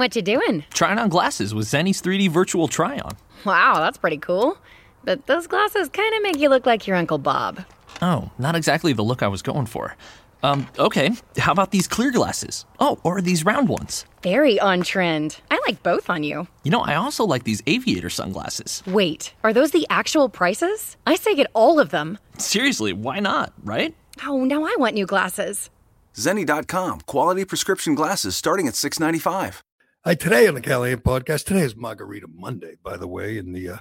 What 0.00 0.16
you 0.16 0.22
doing? 0.22 0.64
Trying 0.72 0.98
on 0.98 1.10
glasses 1.10 1.54
with 1.54 1.66
Zenni's 1.66 2.00
3D 2.00 2.30
virtual 2.30 2.68
try-on. 2.68 3.18
Wow, 3.44 3.80
that's 3.80 3.98
pretty 3.98 4.16
cool. 4.16 4.56
But 5.04 5.26
those 5.26 5.46
glasses 5.46 5.90
kind 5.90 6.14
of 6.14 6.22
make 6.22 6.38
you 6.38 6.48
look 6.48 6.64
like 6.64 6.86
your 6.86 6.96
Uncle 6.96 7.18
Bob. 7.18 7.66
Oh, 8.00 8.30
not 8.38 8.56
exactly 8.56 8.94
the 8.94 9.02
look 9.02 9.22
I 9.22 9.28
was 9.28 9.42
going 9.42 9.66
for. 9.66 9.98
Um, 10.42 10.66
okay, 10.78 11.10
how 11.36 11.52
about 11.52 11.70
these 11.70 11.86
clear 11.86 12.10
glasses? 12.10 12.64
Oh, 12.78 12.98
or 13.04 13.20
these 13.20 13.44
round 13.44 13.68
ones? 13.68 14.06
Very 14.22 14.58
on 14.58 14.80
trend. 14.84 15.38
I 15.50 15.60
like 15.66 15.82
both 15.82 16.08
on 16.08 16.24
you. 16.24 16.48
You 16.64 16.70
know, 16.70 16.80
I 16.80 16.94
also 16.94 17.26
like 17.26 17.44
these 17.44 17.62
aviator 17.66 18.08
sunglasses. 18.08 18.82
Wait, 18.86 19.34
are 19.44 19.52
those 19.52 19.72
the 19.72 19.86
actual 19.90 20.30
prices? 20.30 20.96
I 21.06 21.16
say 21.16 21.34
get 21.34 21.50
all 21.52 21.78
of 21.78 21.90
them. 21.90 22.16
Seriously, 22.38 22.94
why 22.94 23.20
not, 23.20 23.52
right? 23.62 23.94
Oh, 24.26 24.44
now 24.44 24.64
I 24.64 24.74
want 24.78 24.94
new 24.94 25.04
glasses. 25.04 25.68
Zenni.com, 26.14 27.00
quality 27.02 27.44
prescription 27.44 27.94
glasses 27.94 28.34
starting 28.34 28.66
at 28.66 28.74
695. 28.74 29.60
Hi, 30.02 30.14
today 30.14 30.48
on 30.48 30.54
the 30.54 30.62
Callahan 30.62 31.00
podcast. 31.00 31.44
Today 31.44 31.60
is 31.60 31.76
Margarita 31.76 32.26
Monday, 32.26 32.76
by 32.82 32.96
the 32.96 33.06
way, 33.06 33.36
in 33.36 33.52
the 33.52 33.68
uh, 33.68 33.78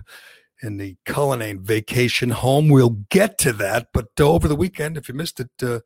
in 0.62 0.76
the 0.76 0.98
Cullinane 1.06 1.62
vacation 1.62 2.32
home. 2.32 2.68
We'll 2.68 3.06
get 3.10 3.38
to 3.38 3.54
that, 3.54 3.88
but 3.94 4.08
uh, 4.20 4.30
over 4.30 4.50
the 4.50 4.56
weekend, 4.58 4.98
if 4.98 5.08
you 5.08 5.16
missed 5.16 5.40
it, 5.40 5.50
uh, 5.64 5.80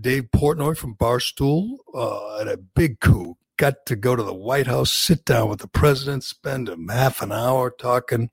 Dave 0.00 0.28
Portnoy 0.34 0.74
from 0.74 0.96
Barstool 0.96 1.76
uh, 1.92 2.38
had 2.38 2.48
a 2.48 2.56
big 2.56 3.00
coup. 3.00 3.36
Got 3.58 3.84
to 3.84 3.94
go 3.94 4.16
to 4.16 4.22
the 4.22 4.32
White 4.32 4.68
House, 4.68 4.90
sit 4.90 5.26
down 5.26 5.50
with 5.50 5.58
the 5.58 5.68
president, 5.68 6.24
spend 6.24 6.70
a 6.70 6.78
half 6.90 7.20
an 7.20 7.30
hour 7.30 7.70
talking 7.70 8.30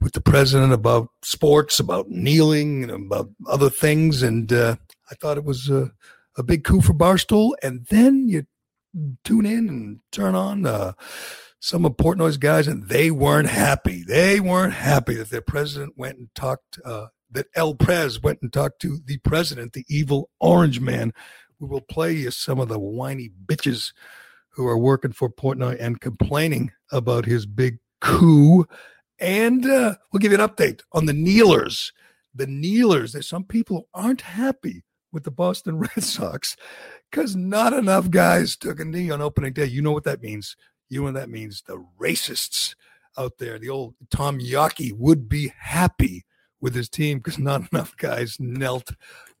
with 0.00 0.14
the 0.14 0.20
president 0.20 0.72
about 0.72 1.10
sports, 1.22 1.78
about 1.78 2.10
kneeling, 2.10 2.82
and 2.82 3.06
about 3.06 3.30
other 3.46 3.70
things. 3.70 4.20
And 4.20 4.52
uh, 4.52 4.74
I 5.12 5.14
thought 5.14 5.38
it 5.38 5.44
was 5.44 5.70
a 5.70 5.92
big 6.44 6.64
coup 6.64 6.80
for 6.80 6.92
Barstool. 6.92 7.52
And 7.62 7.86
then 7.88 8.26
you 8.26 8.46
tune 9.24 9.46
in 9.46 9.68
and 9.68 10.00
turn 10.12 10.34
on 10.34 10.66
uh, 10.66 10.92
some 11.60 11.84
of 11.84 11.96
Portnoy's 11.96 12.36
guys, 12.36 12.68
and 12.68 12.88
they 12.88 13.10
weren't 13.10 13.48
happy. 13.48 14.04
They 14.06 14.40
weren't 14.40 14.74
happy 14.74 15.14
that 15.14 15.30
their 15.30 15.40
president 15.40 15.94
went 15.96 16.18
and 16.18 16.28
talked 16.34 16.78
uh, 16.84 17.06
that 17.30 17.46
El 17.54 17.74
Prez 17.74 18.22
went 18.22 18.40
and 18.42 18.52
talked 18.52 18.80
to 18.82 18.98
the 19.04 19.18
president, 19.18 19.72
the 19.72 19.84
evil 19.88 20.30
orange 20.40 20.80
man. 20.80 21.12
We 21.58 21.68
will 21.68 21.80
play 21.80 22.12
you 22.12 22.30
some 22.30 22.60
of 22.60 22.68
the 22.68 22.78
whiny 22.78 23.30
bitches 23.46 23.92
who 24.50 24.66
are 24.66 24.78
working 24.78 25.12
for 25.12 25.28
Portnoy 25.28 25.76
and 25.78 26.00
complaining 26.00 26.72
about 26.90 27.26
his 27.26 27.46
big 27.46 27.78
coup. 28.00 28.66
And 29.18 29.66
uh, 29.66 29.96
we'll 30.12 30.20
give 30.20 30.32
you 30.32 30.38
an 30.40 30.48
update 30.48 30.82
on 30.92 31.06
the 31.06 31.12
kneelers. 31.12 31.92
The 32.34 32.46
kneelers, 32.46 33.12
there's 33.12 33.28
some 33.28 33.44
people 33.44 33.76
who 33.76 34.02
aren't 34.02 34.22
happy 34.22 34.84
with 35.12 35.24
the 35.24 35.30
Boston 35.30 35.78
Red 35.96 36.02
Sox 36.02 36.56
because 37.10 37.36
not 37.36 37.72
enough 37.72 38.10
guys 38.10 38.56
took 38.56 38.80
a 38.80 38.84
knee 38.84 39.10
on 39.10 39.20
opening 39.20 39.52
day. 39.52 39.66
You 39.66 39.82
know 39.82 39.92
what 39.92 40.04
that 40.04 40.22
means. 40.22 40.56
You 40.88 41.00
know 41.00 41.04
what 41.04 41.14
that 41.14 41.30
means. 41.30 41.62
The 41.66 41.84
racists 42.00 42.74
out 43.18 43.38
there, 43.38 43.58
the 43.58 43.70
old 43.70 43.94
Tom 44.10 44.38
Yawkey 44.38 44.92
would 44.92 45.28
be 45.28 45.52
happy 45.58 46.24
with 46.60 46.74
his 46.74 46.88
team 46.88 47.18
because 47.18 47.38
not 47.38 47.62
enough 47.72 47.96
guys 47.96 48.36
knelt. 48.38 48.92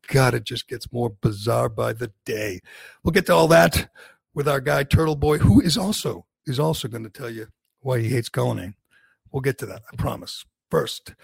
God, 0.08 0.34
it 0.34 0.44
just 0.44 0.68
gets 0.68 0.92
more 0.92 1.10
bizarre 1.10 1.68
by 1.68 1.92
the 1.92 2.12
day. 2.24 2.60
We'll 3.02 3.12
get 3.12 3.26
to 3.26 3.34
all 3.34 3.48
that 3.48 3.90
with 4.34 4.46
our 4.46 4.60
guy 4.60 4.84
Turtle 4.84 5.16
Boy, 5.16 5.38
who 5.38 5.60
is 5.60 5.76
also 5.76 6.26
is 6.46 6.60
also 6.60 6.86
going 6.86 7.02
to 7.02 7.10
tell 7.10 7.30
you 7.30 7.48
why 7.80 8.00
he 8.00 8.08
hates 8.08 8.28
Cullinane. 8.28 8.74
We'll 9.32 9.40
get 9.40 9.58
to 9.58 9.66
that, 9.66 9.82
I 9.92 9.96
promise. 9.96 10.44
First, 10.70 11.14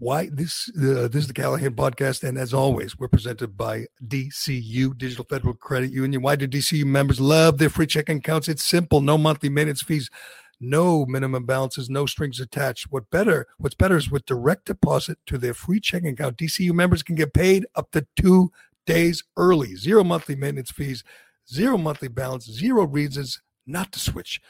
why 0.00 0.30
this 0.32 0.70
uh, 0.76 1.08
this 1.08 1.22
is 1.22 1.26
the 1.28 1.34
Callahan 1.34 1.74
podcast, 1.74 2.26
and 2.26 2.38
as 2.38 2.54
always, 2.54 2.98
we're 2.98 3.06
presented 3.06 3.56
by 3.56 3.84
DCU 4.04 4.96
Digital 4.96 5.26
Federal 5.26 5.52
Credit 5.52 5.92
Union. 5.92 6.22
Why 6.22 6.36
do 6.36 6.48
DCU 6.48 6.86
members 6.86 7.20
love 7.20 7.58
their 7.58 7.68
free 7.68 7.86
checking 7.86 8.16
accounts? 8.16 8.48
It's 8.48 8.64
simple: 8.64 9.02
no 9.02 9.18
monthly 9.18 9.50
maintenance 9.50 9.82
fees, 9.82 10.10
no 10.58 11.04
minimum 11.04 11.44
balances, 11.44 11.90
no 11.90 12.06
strings 12.06 12.40
attached. 12.40 12.86
What 12.90 13.10
better? 13.10 13.46
What's 13.58 13.74
better 13.74 13.98
is 13.98 14.10
with 14.10 14.24
direct 14.24 14.64
deposit 14.64 15.18
to 15.26 15.36
their 15.36 15.54
free 15.54 15.80
checking 15.80 16.14
account. 16.14 16.38
DCU 16.38 16.72
members 16.72 17.02
can 17.02 17.14
get 17.14 17.34
paid 17.34 17.66
up 17.76 17.90
to 17.90 18.06
two 18.16 18.50
days 18.86 19.22
early, 19.36 19.76
zero 19.76 20.02
monthly 20.02 20.34
maintenance 20.34 20.70
fees, 20.70 21.04
zero 21.46 21.76
monthly 21.76 22.08
balance, 22.08 22.46
zero 22.46 22.86
reasons 22.86 23.42
not 23.66 23.92
to 23.92 24.00
switch. 24.00 24.40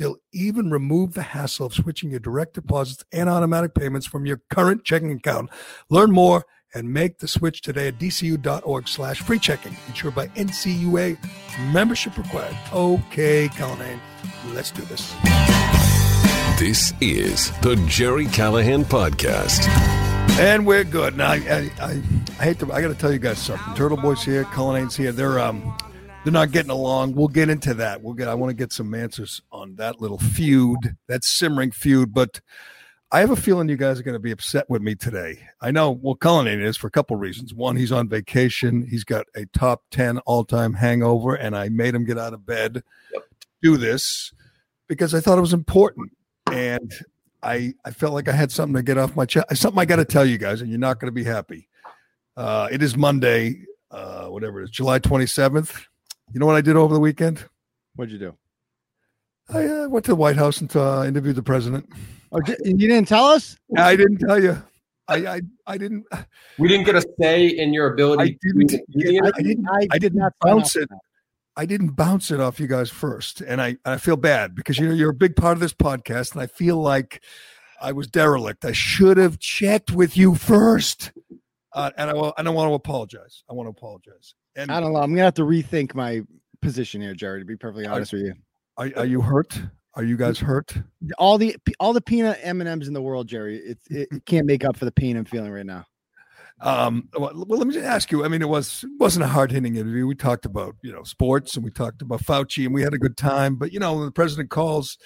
They'll 0.00 0.16
even 0.32 0.70
remove 0.70 1.12
the 1.12 1.20
hassle 1.20 1.66
of 1.66 1.74
switching 1.74 2.10
your 2.10 2.20
direct 2.20 2.54
deposits 2.54 3.04
and 3.12 3.28
automatic 3.28 3.74
payments 3.74 4.06
from 4.06 4.24
your 4.24 4.40
current 4.48 4.82
checking 4.82 5.12
account. 5.12 5.50
Learn 5.90 6.10
more 6.10 6.46
and 6.74 6.90
make 6.90 7.18
the 7.18 7.28
switch 7.28 7.60
today 7.60 7.88
at 7.88 7.98
dcu.org 7.98 8.88
slash 8.88 9.20
free 9.20 9.38
checking. 9.38 9.76
Insured 9.88 10.14
by 10.14 10.28
NCUA. 10.28 11.18
Membership 11.70 12.16
required. 12.16 12.56
Okay, 12.72 13.48
Cullinane, 13.48 14.00
let's 14.54 14.70
do 14.70 14.80
this. 14.82 15.14
This 16.58 16.94
is 17.02 17.50
the 17.60 17.76
Gerry 17.86 18.24
Callahan 18.24 18.86
Podcast. 18.86 19.68
And 20.38 20.66
we're 20.66 20.84
good. 20.84 21.18
Now, 21.18 21.32
I, 21.32 21.34
I, 21.34 21.70
I, 21.78 22.02
I 22.38 22.44
hate 22.44 22.58
to, 22.60 22.72
I 22.72 22.80
got 22.80 22.88
to 22.88 22.94
tell 22.94 23.12
you 23.12 23.18
guys 23.18 23.36
something. 23.36 23.74
Turtle 23.74 23.98
Boy's 23.98 24.22
here, 24.24 24.44
Cullinane's 24.44 24.96
here. 24.96 25.12
They're, 25.12 25.38
um, 25.38 25.76
they're 26.24 26.32
not 26.32 26.50
getting 26.50 26.70
along. 26.70 27.14
We'll 27.14 27.28
get 27.28 27.48
into 27.48 27.74
that. 27.74 28.02
We'll 28.02 28.14
get. 28.14 28.28
I 28.28 28.34
want 28.34 28.50
to 28.50 28.54
get 28.54 28.72
some 28.72 28.94
answers 28.94 29.40
on 29.50 29.76
that 29.76 30.00
little 30.00 30.18
feud, 30.18 30.96
that 31.08 31.24
simmering 31.24 31.70
feud. 31.70 32.12
But 32.12 32.40
I 33.10 33.20
have 33.20 33.30
a 33.30 33.36
feeling 33.36 33.68
you 33.68 33.76
guys 33.76 33.98
are 33.98 34.02
going 34.02 34.14
to 34.14 34.20
be 34.20 34.30
upset 34.30 34.68
with 34.68 34.82
me 34.82 34.94
today. 34.94 35.40
I 35.60 35.70
know. 35.70 35.90
Well, 35.90 36.14
Cullinane 36.14 36.60
is 36.60 36.76
for 36.76 36.86
a 36.86 36.90
couple 36.90 37.16
reasons. 37.16 37.54
One, 37.54 37.76
he's 37.76 37.92
on 37.92 38.08
vacation. 38.08 38.86
He's 38.86 39.04
got 39.04 39.26
a 39.34 39.46
top 39.46 39.82
ten 39.90 40.18
all-time 40.20 40.74
hangover, 40.74 41.34
and 41.34 41.56
I 41.56 41.70
made 41.70 41.94
him 41.94 42.04
get 42.04 42.18
out 42.18 42.34
of 42.34 42.44
bed 42.44 42.82
yep. 43.12 43.22
to 43.40 43.46
do 43.62 43.76
this 43.76 44.32
because 44.88 45.14
I 45.14 45.20
thought 45.20 45.38
it 45.38 45.42
was 45.42 45.54
important, 45.54 46.12
and 46.52 46.92
I 47.42 47.74
I 47.84 47.92
felt 47.92 48.12
like 48.12 48.28
I 48.28 48.32
had 48.32 48.52
something 48.52 48.76
to 48.76 48.82
get 48.82 48.98
off 48.98 49.16
my 49.16 49.24
chest. 49.24 49.56
Something 49.56 49.80
I 49.80 49.86
got 49.86 49.96
to 49.96 50.04
tell 50.04 50.26
you 50.26 50.36
guys, 50.36 50.60
and 50.60 50.68
you're 50.68 50.78
not 50.78 51.00
going 51.00 51.08
to 51.08 51.12
be 51.12 51.24
happy. 51.24 51.68
Uh, 52.36 52.68
it 52.70 52.82
is 52.82 52.96
Monday, 52.96 53.64
uh, 53.90 54.26
whatever 54.26 54.60
it 54.60 54.64
is, 54.64 54.70
July 54.70 54.98
27th. 54.98 55.86
You 56.32 56.40
know 56.40 56.46
what 56.46 56.56
I 56.56 56.60
did 56.60 56.76
over 56.76 56.94
the 56.94 57.00
weekend? 57.00 57.44
What'd 57.96 58.12
you 58.12 58.18
do? 58.18 58.36
I 59.48 59.66
uh, 59.66 59.88
went 59.88 60.04
to 60.04 60.12
the 60.12 60.16
White 60.16 60.36
House 60.36 60.60
and 60.60 60.74
uh, 60.76 61.02
interviewed 61.06 61.36
the 61.36 61.42
president. 61.42 61.88
Oh, 62.30 62.40
you 62.64 62.88
didn't 62.88 63.08
tell 63.08 63.24
us? 63.24 63.56
I 63.76 63.96
didn't 63.96 64.18
tell 64.18 64.40
you. 64.40 64.62
I, 65.08 65.16
I, 65.26 65.40
I 65.66 65.78
didn't. 65.78 66.06
We 66.58 66.68
didn't 66.68 66.86
get 66.86 66.94
a 66.94 67.04
say 67.20 67.48
in 67.48 67.74
your 67.74 67.92
ability. 67.92 68.22
I 68.22 68.36
didn't. 68.40 69.26
I, 69.26 69.30
I 69.36 69.42
didn't. 69.42 69.68
I, 69.68 69.88
I 69.90 69.98
didn't 69.98 70.32
bounce 70.40 70.76
it. 70.76 70.88
I 71.56 71.66
didn't 71.66 71.90
bounce 71.90 72.30
it 72.30 72.38
off 72.38 72.60
you 72.60 72.68
guys 72.68 72.90
first, 72.90 73.40
and 73.40 73.60
I 73.60 73.76
I 73.84 73.96
feel 73.96 74.16
bad 74.16 74.54
because 74.54 74.78
you 74.78 74.88
know 74.88 74.94
you're 74.94 75.10
a 75.10 75.14
big 75.14 75.34
part 75.34 75.54
of 75.54 75.60
this 75.60 75.74
podcast, 75.74 76.32
and 76.32 76.40
I 76.40 76.46
feel 76.46 76.76
like 76.76 77.24
I 77.82 77.90
was 77.90 78.06
derelict. 78.06 78.64
I 78.64 78.72
should 78.72 79.16
have 79.16 79.40
checked 79.40 79.90
with 79.90 80.16
you 80.16 80.36
first, 80.36 81.10
uh, 81.72 81.90
and 81.96 82.08
I 82.08 82.14
will. 82.14 82.32
I 82.38 82.44
don't 82.44 82.54
want 82.54 82.70
to 82.70 82.74
apologize. 82.74 83.42
I 83.50 83.54
want 83.54 83.66
to 83.66 83.70
apologize. 83.70 84.34
And 84.56 84.70
I 84.70 84.80
don't 84.80 84.92
know. 84.92 85.00
I'm 85.00 85.10
gonna 85.10 85.24
have 85.24 85.34
to 85.34 85.42
rethink 85.42 85.94
my 85.94 86.22
position 86.60 87.00
here, 87.00 87.14
Gerry. 87.14 87.40
To 87.40 87.44
be 87.44 87.56
perfectly 87.56 87.86
honest 87.86 88.12
with 88.12 88.22
you, 88.22 88.34
are, 88.76 88.90
are 88.96 89.06
you 89.06 89.20
hurt? 89.20 89.60
Are 89.94 90.04
you 90.04 90.16
guys 90.16 90.38
hurt? 90.38 90.74
all 91.18 91.38
the 91.38 91.56
all 91.78 91.92
the 91.92 92.00
peanut 92.00 92.38
M 92.42 92.60
and 92.60 92.68
M's 92.68 92.88
in 92.88 92.94
the 92.94 93.02
world, 93.02 93.28
Gerry, 93.28 93.56
it, 93.58 93.78
it 93.90 94.24
can't 94.26 94.46
make 94.46 94.64
up 94.64 94.76
for 94.76 94.84
the 94.84 94.92
pain 94.92 95.16
I'm 95.16 95.24
feeling 95.24 95.50
right 95.50 95.66
now. 95.66 95.86
Um, 96.62 97.08
well, 97.16 97.32
let 97.34 97.66
me 97.66 97.72
just 97.72 97.86
ask 97.86 98.12
you. 98.12 98.24
I 98.24 98.28
mean, 98.28 98.42
it 98.42 98.48
was 98.48 98.84
it 98.84 98.90
wasn't 98.98 99.24
a 99.24 99.28
hard 99.28 99.50
hitting 99.50 99.76
interview. 99.76 100.06
We 100.06 100.14
talked 100.14 100.44
about 100.44 100.76
you 100.82 100.92
know 100.92 101.02
sports 101.04 101.56
and 101.56 101.64
we 101.64 101.70
talked 101.70 102.02
about 102.02 102.22
Fauci 102.22 102.66
and 102.66 102.74
we 102.74 102.82
had 102.82 102.94
a 102.94 102.98
good 102.98 103.16
time. 103.16 103.56
But 103.56 103.72
you 103.72 103.80
know, 103.80 103.94
when 103.94 104.04
the 104.04 104.12
president 104.12 104.50
calls, 104.50 104.98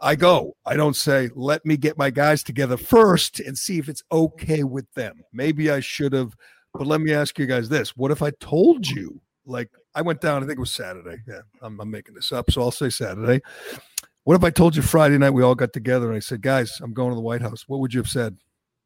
I 0.00 0.14
go. 0.14 0.56
I 0.66 0.76
don't 0.76 0.96
say 0.96 1.30
let 1.34 1.64
me 1.64 1.76
get 1.76 1.98
my 1.98 2.10
guys 2.10 2.42
together 2.42 2.76
first 2.76 3.40
and 3.40 3.56
see 3.56 3.78
if 3.78 3.88
it's 3.88 4.02
okay 4.12 4.62
with 4.62 4.92
them. 4.94 5.22
Maybe 5.32 5.70
I 5.70 5.80
should 5.80 6.12
have. 6.12 6.36
But 6.74 6.86
let 6.86 7.00
me 7.00 7.12
ask 7.12 7.38
you 7.38 7.46
guys 7.46 7.68
this: 7.68 7.96
What 7.96 8.10
if 8.10 8.22
I 8.22 8.30
told 8.40 8.82
mm-hmm. 8.82 8.98
you? 8.98 9.20
Like 9.46 9.70
I 9.94 10.02
went 10.02 10.20
down. 10.20 10.42
I 10.42 10.46
think 10.46 10.58
it 10.58 10.60
was 10.60 10.70
Saturday. 10.70 11.22
Yeah, 11.26 11.40
I'm, 11.62 11.80
I'm 11.80 11.90
making 11.90 12.14
this 12.14 12.32
up, 12.32 12.50
so 12.50 12.62
I'll 12.62 12.70
say 12.70 12.90
Saturday. 12.90 13.40
What 14.24 14.36
if 14.36 14.44
I 14.44 14.50
told 14.50 14.76
you 14.76 14.82
Friday 14.82 15.18
night 15.18 15.30
we 15.30 15.42
all 15.42 15.54
got 15.54 15.72
together 15.72 16.06
and 16.08 16.16
I 16.16 16.20
said, 16.20 16.42
guys, 16.42 16.78
I'm 16.82 16.92
going 16.92 17.08
to 17.08 17.14
the 17.14 17.22
White 17.22 17.40
House? 17.40 17.64
What 17.66 17.80
would 17.80 17.94
you 17.94 18.00
have 18.00 18.08
said? 18.08 18.36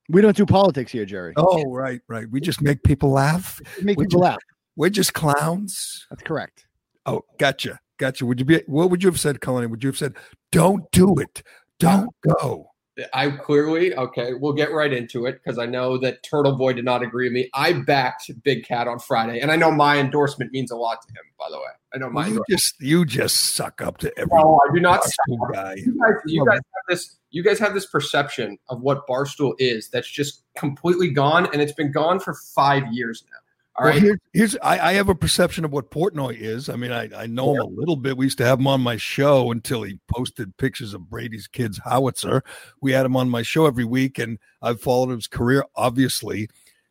We 0.08 0.20
don't 0.20 0.36
do 0.36 0.46
politics 0.46 0.92
here, 0.92 1.04
Gerry. 1.04 1.32
Oh, 1.36 1.64
right, 1.70 2.00
right. 2.08 2.31
We 2.31 2.40
just 2.40 2.62
make 2.62 2.82
people 2.82 3.10
laugh. 3.10 3.60
Make 3.82 3.98
we 3.98 4.04
people 4.04 4.20
just- 4.20 4.31
laugh. 4.31 4.38
We're 4.76 4.90
just 4.90 5.14
clowns. 5.14 6.06
That's 6.10 6.22
correct. 6.22 6.66
Oh, 7.06 7.22
gotcha, 7.38 7.78
gotcha. 7.98 8.26
Would 8.26 8.40
you 8.40 8.44
be? 8.44 8.62
What 8.66 8.90
would 8.90 9.04
you 9.04 9.08
have 9.08 9.20
said, 9.20 9.40
Colin? 9.40 9.70
Would 9.70 9.84
you 9.84 9.88
have 9.88 9.96
said, 9.96 10.14
"Don't 10.50 10.90
do 10.90 11.14
it, 11.19 11.44
don't 11.78 12.10
go"? 12.26 12.70
I 13.12 13.31
clearly 13.31 13.94
okay. 13.94 14.35
We'll 14.35 14.52
get 14.52 14.73
right 14.73 14.93
into 14.93 15.26
it 15.26 15.41
because 15.43 15.58
I 15.58 15.67
know 15.67 15.99
that 15.99 16.23
Turtle 16.23 16.56
Boy 16.56 16.75
did 16.75 16.85
not 16.85 17.02
agree 17.02 17.26
with 17.26 17.32
me. 17.32 17.50
I 17.52 17.73
backed 17.73 18.31
Big 18.44 18.64
Cat 18.64 18.87
on 18.87 19.00
Friday, 19.00 19.41
and 19.41 19.50
I 19.50 19.56
know 19.56 19.73
my 19.73 19.99
endorsement 19.99 20.52
means 20.52 20.70
a 20.70 20.76
lot 20.76 21.02
to 21.02 21.08
him. 21.08 21.25
By 21.38 21.46
the 21.50 21.56
way, 21.56 21.73
I 21.93 21.99
know 21.99 22.11
my. 22.11 22.29
You 22.29 22.44
just 22.49 22.81
you 22.81 23.05
just 23.05 23.55
suck 23.55 23.82
up 23.82 23.99
to 23.99 24.12
every 24.17 24.38
No, 24.38 24.61
I 24.69 24.75
do 24.75 24.81
not. 24.81 25.05
Guy. 25.52 25.75
You 25.75 25.99
guys, 26.00 26.14
you 26.26 26.46
guys 26.46 26.56
have 26.56 26.85
this. 26.88 27.17
You 27.31 27.43
guys 27.43 27.58
have 27.58 27.75
this 27.75 27.87
perception 27.87 28.58
of 28.69 28.81
what 28.81 29.08
Barstool 29.08 29.55
is 29.58 29.88
that's 29.88 30.08
just 30.08 30.44
completely 30.56 31.11
gone, 31.11 31.49
and 31.52 31.61
it's 31.61 31.73
been 31.73 31.91
gone 31.91 32.20
for 32.20 32.35
five 32.55 32.85
years 32.93 33.25
now. 33.29 33.38
All 33.76 33.87
well, 33.87 33.99
here, 33.99 34.21
here's 34.32 34.56
I, 34.59 34.91
I 34.91 34.93
have 34.93 35.09
a 35.09 35.17
perception 35.17 35.65
of 35.65 35.73
what 35.73 35.91
Portnoy 35.91 36.38
is. 36.38 36.69
I 36.69 36.76
mean, 36.76 36.93
I, 36.93 37.09
I 37.17 37.26
know 37.26 37.55
him 37.55 37.61
a 37.61 37.67
little 37.67 37.97
bit. 37.97 38.17
We 38.17 38.26
used 38.26 38.38
to 38.38 38.44
have 38.44 38.61
him 38.61 38.69
on 38.69 38.81
my 38.81 38.97
show 38.97 39.50
until 39.50 39.82
he 39.82 39.99
posted 40.06 40.56
pictures 40.59 40.94
of 40.94 41.11
Brady's 41.11 41.49
kids 41.49 41.81
howitzer. 41.85 42.44
We 42.81 42.93
had 42.93 43.05
him 43.05 43.17
on 43.17 43.29
my 43.29 43.43
show 43.43 43.67
every 43.67 43.85
week, 43.85 44.21
and 44.21 44.38
I've 44.62 44.81
followed 44.81 45.11
his 45.11 45.26
career, 45.26 45.65
obviously. 45.75 46.49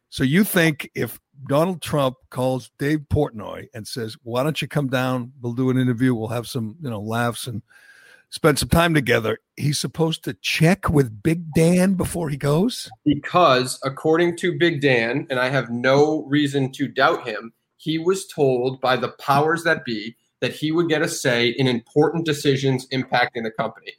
So 0.10 0.26
you 0.26 0.44
think 0.44 0.90
if 0.94 1.22
Donald 1.48 1.82
Trump 1.82 2.18
calls 2.30 2.72
Dave 2.78 3.00
Portnoy 3.10 3.68
and 3.74 3.88
says, 3.88 4.18
"Why 4.24 4.44
don't 4.44 4.62
you 4.62 4.68
come 4.68 4.88
down? 4.88 5.32
We'll 5.42 5.54
do 5.54 5.70
an 5.70 5.78
interview. 5.78 6.14
We'll 6.14 6.28
have 6.28 6.48
some, 6.48 6.76
you 6.82 6.90
know, 6.90 7.02
laughs 7.02 7.48
and 7.48 7.62
spend 8.34 8.58
some 8.60 8.70
time 8.70 8.94
together." 8.94 9.38
He's 9.56 9.80
supposed 9.80 10.24
to 10.24 10.34
check 10.42 10.90
with 10.90 11.22
Big 11.22 11.54
Dan 11.54 11.94
before 11.94 12.30
he 12.30 12.38
goes. 12.38 12.90
because 13.06 13.80
according 13.84 14.38
to 14.38 14.58
Big 14.58 14.82
Dan, 14.82 15.28
and 15.30 15.40
I 15.40 15.50
have 15.50 15.70
no 15.70 16.26
reason 16.28 16.72
to 16.74 16.88
doubt 16.88 17.28
him, 17.28 17.54
he 17.78 17.98
was 18.00 18.26
told 18.28 18.82
by 18.82 18.96
the 18.98 19.10
powers 19.10 19.64
that 19.64 19.86
be 19.86 20.16
that 20.42 20.52
he 20.54 20.72
would 20.72 20.90
get 20.90 21.02
a 21.02 21.08
say 21.08 21.50
in 21.50 21.68
important 21.68 22.26
decisions 22.26 22.88
impacting 22.90 23.44
the 23.44 23.52
company. 23.58 23.94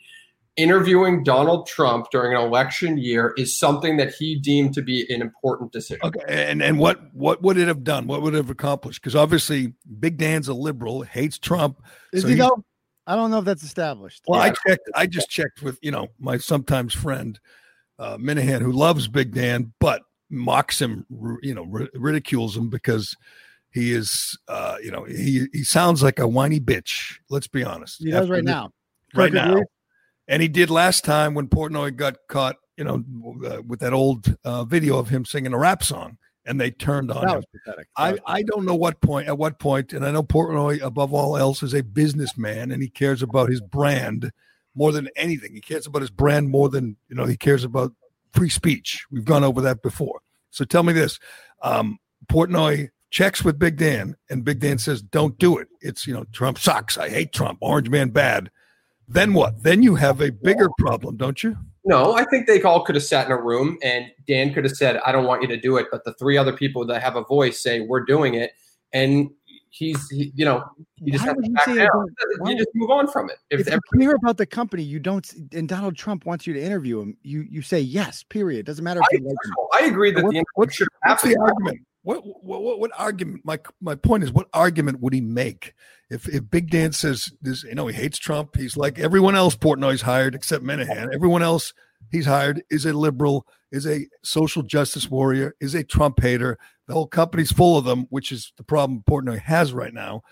Interviewing 0.57 1.25
Donald 1.25 1.67
Trump 1.67 2.07
during 2.13 2.37
an 2.37 2.41
election 2.41 2.97
year 2.97 3.35
is 3.37 3.59
something 3.59 3.97
that 3.97 4.15
he 4.15 4.37
deemed 4.39 4.73
to 4.75 4.83
be 4.83 5.05
an 5.13 5.21
important 5.21 5.73
decision. 5.73 6.01
Okay, 6.05 6.21
and 6.29 6.63
and 6.63 6.79
what 6.79 7.01
what 7.13 7.43
would 7.43 7.57
it 7.59 7.67
have 7.67 7.83
done? 7.83 8.07
What 8.07 8.23
would 8.23 8.35
it 8.35 8.37
have 8.37 8.51
accomplished? 8.51 9.01
Because 9.03 9.17
obviously, 9.17 9.73
Big 9.99 10.17
Dan's 10.17 10.47
a 10.47 10.55
liberal, 10.55 11.03
hates 11.03 11.39
Trump. 11.39 11.83
Is 12.13 12.23
So 12.23 12.29
he 12.29 12.35
he- 12.35 12.41
though? 12.41 12.65
I 13.07 13.17
don't 13.17 13.31
know 13.31 13.39
if 13.41 13.45
that's 13.45 13.63
established. 13.63 14.23
Well, 14.27 14.41
I 14.41 14.51
checked. 14.67 14.91
I 14.95 15.07
just 15.07 15.29
checked 15.29 15.63
with 15.63 15.79
you 15.83 15.91
know 15.91 16.09
my 16.19 16.39
sometimes 16.39 16.95
friend 16.95 17.39
uh, 17.99 18.17
Minahan, 18.17 18.61
who 18.63 18.73
loves 18.73 19.09
Big 19.09 19.35
Dan, 19.35 19.73
but 19.81 20.03
mocks 20.31 20.81
him, 20.81 21.07
you 21.43 21.55
know, 21.55 21.65
ridicules 21.95 22.57
him 22.57 22.69
because 22.71 23.15
he 23.71 23.93
is, 23.93 24.39
uh, 24.49 24.77
you 24.83 24.91
know, 24.91 25.05
he 25.05 25.47
he 25.53 25.65
sounds 25.65 26.03
like 26.03 26.19
a 26.19 26.27
whiny 26.27 26.61
bitch. 26.61 27.17
Let's 27.29 27.47
be 27.47 27.63
honest. 27.63 28.03
he 28.03 28.11
does 28.11 28.23
After 28.23 28.33
right 28.33 28.45
this- 28.45 28.51
now. 28.53 28.63
right 29.15 29.33
Crooked 29.33 29.35
now. 29.35 29.63
And 30.27 30.41
he 30.41 30.49
did 30.49 30.71
last 30.71 31.05
time 31.05 31.35
when 31.35 31.49
Portnoy 31.49 31.95
got 31.95 32.17
caught, 32.29 32.57
you 32.79 32.85
know, 32.85 33.05
uh, 33.47 33.61
with 33.61 33.81
that 33.81 33.93
old 33.93 34.35
uh, 34.43 34.65
video 34.65 34.97
of 34.99 35.11
him 35.11 35.27
singing 35.27 35.53
a 35.53 35.59
rap 35.59 35.83
song, 35.85 36.17
and 36.47 36.61
they 36.61 36.71
turned 36.71 37.11
on 37.11 37.27
That 37.27 37.37
him. 37.39 37.45
pathetic. 37.53 37.89
I, 37.97 38.19
I 38.27 38.43
don't 38.43 38.65
know 38.65 38.75
what 38.75 39.01
point 39.01 39.29
at 39.29 39.39
what 39.39 39.59
point, 39.59 39.93
and 39.93 40.05
I 40.05 40.11
know 40.11 40.23
Portnoy 40.23 40.81
above 40.83 41.13
all 41.13 41.37
else 41.37 41.63
is 41.63 41.75
a 41.75 41.83
businessman 41.83 42.71
and 42.71 42.83
he 42.83 42.89
cares 42.89 43.23
about 43.23 43.49
his 43.49 43.61
brand 43.61 44.31
more 44.75 44.93
than 44.93 45.09
anything. 45.17 45.55
He 45.55 45.61
cares 45.61 45.87
about 45.87 46.03
his 46.03 46.11
brand 46.11 46.49
more 46.51 46.69
than 46.69 46.97
you 47.09 47.17
know 47.17 47.25
he 47.25 47.37
cares 47.37 47.65
about 47.65 47.93
free 48.33 48.51
speech. 48.51 49.05
We've 49.11 49.25
gone 49.25 49.45
over 49.45 49.61
that 49.63 49.83
before. 49.83 50.21
So 50.51 50.65
tell 50.65 50.83
me 50.83 50.93
this: 50.93 51.19
um, 51.63 51.99
Portnoy 52.27 52.89
checks 53.11 53.45
with 53.45 53.59
Big 53.59 53.77
Dan, 53.77 54.17
and 54.29 54.45
Big 54.45 54.61
Dan 54.61 54.79
says, 54.79 55.01
"Don't 55.03 55.39
do 55.39 55.59
it. 55.59 55.69
It's 55.81 56.07
you 56.07 56.15
know 56.15 56.25
Trump 56.33 56.59
sucks. 56.59 56.99
I 56.99 57.09
hate 57.09 57.33
Trump. 57.33 57.59
Orange 57.61 57.89
man 57.89 58.11
bad." 58.11 58.51
Then 59.07 59.35
what? 59.35 59.63
Then 59.63 59.83
you 59.83 59.97
have 59.97 60.21
a 60.21 60.31
bigger 60.31 60.69
problem, 60.79 61.17
don't 61.17 61.43
you? 61.45 61.57
No, 61.87 62.15
I 62.15 62.25
think 62.25 62.47
they 62.47 62.63
all 62.63 62.83
could 62.85 62.95
have 62.95 63.05
sat 63.05 63.27
in 63.27 63.33
a 63.33 63.41
room 63.41 63.77
and 63.83 64.07
Dan 64.27 64.55
could 64.55 64.65
have 64.65 64.73
said, 64.75 64.97
I 65.05 65.13
don't 65.13 65.27
want 65.27 65.43
you 65.43 65.49
to 65.49 65.57
do 65.61 65.77
it. 65.77 65.87
But 65.91 66.05
the 66.05 66.15
three 66.15 66.39
other 66.39 66.53
people 66.53 66.87
that 66.87 67.03
have 67.03 67.17
a 67.17 67.25
voice 67.25 67.61
say, 67.63 67.81
We're 67.81 68.05
doing 68.05 68.35
it. 68.35 68.53
And 68.95 69.31
he's, 69.71 70.09
he, 70.09 70.33
you 70.35 70.45
know, 70.45 70.65
you 71.01 71.13
just 71.13 71.25
Why 71.25 71.29
have 71.33 71.37
to 71.43 71.51
back 71.51 71.67
down. 71.67 72.07
why 72.39 72.51
You 72.53 72.57
just 72.59 72.71
move 72.75 72.91
on 72.91 73.07
from 73.11 73.29
it. 73.29 73.37
If 73.51 73.61
if 73.61 73.69
every- 73.69 73.81
you 73.95 74.01
care 74.09 74.15
about 74.15 74.39
the 74.39 74.47
company, 74.47 74.83
you 74.83 74.99
don't. 74.99 75.31
And 75.53 75.69
Donald 75.69 75.97
Trump 75.97 76.25
wants 76.25 76.47
you 76.47 76.55
to 76.55 76.63
interview 76.63 77.01
him. 77.01 77.17
You 77.23 77.45
you 77.51 77.61
say 77.61 77.81
yes. 77.81 78.23
Period. 78.23 78.65
Doesn't 78.67 78.85
matter 78.85 79.01
if 79.01 79.07
I, 79.13 79.17
you 79.17 79.25
like 79.27 79.37
him. 79.45 79.53
I 79.75 79.87
agree 79.91 80.11
that 80.13 80.23
What- 80.25 80.31
the 80.31 80.37
interview 80.39 80.45
what's, 80.55 80.75
should 80.77 80.89
what's 81.05 81.23
the 81.23 81.37
argument? 81.39 81.81
What, 82.05 82.19
what 82.25 82.63
what 82.63 82.79
what 82.79 82.91
argument? 82.99 83.45
My 83.45 83.59
my 83.81 83.95
point 83.95 84.25
is, 84.25 84.33
what 84.33 84.49
argument 84.53 85.01
would 85.01 85.15
he 85.15 85.23
make 85.23 85.75
if 86.11 86.29
if 86.29 86.49
Big 86.51 86.71
Dan 86.71 86.93
says 86.93 87.33
this? 87.41 87.65
You 87.65 87.75
know, 87.75 87.87
he 87.87 87.95
hates 87.95 88.19
Trump. 88.19 88.57
He's 88.57 88.77
like 88.77 88.99
everyone 88.99 89.35
else. 89.35 89.57
Portnoy's 89.57 90.03
hired 90.03 90.35
except 90.35 90.63
Minahan. 90.63 91.15
Everyone 91.15 91.43
else 91.43 91.73
he's 92.11 92.27
hired 92.27 92.63
is 92.71 92.87
a 92.87 92.93
liberal, 92.93 93.47
is 93.73 93.87
a 93.87 94.07
social 94.23 94.63
justice 94.63 95.11
warrior, 95.11 95.55
is 95.61 95.75
a 95.75 95.85
Trump 95.85 96.21
hater. 96.21 96.59
The 96.87 96.95
whole 96.95 97.07
company's 97.07 97.53
full 97.53 97.77
of 97.79 97.85
them, 97.85 98.07
which 98.11 98.31
is 98.31 98.53
the 98.57 98.65
problem 98.65 99.03
Portnoy 99.09 99.41
has 99.41 99.73
right 99.73 99.95
now. 99.95 100.23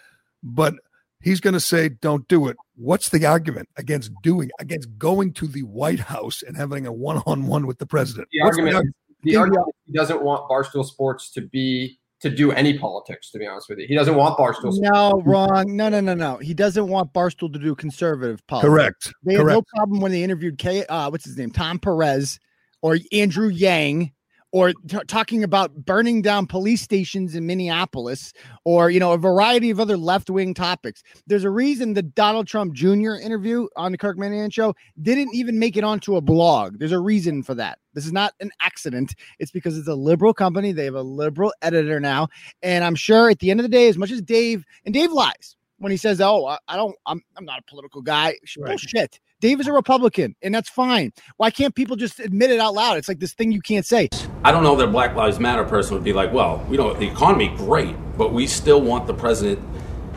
But 0.43 0.75
he's 1.21 1.41
going 1.41 1.55
to 1.55 1.61
say, 1.61 1.89
"Don't 1.89 2.29
do 2.29 2.49
it." 2.49 2.57
What's 2.77 3.09
the 3.09 3.25
argument 3.25 3.69
against 3.77 4.13
doing 4.23 4.51
against 4.59 4.99
going 4.99 5.33
to 5.35 5.47
the 5.47 5.63
White 5.63 6.01
House 6.01 6.43
and 6.43 6.57
having 6.57 6.87
a 6.87 6.93
one-on-one 6.93 7.67
with 7.67 7.79
the 7.79 7.87
president? 7.87 8.29
The 8.33 8.41
argument, 8.43 8.75
argument? 8.75 8.97
The 9.23 9.37
argument 9.37 9.69
is 9.69 9.75
he 9.87 9.93
doesn't 9.93 10.23
want 10.23 10.49
Barstool 10.49 10.85
Sports 10.85 11.31
to 11.33 11.43
be 11.43 11.99
to 12.21 12.31
do 12.31 12.53
any 12.53 12.79
politics. 12.79 13.31
To 13.33 13.39
be 13.39 13.47
honest 13.47 13.69
with 13.69 13.79
you, 13.79 13.87
he 13.87 13.95
doesn't 13.95 14.15
want 14.15 14.39
Barstool. 14.39 14.73
Sports. 14.73 14.81
No, 14.81 15.23
wrong. 15.25 15.77
No, 15.77 15.89
no, 15.89 16.01
no, 16.01 16.15
no. 16.15 16.37
He 16.39 16.55
doesn't 16.55 16.87
want 16.87 17.13
Barstool 17.13 17.53
to 17.53 17.59
do 17.59 17.75
conservative 17.75 18.47
politics. 18.47 18.71
Correct. 18.71 19.13
They 19.25 19.35
had 19.35 19.43
Correct. 19.43 19.57
no 19.57 19.63
problem 19.77 20.01
when 20.01 20.13
they 20.13 20.23
interviewed 20.23 20.59
K. 20.59 20.87
Uh, 20.87 21.11
what's 21.11 21.25
his 21.25 21.37
name? 21.37 21.51
Tom 21.51 21.79
Perez 21.79 22.39
or 22.81 22.99
Andrew 23.13 23.49
Yang, 23.49 24.13
or 24.53 24.73
t- 24.73 24.99
talking 25.09 25.43
about 25.43 25.75
burning 25.75 26.23
down 26.23 26.47
police 26.47 26.83
stations 26.83 27.35
in 27.35 27.47
Minneapolis, 27.47 28.33
or 28.65 28.91
you 28.91 29.01
know 29.01 29.13
a 29.13 29.19
variety 29.19 29.71
of 29.71 29.81
other 29.81 29.97
left 29.97 30.31
wing 30.31 30.55
topics. 30.55 31.03
There's 31.27 31.45
a 31.45 31.51
reason 31.51 31.95
the 31.95 32.03
Donald 32.03 32.47
Trump 32.47 32.75
Jr. 32.75 33.15
interview 33.15 33.67
on 33.77 33.93
the 33.93 33.99
Kirk 33.99 34.17
Minahan 34.17 34.53
show 34.53 34.75
didn't 35.01 35.35
even 35.35 35.59
make 35.59 35.77
it 35.77 35.85
onto 35.85 36.17
a 36.17 36.21
blog. 36.21 36.79
There's 36.79 36.93
a 36.93 36.99
reason 36.99 37.43
for 37.43 37.55
that. 37.55 37.79
This 37.95 38.07
is 38.07 38.13
not 38.13 38.35
an 38.41 38.51
accident. 38.61 39.15
It's 39.39 39.51
because 39.51 39.77
it's 39.77 39.89
a 39.89 39.95
liberal 39.95 40.35
company. 40.35 40.73
They 40.73 40.85
have 40.85 40.95
a 40.95 41.03
liberal 41.03 41.53
editor 41.63 41.99
now, 41.99 42.29
and 42.63 42.85
I'm 42.85 42.95
sure 42.95 43.31
at 43.31 43.39
the 43.41 43.51
end 43.51 43.61
of 43.61 43.65
the 43.65 43.71
day, 43.71 43.89
as 43.89 43.99
much 43.99 44.11
as 44.11 44.23
Dave 44.23 44.65
and 44.85 44.95
Dave 44.95 45.13
lies 45.13 45.57
when 45.79 45.91
he 45.91 45.97
says, 45.97 46.21
"Oh, 46.21 46.47
I, 46.47 46.59
I 46.69 46.77
don't, 46.77 46.95
I'm, 47.07 47.23
I'm 47.37 47.45
not 47.45 47.59
a 47.59 47.63
political 47.63 48.03
guy." 48.03 48.37
Right. 48.59 48.69
Bullshit. 48.69 49.19
Dave 49.43 49.59
is 49.59 49.67
a 49.67 49.73
Republican, 49.73 50.37
and 50.41 50.55
that's 50.55 50.69
fine. 50.69 51.13
Why 51.37 51.51
can't 51.51 51.75
people 51.75 51.97
just 51.97 52.21
admit 52.21 52.53
it 52.53 52.61
out 52.61 52.75
loud? 52.75 52.97
It's 52.97 53.09
like 53.09 53.19
this 53.19 53.35
thing 53.35 53.51
you 53.51 53.61
can't 53.61 53.85
say. 53.85 54.09
I 54.45 54.53
don't 54.53 54.63
know 54.63 54.77
that 54.77 54.85
a 54.85 54.91
Black 54.91 55.17
Lives 55.17 55.41
Matter 55.41 55.65
person 55.65 55.95
would 55.95 56.05
be 56.05 56.13
like, 56.13 56.33
well, 56.33 56.65
we 56.69 56.77
know 56.77 56.95
the 56.95 57.11
economy 57.11 57.49
great, 57.49 57.97
but 58.17 58.33
we 58.33 58.47
still 58.47 58.81
want 58.81 59.09
the 59.09 59.15
president 59.15 59.59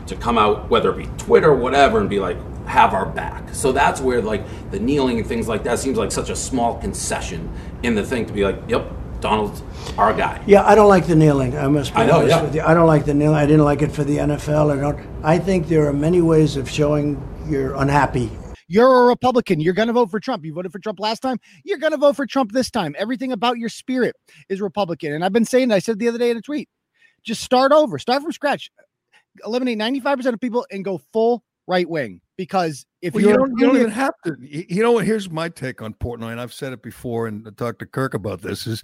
to 0.06 0.14
come 0.14 0.38
out, 0.38 0.70
whether 0.70 0.92
it 0.92 0.98
be 0.98 1.06
Twitter, 1.18 1.50
or 1.50 1.56
whatever, 1.56 1.98
and 1.98 2.08
be 2.08 2.20
like, 2.20 2.36
have 2.66 2.94
our 2.94 3.04
back. 3.04 3.52
So 3.52 3.72
that's 3.72 4.00
where 4.00 4.22
like 4.22 4.44
the 4.70 4.78
kneeling 4.78 5.18
and 5.18 5.26
things 5.26 5.48
like 5.48 5.64
that 5.64 5.80
seems 5.80 5.98
like 5.98 6.12
such 6.12 6.30
a 6.30 6.36
small 6.36 6.78
concession 6.78 7.52
in 7.82 7.96
the 7.96 8.04
thing 8.04 8.26
to 8.26 8.32
be 8.32 8.44
like, 8.44 8.60
yep, 8.68 8.88
Donald's 9.20 9.60
our 9.98 10.14
guy. 10.14 10.40
Yeah, 10.46 10.64
I 10.64 10.76
don't 10.76 10.88
like 10.88 11.08
the 11.08 11.16
kneeling. 11.16 11.58
I 11.58 11.66
must 11.66 11.92
be 11.92 11.98
I 11.98 12.06
know, 12.06 12.18
honest 12.18 12.36
yeah. 12.36 12.42
with 12.42 12.54
you. 12.54 12.62
I 12.62 12.74
don't 12.74 12.86
like 12.86 13.06
the 13.06 13.14
kneeling. 13.14 13.34
I 13.34 13.46
didn't 13.46 13.64
like 13.64 13.82
it 13.82 13.90
for 13.90 14.04
the 14.04 14.18
NFL. 14.18 14.76
I 14.76 14.80
don't. 14.80 15.24
I 15.24 15.36
think 15.40 15.66
there 15.66 15.88
are 15.88 15.92
many 15.92 16.20
ways 16.20 16.56
of 16.56 16.70
showing 16.70 17.20
you're 17.48 17.74
unhappy. 17.74 18.30
You're 18.68 19.04
a 19.04 19.06
Republican. 19.06 19.60
You're 19.60 19.74
going 19.74 19.88
to 19.88 19.94
vote 19.94 20.10
for 20.10 20.20
Trump. 20.20 20.44
You 20.44 20.52
voted 20.52 20.72
for 20.72 20.78
Trump 20.78 20.98
last 21.00 21.20
time. 21.20 21.38
You're 21.64 21.78
going 21.78 21.92
to 21.92 21.98
vote 21.98 22.16
for 22.16 22.26
Trump 22.26 22.52
this 22.52 22.70
time. 22.70 22.94
Everything 22.98 23.32
about 23.32 23.58
your 23.58 23.68
spirit 23.68 24.16
is 24.48 24.60
Republican. 24.60 25.12
And 25.12 25.24
I've 25.24 25.32
been 25.32 25.44
saying, 25.44 25.70
I 25.72 25.78
said 25.78 25.98
the 25.98 26.08
other 26.08 26.18
day 26.18 26.30
in 26.30 26.36
a 26.36 26.42
tweet, 26.42 26.68
just 27.22 27.42
start 27.42 27.72
over, 27.72 27.98
start 27.98 28.22
from 28.22 28.32
scratch, 28.32 28.70
eliminate 29.44 29.78
95% 29.78 30.34
of 30.34 30.40
people 30.40 30.66
and 30.70 30.84
go 30.84 30.98
full 31.12 31.44
right 31.66 31.88
wing. 31.88 32.20
Because 32.36 32.84
if 33.00 33.14
Well, 33.14 33.24
you 33.24 33.32
don't, 33.32 33.52
you 33.58 33.66
don't 33.66 33.76
even 33.76 33.90
have 33.90 34.14
to. 34.24 34.36
You 34.40 34.64
you 34.68 34.82
know 34.82 34.92
what? 34.92 35.06
Here's 35.06 35.30
my 35.30 35.48
take 35.48 35.80
on 35.80 35.94
Portnoy, 35.94 36.32
and 36.32 36.40
I've 36.40 36.52
said 36.52 36.72
it 36.72 36.82
before, 36.82 37.26
and 37.26 37.46
I 37.46 37.50
talked 37.50 37.78
to 37.78 37.86
Kirk 37.86 38.12
about 38.12 38.42
this. 38.42 38.66
Is 38.66 38.82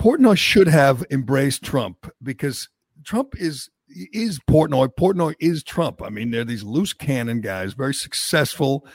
Portnoy 0.00 0.38
should 0.38 0.68
have 0.68 1.04
embraced 1.10 1.62
Trump 1.62 2.10
because 2.22 2.70
Trump 3.04 3.34
is 3.36 3.68
is 3.88 4.38
Portnoy. 4.40 4.88
Portnoy 4.98 5.34
is 5.40 5.62
Trump. 5.62 6.02
I 6.02 6.10
mean, 6.10 6.30
they're 6.30 6.44
these 6.44 6.64
loose 6.64 6.92
cannon 6.92 7.40
guys, 7.40 7.74
very 7.74 7.94
successful 7.94 8.86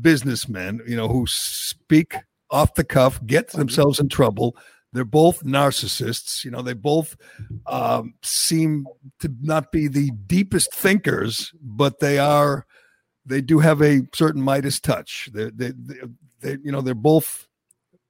businessmen, 0.00 0.80
you 0.86 0.96
know, 0.96 1.08
who 1.08 1.26
speak 1.28 2.14
off 2.50 2.74
the 2.74 2.84
cuff, 2.84 3.24
get 3.26 3.48
themselves 3.48 3.98
in 3.98 4.08
trouble. 4.08 4.56
They're 4.92 5.04
both 5.04 5.42
narcissists. 5.42 6.44
You 6.44 6.50
know, 6.50 6.62
they 6.62 6.74
both 6.74 7.16
um, 7.66 8.14
seem 8.22 8.86
to 9.20 9.34
not 9.40 9.72
be 9.72 9.88
the 9.88 10.10
deepest 10.26 10.74
thinkers, 10.74 11.52
but 11.60 12.00
they 12.00 12.18
are. 12.18 12.66
They 13.24 13.40
do 13.40 13.60
have 13.60 13.80
a 13.80 14.02
certain 14.14 14.42
Midas 14.42 14.80
touch. 14.80 15.30
They, 15.32 15.50
they, 15.50 15.72
they, 15.72 15.94
they 16.40 16.58
you 16.62 16.72
know, 16.72 16.82
they're 16.82 16.94
both 16.94 17.46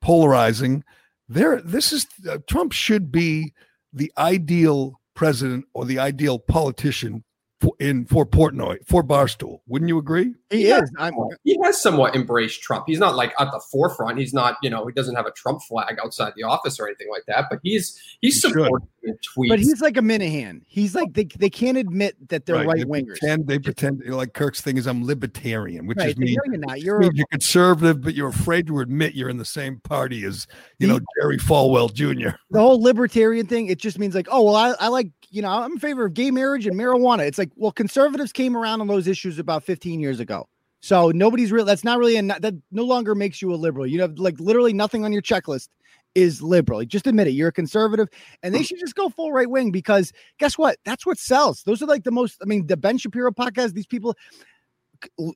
polarizing. 0.00 0.82
There, 1.28 1.60
this 1.60 1.92
is 1.92 2.06
uh, 2.28 2.38
Trump 2.48 2.72
should 2.72 3.12
be 3.12 3.52
the 3.92 4.10
ideal 4.18 5.00
president 5.22 5.64
or 5.72 5.84
the 5.84 6.00
ideal 6.00 6.36
politician 6.36 7.22
for, 7.60 7.74
in 7.78 8.04
for 8.04 8.26
Portnoy 8.26 8.78
for 8.84 9.04
Barstool. 9.04 9.60
Wouldn't 9.68 9.88
you 9.88 9.96
agree? 9.96 10.34
He 10.52 10.66
is. 10.66 10.90
I'm, 10.98 11.14
He 11.44 11.58
has 11.64 11.80
somewhat 11.82 12.14
embraced 12.14 12.62
Trump. 12.62 12.84
He's 12.86 12.98
not 12.98 13.16
like 13.16 13.32
at 13.40 13.50
the 13.50 13.60
forefront. 13.70 14.18
He's 14.18 14.32
not, 14.34 14.56
you 14.62 14.70
know, 14.70 14.86
he 14.86 14.92
doesn't 14.92 15.14
have 15.16 15.26
a 15.26 15.32
Trump 15.32 15.62
flag 15.62 15.98
outside 16.02 16.32
the 16.36 16.42
office 16.44 16.78
or 16.78 16.86
anything 16.86 17.08
like 17.10 17.22
that. 17.26 17.46
But 17.50 17.60
he's 17.62 17.98
he's 18.20 18.34
He 18.34 18.40
supporting 18.50 18.88
in 19.04 19.14
tweets. 19.14 19.48
but 19.48 19.58
he's 19.58 19.80
like 19.80 19.96
a 19.96 20.00
Minahan. 20.00 20.60
He's 20.66 20.94
like, 20.94 21.12
they, 21.12 21.24
they 21.38 21.50
can't 21.50 21.76
admit 21.76 22.16
that 22.28 22.46
they're 22.46 22.64
right 22.64 22.76
They 22.78 22.84
wingers. 22.84 23.18
pretend, 23.18 23.46
they 23.48 23.58
pretend 23.58 24.00
you 24.04 24.10
know, 24.10 24.16
like 24.16 24.32
Kirk's 24.34 24.60
thing 24.60 24.76
is 24.76 24.86
I'm 24.86 25.04
libertarian, 25.04 25.86
which 25.86 25.98
Right. 25.98 26.10
is 26.10 26.14
they 26.14 26.24
mean 26.26 26.36
you're 26.44 26.56
not. 26.58 26.80
You're 26.80 27.00
a 27.02 27.10
you're 27.14 27.26
conservative, 27.32 28.00
but 28.02 28.14
you're 28.14 28.28
afraid 28.28 28.66
to 28.68 28.80
admit 28.80 29.14
you're 29.14 29.28
in 29.30 29.38
the 29.38 29.44
same 29.44 29.80
party 29.80 30.24
as 30.24 30.46
you 30.78 30.86
know 30.86 31.00
Jerry 31.20 31.38
Falwell 31.38 31.92
Jr. 31.92 32.36
the 32.50 32.60
whole 32.60 32.80
libertarian 32.80 33.46
thing, 33.46 33.66
it 33.68 33.78
just 33.78 33.98
means 33.98 34.14
like, 34.14 34.28
oh, 34.30 34.42
well, 34.44 34.56
I, 34.56 34.74
I 34.78 34.88
like, 34.88 35.08
you 35.30 35.42
know, 35.42 35.48
I'm 35.48 35.72
in 35.72 35.78
favor 35.78 36.04
of 36.04 36.14
gay 36.14 36.30
marriage 36.30 36.66
and 36.66 36.78
marijuana. 36.78 37.26
It's 37.26 37.38
like, 37.38 37.50
well, 37.56 37.72
conservatives 37.72 38.32
came 38.32 38.56
around 38.56 38.80
on 38.80 38.86
those 38.86 39.08
issues 39.08 39.38
about 39.38 39.64
15 39.64 39.98
years 40.00 40.20
ago. 40.20 40.41
So 40.82 41.10
nobody's 41.10 41.52
real. 41.52 41.64
That's 41.64 41.84
not 41.84 41.98
really 41.98 42.16
a, 42.16 42.22
that 42.22 42.54
no 42.72 42.84
longer 42.84 43.14
makes 43.14 43.40
you 43.40 43.54
a 43.54 43.56
liberal. 43.56 43.86
You 43.86 44.00
have 44.02 44.18
like 44.18 44.38
literally 44.40 44.72
nothing 44.72 45.04
on 45.04 45.12
your 45.12 45.22
checklist 45.22 45.68
is 46.14 46.42
liberal. 46.42 46.84
Just 46.84 47.06
admit 47.06 47.28
it. 47.28 47.30
You're 47.30 47.48
a 47.48 47.52
conservative 47.52 48.08
and 48.42 48.52
they 48.52 48.58
hmm. 48.58 48.64
should 48.64 48.80
just 48.80 48.96
go 48.96 49.08
full 49.08 49.32
right 49.32 49.48
wing 49.48 49.70
because 49.70 50.12
guess 50.38 50.58
what? 50.58 50.76
That's 50.84 51.06
what 51.06 51.18
sells. 51.18 51.62
Those 51.62 51.82
are 51.82 51.86
like 51.86 52.02
the 52.02 52.10
most, 52.10 52.38
I 52.42 52.46
mean, 52.46 52.66
the 52.66 52.76
Ben 52.76 52.98
Shapiro 52.98 53.30
podcast, 53.30 53.72
these 53.72 53.86
people, 53.86 54.16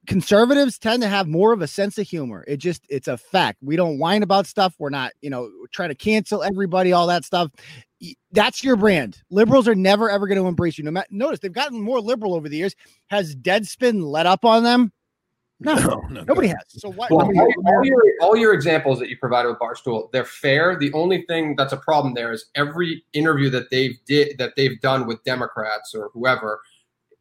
conservatives 0.06 0.78
tend 0.78 1.02
to 1.02 1.08
have 1.08 1.26
more 1.28 1.52
of 1.52 1.62
a 1.62 1.66
sense 1.66 1.98
of 1.98 2.06
humor. 2.08 2.44
It 2.46 2.58
just 2.58 2.82
it's 2.88 3.08
a 3.08 3.16
fact. 3.16 3.58
We 3.62 3.76
don't 3.76 3.98
whine 3.98 4.22
about 4.22 4.46
stuff. 4.46 4.74
We're 4.78 4.90
not, 4.90 5.12
you 5.22 5.30
know, 5.30 5.50
trying 5.72 5.88
to 5.88 5.94
cancel 5.94 6.42
everybody, 6.42 6.92
all 6.92 7.06
that 7.08 7.24
stuff. 7.24 7.50
That's 8.32 8.62
your 8.62 8.76
brand. 8.76 9.22
Liberals 9.30 9.66
are 9.66 9.74
never 9.74 10.10
ever 10.10 10.26
going 10.26 10.40
to 10.40 10.46
embrace 10.46 10.78
you. 10.78 10.84
No 10.84 10.90
matter 10.90 11.08
notice 11.10 11.40
they've 11.40 11.52
gotten 11.52 11.80
more 11.80 12.00
liberal 12.00 12.34
over 12.34 12.48
the 12.48 12.56
years. 12.56 12.76
Has 13.08 13.34
Deadspin 13.34 14.02
let 14.02 14.26
up 14.26 14.44
on 14.44 14.62
them? 14.62 14.92
No, 15.58 15.74
no, 16.10 16.22
nobody 16.22 16.48
has. 16.48 16.58
So 16.68 16.90
why? 16.92 17.06
Well, 17.10 17.26
all, 17.26 17.52
all 17.66 17.84
your, 17.84 18.02
all 18.20 18.36
your 18.36 18.52
examples 18.52 18.98
that 18.98 19.08
you 19.08 19.16
provided 19.16 19.48
with 19.48 19.58
Barstool, 19.58 20.10
they're 20.12 20.24
fair. 20.24 20.76
The 20.78 20.92
only 20.92 21.22
thing 21.28 21.54
that's 21.56 21.72
a 21.72 21.78
problem 21.78 22.12
there 22.14 22.32
is 22.32 22.46
every 22.54 23.02
interview 23.14 23.48
that 23.50 23.70
they've 23.70 23.96
did 24.06 24.36
that 24.38 24.52
they've 24.56 24.78
done 24.82 25.06
with 25.06 25.22
Democrats 25.24 25.94
or 25.94 26.10
whoever, 26.12 26.60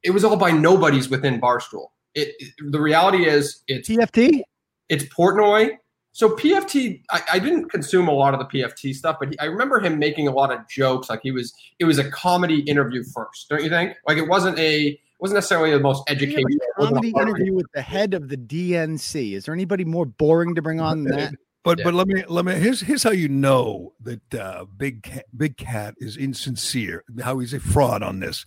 it 0.03 0.11
was 0.11 0.23
all 0.25 0.35
by 0.35 0.51
nobodies 0.51 1.09
within 1.09 1.39
Barstool. 1.39 1.87
It, 2.13 2.35
it- 2.39 2.71
the 2.71 2.79
reality 2.81 3.25
is 3.25 3.63
it's 3.67 3.87
PFT. 3.89 4.41
it's 4.89 5.05
Portnoy. 5.05 5.77
So 6.11 6.29
PFT, 6.29 7.03
I, 7.11 7.21
I 7.33 7.39
didn't 7.39 7.67
consume 7.69 8.07
a 8.07 8.13
lot 8.13 8.33
of 8.33 8.39
the 8.39 8.45
PFT 8.45 8.95
stuff, 8.95 9.17
but 9.19 9.29
he, 9.31 9.39
I 9.39 9.45
remember 9.45 9.81
him 9.81 9.99
making 9.99 10.29
a 10.29 10.31
lot 10.31 10.49
of 10.49 10.65
jokes. 10.69 11.09
Like 11.09 11.19
he 11.23 11.31
was, 11.31 11.53
it 11.79 11.83
was 11.83 11.99
a 11.99 12.09
comedy 12.09 12.59
interview 12.61 13.03
first, 13.13 13.49
don't 13.49 13.61
you 13.61 13.69
think? 13.69 13.97
Like 14.07 14.17
it 14.17 14.27
wasn't 14.29 14.57
a, 14.57 14.87
it 14.87 14.99
wasn't 15.19 15.35
necessarily 15.37 15.71
the 15.71 15.79
most 15.79 16.03
We 16.09 16.13
have 16.15 16.21
educational. 16.21 16.47
a 16.49 16.53
it 16.53 16.59
wasn't 16.77 16.97
a 16.97 16.99
comedy 16.99 17.11
hard- 17.11 17.27
interview 17.29 17.53
with 17.53 17.67
the 17.73 17.81
head 17.81 18.13
of 18.13 18.27
the 18.29 18.37
DNC. 18.37 19.33
Is 19.33 19.45
there 19.45 19.53
anybody 19.53 19.85
more 19.85 20.05
boring 20.05 20.55
to 20.55 20.61
bring 20.61 20.79
on 20.79 21.03
than 21.03 21.15
that? 21.17 21.33
But 21.63 21.79
Yeah. 21.79 21.83
but 21.85 21.93
let 21.95 22.07
me 22.07 22.23
let 22.27 22.45
me 22.45 22.53
here's 22.53 22.81
here's 22.81 23.01
how 23.03 23.11
you 23.11 23.27
know 23.27 23.93
that 24.01 24.35
uh, 24.35 24.65
big 24.77 25.03
cat, 25.03 25.25
big 25.35 25.57
cat 25.57 25.95
is 25.97 26.15
insincere. 26.17 27.03
How 27.23 27.39
he's 27.39 27.53
a 27.53 27.59
fraud 27.59 28.03
on 28.03 28.19
this, 28.19 28.45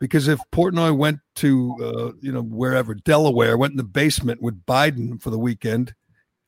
because 0.00 0.26
if 0.26 0.40
Portnoy 0.52 0.96
went 0.96 1.20
to 1.36 1.76
uh, 1.80 2.12
you 2.20 2.32
know 2.32 2.42
wherever 2.42 2.94
Delaware 2.94 3.56
went 3.56 3.72
in 3.72 3.76
the 3.76 3.84
basement 3.84 4.42
with 4.42 4.64
Biden 4.66 5.22
for 5.22 5.30
the 5.30 5.38
weekend, 5.38 5.94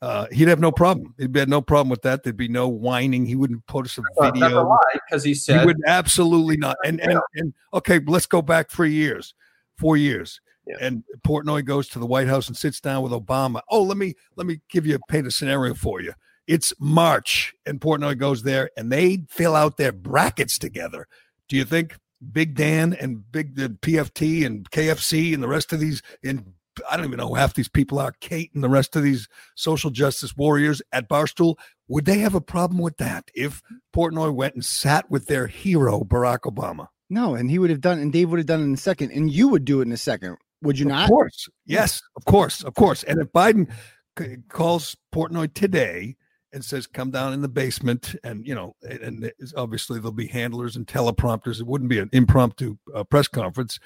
uh, 0.03 0.27
he'd 0.33 0.49
have 0.49 0.59
no 0.59 0.73
problem. 0.73 1.15
He'd 1.17 1.37
have 1.37 1.49
no 1.49 1.61
problem 1.63 1.91
with 1.91 2.03
that. 2.03 2.25
There'd 2.25 2.37
be 2.37 2.49
no 2.49 2.67
whining. 2.67 3.25
He 3.25 3.37
wouldn't 3.37 3.65
post 3.67 3.97
a 3.99 4.03
that's 4.19 4.31
a 4.31 4.33
video. 4.33 4.65
lie 4.67 4.79
because 5.09 5.23
he 5.23 5.35
said 5.35 5.61
He 5.61 5.67
would 5.67 5.77
absolutely 5.87 6.57
not. 6.57 6.77
And 6.85 7.01
and, 7.01 7.21
and 7.37 7.55
okay, 7.73 8.01
let's 8.05 8.27
go 8.27 8.43
back 8.43 8.69
three 8.69 8.95
years, 8.95 9.33
four 9.81 9.97
years. 9.97 10.41
Yeah. 10.67 10.77
And 10.81 11.03
Portnoy 11.27 11.65
goes 11.65 11.89
to 11.89 11.99
the 11.99 12.07
White 12.07 12.29
House 12.29 12.47
and 12.47 12.57
sits 12.57 12.81
down 12.81 13.03
with 13.03 13.13
Obama. 13.13 13.63
Oh, 13.71 13.83
let 13.83 13.97
me 13.97 14.15
let 14.37 14.47
me 14.47 14.61
give 14.69 14.87
you 14.87 14.99
paint 15.09 15.27
a 15.27 15.31
scenario 15.31 15.75
for 15.75 16.01
you. 16.01 16.13
It's 16.47 16.73
March, 16.79 17.55
and 17.65 17.81
Portnoy 17.81 18.19
goes 18.19 18.43
there, 18.43 18.71
and 18.77 18.91
they 18.93 19.25
fill 19.29 19.57
out 19.57 19.77
their 19.77 19.93
brackets 19.93 20.59
together. 20.59 21.07
Do 21.49 21.57
you 21.57 21.65
think 21.65 21.97
Big 22.33 22.55
Dan 22.55 22.93
and 22.93 23.31
Big 23.33 23.57
the 23.57 23.69
PFT 23.69 24.45
and 24.45 24.71
KFC 24.71 25.33
and 25.33 25.43
the 25.43 25.49
rest 25.49 25.73
of 25.73 25.81
these 25.81 26.03
and 26.23 26.53
I 26.89 26.97
don't 26.97 27.07
even 27.07 27.19
know 27.19 27.29
who 27.29 27.35
half 27.35 27.55
these 27.55 27.69
people 27.69 27.99
are, 27.99 28.13
Kate 28.21 28.51
and 28.55 28.63
the 28.63 28.69
rest 28.69 28.95
of 28.97 29.03
these 29.03 29.29
social 29.55 29.91
justice 29.91 30.37
warriors 30.37 30.81
at 30.93 31.09
Barstool, 31.09 31.57
would 31.89 32.05
they 32.05 32.19
have 32.19 32.35
a 32.35 32.41
problem 32.41 32.81
with 32.81 32.97
that 32.99 33.31
if 33.35 33.61
Portnoy 33.95 34.33
went 34.33 34.55
and 34.55 34.65
sat 34.65 35.11
with 35.11 35.27
their 35.27 35.47
hero, 35.47 36.05
Barack 36.05 36.41
Obama? 36.41 36.89
No, 37.11 37.35
and 37.35 37.51
he 37.51 37.59
would 37.59 37.71
have 37.71 37.81
done, 37.81 37.99
and 37.99 38.13
Dave 38.13 38.31
would 38.31 38.39
have 38.39 38.47
done 38.47 38.61
it 38.61 38.65
in 38.65 38.75
a 38.75 38.79
second, 38.79 39.11
and 39.11 39.31
you 39.31 39.49
would 39.49 39.65
do 39.65 39.81
it 39.81 39.87
in 39.87 39.93
a 39.93 39.97
second. 39.97 40.37
Would 40.63 40.79
you 40.79 40.87
Of 40.87 40.93
not? 40.93 41.05
Of 41.05 41.11
course. 41.11 41.49
Yes, 41.67 42.01
of 42.17 42.25
course. 42.25 42.63
Of 42.63 42.75
course. 42.75 43.03
And 43.03 43.21
if 43.21 43.29
Biden 43.33 43.71
c- 44.19 44.37
calls 44.49 44.97
Portnoy 45.13 45.53
today 45.53 46.17
and 46.53 46.65
says, 46.65 46.87
come 46.87 47.11
down 47.11 47.33
in 47.33 47.43
the 47.43 47.49
basement, 47.49 48.15
and, 48.23 48.47
you 48.47 48.55
know, 48.55 48.77
and, 48.83 49.01
and 49.01 49.33
obviously 49.57 49.99
there'll 49.99 50.13
be 50.13 50.27
handlers 50.27 50.77
and 50.77 50.87
teleprompters, 50.87 51.61
it 51.61 51.67
wouldn't 51.67 51.91
be 51.91 51.99
an 51.99 52.11
impromptu 52.13 52.77
uh, 52.95 53.05
press 53.05 53.27
conference. 53.27 53.81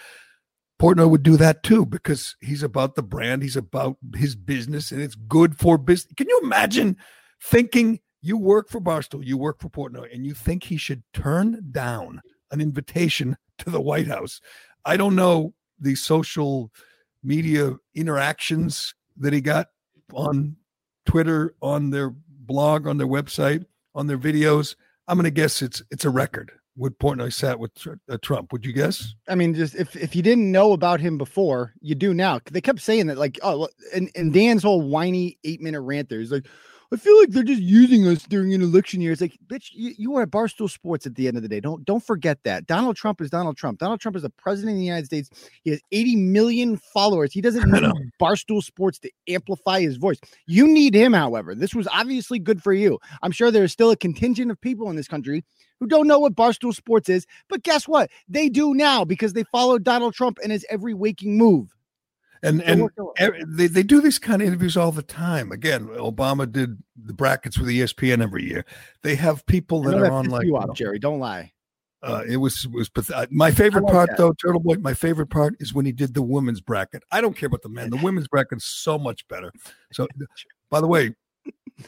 Portnoy 0.80 1.08
would 1.08 1.22
do 1.22 1.36
that 1.36 1.62
too 1.62 1.86
because 1.86 2.36
he's 2.40 2.62
about 2.62 2.94
the 2.94 3.02
brand, 3.02 3.42
he's 3.42 3.56
about 3.56 3.96
his 4.16 4.34
business, 4.34 4.90
and 4.92 5.00
it's 5.00 5.14
good 5.14 5.56
for 5.56 5.78
business. 5.78 6.12
Can 6.16 6.28
you 6.28 6.40
imagine 6.42 6.96
thinking 7.42 8.00
you 8.20 8.36
work 8.36 8.68
for 8.68 8.80
Barstool, 8.80 9.24
you 9.24 9.38
work 9.38 9.60
for 9.60 9.68
Portnoy, 9.68 10.12
and 10.12 10.26
you 10.26 10.34
think 10.34 10.64
he 10.64 10.76
should 10.76 11.04
turn 11.12 11.68
down 11.70 12.20
an 12.54 12.60
invitation 12.60 13.36
to 13.58 13.68
the 13.68 13.80
White 13.80 14.08
House? 14.08 14.40
I 14.84 14.96
don't 14.96 15.16
know 15.16 15.52
the 15.78 15.94
social 15.94 16.70
media 17.22 17.74
interactions 17.94 18.94
that 19.16 19.32
he 19.32 19.40
got 19.40 19.68
on 20.12 20.56
Twitter, 21.04 21.54
on 21.60 21.90
their 21.90 22.14
blog, 22.28 22.86
on 22.86 22.96
their 22.96 23.06
website, 23.06 23.64
on 23.94 24.06
their 24.06 24.18
videos. 24.18 24.76
I'm 25.08 25.16
going 25.16 25.24
to 25.24 25.30
guess 25.30 25.62
it's 25.62 25.82
it's 25.90 26.04
a 26.04 26.10
record. 26.10 26.52
Would 26.76 26.98
Portnoy 26.98 27.32
sat 27.32 27.60
with 27.60 27.70
uh, 27.86 28.18
Trump? 28.20 28.52
Would 28.52 28.66
you 28.66 28.72
guess? 28.72 29.14
I 29.28 29.34
mean, 29.36 29.54
just 29.54 29.74
if 29.74 29.94
if 29.96 30.16
you 30.16 30.22
didn't 30.22 30.50
know 30.50 30.72
about 30.72 31.00
him 31.00 31.18
before, 31.18 31.72
you 31.80 31.94
do 31.94 32.12
now. 32.12 32.40
They 32.50 32.60
kept 32.60 32.80
saying 32.80 33.06
that, 33.06 33.18
like, 33.18 33.38
oh, 33.42 33.68
and, 33.94 34.10
and 34.16 34.32
Dan's 34.32 34.62
whole 34.62 34.82
whiny 34.82 35.38
eight 35.44 35.60
minute 35.60 35.82
rant 35.82 36.08
there 36.08 36.20
is 36.20 36.32
like, 36.32 36.46
I 36.92 36.96
feel 36.96 37.18
like 37.18 37.30
they're 37.30 37.42
just 37.42 37.62
using 37.62 38.06
us 38.06 38.22
during 38.24 38.54
an 38.54 38.62
election 38.62 39.00
year. 39.00 39.12
It's 39.12 39.20
like, 39.20 39.38
bitch, 39.46 39.70
you, 39.72 39.94
you 39.96 40.16
are 40.16 40.22
at 40.22 40.30
Barstool 40.30 40.70
Sports 40.70 41.06
at 41.06 41.14
the 41.14 41.26
end 41.26 41.36
of 41.36 41.42
the 41.42 41.48
day. 41.48 41.60
Don't 41.60 41.84
don't 41.84 42.04
forget 42.04 42.38
that. 42.44 42.66
Donald 42.66 42.96
Trump 42.96 43.20
is 43.20 43.30
Donald 43.30 43.56
Trump. 43.56 43.78
Donald 43.78 44.00
Trump 44.00 44.16
is 44.16 44.22
the 44.22 44.30
president 44.30 44.74
of 44.74 44.78
the 44.78 44.84
United 44.84 45.06
States. 45.06 45.30
He 45.62 45.70
has 45.70 45.80
80 45.92 46.16
million 46.16 46.76
followers. 46.76 47.32
He 47.32 47.40
doesn't 47.40 47.70
need 47.70 47.84
Barstool 48.20 48.62
Sports 48.62 48.98
to 49.00 49.10
amplify 49.28 49.80
his 49.80 49.96
voice. 49.96 50.20
You 50.46 50.66
need 50.66 50.94
him, 50.94 51.12
however. 51.12 51.54
This 51.54 51.74
was 51.74 51.88
obviously 51.88 52.38
good 52.38 52.62
for 52.62 52.72
you. 52.72 52.98
I'm 53.22 53.32
sure 53.32 53.50
there 53.50 53.64
is 53.64 53.72
still 53.72 53.90
a 53.90 53.96
contingent 53.96 54.50
of 54.50 54.60
people 54.60 54.90
in 54.90 54.96
this 54.96 55.08
country 55.08 55.44
who 55.80 55.86
don't 55.86 56.06
know 56.06 56.18
what 56.18 56.34
Barstool 56.34 56.74
Sports 56.74 57.08
is, 57.08 57.26
but 57.48 57.62
guess 57.62 57.88
what? 57.88 58.10
They 58.28 58.48
do 58.48 58.74
now 58.74 59.04
because 59.04 59.32
they 59.32 59.44
follow 59.44 59.78
Donald 59.78 60.14
Trump 60.14 60.38
in 60.42 60.50
his 60.50 60.64
every 60.70 60.94
waking 60.94 61.36
move. 61.36 61.74
And 62.44 62.62
and 62.62 62.82
worked 62.82 62.98
out. 63.00 63.12
every- 63.18 63.44
they, 63.46 63.66
they 63.66 63.82
do 63.82 64.00
these 64.00 64.18
kind 64.18 64.42
of 64.42 64.48
interviews 64.48 64.76
all 64.76 64.92
the 64.92 65.02
time. 65.02 65.50
Again, 65.52 65.86
Obama 65.88 66.50
did 66.50 66.78
the 66.96 67.12
brackets 67.14 67.58
with 67.58 67.68
ESPN 67.68 68.22
every 68.22 68.44
year. 68.44 68.64
They 69.02 69.14
have 69.16 69.44
people 69.46 69.82
that 69.82 69.94
are 69.94 70.02
that 70.02 70.12
on 70.12 70.26
like 70.28 70.46
you 70.46 70.56
off, 70.56 70.68
know, 70.68 70.72
Gerry. 70.74 70.98
Don't 70.98 71.18
lie. 71.18 71.52
uh, 72.02 72.22
it 72.28 72.36
was 72.36 72.64
it 72.66 72.70
was 72.72 72.88
path- 72.90 73.10
uh, 73.10 73.26
my 73.30 73.50
favorite 73.50 73.84
like 73.84 73.92
part 73.92 74.10
that. 74.10 74.18
though, 74.18 74.32
Turtle 74.34 74.60
Boy. 74.60 74.74
My 74.76 74.94
favorite 74.94 75.28
part 75.30 75.54
is 75.58 75.72
when 75.72 75.86
he 75.86 75.92
did 75.92 76.12
the 76.14 76.22
women's 76.22 76.60
bracket. 76.60 77.02
I 77.10 77.20
don't 77.20 77.36
care 77.36 77.46
about 77.46 77.62
the 77.62 77.68
men. 77.70 77.90
The 77.90 77.96
women's 78.02 78.28
bracket 78.28 78.58
is 78.58 78.64
so 78.64 78.98
much 78.98 79.26
better. 79.28 79.50
So, 79.92 80.06
by 80.70 80.80
the 80.82 80.86
way, 80.86 81.14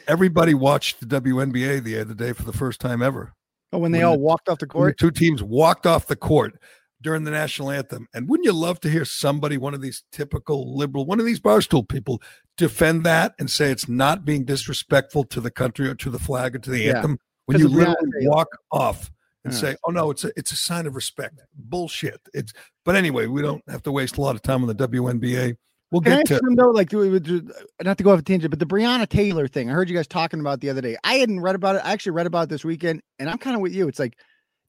everybody 0.09 0.55
watched 0.55 1.01
the 1.07 1.21
WNBA 1.21 1.83
the 1.83 2.01
other 2.01 2.15
day 2.15 2.33
for 2.33 2.45
the 2.45 2.53
first 2.53 2.81
time 2.81 3.03
ever. 3.03 3.35
Oh, 3.73 3.79
when 3.79 3.93
they 3.93 3.99
When 3.99 4.07
all 4.07 4.13
the- 4.17 4.21
walked 4.23 4.49
off 4.49 4.59
the 4.59 4.67
When 4.73 4.87
the 4.87 4.93
court. 4.93 4.99
two 4.99 5.11
teams 5.11 5.43
walked 5.43 5.87
off 5.87 6.07
the 6.07 6.17
court 6.17 6.55
during 7.03 7.25
the 7.25 7.31
national 7.31 7.71
anthem. 7.71 8.07
And 8.15 8.29
wouldn't 8.29 8.47
you 8.47 8.53
love 8.53 8.81
to 8.81 8.91
hear 8.91 9.05
somebody, 9.05 9.59
one 9.59 9.75
of 9.75 9.81
these 9.83 10.03
typical 10.13 10.77
liberal, 10.77 11.07
one 11.07 11.21
of 11.21 11.27
these 11.27 11.41
barstool 11.41 11.87
people, 11.87 12.23
defend 12.57 13.05
that 13.05 13.35
and 13.39 13.51
say 13.51 13.71
it's 13.71 13.89
not 13.89 14.25
being 14.25 14.45
disrespectful 14.45 15.25
to 15.25 15.41
the 15.41 15.51
country 15.51 15.89
or 15.89 15.95
to 15.97 16.11
the 16.11 16.19
flag 16.19 16.57
or 16.57 16.59
to 16.61 16.71
the 16.71 16.81
Yeah. 16.81 16.97
anthem 16.97 17.19
when 17.47 17.59
you 17.59 17.69
literally 17.69 17.97
Taylor. 18.21 18.31
walk 18.31 18.49
off 18.73 19.11
and 19.45 19.53
Yeah. 19.53 19.61
say, 19.61 19.77
"Oh 19.85 19.91
no, 19.91 20.11
it's 20.11 20.25
a 20.25 20.33
it's 20.37 20.53
a 20.53 20.57
sign 20.57 20.87
of 20.87 20.95
respect." 20.95 21.41
Bullshit. 21.55 22.21
It's 22.33 22.53
but 22.85 22.97
anyway, 22.97 23.27
we 23.27 23.43
don't 23.43 23.63
have 23.69 23.83
to 23.85 23.93
waste 23.93 24.17
a 24.17 24.21
lot 24.21 24.35
of 24.35 24.43
time 24.43 24.63
on 24.63 24.69
the 24.69 24.75
WNBA. 24.75 25.57
We'll 25.93 26.01
Can 26.01 26.13
I 26.13 26.17
get 26.23 26.33
ask 26.33 26.41
to 26.41 26.47
them 26.47 26.57
though, 26.57 26.71
like, 26.71 26.93
not 26.93 27.97
to 27.99 28.03
go 28.05 28.11
off 28.13 28.19
a 28.19 28.23
tangent, 28.23 28.51
but 28.51 28.59
the 28.59 28.67
Breonna 28.67 29.09
Taylor 29.09 29.47
thing, 29.47 29.71
I 29.71 29.73
heard 29.73 29.89
you 29.89 29.95
guys 29.95 30.09
talking 30.09 30.41
about 30.41 30.61
the 30.61 30.69
other 30.69 30.81
day. 30.81 30.97
I 31.05 31.15
hadn't 31.15 31.41
read 31.41 31.55
about 31.55 31.77
it. 31.77 31.83
I 31.85 31.93
actually 31.93 32.13
read 32.13 32.27
about 32.27 32.45
it 32.45 32.49
this 32.49 32.65
weekend, 32.65 33.03
and 33.21 33.31
I'm 33.31 33.39
kind 33.39 33.55
of 33.55 33.63
with 33.63 33.73
you. 33.73 33.87
It's 33.87 34.01
like 34.01 34.19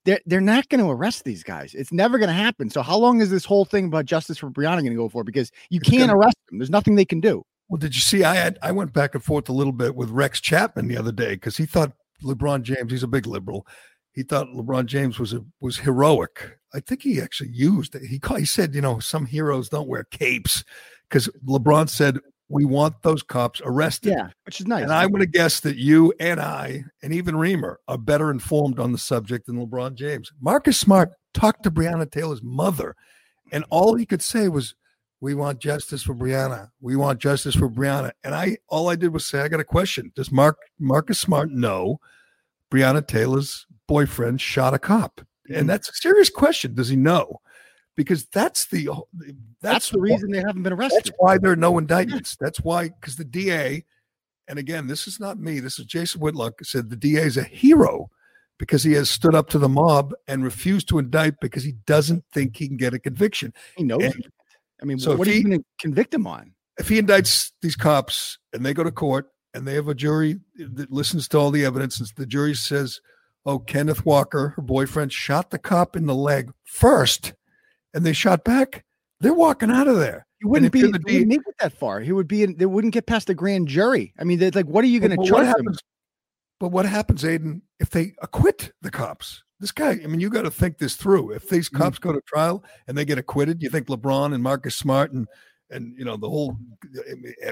they're 0.07 0.21
they're 0.25 0.41
not 0.41 0.69
going 0.69 0.83
to 0.83 0.89
arrest 0.89 1.25
these 1.25 1.43
guys. 1.43 1.75
It's 1.75 1.91
never 1.91 2.17
going 2.17 2.29
to 2.29 2.33
happen. 2.33 2.69
So 2.69 2.81
how 2.81 2.97
long 2.97 3.19
is 3.21 3.29
this 3.29 3.43
whole 3.45 3.65
thing 3.65 3.85
about 3.85 4.05
justice 4.05 4.37
for 4.37 4.49
Breonna 4.49 4.77
going 4.79 4.85
to 4.85 4.95
go 4.95 5.09
for? 5.09 5.23
Because 5.23 5.51
you 5.69 5.79
It's 5.81 5.89
can't 5.89 6.07
gonna- 6.07 6.17
arrest 6.17 6.37
them. 6.49 6.57
There's 6.59 6.69
nothing 6.69 6.95
they 6.95 7.05
can 7.05 7.19
do. 7.19 7.43
Well, 7.69 7.77
did 7.77 7.93
you 7.93 7.99
see? 8.01 8.23
I 8.23 8.35
had 8.35 8.57
I 8.63 8.71
went 8.71 8.93
back 8.93 9.13
and 9.13 9.23
forth 9.23 9.49
a 9.49 9.53
little 9.53 9.73
bit 9.73 9.93
with 9.95 10.09
Rex 10.09 10.39
Chapman 10.39 10.87
the 10.87 10.95
other 10.97 11.11
day 11.11 11.31
because 11.35 11.57
he 11.57 11.65
thought 11.65 11.91
LeBron 12.23 12.61
James. 12.63 12.89
He's 12.91 13.03
a 13.03 13.07
big 13.07 13.27
liberal. 13.27 13.67
He 14.13 14.23
thought 14.23 14.47
LeBron 14.47 14.85
James 14.85 15.19
was 15.19 15.33
a, 15.33 15.41
was 15.59 15.77
heroic. 15.77 16.57
I 16.73 16.79
think 16.79 17.01
he 17.03 17.21
actually 17.21 17.51
used 17.51 17.93
it. 17.93 18.03
He 18.03 18.17
called, 18.19 18.39
he 18.39 18.45
said, 18.45 18.73
you 18.73 18.81
know, 18.81 18.99
some 18.99 19.25
heroes 19.25 19.67
don't 19.69 19.87
wear 19.89 20.05
capes 20.05 20.63
because 21.09 21.27
LeBron 21.45 21.89
said 21.89 22.17
we 22.49 22.65
want 22.65 23.01
those 23.01 23.23
cops 23.23 23.61
arrested. 23.63 24.11
Yeah, 24.11 24.29
which 24.45 24.61
is 24.61 24.67
nice. 24.67 24.83
And 24.83 24.91
I'm 24.91 25.09
going 25.09 25.21
to 25.21 25.25
guess 25.25 25.59
that 25.61 25.77
you 25.77 26.13
and 26.19 26.39
I 26.39 26.83
and 27.03 27.13
even 27.13 27.35
Reamer 27.35 27.79
are 27.87 27.97
better 27.97 28.31
informed 28.31 28.79
on 28.79 28.91
the 28.91 28.97
subject 28.97 29.47
than 29.47 29.57
LeBron 29.57 29.95
James. 29.95 30.31
Marcus 30.39 30.79
Smart 30.79 31.11
talked 31.33 31.63
to 31.63 31.71
Breonna 31.71 32.09
Taylor's 32.09 32.41
mother, 32.41 32.95
and 33.51 33.65
all 33.69 33.95
he 33.95 34.05
could 34.05 34.21
say 34.21 34.47
was, 34.47 34.75
"We 35.19 35.33
want 35.33 35.59
justice 35.59 36.03
for 36.03 36.15
Breonna. 36.15 36.69
We 36.79 36.95
want 36.95 37.19
justice 37.19 37.55
for 37.55 37.69
Breonna." 37.69 38.11
And 38.23 38.33
I, 38.33 38.57
all 38.69 38.89
I 38.89 38.95
did 38.95 39.13
was 39.13 39.25
say, 39.25 39.41
"I 39.41 39.49
got 39.49 39.59
a 39.59 39.65
question. 39.65 40.11
Does 40.15 40.31
Mark 40.31 40.57
Marcus 40.79 41.19
Smart 41.19 41.51
know 41.51 41.99
Breonna 42.71 43.05
Taylor's 43.05 43.65
boyfriend 43.87 44.39
shot 44.39 44.73
a 44.73 44.79
cop?" 44.79 45.21
And 45.49 45.65
mm. 45.65 45.67
that's 45.67 45.89
a 45.89 45.93
serious 45.93 46.29
question. 46.29 46.75
Does 46.75 46.89
he 46.89 46.95
know? 46.95 47.41
Because 47.97 48.25
that's 48.27 48.67
the 48.67 48.87
uh, 48.89 48.95
that's, 49.19 49.33
That's 49.61 49.89
the 49.89 49.97
why- 49.99 50.03
reason 50.13 50.31
they 50.31 50.37
haven't 50.39 50.63
been 50.63 50.71
arrested. 50.71 50.99
that's 51.03 51.11
why 51.17 51.37
there 51.37 51.51
are 51.51 51.55
no 51.57 51.77
indictments. 51.77 52.37
That's 52.39 52.59
why, 52.61 52.89
because 52.89 53.15
the 53.17 53.25
DA, 53.25 53.83
and 54.47 54.57
again, 54.59 54.87
this 54.87 55.07
is 55.07 55.19
not 55.19 55.39
me, 55.39 55.59
this 55.59 55.79
is 55.79 55.85
Jason 55.85 56.21
Whitlock, 56.21 56.63
said 56.63 56.89
the 56.89 56.95
DA 56.95 57.23
is 57.23 57.35
a 57.37 57.43
hero 57.43 58.09
because 58.59 58.83
he 58.83 58.93
has 58.93 59.09
stood 59.09 59.35
up 59.35 59.49
to 59.49 59.57
the 59.59 59.67
mob 59.67 60.13
and 60.27 60.43
refused 60.43 60.87
to 60.89 60.99
indict 60.99 61.39
because 61.41 61.63
he 61.63 61.73
doesn't 61.85 62.23
think 62.31 62.55
he 62.55 62.67
can 62.67 62.77
get 62.77 62.93
a 62.93 62.99
conviction. 62.99 63.51
He 63.75 63.83
knows. 63.83 64.03
And. 64.03 64.27
I 64.81 64.85
mean, 64.85 64.99
so 64.99 65.15
what 65.15 65.27
are 65.27 65.31
you 65.33 65.43
going 65.43 65.59
to 65.59 65.65
convict 65.79 66.13
him 66.13 66.27
on? 66.27 66.53
If 66.79 66.87
he 66.89 67.01
indicts 67.01 67.51
these 67.63 67.75
cops 67.75 68.37
and 68.53 68.63
they 68.63 68.75
go 68.75 68.83
to 68.83 68.91
court 68.91 69.27
and 69.55 69.67
they 69.67 69.73
have 69.73 69.87
a 69.87 69.95
jury 69.95 70.39
that 70.55 70.91
listens 70.91 71.27
to 71.29 71.37
all 71.39 71.49
the 71.49 71.65
evidence, 71.65 71.99
and 71.99 72.07
the 72.15 72.27
jury 72.27 72.53
says, 72.53 73.01
Oh, 73.47 73.57
Kenneth 73.57 74.05
Walker, 74.05 74.49
her 74.55 74.61
boyfriend, 74.61 75.11
shot 75.11 75.49
the 75.49 75.57
cop 75.57 75.95
in 75.95 76.05
the 76.05 76.13
leg 76.13 76.51
first, 76.65 77.33
and 77.97 78.05
they 78.05 78.13
shot 78.13 78.43
back, 78.43 78.85
they're 79.19 79.33
walking 79.33 79.71
out 79.71 79.87
of 79.87 79.97
there. 79.97 80.25
He 80.39 80.45
wouldn't 80.45 80.71
be. 80.71 80.81
He 80.81 80.85
the 80.85 80.99
wouldn't 81.03 81.27
make 81.27 81.39
it 81.39 81.55
that 81.59 81.73
far. 81.73 81.99
He 81.99 82.11
would 82.11 82.27
be. 82.27 82.43
In, 82.43 82.55
they 82.57 82.67
wouldn't 82.67 82.93
get 82.93 83.07
past 83.07 83.25
the 83.27 83.33
grand 83.33 83.67
jury. 83.67 84.13
I 84.19 84.23
mean, 84.23 84.37
they're 84.37 84.51
like, 84.51 84.67
what 84.67 84.83
are 84.83 84.87
you 84.87 84.99
going 84.99 85.19
to 85.19 85.27
charge 85.27 85.47
happens? 85.47 85.79
But 86.59 86.69
what 86.69 86.85
happens, 86.85 87.23
Aiden, 87.23 87.61
if 87.79 87.89
they 87.89 88.13
acquit 88.21 88.71
the 88.81 88.91
cops? 88.91 89.43
This 89.59 89.71
guy, 89.71 89.99
I 90.03 90.07
mean, 90.07 90.19
you 90.19 90.29
got 90.29 90.43
to 90.43 90.51
think 90.51 90.77
this 90.77 90.95
through. 90.95 91.31
If 91.31 91.49
these 91.49 91.69
Mm-hmm. 91.69 91.81
cops 91.81 91.97
go 91.97 92.13
to 92.13 92.21
trial 92.27 92.63
and 92.87 92.95
they 92.95 93.05
get 93.05 93.17
acquitted, 93.17 93.63
you 93.63 93.69
think 93.69 93.87
LeBron 93.87 94.33
and 94.33 94.43
Marcus 94.43 94.75
Smart 94.75 95.11
and 95.11 95.27
and 95.69 95.93
you 95.97 96.05
know 96.05 96.15
the 96.15 96.29
whole 96.29 96.55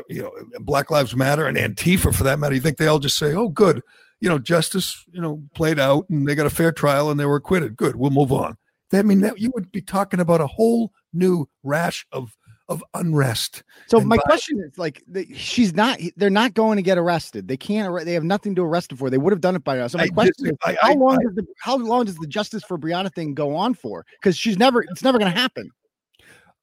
you 0.07 0.21
know 0.21 0.31
Black 0.59 0.91
Lives 0.91 1.15
Matter 1.15 1.47
and 1.47 1.57
Antifa 1.57 2.13
for 2.13 2.23
that 2.23 2.39
matter, 2.39 2.53
you 2.55 2.61
think 2.61 2.77
they 2.77 2.87
all 2.87 2.99
just 2.99 3.17
say, 3.17 3.33
"Oh, 3.33 3.49
good, 3.49 3.81
you 4.21 4.29
know, 4.29 4.37
justice, 4.37 5.03
you 5.11 5.21
know, 5.21 5.41
played 5.55 5.79
out 5.79 6.07
and 6.09 6.27
they 6.27 6.35
got 6.35 6.45
a 6.45 6.51
fair 6.51 6.71
trial 6.71 7.09
and 7.09 7.19
they 7.19 7.25
were 7.25 7.35
acquitted. 7.37 7.75
Good, 7.75 7.95
we'll 7.95 8.11
move 8.11 8.31
on." 8.31 8.55
I 8.93 9.01
mean, 9.01 9.17
mm-hmm. 9.17 9.27
that 9.27 9.39
you 9.39 9.51
would 9.55 9.71
be 9.71 9.81
talking 9.81 10.19
about 10.19 10.41
a 10.41 10.47
whole 10.47 10.91
new 11.13 11.47
rash 11.63 12.05
of 12.11 12.35
of 12.67 12.83
unrest. 12.95 13.61
So 13.87 13.99
and 13.99 14.07
my 14.07 14.15
violence. 14.15 14.25
question 14.25 14.59
is, 14.59 14.77
like, 14.79 15.03
she's 15.35 15.75
not. 15.75 15.99
They're 16.17 16.31
not 16.31 16.55
going 16.55 16.77
to 16.77 16.81
get 16.81 16.97
arrested. 16.97 17.47
They 17.47 17.57
can't. 17.57 18.05
They 18.05 18.13
have 18.13 18.23
nothing 18.23 18.55
to 18.55 18.63
arrest 18.63 18.89
her 18.91 18.97
for. 18.97 19.09
They 19.11 19.19
would 19.19 19.31
have 19.31 19.41
done 19.41 19.55
it 19.55 19.63
by 19.63 19.77
now. 19.77 19.85
So 19.87 19.99
my 19.99 20.05
I 20.05 20.07
question 20.07 20.47
is, 20.47 20.53
I- 20.63 20.77
how 20.81 20.91
I- 20.91 20.93
long 20.95 21.19
does 21.19 21.35
the 21.35 21.45
how 21.59 21.77
long 21.77 22.05
does 22.05 22.15
the 22.15 22.27
justice 22.27 22.63
for 22.63 22.77
Breonna 22.77 23.13
thing 23.13 23.33
go 23.35 23.55
on 23.55 23.73
for? 23.75 24.05
Because 24.19 24.35
she's 24.37 24.57
never. 24.57 24.81
It's 24.83 25.03
never 25.03 25.19
going 25.19 25.31
to 25.31 25.39
happen. 25.39 25.69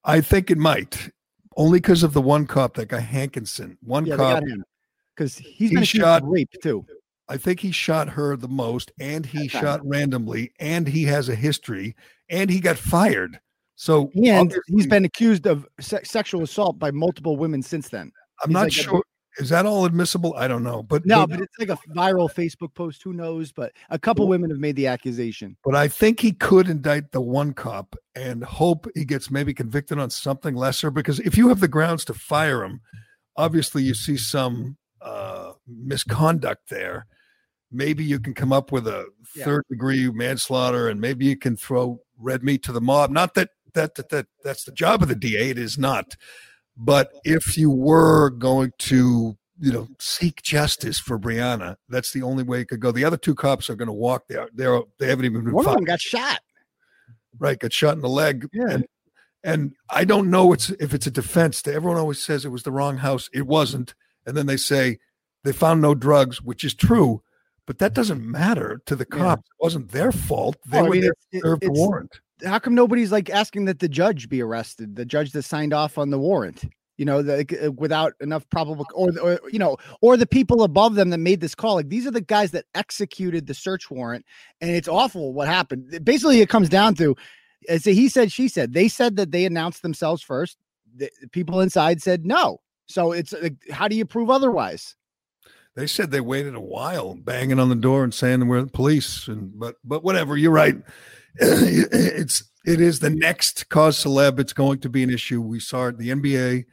I 0.03 0.19
think 0.19 0.51
it 0.51 0.57
might, 0.57 1.09
only 1.55 1.79
because 1.79 2.03
of 2.03 2.11
the 2.13 2.21
one 2.21 2.45
cop, 2.47 2.73
that 2.75 2.89
guy 2.89 2.99
Hankinson. 2.99 3.77
One 3.81 4.05
Yeah, 4.05 4.17
cop 4.17 4.43
because 5.15 5.37
he's 5.37 5.69
He 5.69 5.75
been 5.75 5.83
shot- 5.85 6.23
rape 6.25 6.49
too. 6.61 6.85
I 7.29 7.37
think 7.37 7.61
he 7.61 7.71
shot 7.71 8.09
her 8.09 8.35
the 8.35 8.49
most, 8.49 8.91
and 8.99 9.25
he 9.25 9.45
Okay. 9.45 9.47
shot 9.47 9.79
randomly, 9.85 10.51
and 10.59 10.85
he 10.85 11.03
has 11.05 11.29
a 11.29 11.35
history, 11.35 11.95
and 12.29 12.49
he 12.49 12.59
got 12.59 12.77
fired. 12.77 13.39
So 13.75 14.11
And 14.15 14.53
he's 14.67 14.87
been 14.87 15.05
accused 15.05 15.45
of 15.47 15.67
se- 15.79 16.03
sexual 16.03 16.43
assault 16.43 16.79
by 16.79 16.91
multiple 16.91 17.37
women 17.37 17.61
since 17.61 17.89
then. 17.89 18.11
I'm 18.43 18.49
he's 18.49 18.53
not 18.53 18.63
like 18.63 18.69
a- 18.69 18.75
sure. 18.75 19.03
Is 19.39 19.49
that 19.49 19.65
all 19.65 19.85
admissible? 19.85 20.35
I 20.37 20.47
don't 20.47 20.61
know, 20.61 20.83
but 20.83 21.07
No, 21.07 21.21
but, 21.25 21.39
but 21.39 21.41
it's 21.41 21.57
like 21.57 21.69
a 21.69 21.77
viral 21.89 22.31
Facebook 22.31 22.71
post. 22.75 23.01
Who 23.01 23.13
knows? 23.13 23.51
But 23.51 23.71
a 23.89 23.97
couple 23.97 24.27
women 24.27 24.51
have 24.51 24.59
made 24.59 24.75
the 24.75 24.85
accusation. 24.85 25.57
but 25.65 25.73
I 25.73 25.87
think 25.87 26.19
he 26.19 26.33
could 26.33 26.69
indict 26.69 27.11
the 27.11 27.21
one 27.21 27.53
cop 27.53 27.95
and 28.13 28.43
hope 28.43 28.85
he 28.93 29.05
gets 29.05 29.31
maybe 29.31 29.51
convicted 29.51 29.97
on 29.97 30.11
something 30.11 30.53
lesser. 30.55 30.91
Because 30.91 31.19
if 31.21 31.35
you 31.35 31.49
have 31.49 31.61
the 31.61 31.67
grounds 31.67 32.05
to 32.05 32.13
fire 32.13 32.63
him, 32.63 32.79
obviously 33.35 33.81
you 33.81 33.95
see 33.95 34.17
some 34.17 34.77
uh, 35.01 35.53
misconduct 35.67 36.69
there. 36.69 37.07
Maybe 37.73 38.03
you 38.03 38.19
can 38.19 38.33
come 38.33 38.53
up 38.53 38.71
with 38.71 38.87
a 38.87 39.07
Yeah. 39.35 39.45
third 39.45 39.63
degree 39.69 40.09
manslaughter, 40.11 40.87
and 40.87 41.01
maybe 41.01 41.25
you 41.25 41.35
can 41.37 41.55
throw 41.57 41.99
red 42.17 42.43
meat 42.43 42.63
to 42.63 42.71
the 42.71 42.81
mob. 42.81 43.09
Not 43.11 43.33
that 43.33 43.49
that 43.73 43.95
that, 43.95 44.09
that 44.09 44.27
that's 44.43 44.63
the 44.65 44.71
job 44.71 45.01
of 45.01 45.07
the 45.09 45.15
DA. 45.15 45.49
It 45.49 45.57
is 45.57 45.77
not. 45.77 46.15
But 46.77 47.11
if 47.23 47.57
you 47.57 47.69
were 47.71 48.29
going 48.31 48.71
to, 48.79 49.37
you 49.59 49.71
know, 49.71 49.87
seek 49.99 50.41
justice 50.41 50.99
for 50.99 51.19
Breonna, 51.19 51.75
that's 51.89 52.11
the 52.13 52.21
only 52.23 52.43
way 52.43 52.61
it 52.61 52.67
could 52.67 52.79
go. 52.79 52.91
The 52.91 53.05
other 53.05 53.17
two 53.17 53.35
cops 53.35 53.69
are 53.69 53.75
going 53.75 53.87
to 53.87 53.93
walk 53.93 54.23
there. 54.27 54.47
They're 54.53 54.81
they 54.99 55.07
haven't 55.07 55.25
even 55.25 55.43
been 55.43 55.53
One 55.53 55.67
of 55.67 55.73
them 55.75 55.83
got 55.83 55.99
shot. 56.01 56.39
right 57.39 57.57
got 57.59 57.73
shot 57.73 57.95
in 57.95 58.01
the 58.01 58.09
leg 58.09 58.47
Yeah. 58.53 58.69
and 58.69 58.85
and 59.43 59.73
i 59.89 60.05
don't 60.05 60.29
know 60.29 60.53
it's 60.53 60.69
if 60.79 60.93
it's 60.93 61.07
a 61.07 61.11
defense 61.11 61.67
everyone 61.67 61.97
always 61.97 62.23
says 62.23 62.45
it 62.45 62.49
was 62.49 62.61
the 62.63 62.71
wrong 62.71 62.97
house 62.97 63.27
it 63.33 63.47
wasn't 63.47 63.95
and 64.25 64.37
then 64.37 64.45
they 64.45 64.55
say 64.57 64.99
they 65.43 65.51
found 65.51 65.81
no 65.81 65.95
drugs 65.95 66.41
which 66.43 66.63
is 66.63 66.75
true 66.75 67.22
but 67.65 67.79
that 67.79 67.93
doesn't 67.93 68.25
matter 68.25 68.81
to 68.85 68.95
the 68.95 69.05
Yeah. 69.11 69.17
cops 69.17 69.41
it 69.41 69.63
wasn't 69.63 69.91
their 69.91 70.11
fault 70.11 70.57
they 70.67 70.79
Oh, 70.79 70.81
I 70.81 70.83
were 70.83 70.89
mean, 70.91 71.01
there 71.01 71.13
to 71.33 71.39
serve 71.39 71.59
the 71.61 71.71
warrant 71.71 72.19
How 72.45 72.59
come 72.59 72.75
nobody's 72.75 73.11
like 73.11 73.29
asking 73.29 73.65
that 73.65 73.79
the 73.79 73.87
judge 73.87 74.27
be 74.27 74.41
arrested? 74.41 74.95
The 74.95 75.05
judge 75.05 75.31
that 75.31 75.43
signed 75.43 75.73
off 75.73 75.97
on 75.97 76.09
the 76.09 76.19
warrant. 76.19 76.65
You 76.97 77.05
know, 77.05 77.23
the, 77.23 77.67
uh, 77.67 77.71
without 77.71 78.13
enough 78.21 78.47
probable, 78.51 78.85
or, 78.93 79.17
or 79.19 79.39
you 79.49 79.57
know, 79.57 79.77
or 80.01 80.15
the 80.15 80.27
people 80.27 80.61
above 80.61 80.93
them 80.93 81.09
that 81.09 81.17
made 81.17 81.41
this 81.41 81.55
call. 81.55 81.75
Like 81.75 81.89
these 81.89 82.05
are 82.05 82.11
the 82.11 82.21
guys 82.21 82.51
that 82.51 82.65
executed 82.75 83.47
the 83.47 83.53
search 83.55 83.89
warrant, 83.89 84.25
and 84.61 84.69
it's 84.71 84.87
awful 84.87 85.33
what 85.33 85.47
happened. 85.47 86.03
Basically, 86.03 86.41
it 86.41 86.49
comes 86.49 86.69
down 86.69 86.93
to, 86.95 87.15
it's 87.61 87.87
a 87.87 87.93
he 87.93 88.09
said, 88.09 88.31
she 88.31 88.47
said. 88.47 88.73
They 88.73 88.87
said 88.87 89.15
that 89.15 89.31
they 89.31 89.45
announced 89.45 89.81
themselves 89.81 90.21
first. 90.21 90.57
The 90.95 91.09
people 91.31 91.61
inside 91.61 92.01
said 92.01 92.25
no. 92.27 92.59
So 92.87 93.11
it's 93.11 93.33
like, 93.41 93.55
how 93.71 93.87
do 93.87 93.95
you 93.95 94.05
prove 94.05 94.29
otherwise? 94.29 94.95
They 95.75 95.87
said 95.87 96.11
they 96.11 96.21
waited 96.21 96.55
a 96.55 96.61
while 96.61 97.15
banging 97.15 97.59
on 97.59 97.69
the 97.69 97.75
door 97.75 98.03
and 98.03 98.13
saying 98.13 98.47
we're 98.47 98.61
the 98.61 98.67
police 98.67 99.27
and 99.27 99.57
but 99.59 99.75
but 99.83 100.03
whatever 100.03 100.37
you're 100.37 100.51
right 100.51 100.77
it's 101.35 102.43
it 102.65 102.79
is 102.79 102.99
the 102.99 103.09
next 103.09 103.69
cause 103.69 103.97
celeb 104.03 104.39
it's 104.39 104.53
going 104.53 104.79
to 104.79 104.89
be 104.89 105.01
an 105.01 105.09
issue 105.09 105.41
we 105.41 105.59
saw 105.59 105.87
it 105.87 105.97
the 105.97 106.09
nba 106.09 106.63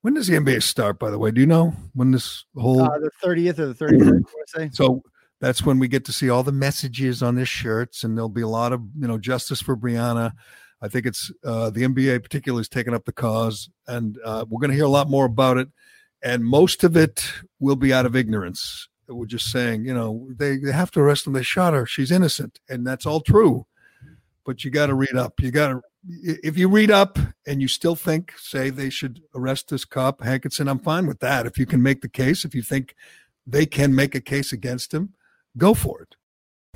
when 0.00 0.14
does 0.14 0.26
the 0.26 0.36
nba 0.38 0.62
start 0.62 0.98
by 0.98 1.10
the 1.10 1.18
way 1.18 1.30
do 1.30 1.42
you 1.42 1.46
know 1.46 1.74
when 1.92 2.12
this 2.12 2.46
whole 2.56 2.80
Uh, 2.80 2.98
the 2.98 3.10
thirtieth 3.22 3.60
or 3.60 3.66
the 3.66 3.74
thirty 3.74 3.98
first. 3.98 4.10
I 4.10 4.12
want 4.14 4.26
to 4.26 4.60
say. 4.60 4.70
So 4.72 5.02
that's 5.40 5.64
when 5.64 5.78
we 5.78 5.88
get 5.88 6.04
to 6.04 6.12
see 6.12 6.28
all 6.30 6.42
the 6.42 6.52
messages 6.52 7.22
on 7.22 7.34
their 7.34 7.46
shirts, 7.46 8.04
and 8.04 8.16
there'll 8.16 8.28
be 8.28 8.42
a 8.42 8.48
lot 8.48 8.72
of 8.72 8.82
you 8.98 9.08
know 9.08 9.18
justice 9.18 9.60
for 9.60 9.76
Breonna. 9.76 10.32
I 10.82 10.88
think 10.88 11.06
it's 11.06 11.30
uh, 11.44 11.70
the 11.70 11.82
NBA, 11.82 12.22
particularly, 12.22 12.62
is 12.62 12.68
taking 12.68 12.94
up 12.94 13.04
the 13.04 13.12
cause, 13.12 13.70
and 13.86 14.18
uh, 14.24 14.44
we're 14.48 14.60
going 14.60 14.70
to 14.70 14.76
hear 14.76 14.84
a 14.84 14.88
lot 14.88 15.10
more 15.10 15.24
about 15.26 15.58
it. 15.58 15.68
And 16.22 16.44
most 16.44 16.84
of 16.84 16.96
it 16.96 17.24
will 17.58 17.76
be 17.76 17.92
out 17.92 18.06
of 18.06 18.14
ignorance. 18.14 18.88
We're 19.08 19.26
just 19.26 19.50
saying, 19.50 19.84
you 19.84 19.94
know, 19.94 20.28
they, 20.30 20.56
they 20.56 20.72
have 20.72 20.90
to 20.92 21.00
arrest 21.00 21.26
him. 21.26 21.32
They 21.32 21.42
shot 21.42 21.74
her. 21.74 21.86
She's 21.86 22.12
innocent, 22.12 22.60
and 22.68 22.86
that's 22.86 23.06
all 23.06 23.20
true. 23.20 23.66
But 24.44 24.64
you 24.64 24.70
got 24.70 24.86
to 24.86 24.94
read 24.94 25.16
up. 25.16 25.40
You 25.40 25.50
got 25.50 25.68
to, 25.68 25.80
if 26.08 26.56
you 26.56 26.68
read 26.68 26.90
up 26.90 27.18
and 27.46 27.60
you 27.60 27.68
still 27.68 27.96
think, 27.96 28.32
say, 28.38 28.70
they 28.70 28.88
should 28.88 29.20
arrest 29.34 29.68
this 29.68 29.84
cop 29.84 30.22
Hankinson, 30.22 30.68
I'm 30.68 30.78
fine 30.78 31.06
with 31.06 31.20
that. 31.20 31.46
If 31.46 31.58
you 31.58 31.66
can 31.66 31.82
make 31.82 32.02
the 32.02 32.08
case, 32.08 32.44
if 32.44 32.54
you 32.54 32.62
think 32.62 32.94
they 33.46 33.66
can 33.66 33.94
make 33.94 34.14
a 34.14 34.20
case 34.20 34.52
against 34.52 34.94
him, 34.94 35.14
go 35.56 35.74
for 35.74 36.02
it. 36.02 36.16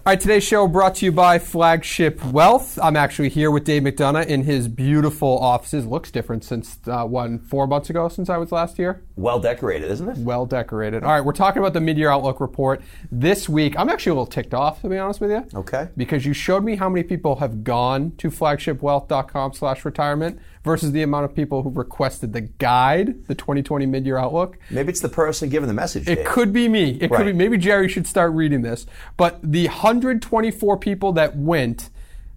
All 0.06 0.10
right, 0.10 0.20
today's 0.20 0.44
show 0.44 0.68
brought 0.68 0.96
to 0.96 1.06
you 1.06 1.12
by 1.12 1.38
Flagship 1.38 2.22
Wealth. 2.26 2.78
I'm 2.82 2.94
actually 2.94 3.30
here 3.30 3.50
with 3.50 3.64
Dave 3.64 3.84
McDonough 3.84 4.26
in 4.26 4.42
his 4.42 4.68
beautiful 4.68 5.38
offices. 5.38 5.86
Looks 5.86 6.10
different 6.10 6.44
since 6.44 6.78
uh, 6.86 7.06
one 7.06 7.38
four 7.38 7.66
months 7.66 7.88
ago 7.88 8.10
since 8.10 8.28
I 8.28 8.36
was 8.36 8.52
last 8.52 8.76
here. 8.76 9.02
Well 9.16 9.40
decorated, 9.40 9.90
isn't 9.90 10.06
it? 10.06 10.18
Well 10.18 10.44
decorated. 10.44 11.04
All 11.04 11.12
right, 11.12 11.24
we're 11.24 11.32
talking 11.32 11.60
about 11.60 11.72
the 11.72 11.80
mid-year 11.80 12.10
outlook 12.10 12.38
report 12.38 12.82
this 13.10 13.48
week. 13.48 13.78
I'm 13.78 13.88
actually 13.88 14.10
a 14.10 14.14
little 14.16 14.26
ticked 14.26 14.52
off 14.52 14.82
to 14.82 14.90
be 14.90 14.98
honest 14.98 15.22
with 15.22 15.30
you. 15.30 15.46
Okay. 15.54 15.88
Because 15.96 16.26
you 16.26 16.34
showed 16.34 16.64
me 16.64 16.76
how 16.76 16.90
many 16.90 17.02
people 17.02 17.36
have 17.36 17.64
gone 17.64 18.12
to 18.18 18.28
flagshipwealth.com/retirement 18.28 20.38
versus 20.64 20.92
the 20.92 21.02
amount 21.02 21.26
of 21.26 21.34
people 21.34 21.62
who 21.62 21.70
requested 21.70 22.32
the 22.32 22.40
guide, 22.40 23.26
the 23.26 23.34
2020 23.34 23.84
mid-year 23.86 24.16
outlook. 24.16 24.58
Maybe 24.70 24.88
it's 24.88 25.00
the 25.00 25.08
person 25.10 25.50
giving 25.50 25.68
the 25.68 25.74
message. 25.74 26.08
It 26.08 26.16
Dave. 26.16 26.26
could 26.26 26.52
be 26.52 26.68
me. 26.68 26.98
It 27.00 27.10
Right. 27.10 27.18
could 27.18 27.26
be 27.26 27.32
maybe 27.34 27.58
Gerry 27.58 27.88
should 27.88 28.06
start 28.06 28.32
reading 28.32 28.62
this. 28.62 28.86
But 29.16 29.38
the 29.42 29.66
124 29.68 30.78
people 30.78 31.12
that 31.12 31.36
went 31.36 31.90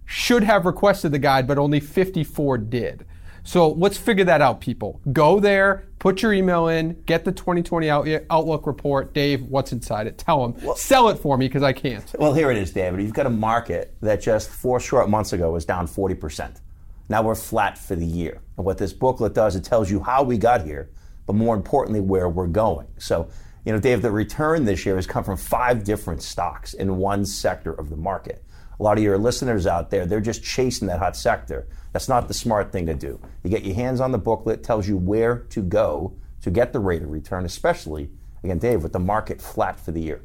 should 0.04 0.44
have 0.44 0.66
requested 0.66 1.10
the 1.12 1.18
guide, 1.18 1.46
but 1.46 1.58
only 1.58 1.80
54 1.80 2.58
did. 2.58 3.04
So 3.44 3.70
let's 3.70 3.96
figure 3.96 4.24
that 4.26 4.42
out, 4.42 4.60
people. 4.60 5.00
Go 5.10 5.40
there, 5.40 5.84
put 5.98 6.20
your 6.20 6.34
email 6.34 6.68
in, 6.68 7.00
get 7.06 7.24
the 7.24 7.32
2020 7.32 7.88
out- 7.88 8.06
Outlook 8.28 8.66
report. 8.66 9.14
Dave, 9.14 9.42
what's 9.44 9.72
inside 9.72 10.06
it? 10.06 10.18
Tell 10.18 10.46
them. 10.46 10.74
Sell 10.76 11.08
it 11.08 11.18
for 11.18 11.38
me 11.38 11.46
because 11.46 11.62
I 11.62 11.72
can't. 11.72 12.04
Well, 12.18 12.34
here 12.34 12.50
it 12.50 12.58
is, 12.58 12.72
David. 12.72 13.00
You've 13.00 13.14
got 13.14 13.24
a 13.24 13.30
market 13.30 13.94
that 14.02 14.20
just 14.20 14.50
four 14.50 14.80
short 14.80 15.08
months 15.08 15.32
ago 15.32 15.50
was 15.52 15.64
down 15.64 15.86
40%. 15.86 16.60
Now 17.08 17.22
we're 17.22 17.34
flat 17.34 17.78
for 17.78 17.96
the 17.96 18.06
year. 18.06 18.40
And 18.56 18.66
what 18.66 18.78
this 18.78 18.92
booklet 18.92 19.34
does, 19.34 19.56
it 19.56 19.64
tells 19.64 19.90
you 19.90 20.00
how 20.00 20.22
we 20.22 20.36
got 20.36 20.64
here, 20.64 20.90
but 21.26 21.34
more 21.34 21.54
importantly, 21.54 22.00
where 22.00 22.28
we're 22.28 22.46
going. 22.46 22.86
So, 22.98 23.28
you 23.64 23.72
know, 23.72 23.78
Dave, 23.78 24.02
the 24.02 24.10
return 24.10 24.64
this 24.64 24.84
year 24.84 24.96
has 24.96 25.06
come 25.06 25.24
from 25.24 25.36
five 25.36 25.84
different 25.84 26.22
stocks 26.22 26.74
in 26.74 26.96
one 26.96 27.24
sector 27.24 27.72
of 27.72 27.90
the 27.90 27.96
market. 27.96 28.44
A 28.78 28.82
lot 28.82 28.96
of 28.96 29.04
your 29.04 29.18
listeners 29.18 29.66
out 29.66 29.90
there, 29.90 30.06
they're 30.06 30.20
just 30.20 30.44
chasing 30.44 30.86
that 30.88 30.98
hot 30.98 31.16
sector. 31.16 31.66
That's 31.92 32.08
not 32.08 32.28
the 32.28 32.34
smart 32.34 32.70
thing 32.70 32.86
to 32.86 32.94
do. 32.94 33.20
You 33.42 33.50
get 33.50 33.64
your 33.64 33.74
hands 33.74 34.00
on 34.00 34.12
the 34.12 34.18
booklet, 34.18 34.62
tells 34.62 34.86
you 34.86 34.96
where 34.96 35.38
to 35.50 35.62
go 35.62 36.16
to 36.42 36.50
get 36.50 36.72
the 36.72 36.78
rate 36.78 37.02
of 37.02 37.10
return, 37.10 37.44
especially, 37.44 38.10
again, 38.44 38.58
Dave, 38.58 38.82
with 38.82 38.92
the 38.92 39.00
market 39.00 39.42
flat 39.42 39.80
for 39.80 39.90
the 39.90 40.00
year. 40.00 40.22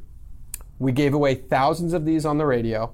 We 0.77 0.91
gave 0.91 1.13
away 1.13 1.35
thousands 1.35 1.93
of 1.93 2.05
these 2.05 2.25
on 2.25 2.37
the 2.37 2.45
radio. 2.45 2.93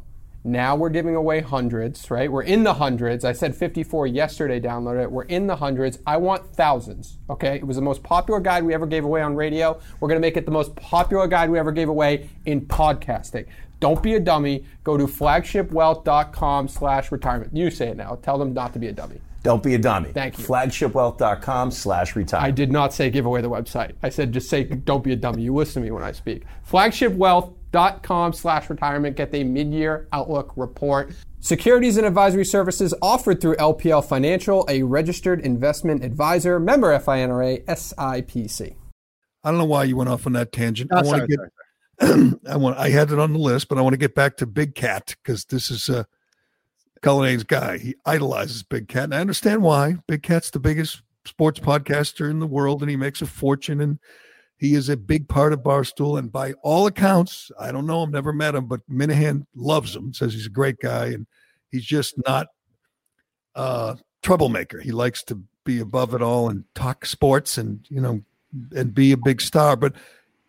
Now 0.50 0.76
we're 0.76 0.90
giving 0.90 1.16
away 1.16 1.42
hundreds, 1.42 2.10
right? 2.10 2.32
We're 2.32 2.42
in 2.42 2.64
the 2.64 2.74
hundreds. 2.74 3.24
I 3.24 3.34
said 3.34 3.56
54 3.56 4.08
yesterday, 4.08 4.60
downloaded 4.60 5.04
it. 5.04 5.12
We're 5.12 5.26
in 5.26 5.46
the 5.46 5.56
hundreds. 5.56 6.00
I 6.08 6.18
want 6.18 6.56
thousands, 6.56 7.20
okay? 7.30 7.58
It 7.58 7.68
was 7.68 7.76
the 7.76 7.84
most 7.84 8.02
popular 8.02 8.40
guide 8.40 8.64
we 8.64 8.74
ever 8.74 8.88
gave 8.88 9.06
away 9.06 9.22
on 9.22 9.36
radio. 9.36 9.80
We're 10.00 10.08
going 10.08 10.20
to 10.20 10.28
make 10.28 10.38
it 10.38 10.46
the 10.46 10.52
most 10.52 10.76
popular 10.76 11.28
guide 11.28 11.52
we 11.52 11.60
ever 11.60 11.72
gave 11.72 11.88
away 11.88 12.32
in 12.46 12.62
podcasting. 12.62 13.46
Don't 13.80 14.02
be 14.02 14.16
a 14.16 14.20
dummy. 14.20 14.66
Go 14.84 14.98
to 14.98 15.06
flagshipwealth.com 15.06 16.68
slash 16.68 17.12
retirement. 17.12 17.56
You 17.56 17.70
say 17.70 17.90
it 17.90 17.98
now. 17.98 18.18
Tell 18.24 18.40
them 18.40 18.52
not 18.52 18.74
to 18.74 18.80
be 18.80 18.88
a 18.88 18.92
dummy. 18.92 19.22
Don't 19.44 19.62
be 19.62 19.76
a 19.76 19.78
dummy. 19.78 20.10
Thank 20.12 20.40
you. 20.40 20.46
Flagshipwealth.com 20.46 21.70
slash 21.72 22.16
retirement. 22.16 22.48
I 22.48 22.52
did 22.52 22.72
not 22.72 22.92
say 22.92 23.12
give 23.12 23.28
away 23.28 23.42
the 23.42 23.52
website. 23.52 23.94
I 24.02 24.10
said 24.10 24.32
just 24.32 24.50
say 24.50 24.64
don't 24.64 25.04
be 25.04 25.14
a 25.14 25.16
dummy. 25.16 25.44
You 25.44 25.54
listen 25.54 25.84
to 25.84 25.86
me 25.86 25.92
when 25.92 26.04
I 26.04 26.12
speak. 26.12 26.44
Flagshipwealth.com 26.70 27.59
slash 27.72 28.70
retirement. 28.70 29.16
Get 29.16 29.32
the 29.32 29.44
mid-year 29.44 30.08
outlook 30.12 30.54
report. 30.56 31.14
Securities 31.42 31.98
and 31.98 32.06
advisory 32.06 32.44
services 32.44 32.94
offered 33.02 33.40
through 33.40 33.56
LPL 33.56 34.04
Financial, 34.04 34.66
a 34.68 34.84
registered 34.84 35.40
investment 35.42 36.04
advisor, 36.04 36.60
member 36.60 36.98
FINRA, 37.00 37.64
SIPC. 37.66 38.76
I 39.44 39.52
don't 39.52 39.58
know 39.58 39.66
why 39.66 39.86
you 39.86 39.96
went 39.96 40.10
off 40.10 40.28
on 40.28 40.34
that 40.34 40.52
tangent. 40.52 40.92
Oh, 40.94 40.98
I 40.98 41.02
want 41.02 41.08
sorry, 41.08 41.28
to 41.28 41.38
get. 41.38 42.40
I 42.52 42.58
want. 42.58 42.78
I 42.78 42.90
had 42.90 43.12
it 43.12 43.20
on 43.20 43.32
the 43.32 43.40
list, 43.40 43.70
but 43.70 43.78
I 43.78 43.82
want 43.82 43.94
to 43.94 43.98
get 43.98 44.16
back 44.16 44.36
to 44.38 44.46
Big 44.46 44.76
Cat 44.76 45.16
because 45.24 45.46
this 45.46 45.72
is 45.72 45.90
uh, 45.90 46.04
Cullinane's 47.02 47.44
guy. 47.44 47.78
He 47.78 47.96
idolizes 48.06 48.64
Big 48.64 48.90
Cat, 48.90 49.06
and 49.06 49.16
I 49.16 49.20
understand 49.20 49.64
why. 49.64 49.96
Big 50.08 50.24
Cat's 50.24 50.50
the 50.50 50.60
biggest 50.60 51.02
sports 51.26 51.60
podcaster 51.60 52.30
in 52.30 52.40
the 52.40 52.48
world, 52.48 52.82
and 52.82 52.90
he 52.90 52.98
makes 52.98 53.22
a 53.22 53.26
fortune, 53.26 53.80
and 53.80 54.00
he 54.60 54.76
is 54.76 54.90
a 54.90 54.98
big 54.98 55.28
part 55.28 55.54
of 55.54 55.62
Barstool. 55.62 56.20
And 56.20 56.32
by 56.32 56.54
all 56.62 56.86
accounts, 56.86 57.50
I 57.60 57.72
don't 57.72 57.88
know 57.88 58.04
him, 58.04 58.12
never 58.12 58.34
met 58.34 58.56
him, 58.56 58.66
but 58.66 58.82
Minahan 58.90 59.46
loves 59.56 59.96
him, 59.96 60.14
says 60.14 60.34
he's 60.34 60.46
a 60.48 60.52
great 60.52 60.78
guy, 60.80 61.06
and 61.08 61.26
he's 61.72 61.86
just 61.86 62.16
not 62.28 62.48
uh 63.56 63.96
troublemaker. 64.22 64.80
He 64.80 64.92
likes 64.92 65.24
to 65.24 65.42
be 65.64 65.80
above 65.80 66.14
it 66.14 66.22
all 66.22 66.50
and 66.50 66.66
talk 66.76 67.06
sports 67.06 67.58
and 67.58 67.86
you 67.90 68.02
know 68.02 68.22
and 68.76 68.94
be 68.94 69.12
a 69.12 69.18
big 69.18 69.42
star. 69.42 69.76
But 69.76 69.94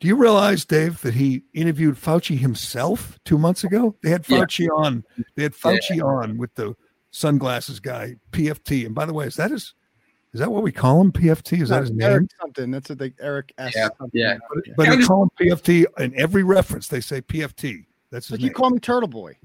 do 0.01 0.09
you 0.09 0.17
realize, 0.17 0.65
Dave, 0.65 1.01
that 1.03 1.15
he 1.15 1.43
interviewed 1.53 1.95
Fauci 1.95 2.39
himself 2.39 3.19
two 3.25 3.37
months 3.39 3.65
ago? 3.65 3.97
They 4.03 4.11
had 4.11 4.27
Yeah. 4.29 4.39
Fauci 4.39 4.69
on. 4.75 5.05
They 5.37 5.43
had 5.43 5.53
Fauci 5.53 6.03
on 6.03 6.39
with 6.39 6.55
the 6.55 6.75
sunglasses 7.11 7.81
guy, 7.81 8.17
PFT. 8.33 8.87
And 8.87 8.95
by 8.95 9.05
the 9.05 9.13
way, 9.13 9.27
is 9.27 9.37
that 9.37 9.51
his? 9.51 9.75
Is 10.33 10.41
that 10.41 10.51
what 10.51 10.63
we 10.63 10.71
call 10.73 11.01
him? 11.01 11.11
PFT? 11.11 11.61
Is 11.63 11.71
that 11.71 11.83
his 11.83 11.91
Eric 12.01 12.21
name? 12.23 12.29
something. 12.41 12.71
That's 12.71 12.89
what 12.89 12.99
they 12.99 13.13
Eric 13.21 13.53
S. 13.59 13.73
Yeah, 13.75 13.89
something. 13.99 14.11
yeah. 14.21 14.39
But 14.77 14.89
I 14.89 14.97
they 14.97 15.03
call 15.03 15.25
him 15.25 15.31
PFT 15.41 15.87
in 15.99 16.15
every 16.19 16.45
reference. 16.45 16.87
They 16.89 17.01
say 17.01 17.21
PFT. 17.21 17.87
That's 18.11 18.27
his 18.27 18.33
Like 18.33 18.41
name. 18.41 18.49
you 18.49 18.55
call 18.55 18.71
me 18.71 18.79
Turtle 18.79 19.09
Boy. 19.09 19.37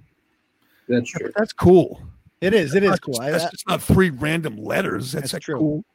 That's 0.87 1.09
true. 1.09 1.31
That's 1.35 1.53
cool. 1.53 2.01
It 2.41 2.53
is. 2.53 2.75
It 2.75 2.83
is 2.83 2.89
That's 2.91 2.99
cool. 2.99 3.13
just- 3.15 3.31
That's 3.31 3.51
just 3.51 3.67
not 3.67 3.81
three 3.81 4.11
random 4.11 4.57
letters. 4.57 5.11
That's, 5.13 5.31
That's 5.31 5.45
true. 5.45 5.57
cool. 5.57 5.85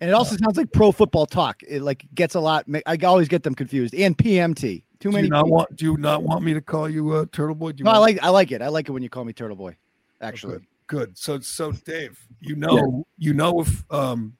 and 0.00 0.10
it 0.10 0.12
also 0.12 0.36
sounds 0.36 0.56
like 0.58 0.70
pro 0.72 0.92
football 0.92 1.24
talk. 1.24 1.62
It 1.66 1.80
like 1.80 2.04
gets 2.14 2.34
a 2.34 2.40
lot. 2.40 2.66
I 2.84 2.96
always 3.04 3.28
get 3.28 3.42
them 3.44 3.54
confused. 3.54 3.94
And 3.94 4.16
PMT. 4.18 4.82
Too 5.00 5.08
Do 5.10 5.14
many. 5.16 5.24
you 5.28 5.30
not 5.30 5.46
P- 5.46 5.50
want? 5.50 5.76
Do 5.76 5.84
you 5.86 5.96
not 5.96 6.22
want 6.22 6.44
me 6.44 6.52
to 6.54 6.60
call 6.60 6.88
you 6.88 7.10
uh, 7.12 7.24
Turtle 7.32 7.54
Boy? 7.54 7.72
Do 7.72 7.78
you 7.78 7.84
no, 7.84 7.90
I 7.92 7.98
want- 7.98 8.02
like. 8.16 8.22
I 8.22 8.28
like 8.28 8.52
it. 8.52 8.60
I 8.62 8.68
like 8.68 8.88
it 8.88 8.92
when 8.92 9.02
you 9.02 9.08
call 9.08 9.24
me 9.24 9.32
Turtle 9.32 9.56
Boy. 9.56 9.74
Actually, 10.20 10.54
Good. 10.58 10.66
Good. 10.92 11.16
So, 11.16 11.40
so 11.40 11.72
Dave, 11.72 12.20
you 12.42 12.54
know, 12.54 13.06
you 13.16 13.32
know, 13.32 13.62
if 13.62 13.90
um, 13.90 14.36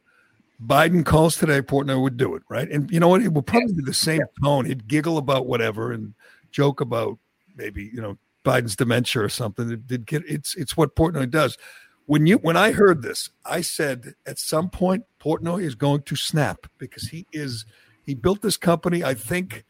Biden 0.63 1.03
calls 1.03 1.39
today, 1.39 1.63
Portnoy 1.63 2.03
would 2.03 2.19
do 2.19 2.35
it, 2.35 2.43
right? 2.51 2.71
And 2.71 2.91
you 2.91 3.01
know 3.01 3.09
what? 3.09 3.23
It 3.23 3.33
will 3.33 3.41
probably 3.41 3.73
be 3.73 3.83
the 3.83 3.95
same 3.95 4.21
tone. 4.45 4.67
He'd 4.67 4.87
giggle 4.87 5.17
about 5.17 5.47
whatever 5.47 5.93
and 5.93 6.13
joke 6.51 6.83
about 6.83 7.17
maybe 7.57 7.85
you 7.85 8.03
know 8.03 8.19
Biden's 8.45 8.77
dementia 8.77 9.23
or 9.23 9.31
something. 9.31 9.71
It 9.73 9.87
did 9.87 10.05
get 10.05 10.25
it's 10.29 10.55
it's 10.55 10.77
what 10.77 10.95
Portnoy 10.95 11.31
does. 11.31 11.57
When 12.05 12.27
you 12.27 12.37
when 12.37 12.59
I 12.59 12.73
heard 12.73 13.01
this, 13.01 13.31
I 13.47 13.63
said 13.63 14.13
at 14.27 14.39
some 14.39 14.69
point 14.69 15.07
Portnoy 15.25 15.63
is 15.63 15.75
going 15.75 16.03
to 16.03 16.17
snap 16.17 16.67
because 16.77 17.09
he 17.09 17.27
is 17.33 17.65
he 18.05 18.13
built 18.13 18.43
this 18.43 18.59
company. 18.59 19.03
I 19.03 19.15
think 19.15 19.65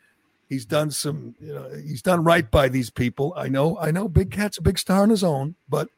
he's 0.49 0.67
done 0.67 0.91
some 0.91 1.37
you 1.39 1.55
know 1.55 1.71
he's 1.87 2.03
done 2.03 2.25
right 2.25 2.51
by 2.51 2.69
these 2.69 2.91
people. 2.91 3.35
I 3.37 3.47
know 3.47 3.79
I 3.79 3.93
know 3.93 4.09
Big 4.09 4.33
Cat's 4.33 4.59
a 4.59 4.63
big 4.63 4.81
star 4.81 5.03
on 5.03 5.11
his 5.11 5.23
own, 5.23 5.55
but 5.69 5.89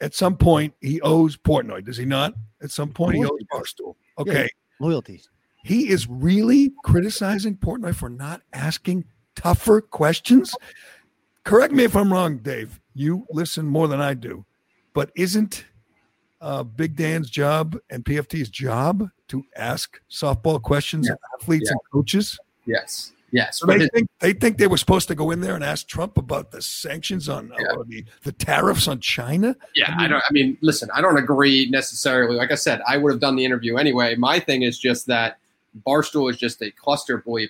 at 0.00 0.14
some 0.14 0.36
point 0.36 0.74
he 0.80 1.00
owes 1.00 1.36
Portnoy, 1.36 1.84
does 1.84 1.96
he 1.96 2.04
not? 2.04 2.34
At 2.62 2.70
some 2.70 2.90
point 2.90 3.16
he 3.16 3.24
owes 3.24 3.40
Barstool. 3.52 3.94
Okay. 4.18 4.48
loyalty. 4.80 5.20
He 5.64 5.88
is 5.88 6.08
really 6.08 6.72
criticizing 6.84 7.56
Portnoy 7.56 7.94
for 7.94 8.08
not 8.10 8.42
asking 8.52 9.04
tougher 9.34 9.80
questions. 9.80 10.54
Correct 11.44 11.72
me 11.72 11.84
if 11.84 11.96
I'm 11.96 12.12
wrong, 12.12 12.38
Dave. 12.38 12.80
You 12.94 13.26
listen 13.30 13.66
more 13.66 13.88
than 13.88 14.00
I 14.00 14.14
do, 14.14 14.44
but 14.92 15.10
isn't 15.16 15.64
uh, 16.40 16.62
Big 16.62 16.96
Dan's 16.96 17.30
job 17.30 17.78
and 17.90 18.04
PFT's 18.04 18.50
job 18.50 19.08
to 19.28 19.42
ask 19.56 19.98
softball 20.10 20.60
questions 20.60 21.06
Yeah. 21.06 21.14
of 21.14 21.18
athletes 21.40 21.64
Yeah. 21.66 21.72
and 21.72 21.80
coaches? 21.92 22.38
Yes. 22.66 23.12
Yes. 23.34 23.58
So 23.58 23.66
they 23.66 23.88
think 23.88 24.08
they 24.20 24.32
think 24.32 24.58
they 24.58 24.68
were 24.68 24.76
supposed 24.76 25.08
to 25.08 25.16
go 25.16 25.32
in 25.32 25.40
there 25.40 25.56
and 25.56 25.64
ask 25.64 25.88
Trump 25.88 26.16
about 26.16 26.52
the 26.52 26.62
sanctions 26.62 27.28
on 27.28 27.52
Yeah. 27.58 27.74
or 27.76 27.84
the, 27.84 28.04
the 28.22 28.30
tariffs 28.30 28.86
on 28.86 29.00
China. 29.00 29.56
Yeah, 29.74 29.92
I 29.98 30.06
don't. 30.06 30.22
I 30.22 30.32
mean, 30.32 30.56
listen, 30.60 30.88
I 30.94 31.00
don't 31.00 31.18
agree 31.18 31.68
necessarily. 31.68 32.36
Like 32.36 32.52
I 32.52 32.54
said, 32.54 32.80
I 32.86 32.96
would 32.96 33.10
have 33.10 33.20
done 33.20 33.34
the 33.34 33.44
interview 33.44 33.76
anyway. 33.76 34.14
My 34.14 34.38
thing 34.38 34.62
is 34.62 34.78
just 34.78 35.06
that 35.08 35.38
Barstool 35.84 36.30
is 36.30 36.36
just 36.36 36.62
a 36.62 36.70
cluster 36.70 37.18
bleep 37.20 37.48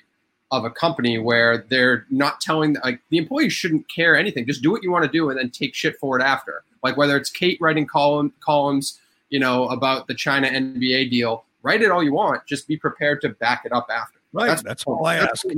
of 0.50 0.64
a 0.64 0.70
company 0.70 1.18
where 1.18 1.66
they're 1.68 2.06
not 2.08 2.40
telling 2.40 2.76
like 2.82 3.00
the 3.10 3.18
employees 3.18 3.52
shouldn't 3.52 3.86
care 3.94 4.16
anything. 4.16 4.46
Just 4.46 4.62
do 4.62 4.70
what 4.70 4.82
you 4.82 4.90
want 4.90 5.04
to 5.04 5.10
do 5.10 5.28
and 5.28 5.38
then 5.38 5.50
take 5.50 5.74
shit 5.74 5.98
for 5.98 6.18
it 6.18 6.22
after. 6.22 6.64
Like 6.82 6.96
whether 6.96 7.14
it's 7.18 7.28
Kate 7.28 7.58
writing 7.60 7.86
column 7.86 8.32
columns, 8.40 9.00
you 9.28 9.38
know, 9.38 9.68
about 9.68 10.06
the 10.06 10.14
China 10.14 10.48
NBA 10.48 11.10
deal, 11.10 11.44
write 11.62 11.82
it 11.82 11.90
all 11.90 12.02
you 12.02 12.14
want. 12.14 12.46
Just 12.46 12.66
be 12.66 12.78
prepared 12.78 13.20
to 13.20 13.28
back 13.28 13.66
it 13.66 13.72
up 13.72 13.88
after. 13.90 14.18
Right. 14.34 14.60
That's, 14.62 14.84
all 14.84 15.06
I 15.06 15.18
That's 15.18 15.44
ask. 15.44 15.54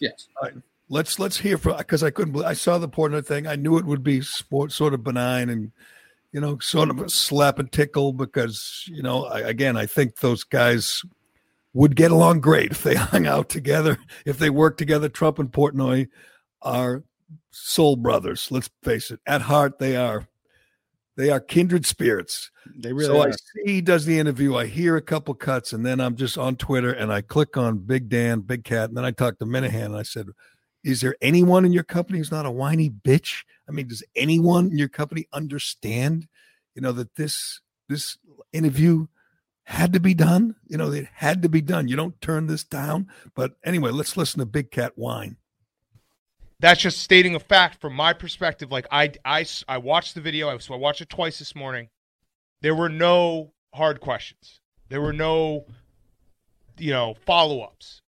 Yes. 0.00 0.28
Let's 0.88 1.18
let's 1.18 1.38
hear 1.38 1.58
from 1.58 1.78
because 1.78 2.02
I 2.02 2.10
couldn't. 2.10 2.32
believe- 2.32 2.46
I 2.46 2.52
saw 2.52 2.78
the 2.78 2.88
Portnoy 2.88 3.24
thing. 3.24 3.46
I 3.46 3.56
knew 3.56 3.78
it 3.78 3.86
would 3.86 4.04
be 4.04 4.20
sport, 4.20 4.70
sort 4.70 4.94
of 4.94 5.02
benign 5.02 5.48
and 5.48 5.72
you 6.32 6.40
know, 6.40 6.58
sort 6.58 6.90
of 6.90 7.00
a 7.00 7.08
slap 7.08 7.58
and 7.58 7.72
tickle 7.72 8.12
because, 8.12 8.84
you 8.88 9.02
know, 9.02 9.24
I, 9.24 9.40
again, 9.40 9.74
I 9.76 9.86
think 9.86 10.16
those 10.16 10.44
guys 10.44 11.02
would 11.72 11.96
get 11.96 12.10
along 12.10 12.40
great 12.40 12.72
if 12.72 12.82
they 12.82 12.94
hung 12.96 13.26
out 13.26 13.48
together, 13.48 13.96
if 14.26 14.38
they 14.38 14.50
worked 14.50 14.76
together. 14.76 15.08
Trump 15.08 15.38
and 15.38 15.50
Portnoy 15.50 16.08
are 16.60 17.04
soul 17.52 17.96
brothers. 17.96 18.50
Let's 18.50 18.68
face 18.82 19.10
it. 19.10 19.20
At 19.26 19.40
heart, 19.40 19.78
they 19.78 19.96
are. 19.96 20.28
They 21.16 21.30
are 21.30 21.40
kindred 21.40 21.86
spirits. 21.86 22.50
They 22.74 22.92
really 22.92 23.06
so 23.06 23.22
are. 23.22 23.28
I 23.28 23.32
see 23.32 23.72
he 23.72 23.80
does 23.80 24.04
the 24.04 24.18
interview. 24.18 24.54
I 24.56 24.66
hear 24.66 24.96
a 24.96 25.02
couple 25.02 25.34
cuts, 25.34 25.72
and 25.72 25.84
then 25.84 26.00
I'm 26.00 26.16
just 26.16 26.36
on 26.36 26.56
Twitter 26.56 26.92
and 26.92 27.12
I 27.12 27.22
click 27.22 27.56
on 27.56 27.78
Big 27.78 28.08
Dan, 28.08 28.40
Big 28.40 28.64
Cat, 28.64 28.90
and 28.90 28.96
then 28.96 29.04
I 29.04 29.12
talk 29.12 29.38
to 29.38 29.46
Minahan 29.46 29.86
and 29.86 29.96
I 29.96 30.02
said, 30.02 30.28
"Is 30.84 31.00
there 31.00 31.16
anyone 31.22 31.64
in 31.64 31.72
your 31.72 31.84
company 31.84 32.18
who's 32.18 32.30
not 32.30 32.44
a 32.44 32.50
whiny 32.50 32.90
bitch? 32.90 33.44
I 33.68 33.72
mean, 33.72 33.88
does 33.88 34.04
anyone 34.14 34.66
in 34.66 34.78
your 34.78 34.88
company 34.88 35.26
understand, 35.32 36.28
you 36.74 36.82
know, 36.82 36.92
that 36.92 37.14
this 37.14 37.60
this 37.88 38.18
interview 38.52 39.06
had 39.64 39.94
to 39.94 40.00
be 40.00 40.12
done? 40.12 40.56
You 40.66 40.76
know, 40.76 40.92
it 40.92 41.08
had 41.14 41.40
to 41.42 41.48
be 41.48 41.62
done. 41.62 41.88
You 41.88 41.96
don't 41.96 42.20
turn 42.20 42.46
this 42.46 42.62
down." 42.64 43.08
But 43.34 43.56
anyway, 43.64 43.90
let's 43.90 44.18
listen 44.18 44.40
to 44.40 44.46
Big 44.46 44.70
Cat 44.70 44.92
whine. 44.96 45.38
That's 46.60 46.80
just 46.80 46.98
stating 46.98 47.34
a 47.34 47.40
fact 47.40 47.80
from 47.80 47.94
my 47.94 48.12
perspective. 48.12 48.72
Like 48.72 48.86
I, 48.90 49.12
I, 49.24 49.44
I 49.68 49.78
watched 49.78 50.14
the 50.14 50.20
video. 50.20 50.48
I, 50.48 50.58
so 50.58 50.74
I 50.74 50.78
watched 50.78 51.00
it 51.00 51.08
twice 51.08 51.38
this 51.38 51.54
morning. 51.54 51.88
There 52.62 52.74
were 52.74 52.88
no 52.88 53.52
hard 53.74 54.00
questions. 54.00 54.60
There 54.88 55.00
were 55.00 55.12
no, 55.12 55.66
you 56.78 56.92
know, 56.92 57.14
follow 57.26 57.60
ups. 57.60 58.00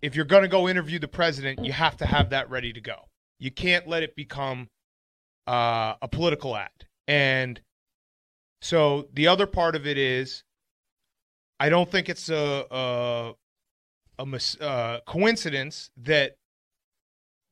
If 0.00 0.14
you're 0.14 0.24
going 0.24 0.42
to 0.42 0.48
go 0.48 0.68
interview 0.68 0.98
the 0.98 1.08
president, 1.08 1.64
you 1.64 1.72
have 1.72 1.96
to 1.98 2.06
have 2.06 2.30
that 2.30 2.50
ready 2.50 2.72
to 2.72 2.80
go. 2.80 3.08
You 3.38 3.50
can't 3.50 3.86
let 3.86 4.02
it 4.02 4.16
become 4.16 4.68
uh, 5.46 5.94
a 6.00 6.08
political 6.08 6.56
act. 6.56 6.86
And 7.06 7.60
so 8.62 9.08
the 9.12 9.26
other 9.26 9.46
part 9.46 9.76
of 9.76 9.86
it 9.86 9.98
is, 9.98 10.44
I 11.60 11.68
don't 11.68 11.90
think 11.90 12.08
it's 12.08 12.28
a 12.30 12.64
a, 12.70 13.32
a 14.18 14.26
mis- 14.26 14.60
uh, 14.60 15.00
coincidence 15.06 15.90
that 15.98 16.36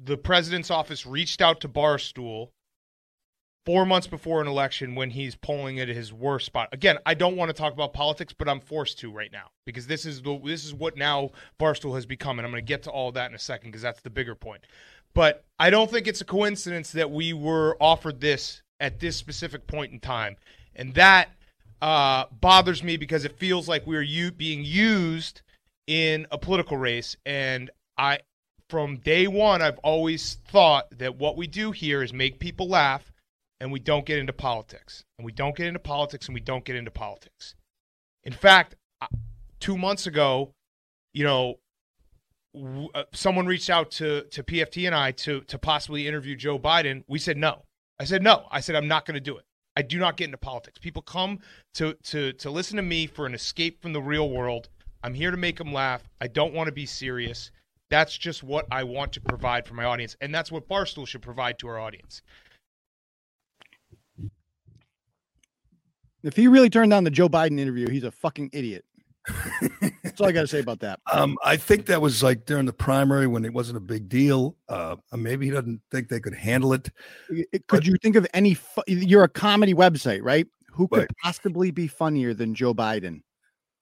the 0.04 0.16
president's 0.16 0.70
office 0.70 1.06
reached 1.06 1.40
out 1.40 1.60
to 1.60 1.68
Barstool 1.68 2.48
four 3.64 3.86
months 3.86 4.06
before 4.06 4.40
an 4.40 4.48
election 4.48 4.94
when 4.94 5.10
he's 5.10 5.36
polling 5.36 5.78
at 5.78 5.88
his 5.88 6.12
worst 6.12 6.46
spot. 6.46 6.68
Again, 6.72 6.98
I 7.06 7.14
don't 7.14 7.36
want 7.36 7.48
to 7.48 7.52
talk 7.52 7.72
about 7.72 7.92
politics, 7.92 8.34
but 8.36 8.48
I'm 8.48 8.60
forced 8.60 8.98
to 9.00 9.12
right 9.12 9.30
now 9.32 9.50
because 9.66 9.86
this 9.86 10.04
is 10.04 10.22
the 10.22 10.38
this 10.44 10.64
is 10.64 10.74
what 10.74 10.96
now 10.96 11.30
Barstool 11.60 11.94
has 11.94 12.06
become, 12.06 12.38
and 12.38 12.46
I'm 12.46 12.52
going 12.52 12.64
to 12.64 12.68
get 12.68 12.82
to 12.84 12.90
all 12.90 13.12
that 13.12 13.30
in 13.30 13.34
a 13.34 13.38
second 13.38 13.70
because 13.70 13.82
that's 13.82 14.00
the 14.00 14.10
bigger 14.10 14.34
point. 14.34 14.66
But 15.14 15.44
I 15.58 15.70
don't 15.70 15.90
think 15.90 16.08
it's 16.08 16.20
a 16.20 16.24
coincidence 16.24 16.92
that 16.92 17.10
we 17.10 17.32
were 17.32 17.76
offered 17.80 18.20
this 18.20 18.62
at 18.80 18.98
this 18.98 19.16
specific 19.16 19.66
point 19.66 19.92
in 19.92 20.00
time, 20.00 20.36
and 20.74 20.94
that 20.94 21.28
uh, 21.80 22.24
bothers 22.32 22.82
me 22.82 22.96
because 22.96 23.24
it 23.24 23.38
feels 23.38 23.68
like 23.68 23.86
we're 23.86 24.02
u- 24.02 24.32
being 24.32 24.64
used 24.64 25.42
in 25.86 26.26
a 26.30 26.38
political 26.38 26.76
race, 26.76 27.16
and 27.26 27.70
I 27.98 28.20
from 28.72 28.96
day 28.96 29.26
one, 29.26 29.60
I've 29.60 29.76
always 29.80 30.38
thought 30.46 30.86
that 30.96 31.16
what 31.16 31.36
we 31.36 31.46
do 31.46 31.72
here 31.72 32.02
is 32.02 32.10
make 32.10 32.38
people 32.38 32.68
laugh 32.70 33.12
and 33.60 33.70
we 33.70 33.78
don't 33.78 34.06
get 34.06 34.16
into 34.16 34.32
politics. 34.32 35.04
And 35.18 35.26
we 35.26 35.32
don't 35.32 35.54
get 35.54 35.66
into 35.66 35.78
politics 35.78 36.26
and 36.26 36.34
we 36.34 36.40
don't 36.40 36.64
get 36.64 36.76
into 36.76 36.90
politics. 36.90 37.54
In 38.24 38.32
fact, 38.32 38.76
two 39.60 39.76
months 39.76 40.06
ago, 40.06 40.54
you 41.12 41.22
know, 41.22 41.56
uh, 42.94 43.02
someone 43.12 43.44
reached 43.44 43.68
out 43.68 43.90
to, 43.90 44.22
to 44.30 44.42
PFT 44.42 44.86
and 44.86 44.94
I 44.94 45.10
to, 45.12 45.42
to 45.42 45.58
possibly 45.58 46.08
interview 46.08 46.34
Joe 46.34 46.58
Biden. 46.58 47.04
We 47.06 47.18
said 47.18 47.36
no. 47.36 47.64
I 48.00 48.04
said 48.04 48.22
no. 48.22 48.46
I 48.50 48.60
said 48.60 48.74
I'm 48.74 48.88
not 48.88 49.04
going 49.04 49.16
to 49.16 49.20
do 49.20 49.36
it. 49.36 49.44
I 49.76 49.82
do 49.82 49.98
not 49.98 50.16
get 50.16 50.24
into 50.24 50.38
politics. 50.38 50.78
People 50.78 51.02
come 51.02 51.40
to, 51.74 51.92
to, 52.04 52.32
to 52.32 52.50
listen 52.50 52.78
to 52.78 52.82
me 52.82 53.06
for 53.06 53.26
an 53.26 53.34
escape 53.34 53.82
from 53.82 53.92
the 53.92 54.00
real 54.00 54.30
world. 54.30 54.70
I'm 55.04 55.12
here 55.12 55.30
to 55.30 55.36
make 55.36 55.58
them 55.58 55.74
laugh. 55.74 56.08
I 56.22 56.26
don't 56.26 56.54
want 56.54 56.68
to 56.68 56.72
be 56.72 56.86
serious. 56.86 57.50
That's 57.92 58.16
just 58.16 58.42
what 58.42 58.66
I 58.70 58.84
want 58.84 59.12
to 59.12 59.20
provide 59.20 59.66
for 59.66 59.74
my 59.74 59.84
audience, 59.84 60.16
and 60.22 60.34
that's 60.34 60.50
what 60.50 60.66
Barstool 60.66 61.06
should 61.06 61.20
provide 61.20 61.58
to 61.58 61.68
our 61.68 61.78
audience. 61.78 62.22
If 66.22 66.34
he 66.34 66.48
really 66.48 66.70
turned 66.70 66.90
down 66.90 67.04
the 67.04 67.10
Joe 67.10 67.28
Biden 67.28 67.60
interview, 67.60 67.90
he's 67.90 68.04
a 68.04 68.10
fucking 68.10 68.48
idiot. 68.54 68.86
That's 70.02 70.18
all 70.22 70.26
I 70.28 70.32
got 70.32 70.40
to 70.40 70.46
say 70.46 70.60
about 70.60 70.80
that. 70.80 71.00
Um, 71.12 71.36
I 71.44 71.56
think 71.58 71.84
that 71.86 72.00
was 72.00 72.22
like 72.22 72.46
during 72.46 72.64
the 72.64 72.72
primary 72.72 73.26
when 73.26 73.44
it 73.44 73.52
wasn't 73.52 73.76
a 73.76 73.80
big 73.80 74.08
deal. 74.08 74.56
Uh, 74.70 74.96
maybe 75.12 75.44
he 75.46 75.52
doesn't 75.52 75.82
think 75.90 76.08
they 76.08 76.18
could 76.20 76.34
handle 76.34 76.72
it. 76.72 76.88
It- 77.28 77.66
Could 77.66 77.86
you 77.86 77.96
think 78.02 78.16
of 78.16 78.26
any? 78.32 78.54
Fu- 78.54 78.82
you're 78.86 79.24
a 79.24 79.28
comedy 79.28 79.74
website, 79.74 80.20
right? 80.22 80.46
Who 80.72 80.88
could 80.88 81.00
Right. 81.00 81.10
possibly 81.22 81.70
be 81.70 81.88
funnier 81.88 82.32
than 82.32 82.54
Joe 82.54 82.72
Biden? 82.72 83.20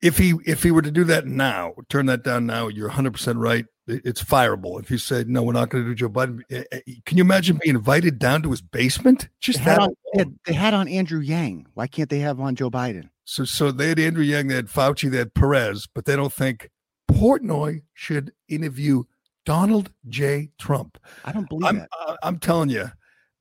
If 0.02 0.18
he 0.18 0.34
if 0.46 0.62
he 0.64 0.72
were 0.72 0.82
to 0.82 0.90
do 0.90 1.04
that 1.04 1.26
now, 1.26 1.74
turn 1.88 2.06
that 2.06 2.24
down 2.24 2.46
now, 2.46 2.66
you're 2.68 2.88
100 2.88 3.12
percent 3.12 3.38
right. 3.38 3.66
It- 3.90 4.02
It's 4.04 4.22
fireable. 4.22 4.80
If 4.80 4.90
you 4.90 4.98
said 4.98 5.28
no, 5.28 5.42
we're 5.42 5.52
not 5.52 5.68
going 5.70 5.84
to 5.84 5.90
do 5.90 5.94
Joe 5.94 6.08
Biden. 6.08 6.40
eh, 6.50 6.64
eh, 6.72 6.80
Can 7.06 7.18
you 7.18 7.24
imagine 7.24 7.58
being 7.62 7.76
invited 7.76 8.18
down 8.18 8.42
to 8.42 8.50
his 8.50 8.62
basement? 8.62 9.28
Just 9.40 9.58
They 9.58 9.64
had, 9.64 9.78
that. 9.78 9.82
on, 9.82 9.94
they, 10.14 10.18
had, 10.20 10.38
they 10.46 10.52
had 10.54 10.74
on 10.74 10.88
Andrew 10.88 11.20
Yang. 11.20 11.66
Why 11.74 11.86
can't 11.86 12.08
they 12.10 12.20
have 12.20 12.40
on 12.40 12.54
Joe 12.54 12.70
Biden? 12.70 13.10
So 13.24 13.44
so 13.44 13.70
they 13.70 13.88
had 13.90 13.98
Andrew 13.98 14.24
Yang, 14.24 14.48
they 14.48 14.54
had 14.56 14.66
Fauci, 14.66 15.10
they 15.10 15.18
had 15.18 15.34
Perez, 15.34 15.86
but 15.94 16.04
they 16.04 16.16
don't 16.16 16.32
think 16.32 16.68
Portnoy 17.10 17.82
should 17.94 18.32
interview 18.48 19.04
Donald 19.44 19.90
J. 20.08 20.50
Trump. 20.58 20.98
I 21.24 21.32
don't 21.32 21.48
believe 21.48 21.66
I'm, 21.66 21.78
that. 21.78 21.88
uh, 22.06 22.16
I'm 22.22 22.38
telling 22.38 22.70
you, 22.70 22.90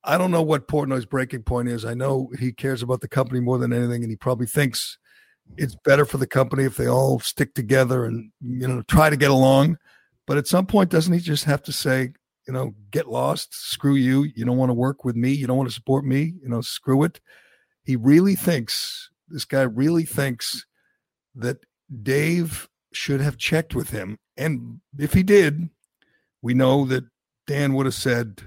I 0.04 0.18
don't 0.18 0.32
know 0.32 0.42
what 0.42 0.68
Portnoy's 0.68 1.06
breaking 1.06 1.44
point 1.44 1.70
is. 1.70 1.86
I 1.86 1.94
know 1.94 2.30
he 2.40 2.52
cares 2.52 2.82
about 2.82 3.02
the 3.02 3.08
company 3.08 3.40
more 3.40 3.58
than 3.58 3.74
anything, 3.74 4.02
and 4.04 4.10
he 4.12 4.16
probably 4.16 4.48
thinks 4.48 4.98
it's 5.58 5.76
better 5.84 6.06
for 6.06 6.18
the 6.18 6.28
company 6.28 6.64
if 6.64 6.78
they 6.78 6.88
all 6.88 7.20
stick 7.20 7.54
together 7.54 8.06
and 8.06 8.32
you 8.42 8.68
know 8.68 8.82
try 8.84 9.10
to 9.10 9.18
get 9.18 9.32
along. 9.32 9.78
But 10.30 10.38
at 10.38 10.46
some 10.46 10.68
point, 10.68 10.92
doesn't 10.92 11.12
he 11.12 11.20
just 11.20 11.46
have 11.46 11.64
to 11.64 11.72
say, 11.72 12.12
you 12.48 12.54
know, 12.54 12.76
get 12.92 13.10
lost, 13.10 13.52
screw 13.52 13.96
you. 13.96 14.28
You 14.36 14.46
don't 14.46 14.58
want 14.58 14.70
to 14.70 14.76
work 14.76 15.04
with 15.04 15.16
me. 15.16 15.32
You 15.32 15.48
don't 15.48 15.58
want 15.58 15.70
to 15.70 15.74
support 15.74 16.06
me. 16.06 16.36
You 16.44 16.50
know, 16.50 16.62
screw 16.62 17.04
it. 17.04 17.20
He 17.84 17.96
really 17.96 18.36
thinks 18.36 19.10
this 19.28 19.44
guy 19.44 19.64
really 19.64 20.06
thinks 20.06 20.68
that 21.34 21.58
Dave 22.04 22.70
should 22.94 23.22
have 23.22 23.38
checked 23.38 23.74
with 23.74 23.90
him, 23.90 24.20
and 24.38 24.82
if 25.00 25.14
he 25.14 25.24
did, 25.24 25.68
we 26.44 26.54
know 26.54 26.86
that 26.86 27.06
Dan 27.48 27.74
would 27.74 27.88
have 27.88 27.96
said, 27.96 28.42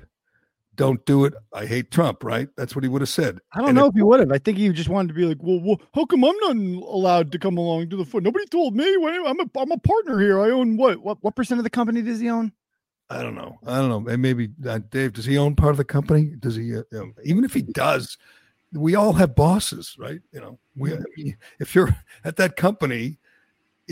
"Don't 0.83 1.05
do 1.07 1.25
it. 1.25 1.35
I 1.53 1.67
hate 1.67 1.91
Trump." 1.91 2.25
Right? 2.25 2.49
That's 2.57 2.75
what 2.75 2.85
he 2.85 2.89
would 2.89 3.03
have 3.03 3.09
said. 3.09 3.39
I 3.53 3.59
don't 3.61 3.69
And 3.71 3.77
know 3.77 3.87
if- 3.87 3.91
if 3.91 3.97
he 3.97 4.03
would 4.03 4.21
have. 4.21 4.33
I 4.33 4.39
think 4.39 4.59
he 4.59 4.69
just 4.71 4.89
wanted 4.89 5.09
to 5.09 5.15
be 5.15 5.25
like, 5.25 5.39
well, 5.41 5.61
well 5.61 5.81
how 5.95 6.05
come 6.05 6.25
I'm 6.25 6.37
not 6.41 6.57
allowed 6.89 7.33
to 7.33 7.39
come 7.39 7.57
along 7.57 7.91
to 7.91 7.97
the 7.97 8.05
foot? 8.05 8.23
Nobody 8.23 8.47
told 8.47 8.75
me. 8.77 8.85
I'm 8.95 9.41
a 9.41 9.47
I'm 9.57 9.71
a 9.73 9.79
partner 9.79 10.19
here. 10.19 10.41
I 10.41 10.51
own 10.51 10.77
what? 10.77 10.99
What 11.03 11.19
what 11.23 11.37
percent 11.37 11.59
of 11.59 11.65
the 11.65 11.71
company 11.71 12.03
does 12.03 12.21
he 12.21 12.29
own? 12.29 12.53
I 13.11 13.23
don't 13.23 13.35
know. 13.35 13.59
I 13.67 13.77
don't 13.79 13.91
know. 13.91 14.11
And 14.11 14.23
maybe 14.23 14.49
uh, 14.67 14.81
Dave 14.91 15.13
does 15.13 15.27
he 15.27 15.37
own 15.37 15.55
part 15.55 15.73
of 15.73 15.77
the 15.77 15.85
company? 15.85 16.33
Does 16.39 16.57
he? 16.57 16.75
Uh, 16.77 16.83
even 17.25 17.45
if 17.45 17.53
he 17.53 17.61
does, 17.63 18.17
we 18.73 18.95
all 18.95 19.13
have 19.13 19.35
bosses, 19.35 19.97
right? 19.99 20.21
You 20.33 20.41
know, 20.41 20.59
we 20.77 20.95
I 20.95 20.99
mean, 21.17 21.37
if 21.61 21.75
you're 21.75 21.95
at 22.25 22.37
that 22.37 22.57
company, 22.57 23.19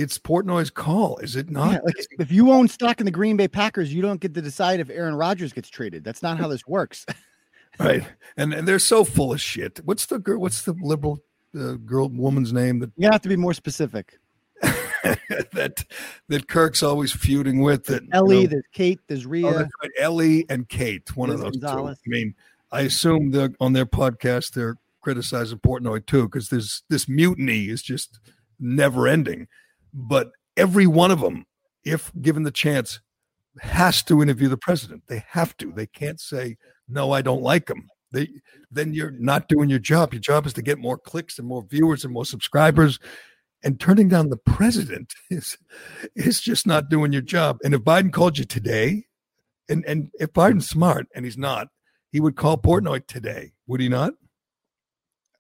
it's 0.01 0.19
Portnoy's 0.19 0.71
call, 0.71 1.19
is 1.19 1.37
it 1.37 1.51
not? 1.51 1.73
Yeah, 1.73 1.79
like 1.85 1.95
if 2.19 2.33
you 2.33 2.51
own 2.51 2.69
stock 2.69 3.01
in 3.01 3.05
the 3.05 3.11
Green 3.11 3.37
Bay 3.37 3.49
Packers, 3.49 3.93
you 3.93 4.01
don't 4.01 4.21
get 4.21 4.33
to 4.35 4.41
decide 4.41 4.81
if 4.81 4.89
Aaron 4.89 5.15
Rodgers 5.15 5.53
gets 5.53 5.69
traded. 5.69 6.05
That's 6.05 6.23
not 6.23 6.39
how 6.39 6.49
this 6.49 6.67
works. 6.67 7.05
right. 7.79 8.03
And 8.37 8.55
and 8.55 8.67
they're 8.67 8.79
so 8.79 9.05
full 9.05 9.33
of 9.33 9.41
shit. 9.41 9.81
What's 9.85 10.07
the 10.07 10.19
girl? 10.19 10.41
What's 10.41 10.63
the 10.63 10.75
liberal 10.81 11.23
uh, 11.55 11.75
girl 11.75 12.09
woman's 12.09 12.53
name 12.53 12.79
that 12.79 12.93
You 12.97 13.11
have 13.11 13.21
to 13.23 13.29
be 13.29 13.37
more 13.37 13.53
specific. 13.53 14.19
that 14.63 15.85
that 16.29 16.49
Kirk's 16.49 16.83
always 16.83 17.13
feuding 17.13 17.61
with? 17.61 17.85
That 17.85 18.03
you 18.05 18.09
Ellie, 18.13 18.43
know- 18.43 18.47
there's 18.49 18.65
Kate, 18.73 19.01
there's 19.07 19.27
Rhea. 19.27 19.47
Oh, 19.47 19.67
right. 19.83 19.91
Ellie 19.99 20.47
and 20.49 20.67
Kate, 20.69 21.15
one 21.15 21.29
of 21.29 21.37
Liz 21.41 21.53
those 21.53 21.61
Gonzalez. 21.63 21.99
two. 21.99 22.11
I 22.11 22.11
mean, 22.11 22.35
I 22.73 22.81
assume 22.83 23.33
that 23.33 23.55
on 23.61 23.75
their 23.75 23.87
podcast 23.87 24.53
they're 24.53 24.77
criticizing 25.03 25.59
Portnoy 25.59 26.07
too, 26.07 26.25
because 26.25 26.49
there's 26.49 26.85
this 26.89 27.09
mutiny 27.09 27.69
is 27.69 27.83
just 27.83 28.19
never 28.59 29.07
ending. 29.07 29.47
But 29.93 30.31
every 30.57 30.87
one 30.87 31.11
of 31.11 31.21
them, 31.21 31.47
if 31.85 32.13
given 32.21 32.43
the 32.43 32.51
chance, 32.51 33.01
has 33.61 34.03
to 34.05 34.23
interview 34.23 34.49
the 34.49 34.57
president. 34.57 35.05
They 35.09 35.25
have 35.29 35.57
to. 35.59 35.73
They 35.73 35.87
can't 35.87 36.21
say 36.21 36.57
no, 36.89 37.13
I 37.13 37.23
don't 37.23 37.43
like 37.43 37.69
him. 37.69 37.89
They 38.13 38.29
then 38.71 38.93
you're 38.93 39.13
not 39.13 39.49
doing 39.49 39.71
your 39.71 39.79
job. 39.79 40.13
Your 40.13 40.21
job 40.21 40.47
is 40.47 40.53
to 40.55 40.63
get 40.63 40.79
more 40.79 40.99
clicks 40.99 41.39
and 41.39 41.47
more 41.47 41.63
viewers 41.63 42.05
and 42.05 42.13
more 42.13 42.25
subscribers. 42.25 42.99
And 43.63 43.79
turning 43.79 44.09
down 44.09 44.31
the 44.31 44.37
president 44.37 45.13
is 45.31 45.57
is 46.17 46.41
just 46.41 46.67
not 46.67 46.89
doing 46.89 47.13
your 47.13 47.23
job. 47.23 47.59
And 47.63 47.75
if 47.75 47.83
Biden 47.83 48.13
called 48.13 48.39
you 48.39 48.45
today, 48.45 49.07
and 49.69 49.85
and 49.87 50.11
if 50.19 50.33
Biden's 50.33 50.69
smart 50.69 51.07
and 51.15 51.25
he's 51.25 51.39
not, 51.39 51.69
he 52.11 52.21
would 52.21 52.37
call 52.37 52.59
Portnoy 52.59 53.07
today, 53.07 53.53
would 53.67 53.81
he 53.81 53.89
not? 53.89 54.15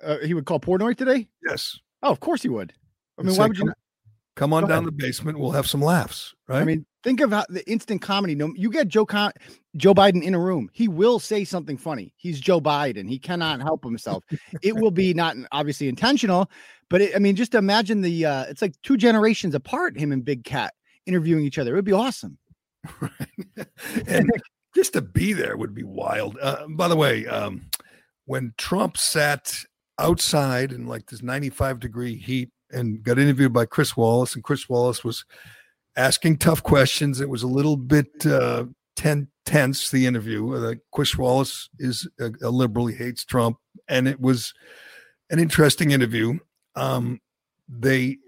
Uh, 0.03 0.19
he 0.19 0.35
would 0.35 0.47
call 0.47 0.61
Portnoy 0.61 0.97
today. 0.97 1.29
Yes. 1.47 1.79
Oh, 2.03 2.11
of 2.11 2.21
course 2.21 2.43
he 2.43 2.49
would. 2.49 2.73
I 3.19 3.23
mean, 3.23 3.33
say, 3.33 3.39
why 3.39 3.47
would 3.49 3.59
you? 3.59 3.65
Not? 3.65 3.77
Come 4.41 4.53
on 4.55 4.63
Go 4.63 4.69
down 4.69 4.79
ahead. 4.79 4.87
the 4.89 4.93
basement? 4.93 5.39
We'll 5.39 5.51
have 5.53 5.69
some 5.69 5.83
laughs, 5.83 6.35
right? 6.49 6.63
I 6.63 6.65
mean, 6.65 6.85
Think 7.03 7.21
of 7.21 7.31
how 7.31 7.45
the 7.49 7.67
instant 7.71 8.03
comedy. 8.03 8.35
No, 8.35 8.53
you 8.55 8.71
get 8.71 8.89
Joe 8.89 9.07
Con- 9.07 9.33
Joe 9.77 9.95
Biden 9.95 10.23
in 10.23 10.35
a 10.35 10.39
room, 10.39 10.69
he 10.73 10.87
will 10.89 11.19
say 11.19 11.45
something 11.45 11.79
funny. 11.79 12.13
He's 12.17 12.39
Joe 12.41 12.61
Biden. 12.61 13.09
He 13.09 13.19
cannot 13.19 13.61
help 13.63 13.83
himself. 13.85 14.23
it 14.63 14.77
will 14.77 14.91
be 14.91 15.15
not 15.15 15.35
obviously 15.53 15.89
intentional, 15.89 16.51
but 16.91 17.01
it, 17.01 17.17
I 17.17 17.19
mean, 17.19 17.37
just 17.37 17.55
imagine 17.55 18.01
the. 18.03 18.27
uh 18.27 18.45
It's 18.45 18.61
like 18.63 18.75
two 18.83 18.97
generations 18.99 19.55
apart. 19.55 19.97
Him 19.99 20.13
and 20.13 20.23
Big 20.25 20.45
Cat 20.45 20.75
interviewing 21.07 21.45
each 21.45 21.59
other. 21.59 21.73
It 21.73 21.77
would 21.77 21.85
be 21.87 21.93
awesome. 21.93 22.37
and 24.07 24.31
just 24.75 24.93
to 24.95 25.01
be 25.01 25.33
there 25.33 25.57
would 25.57 25.75
be 25.75 25.85
wild. 25.85 26.37
Uh, 26.41 26.67
by 26.69 26.89
the 26.89 26.97
way, 26.97 27.27
um, 27.27 27.63
when 28.27 28.53
Trump 28.59 28.97
sat 28.97 29.55
outside 29.99 30.73
in 30.73 30.87
like 30.87 31.07
this 31.07 31.23
95 31.23 31.81
degree 31.81 32.17
heat 32.17 32.51
and 32.73 33.03
got 33.03 33.19
interviewed 33.19 33.53
by 33.53 33.67
Chris 33.67 33.97
Wallace, 33.97 34.35
and 34.35 34.45
Chris 34.45 34.69
Wallace 34.69 35.05
was 35.05 35.25
asking 35.97 36.39
tough 36.39 36.63
questions. 36.63 37.21
It 37.21 37.29
was 37.29 37.43
a 37.43 37.49
little 37.49 37.77
bit 37.77 38.25
uh, 38.27 38.67
ten, 38.97 39.29
tense, 39.45 39.91
the 39.91 40.07
interview. 40.07 40.55
Uh, 40.55 40.75
Chris 40.93 41.17
Wallace 41.17 41.69
is 41.79 42.09
a, 42.19 42.31
a, 42.43 42.51
liberal, 42.51 42.87
he 42.87 42.95
hates 42.95 43.25
Trump, 43.25 43.59
and 43.89 44.07
it 44.07 44.21
was 44.21 44.55
an 45.31 45.39
interesting 45.39 45.91
interview. 45.91 46.39
Um, 46.77 47.21
they 47.69 48.19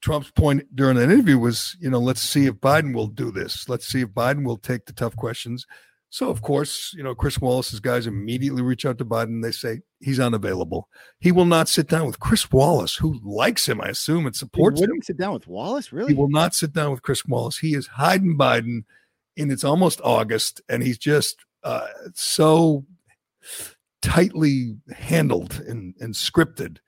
Trump's 0.00 0.30
point 0.30 0.74
during 0.74 0.96
that 0.96 1.10
interview 1.10 1.38
was, 1.38 1.76
you 1.80 1.90
know, 1.90 1.98
let's 1.98 2.20
see 2.20 2.46
if 2.46 2.54
Biden 2.54 2.94
will 2.94 3.08
do 3.08 3.32
this. 3.32 3.68
Let's 3.68 3.86
see 3.86 4.02
if 4.02 4.08
Biden 4.08 4.44
will 4.44 4.56
take 4.58 4.86
the 4.86 4.92
tough 4.92 5.16
questions. 5.16 5.66
So, 6.10 6.28
of 6.28 6.42
course, 6.42 6.94
you 6.96 7.02
know, 7.02 7.14
Chris 7.14 7.40
Wallace's 7.40 7.80
guys 7.80 8.06
immediately 8.06 8.62
reach 8.62 8.86
out 8.86 8.98
to 8.98 9.04
Biden. 9.04 9.24
And 9.24 9.44
they 9.44 9.50
say 9.50 9.80
he's 10.02 10.20
unavailable. 10.20 10.88
He 11.20 11.32
will 11.32 11.44
not 11.44 11.68
sit 11.68 11.88
down 11.88 12.06
with 12.06 12.20
Chris 12.20 12.50
Wallace, 12.50 12.96
who 12.96 13.20
likes 13.22 13.68
him, 13.68 13.80
I 13.80 13.88
assume, 13.88 14.26
and 14.26 14.34
supports 14.34 14.80
he 14.80 14.84
him. 14.84 14.90
Wouldn't 14.90 15.06
sit 15.06 15.16
down 15.16 15.32
with 15.32 15.46
Wallace, 15.46 15.92
really? 15.92 16.12
He 16.12 16.18
will 16.18 16.28
not 16.28 16.54
sit 16.54 16.72
down 16.72 16.90
with 16.90 17.02
Chris 17.02 17.24
Wallace. 17.24 17.58
He 17.58 17.74
is 17.74 17.86
hiding 17.86 18.36
Biden, 18.36 18.84
and 19.36 19.52
it's 19.52 19.64
almost 19.64 20.00
August, 20.02 20.60
and 20.68 20.82
he's 20.82 20.98
just 20.98 21.36
uh, 21.64 21.86
so 22.14 22.84
tightly 24.02 24.76
handled 24.92 25.60
and, 25.66 25.94
and 26.00 26.14
scripted. 26.14 26.78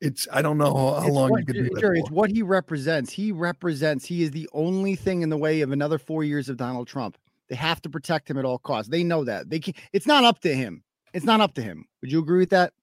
It's 0.00 0.28
I 0.30 0.42
don't 0.42 0.58
know 0.58 0.74
how, 0.76 1.00
how 1.00 1.08
long 1.08 1.30
what, 1.30 1.40
you 1.40 1.46
could 1.46 1.54
do 1.54 1.70
that. 1.70 1.94
It's 1.96 2.10
what 2.10 2.30
he 2.30 2.42
represents. 2.42 3.10
He 3.10 3.32
represents. 3.32 4.04
He 4.04 4.22
is 4.22 4.30
the 4.30 4.48
only 4.52 4.94
thing 4.94 5.22
in 5.22 5.30
the 5.30 5.38
way 5.38 5.62
of 5.62 5.72
another 5.72 5.98
four 5.98 6.22
years 6.22 6.50
of 6.50 6.58
Donald 6.58 6.86
Trump. 6.86 7.16
They 7.48 7.56
have 7.56 7.80
to 7.82 7.88
protect 7.88 8.28
him 8.28 8.36
at 8.36 8.44
all 8.44 8.58
costs. 8.58 8.90
They 8.90 9.04
know 9.04 9.24
that. 9.24 9.48
They 9.48 9.58
can 9.58 9.72
it's 9.92 10.06
not 10.06 10.24
up 10.24 10.40
to 10.40 10.54
him. 10.54 10.82
It's 11.16 11.24
not 11.24 11.40
up 11.40 11.54
to 11.54 11.62
him. 11.62 11.86
Would 12.02 12.12
you 12.12 12.18
agree 12.18 12.40
with 12.40 12.50
that? 12.50 12.74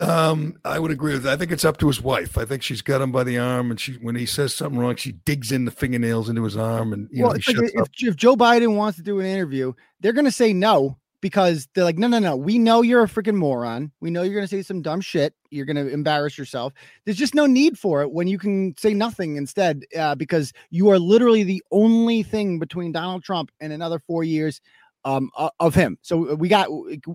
Um, 0.00 0.56
I 0.64 0.80
would 0.80 0.90
agree 0.90 1.12
with 1.12 1.22
that. 1.22 1.34
I 1.34 1.36
think 1.36 1.52
it's 1.52 1.64
up 1.64 1.78
to 1.78 1.86
his 1.86 2.02
wife. 2.02 2.36
I 2.36 2.44
think 2.44 2.62
she's 2.62 2.82
got 2.82 3.00
him 3.00 3.12
by 3.12 3.22
the 3.22 3.38
arm, 3.38 3.70
and 3.70 3.78
she 3.80 3.92
when 3.92 4.16
he 4.16 4.26
says 4.26 4.52
something 4.52 4.78
wrong, 4.78 4.96
she 4.96 5.12
digs 5.12 5.52
in 5.52 5.64
the 5.64 5.70
fingernails 5.70 6.28
into 6.28 6.42
his 6.42 6.56
arm, 6.56 6.92
and 6.92 7.08
you 7.12 7.22
well, 7.22 7.32
know, 7.32 7.40
like 7.46 7.72
if, 7.72 7.88
if 8.02 8.16
Joe 8.16 8.34
Biden 8.34 8.76
wants 8.76 8.98
to 8.98 9.04
do 9.04 9.20
an 9.20 9.26
interview, 9.26 9.72
they're 10.00 10.12
going 10.12 10.26
to 10.26 10.32
say 10.32 10.52
no 10.52 10.98
because 11.20 11.68
they're 11.74 11.84
like, 11.84 11.98
no, 11.98 12.08
no, 12.08 12.18
no. 12.18 12.36
We 12.36 12.58
know 12.58 12.82
you're 12.82 13.04
a 13.04 13.08
freaking 13.08 13.36
moron. 13.36 13.90
We 14.00 14.10
know 14.10 14.22
you're 14.22 14.34
going 14.34 14.46
to 14.46 14.48
say 14.48 14.62
some 14.62 14.82
dumb 14.82 15.00
shit. 15.00 15.34
You're 15.50 15.64
going 15.64 15.76
to 15.76 15.88
embarrass 15.88 16.36
yourself. 16.36 16.74
There's 17.04 17.16
just 17.16 17.34
no 17.34 17.46
need 17.46 17.78
for 17.78 18.02
it 18.02 18.10
when 18.10 18.28
you 18.28 18.38
can 18.38 18.76
say 18.76 18.92
nothing 18.92 19.36
instead, 19.36 19.84
uh, 19.98 20.14
because 20.14 20.52
you 20.70 20.90
are 20.90 20.98
literally 20.98 21.42
the 21.42 21.62
only 21.70 22.22
thing 22.22 22.58
between 22.58 22.92
Donald 22.92 23.22
Trump 23.22 23.50
and 23.60 23.72
another 23.72 23.98
four 23.98 24.24
years 24.24 24.60
um, 25.06 25.30
of 25.60 25.74
him. 25.74 25.96
So 26.02 26.34
we 26.34 26.48
got 26.48 26.68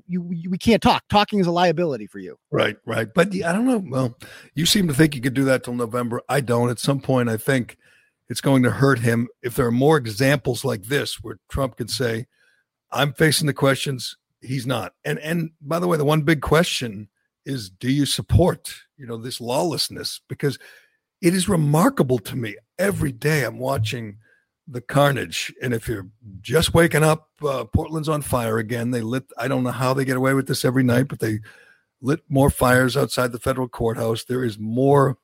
you. 0.08 0.22
We 0.22 0.58
can't 0.58 0.82
talk. 0.82 1.04
Talking 1.10 1.40
is 1.40 1.48
a 1.48 1.52
liability 1.52 2.08
for 2.08 2.20
you. 2.20 2.40
Right, 2.50 2.78
right. 2.86 3.10
But 3.14 3.36
I 3.36 3.52
don't 3.52 3.66
know. 3.66 3.84
Well, 3.86 4.18
you 4.56 4.66
seem 4.66 4.88
to 4.88 4.94
think 4.94 5.14
you 5.14 5.22
could 5.22 5.34
do 5.34 5.44
that 5.44 5.66
till 5.66 5.76
November. 5.76 6.22
I 6.30 6.40
don't. 6.40 6.70
At 6.70 6.80
some 6.80 7.02
point, 7.02 7.30
I 7.30 7.36
think 7.36 7.78
it's 8.30 8.40
going 8.40 8.64
to 8.64 8.72
hurt 8.72 9.00
him 9.00 9.28
if 9.44 9.56
there 9.56 9.68
are 9.68 9.72
more 9.72 9.98
examples 9.98 10.64
like 10.64 10.84
this 10.84 11.22
where 11.22 11.38
Trump 11.50 11.76
can 11.76 11.90
say 11.90 12.28
I'm 12.92 13.14
facing 13.14 13.48
the 13.48 13.54
questions. 13.54 14.18
He's 14.40 14.66
not. 14.66 14.94
And 15.04 15.20
and 15.20 15.52
by 15.62 15.80
the 15.80 15.88
way, 15.88 15.98
the 15.98 16.06
one 16.06 16.22
big 16.22 16.42
question 16.42 17.10
is 17.46 17.70
do 17.70 17.92
you 17.92 18.06
support, 18.06 18.74
you 18.98 19.06
know, 19.06 19.18
this 19.18 19.42
lawlessness? 19.42 20.22
Because 20.30 20.58
it 21.22 21.34
is 21.34 21.50
remarkable 21.50 22.20
to 22.20 22.38
me. 22.38 22.56
Every 22.80 23.12
day 23.12 23.44
I'm 23.44 23.60
watching 23.60 24.18
the 24.72 24.82
carnage. 24.82 25.54
And 25.62 25.74
if 25.74 25.88
you're 25.88 26.08
just 26.40 26.74
waking 26.74 27.04
up, 27.04 27.30
uh, 27.46 27.66
Portland's 27.66 28.10
on 28.10 28.22
fire 28.22 28.58
again. 28.58 28.92
They 28.92 29.02
lit, 29.02 29.26
I 29.38 29.48
don't 29.48 29.64
know 29.64 29.72
how 29.72 29.94
they 29.94 30.06
get 30.06 30.18
away 30.18 30.34
with 30.34 30.48
this 30.48 30.64
every 30.64 30.84
night, 30.84 31.10
but 31.10 31.20
they 31.20 31.40
lit 32.02 32.22
more 32.30 32.50
fires 32.50 32.96
outside 32.96 33.32
the 33.32 33.40
federal 33.40 33.68
courthouse. 33.68 34.24
There 34.24 34.44
is 34.44 34.58
more 34.58 35.18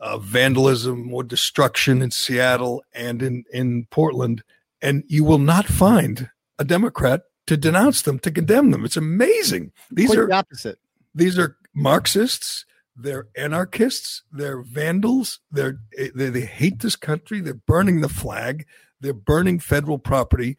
uh, 0.00 0.18
vandalism, 0.18 1.04
more 1.06 1.24
destruction 1.24 2.00
in 2.02 2.12
Seattle 2.12 2.84
and 2.94 3.20
in, 3.20 3.44
in 3.52 3.86
Portland. 3.90 4.44
And 4.80 5.02
you 5.08 5.24
will 5.24 5.38
not 5.38 5.66
find 5.66 6.30
a 6.58 6.64
Democrat 6.64 7.22
to 7.48 7.56
denounce 7.56 8.02
them, 8.02 8.20
to 8.20 8.30
condemn 8.30 8.70
them. 8.70 8.84
It's 8.84 8.96
amazing. 8.96 9.72
These 9.90 10.08
Quite 10.08 10.18
are 10.18 10.26
the 10.28 10.34
opposite. 10.34 10.78
These 11.14 11.38
are 11.38 11.56
Marxists. 11.74 12.64
They're 13.00 13.28
anarchists. 13.36 14.22
They're 14.32 14.62
vandals. 14.62 15.40
They're 15.52 15.78
they, 15.96 16.30
they 16.30 16.40
hate 16.40 16.80
this 16.80 16.96
country. 16.96 17.40
They're 17.40 17.54
burning 17.54 18.00
the 18.00 18.08
flag. 18.08 18.66
They're 19.00 19.12
burning 19.12 19.60
federal 19.60 19.98
property, 19.98 20.56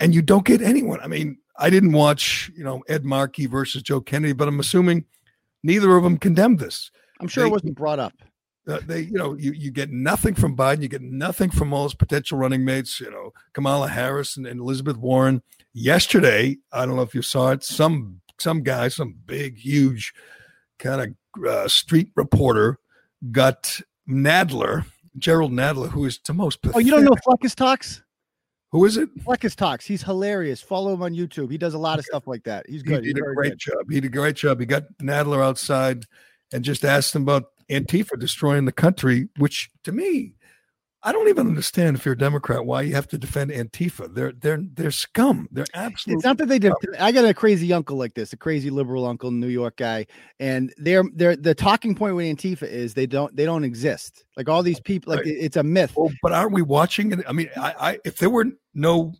and 0.00 0.14
you 0.14 0.22
don't 0.22 0.46
get 0.46 0.62
anyone. 0.62 1.00
I 1.00 1.06
mean, 1.06 1.38
I 1.58 1.68
didn't 1.70 1.92
watch 1.92 2.50
you 2.56 2.64
know 2.64 2.82
Ed 2.88 3.04
Markey 3.04 3.46
versus 3.46 3.82
Joe 3.82 4.00
Kennedy, 4.00 4.32
but 4.32 4.48
I'm 4.48 4.60
assuming 4.60 5.04
neither 5.62 5.94
of 5.96 6.02
them 6.02 6.16
condemned 6.16 6.58
this. 6.60 6.90
I'm 7.20 7.28
sure 7.28 7.44
They- 7.44 7.48
it 7.48 7.52
wasn't 7.52 7.74
brought 7.76 7.98
up. 7.98 8.14
uh, 8.68 8.80
they, 8.86 9.00
you 9.00 9.12
know, 9.18 9.34
you, 9.34 9.52
you 9.52 9.70
get 9.70 9.90
nothing 9.90 10.34
from 10.34 10.56
Biden. 10.56 10.82
You 10.82 10.88
get 10.88 11.02
nothing 11.02 11.50
from 11.50 11.72
all 11.72 11.84
his 11.84 11.94
potential 11.94 12.38
running 12.38 12.64
mates. 12.64 12.98
You 13.00 13.10
know, 13.10 13.32
Kamala 13.52 13.88
Harris 13.88 14.36
and, 14.36 14.46
and 14.46 14.60
Elizabeth 14.60 14.96
Warren. 14.96 15.42
Yesterday, 15.72 16.56
I 16.72 16.86
don't 16.86 16.96
know 16.96 17.02
if 17.02 17.14
you 17.14 17.20
saw 17.22 17.50
it. 17.52 17.62
Some 17.62 18.20
some 18.38 18.62
guy, 18.62 18.88
some 18.88 19.14
big, 19.26 19.56
huge, 19.58 20.12
kind 20.78 21.16
of 21.36 21.44
uh, 21.44 21.68
street 21.68 22.10
reporter, 22.16 22.78
got 23.30 23.80
Nadler, 24.08 24.84
Gerald 25.18 25.52
Nadler, 25.52 25.88
who 25.88 26.04
is 26.04 26.20
the 26.26 26.34
most. 26.34 26.58
Oh, 26.74 26.78
you 26.78 26.90
don't 26.90 27.04
know 27.04 27.16
Fleccas 27.26 27.54
Talks? 27.54 28.02
Who 28.72 28.84
is 28.84 28.96
it? 28.96 29.08
Fleccas 29.24 29.54
Talks. 29.54 29.86
He's 29.86 30.02
hilarious. 30.02 30.60
Follow 30.60 30.92
him 30.92 31.02
on 31.02 31.14
YouTube. 31.14 31.50
He 31.50 31.58
does 31.58 31.74
a 31.74 31.78
lot 31.78 31.98
of 31.98 32.04
stuff 32.04 32.26
like 32.26 32.44
that. 32.44 32.68
He's 32.68 32.82
good. 32.82 33.04
He 33.04 33.08
He's 33.08 33.14
did 33.14 33.22
a 33.22 33.34
great 33.34 33.52
good. 33.52 33.58
job. 33.58 33.90
He 33.90 34.00
did 34.00 34.04
a 34.06 34.08
great 34.14 34.36
job. 34.36 34.60
He 34.60 34.66
got 34.66 34.84
Nadler 35.00 35.42
outside 35.42 36.04
and 36.52 36.64
just 36.64 36.84
asked 36.84 37.14
him 37.14 37.22
about 37.22 37.44
Antifa 37.70 38.18
destroying 38.18 38.64
the 38.64 38.72
country, 38.72 39.28
which 39.38 39.70
to 39.84 39.92
me, 39.92 40.34
I 41.06 41.12
don't 41.12 41.28
even 41.28 41.46
understand 41.46 41.96
if 41.96 42.04
you're 42.04 42.14
a 42.14 42.18
Democrat 42.18 42.66
why 42.66 42.82
you 42.82 42.92
have 42.96 43.06
to 43.08 43.16
defend 43.16 43.52
Antifa. 43.52 44.12
They're 44.12 44.32
they're 44.32 44.58
they're 44.74 44.90
scum. 44.90 45.48
They're 45.52 45.64
absolute. 45.72 46.16
It's 46.16 46.24
not 46.24 46.36
that 46.38 46.48
they 46.48 46.58
did. 46.58 46.72
I 46.98 47.12
got 47.12 47.24
a 47.24 47.32
crazy 47.32 47.72
uncle 47.72 47.96
like 47.96 48.14
this, 48.14 48.32
a 48.32 48.36
crazy 48.36 48.70
liberal 48.70 49.06
uncle, 49.06 49.30
New 49.30 49.46
York 49.46 49.76
guy, 49.76 50.06
and 50.40 50.74
they're 50.78 51.04
they're 51.14 51.36
the 51.36 51.54
talking 51.54 51.94
point 51.94 52.16
with 52.16 52.26
Antifa 52.26 52.64
is 52.64 52.94
they 52.94 53.06
don't 53.06 53.34
they 53.36 53.44
don't 53.44 53.62
exist. 53.62 54.24
Like 54.36 54.48
all 54.48 54.64
these 54.64 54.80
people, 54.80 55.12
like 55.12 55.24
Right. 55.24 55.36
it's 55.38 55.56
a 55.56 55.62
myth. 55.62 55.92
Well, 55.96 56.12
but 56.22 56.32
aren't 56.32 56.52
we 56.52 56.62
watching 56.62 57.12
it? 57.12 57.20
I 57.28 57.32
mean, 57.32 57.50
I, 57.56 57.74
I 57.78 57.98
if 58.04 58.18
there 58.18 58.30
were 58.30 58.46
no 58.74 59.14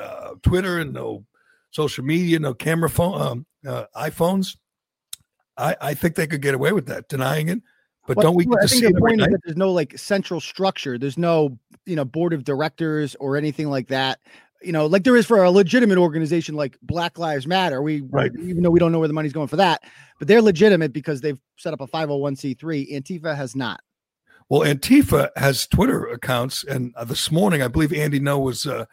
uh, 0.00 0.34
Twitter 0.44 0.78
and 0.78 0.92
no 0.92 1.26
social 1.72 2.04
media, 2.04 2.38
no 2.38 2.54
camera 2.54 2.88
phone, 2.88 3.20
um, 3.20 3.46
uh, 3.66 3.86
iPhones, 3.96 4.56
I 5.56 5.74
I 5.80 5.94
think 5.94 6.14
they 6.14 6.28
could 6.28 6.42
get 6.42 6.54
away 6.54 6.70
with 6.70 6.86
that, 6.86 7.08
denying 7.08 7.48
it. 7.48 7.58
But 8.06 8.16
Well, 8.16 8.24
don't 8.24 8.36
we 8.36 8.46
well, 8.46 8.58
I 8.62 8.66
think 8.66 8.82
the 8.82 9.00
point 9.00 9.20
is 9.20 9.28
that 9.28 9.40
there's 9.44 9.56
no 9.56 9.72
like 9.72 9.98
central 9.98 10.40
structure. 10.40 10.98
There's 10.98 11.18
no 11.18 11.58
you 11.86 11.96
know 11.96 12.04
board 12.04 12.32
of 12.32 12.44
directors 12.44 13.14
or 13.16 13.36
anything 13.36 13.68
like 13.70 13.88
that. 13.88 14.20
You 14.62 14.72
know, 14.72 14.86
like 14.86 15.04
there 15.04 15.16
is 15.16 15.26
for 15.26 15.42
a 15.42 15.50
legitimate 15.50 15.98
organization 15.98 16.54
like 16.54 16.78
Black 16.82 17.18
Lives 17.18 17.46
Matter. 17.46 17.82
We 17.82 18.02
Right. 18.02 18.30
even 18.38 18.62
though 18.62 18.70
we 18.70 18.78
don't 18.78 18.92
know 18.92 18.98
where 18.98 19.08
the 19.08 19.14
money's 19.14 19.32
going 19.32 19.48
for 19.48 19.56
that, 19.56 19.82
but 20.18 20.28
they're 20.28 20.42
legitimate 20.42 20.92
because 20.92 21.20
they've 21.20 21.38
set 21.56 21.72
up 21.72 21.80
a 21.80 21.86
501c3. 21.86 22.92
Antifa 22.92 23.36
has 23.36 23.56
not. 23.56 23.80
Well, 24.48 24.60
Antifa 24.60 25.30
has 25.36 25.66
Twitter 25.66 26.06
accounts, 26.06 26.64
and 26.64 26.94
uh, 26.96 27.04
this 27.04 27.30
morning 27.30 27.62
I 27.62 27.68
believe 27.68 27.92
Andy 27.92 28.20
Ngo 28.20 28.42
was 28.42 28.66
uh, 28.66 28.84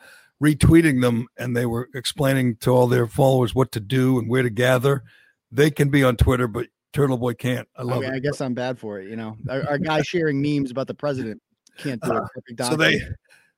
retweeting 0.42 1.02
them, 1.02 1.28
and 1.38 1.56
they 1.56 1.66
were 1.66 1.90
explaining 1.94 2.56
to 2.58 2.72
all 2.72 2.88
their 2.88 3.08
followers 3.08 3.54
what 3.54 3.72
to 3.74 3.82
do 3.82 4.18
and 4.20 4.30
where 4.30 4.44
to 4.44 4.50
gather. 4.50 5.04
They 5.52 5.70
can 5.70 5.90
be 5.90 6.04
on 6.04 6.16
Twitter, 6.16 6.48
but 6.48 6.68
Turtle 6.94 7.18
Boy 7.18 7.34
can't. 7.34 7.68
I 7.76 7.84
love 7.84 8.00
Okay, 8.00 8.08
it. 8.08 8.14
I 8.14 8.20
guess 8.20 8.42
I'm 8.42 8.54
bad 8.54 8.78
for 8.78 9.00
it. 9.00 9.10
You 9.10 9.16
know, 9.16 9.38
our, 9.50 9.68
our 9.70 9.78
guy 9.78 10.02
sharing 10.02 10.42
memes 10.42 10.72
about 10.72 10.88
the 10.88 10.94
president 10.94 11.42
can't 11.78 12.02
do 12.02 12.12
it. 12.12 12.24
Uh, 12.60 12.70
so 12.70 12.76
they, 12.76 13.02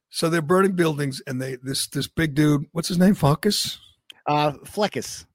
so 0.09 0.29
they're 0.29 0.41
burning 0.41 0.73
buildings, 0.73 1.21
and 1.25 1.41
they 1.41 1.55
this 1.55 1.87
this 1.87 2.07
big 2.07 2.35
dude, 2.35 2.65
what's 2.71 2.87
his 2.87 2.99
name, 2.99 3.15
Focus, 3.15 3.79
uh, 4.27 4.51
Fleccas. 4.63 5.25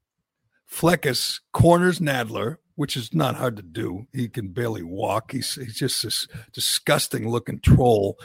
Fleccas 0.71 1.41
corners 1.53 1.99
Nadler, 1.99 2.59
which 2.77 2.97
is 2.97 3.13
not 3.13 3.35
hard 3.35 3.57
to 3.57 3.63
do. 3.63 4.07
He 4.13 4.29
can 4.29 4.49
barely 4.49 4.83
walk. 4.85 5.33
He's 5.33 5.55
he's 5.55 5.77
just 5.77 6.03
this 6.05 6.29
disgusting 6.53 7.29
looking 7.29 7.59
troll, 7.61 8.19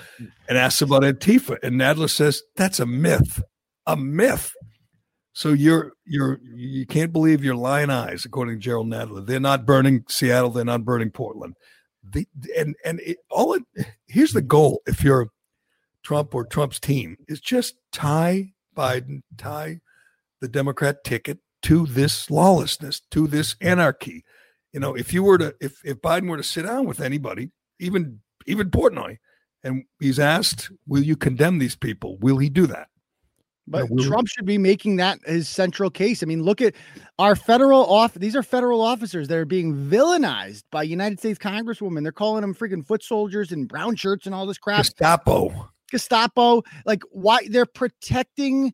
and 0.48 0.58
asks 0.58 0.82
about 0.82 1.02
Antifa, 1.02 1.58
and 1.64 1.76
Nadler 1.76 2.10
says 2.10 2.44
that's 2.56 2.80
a 2.80 2.86
myth, 2.86 3.42
a 3.88 3.98
myth. 3.98 4.54
So 5.34 5.50
you're 5.50 5.94
you're 6.06 6.40
you 6.44 6.86
can't 6.86 7.12
believe 7.12 7.44
your 7.44 7.56
lying 7.56 7.90
eyes, 7.90 8.24
according 8.24 8.56
to 8.56 8.62
Gerald 8.62 8.88
Nadler. 8.88 9.26
They're 9.26 9.40
not 9.40 9.66
burning 9.66 10.06
Seattle. 10.08 10.52
They're 10.52 10.64
not 10.64 10.86
burning 10.86 11.10
Portland. 11.10 11.56
The, 12.04 12.28
and 12.56 12.76
and 12.86 13.00
it, 13.00 13.18
all 13.32 13.56
it 13.56 13.64
here's 14.06 14.34
the 14.34 14.44
goal. 14.44 14.82
If 14.86 15.04
you're 15.04 15.30
Trump 16.04 16.36
or 16.36 16.46
Trump's 16.46 16.80
team 16.80 17.18
is 17.28 17.42
just 17.42 17.76
tie 17.92 18.54
Biden, 18.78 19.24
tie 19.38 19.80
the 20.40 20.48
Democrat 20.48 21.04
ticket 21.04 21.40
to 21.64 21.88
this 21.88 22.30
lawlessness, 22.30 23.02
to 23.12 23.26
this 23.26 23.56
anarchy. 23.60 24.24
You 24.72 24.82
know, 24.82 24.94
if 24.94 25.14
you 25.14 25.24
were 25.24 25.40
to 25.40 25.56
if 25.60 25.80
if 25.84 26.00
Biden 26.02 26.30
were 26.30 26.38
to 26.38 26.44
sit 26.44 26.66
down 26.66 26.86
with 26.86 27.00
anybody, 27.00 27.52
even 27.80 28.20
even 28.46 28.70
Portnoy, 28.70 29.18
and 29.64 29.86
he's 30.00 30.20
asked, 30.20 30.72
"Will 30.86 31.04
you 31.04 31.16
condemn 31.16 31.58
these 31.58 31.76
people?" 31.76 32.18
Will 32.20 32.38
he 32.38 32.50
do 32.50 32.68
that? 32.68 32.90
But 33.66 33.88
Trump 34.02 34.28
should 34.28 34.46
be 34.46 34.58
making 34.58 34.98
that 34.98 35.20
his 35.26 35.48
central 35.48 35.90
case. 35.90 36.22
I 36.22 36.26
mean, 36.26 36.44
look 36.44 36.62
at 36.62 36.76
our 37.18 37.36
federal 37.36 37.86
off. 37.86 38.14
These 38.14 38.36
are 38.36 38.44
federal 38.44 38.82
officers 38.82 39.30
that 39.30 39.38
are 39.38 39.46
being 39.46 39.74
villainized 39.74 40.64
by 40.70 40.84
United 40.84 41.20
States 41.20 41.40
Congresswomen. 41.40 42.04
They're 42.04 42.12
calling 42.12 42.42
them 42.42 42.54
freaking 42.54 42.86
foot 42.86 43.04
soldiers 43.04 43.54
and 43.54 43.68
brown 43.68 43.96
shirts 43.96 44.26
and 44.26 44.36
all 44.36 44.46
this 44.46 44.58
crap. 44.58 44.84
Gestapo. 44.84 45.70
Gestapo. 45.90 46.64
Like, 46.86 47.04
why 47.12 47.48
they're 47.50 47.66
protecting 47.66 48.74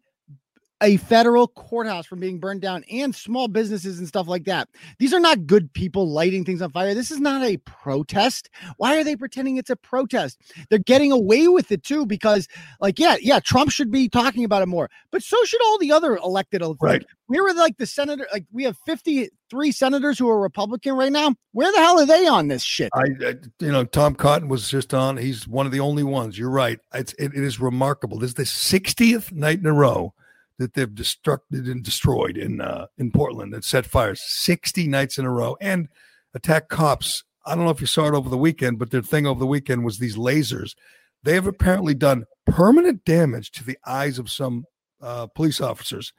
a 0.81 0.97
federal 0.97 1.47
courthouse 1.47 2.05
from 2.05 2.19
being 2.19 2.39
burned 2.39 2.61
down 2.61 2.83
and 2.91 3.13
small 3.13 3.47
businesses 3.47 3.99
and 3.99 4.07
stuff 4.07 4.27
like 4.27 4.45
that. 4.45 4.69
These 4.97 5.13
are 5.13 5.19
not 5.19 5.45
good 5.45 5.71
people 5.73 6.09
lighting 6.09 6.45
things 6.45 6.61
on 6.61 6.71
fire. 6.71 6.93
This 6.93 7.11
is 7.11 7.19
not 7.19 7.43
a 7.43 7.57
protest. 7.57 8.49
Why 8.77 8.97
are 8.97 9.03
they 9.03 9.15
pretending 9.15 9.57
it's 9.57 9.69
a 9.69 9.75
protest? 9.75 10.41
They're 10.69 10.79
getting 10.79 11.11
away 11.11 11.47
with 11.47 11.71
it 11.71 11.83
too 11.83 12.05
because, 12.05 12.47
like, 12.79 12.99
yeah, 12.99 13.17
yeah, 13.21 13.39
Trump 13.39 13.71
should 13.71 13.91
be 13.91 14.07
talking 14.07 14.43
about 14.43 14.61
it 14.61 14.67
more, 14.67 14.89
but 15.11 15.23
so 15.23 15.37
should 15.43 15.61
all 15.63 15.77
the 15.79 15.91
other 15.91 16.15
elected. 16.17 16.63
Right. 16.81 17.05
we 17.27 17.39
were 17.39 17.53
like 17.53 17.77
the 17.77 17.85
senator, 17.85 18.27
like, 18.33 18.45
we 18.51 18.63
have 18.63 18.77
53 18.85 19.71
senators 19.71 20.17
who 20.17 20.29
are 20.29 20.39
Republican 20.39 20.93
right 20.93 21.11
now. 21.11 21.35
Where 21.51 21.71
the 21.71 21.77
hell 21.77 21.99
are 21.99 22.05
they 22.05 22.27
on 22.27 22.47
this 22.47 22.63
shit? 22.63 22.89
I, 22.93 23.05
I 23.25 23.35
you 23.59 23.71
know, 23.71 23.83
Tom 23.83 24.15
Cotton 24.15 24.49
was 24.49 24.69
just 24.69 24.93
on. 24.93 25.17
He's 25.17 25.47
one 25.47 25.65
of 25.65 25.71
the 25.71 25.79
only 25.79 26.03
ones. 26.03 26.37
You're 26.37 26.49
right. 26.49 26.79
It's 26.93 27.13
it, 27.13 27.33
it 27.33 27.43
is 27.43 27.59
remarkable. 27.59 28.19
This 28.19 28.29
is 28.29 28.35
the 28.35 28.43
60th 28.43 29.31
night 29.31 29.59
in 29.59 29.65
a 29.65 29.73
row 29.73 30.13
that 30.59 30.73
they've 30.73 30.89
destructed 30.89 31.71
and 31.71 31.83
destroyed 31.83 32.37
in 32.37 32.61
uh, 32.61 32.85
in 32.97 33.11
Portland 33.11 33.53
that 33.53 33.63
set 33.63 33.85
fires 33.85 34.21
60 34.23 34.87
nights 34.87 35.17
in 35.17 35.25
a 35.25 35.31
row 35.31 35.57
and 35.59 35.87
attack 36.35 36.69
cops. 36.69 37.23
I 37.45 37.55
don't 37.55 37.63
know 37.63 37.71
if 37.71 37.81
you 37.81 37.87
saw 37.87 38.07
it 38.07 38.13
over 38.13 38.29
the 38.29 38.37
weekend, 38.37 38.77
but 38.77 38.91
their 38.91 39.01
thing 39.01 39.25
over 39.25 39.39
the 39.39 39.47
weekend 39.47 39.83
was 39.83 39.97
these 39.97 40.17
lasers. 40.17 40.75
They 41.23 41.33
have 41.33 41.47
apparently 41.47 41.95
done 41.95 42.25
permanent 42.45 43.03
damage 43.05 43.51
to 43.51 43.63
the 43.63 43.77
eyes 43.85 44.19
of 44.19 44.29
some 44.29 44.65
uh, 45.01 45.27
police 45.27 45.61
officers. 45.61 46.13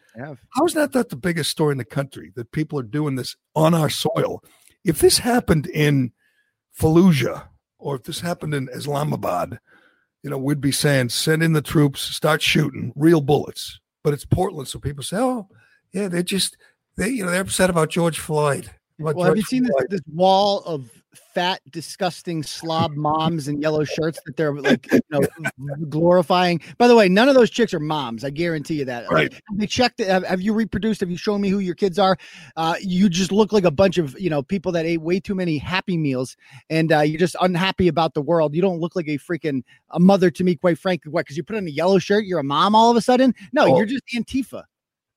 How 0.56 0.64
is 0.64 0.74
that 0.74 0.94
not 0.94 1.10
the 1.10 1.16
biggest 1.16 1.50
story 1.50 1.72
in 1.72 1.78
the 1.78 1.84
country 1.84 2.32
that 2.34 2.52
people 2.52 2.78
are 2.78 2.84
doing 2.84 3.16
this 3.16 3.36
on 3.54 3.74
our 3.74 3.90
soil? 3.90 4.42
If 4.84 4.98
this 4.98 5.18
happened 5.18 5.66
in 5.66 6.12
Fallujah 6.78 7.48
or 7.78 7.96
if 7.96 8.04
this 8.04 8.20
happened 8.20 8.54
in 8.54 8.68
Islamabad, 8.72 9.58
you 10.22 10.30
know, 10.30 10.38
we'd 10.38 10.60
be 10.60 10.72
saying 10.72 11.10
send 11.10 11.42
in 11.42 11.52
the 11.52 11.62
troops, 11.62 12.00
start 12.00 12.42
shooting 12.42 12.92
real 12.94 13.20
bullets. 13.20 13.79
But 14.02 14.14
it's 14.14 14.24
Portland, 14.24 14.68
so 14.68 14.78
people 14.78 15.02
say, 15.02 15.18
"Oh, 15.18 15.48
yeah, 15.92 16.08
they're 16.08 16.22
just 16.22 16.56
they, 16.96 17.08
you 17.08 17.24
know, 17.24 17.30
they're 17.30 17.42
upset 17.42 17.70
about 17.70 17.90
George 17.90 18.18
Floyd." 18.18 18.70
About 19.00 19.16
Well, 19.16 19.26
have 19.26 19.36
you 19.36 19.42
seen 19.42 19.64
this, 19.64 19.72
this 19.88 20.00
wall 20.12 20.60
of 20.64 20.90
fat, 21.34 21.60
disgusting 21.70 22.42
slob 22.42 22.92
moms 22.94 23.48
in 23.48 23.60
yellow 23.60 23.82
shirts 23.82 24.20
that 24.26 24.36
they're 24.36 24.54
like, 24.54 24.86
you 24.92 25.00
know, 25.10 25.20
glorifying? 25.88 26.60
By 26.78 26.86
the 26.88 26.94
way, 26.94 27.08
none 27.08 27.28
of 27.28 27.34
those 27.34 27.50
chicks 27.50 27.74
are 27.74 27.80
moms. 27.80 28.24
I 28.24 28.30
guarantee 28.30 28.74
you 28.74 28.84
that. 28.84 29.10
Right. 29.10 29.32
Like, 29.32 29.42
they 29.54 29.66
checked. 29.66 30.00
it. 30.00 30.08
Have, 30.08 30.24
have 30.24 30.40
you 30.40 30.52
reproduced? 30.52 31.00
Have 31.00 31.10
you 31.10 31.16
shown 31.16 31.40
me 31.40 31.48
who 31.48 31.58
your 31.58 31.74
kids 31.74 31.98
are? 31.98 32.16
Uh, 32.56 32.74
you 32.80 33.08
just 33.08 33.32
look 33.32 33.52
like 33.52 33.64
a 33.64 33.70
bunch 33.70 33.98
of 33.98 34.18
you 34.20 34.30
know 34.30 34.42
people 34.42 34.70
that 34.72 34.86
ate 34.86 35.00
way 35.00 35.18
too 35.18 35.34
many 35.34 35.58
Happy 35.58 35.96
Meals, 35.96 36.36
and 36.68 36.92
uh, 36.92 37.00
you're 37.00 37.18
just 37.18 37.36
unhappy 37.40 37.88
about 37.88 38.14
the 38.14 38.22
world. 38.22 38.54
You 38.54 38.62
don't 38.62 38.78
look 38.80 38.94
like 38.94 39.08
a 39.08 39.18
freaking 39.18 39.62
a 39.90 39.98
mother 40.00 40.30
to 40.30 40.44
me, 40.44 40.54
quite 40.56 40.78
frankly. 40.78 41.10
What? 41.10 41.24
Because 41.24 41.36
you 41.36 41.42
put 41.42 41.56
on 41.56 41.66
a 41.66 41.70
yellow 41.70 41.98
shirt, 41.98 42.24
you're 42.24 42.38
a 42.38 42.44
mom 42.44 42.74
all 42.74 42.90
of 42.90 42.96
a 42.96 43.00
sudden? 43.02 43.34
No, 43.52 43.64
Oh. 43.64 43.76
you're 43.76 43.86
just 43.86 44.04
Antifa. 44.14 44.64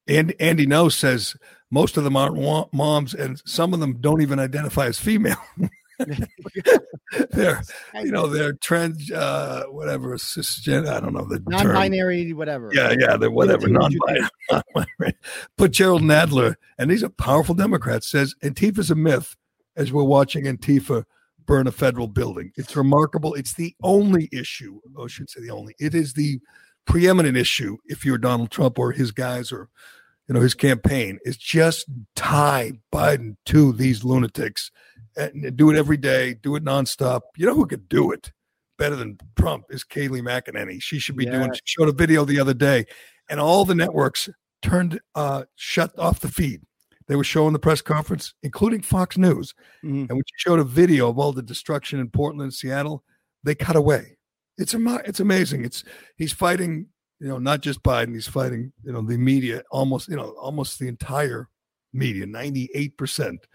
And 0.07 0.33
Andy 0.39 0.65
Ngo 0.65 0.91
says 0.91 1.33
most 1.73 1.97
of 1.97 2.03
them 2.03 2.15
aren't 2.15 2.71
moms, 2.71 3.15
and 3.15 3.41
some 3.45 3.73
of 3.73 3.79
them 3.79 3.97
don't 3.99 4.21
even 4.21 4.37
identify 4.37 4.85
as 4.85 4.99
female. 4.99 5.41
they're, 7.31 7.63
you 7.95 8.11
know, 8.11 8.27
they're 8.27 8.53
trans, 8.53 9.11
uh, 9.11 9.63
whatever, 9.69 10.15
cisgen. 10.17 10.87
I 10.87 10.99
don't 10.99 11.13
know 11.13 11.25
the 11.25 11.37
term. 11.37 11.45
Non-binary, 11.47 12.33
whatever. 12.33 12.69
Yeah, 12.73 12.93
yeah, 12.99 13.17
they're 13.17 13.31
whatever, 13.31 13.63
What 13.63 13.71
non-binary. 13.71 14.29
non-binary. 14.51 15.15
But 15.57 15.71
Gerald 15.71 16.03
Nadler, 16.03 16.55
and 16.77 16.91
he's 16.91 17.01
a 17.01 17.09
powerful 17.09 17.55
Democrat, 17.55 18.03
says 18.03 18.35
Antifa's 18.43 18.91
a 18.91 18.95
myth. 18.95 19.35
As 19.75 19.91
we're 19.91 20.03
watching 20.03 20.45
Antifa 20.45 21.05
burn 21.47 21.65
a 21.65 21.71
federal 21.71 22.07
building, 22.07 22.51
it's 22.55 22.75
remarkable. 22.75 23.33
It's 23.33 23.55
the 23.55 23.75
only 23.81 24.29
issue. 24.31 24.79
Oh, 24.95 25.05
I 25.05 25.07
should 25.07 25.31
say 25.31 25.41
the 25.41 25.49
only. 25.49 25.73
It 25.79 25.95
is 25.95 26.13
the 26.13 26.39
preeminent 26.85 27.35
issue. 27.35 27.77
If 27.85 28.05
you're 28.05 28.19
Donald 28.19 28.51
Trump 28.51 28.77
or 28.77 28.91
his 28.91 29.11
guys 29.11 29.51
or 29.51 29.69
you 30.33 30.39
know 30.39 30.43
his 30.43 30.55
campaign, 30.55 31.19
is 31.25 31.37
just 31.37 31.85
tie 32.15 32.71
Biden 32.91 33.35
to 33.45 33.71
these 33.71 34.03
lunatics 34.03 34.71
and 35.15 35.55
do 35.55 35.69
it 35.69 35.77
every 35.77 35.95
day, 35.97 36.33
do 36.33 36.55
it 36.55 36.63
nonstop. 36.63 37.21
You 37.37 37.45
know 37.45 37.53
who 37.53 37.67
could 37.67 37.87
do 37.87 38.11
it? 38.11 38.31
better 38.79 38.95
than 38.95 39.15
Trump 39.37 39.65
is 39.69 39.83
Kayleigh 39.83 40.23
McEnany. 40.23 40.81
She 40.81 40.97
should 40.97 41.15
be 41.15 41.25
doing. 41.25 41.41
Yeah. 41.41 41.53
She 41.53 41.61
showed 41.65 41.89
a 41.89 41.91
video 41.93 42.25
the 42.25 42.39
other 42.39 42.55
day, 42.55 42.85
and 43.29 43.39
all 43.39 43.65
the 43.65 43.75
networks 43.75 44.27
turned 44.63 44.99
uh 45.13 45.43
shut 45.55 45.97
off 45.99 46.21
the 46.21 46.27
feed. 46.27 46.63
They 47.07 47.15
were 47.15 47.23
showing 47.23 47.53
the 47.53 47.59
press 47.59 47.83
conference, 47.83 48.33
including 48.41 48.81
Fox 48.81 49.15
News, 49.15 49.53
Mhm. 49.85 50.09
and 50.09 50.09
when 50.09 50.23
she 50.25 50.33
showed 50.37 50.57
a 50.59 50.63
video 50.63 51.07
of 51.07 51.19
all 51.19 51.31
the 51.33 51.43
destruction 51.43 51.99
in 51.99 52.09
Portland 52.09 52.41
and 52.41 52.53
Seattle, 52.53 53.03
they 53.43 53.53
cut 53.53 53.75
away. 53.75 54.17
It's 54.57 54.73
ama- 54.73 55.03
it's 55.05 55.19
amazing. 55.19 55.63
It's 55.63 55.83
he's 56.17 56.33
fighting, 56.33 56.87
you 57.23 57.29
know, 57.29 57.37
not 57.37 57.61
just 57.61 57.81
Biden. 57.83 58.13
He's 58.13 58.27
fighting, 58.27 58.73
you 58.83 58.91
know, 58.91 59.01
the 59.01 59.17
media. 59.17 59.63
Almost, 59.71 60.09
you 60.09 60.17
know, 60.17 60.31
almost 60.31 60.77
the 60.77 60.89
entire 60.89 61.47
media. 61.93 62.25
Ninety 62.25 62.69
eight 62.75 62.97
percent 62.97 63.47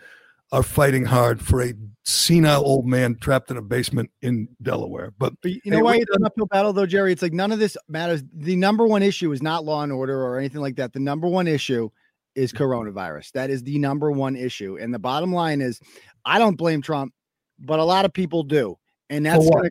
are 0.50 0.62
fighting 0.62 1.04
hard 1.04 1.42
for 1.42 1.62
a 1.62 1.74
senile 2.02 2.64
old 2.64 2.86
man 2.86 3.14
trapped 3.20 3.50
in 3.50 3.58
a 3.58 3.62
basement 3.62 4.10
in 4.22 4.48
Delaware. 4.62 5.12
But 5.18 5.34
But 5.42 5.50
you 5.50 5.60
know 5.66 5.76
Hey, 5.76 5.82
why 5.82 5.96
it's 5.96 6.16
an 6.16 6.24
uphill 6.24 6.46
battle 6.46 6.72
though, 6.72 6.86
Gerry? 6.86 7.12
It's 7.12 7.20
like 7.20 7.34
none 7.34 7.52
of 7.52 7.58
this 7.58 7.76
matters. 7.88 8.22
The 8.32 8.56
number 8.56 8.86
one 8.86 9.02
issue 9.02 9.32
is 9.32 9.42
not 9.42 9.66
law 9.66 9.82
and 9.82 9.92
order 9.92 10.18
or 10.24 10.38
anything 10.38 10.62
like 10.62 10.76
that. 10.76 10.94
The 10.94 11.00
number 11.00 11.28
one 11.28 11.46
issue 11.46 11.90
is 12.34 12.54
coronavirus. 12.54 13.32
That 13.32 13.50
is 13.50 13.62
the 13.64 13.78
number 13.78 14.10
one 14.10 14.34
issue. 14.34 14.78
And 14.80 14.94
the 14.94 14.98
bottom 14.98 15.30
line 15.30 15.60
is, 15.60 15.78
I 16.24 16.38
don't 16.38 16.56
blame 16.56 16.80
Trump, 16.80 17.12
but 17.58 17.80
a 17.80 17.84
lot 17.84 18.06
of 18.06 18.14
people 18.14 18.44
do, 18.44 18.78
and 19.10 19.26
that's 19.26 19.46
gonna. 19.50 19.68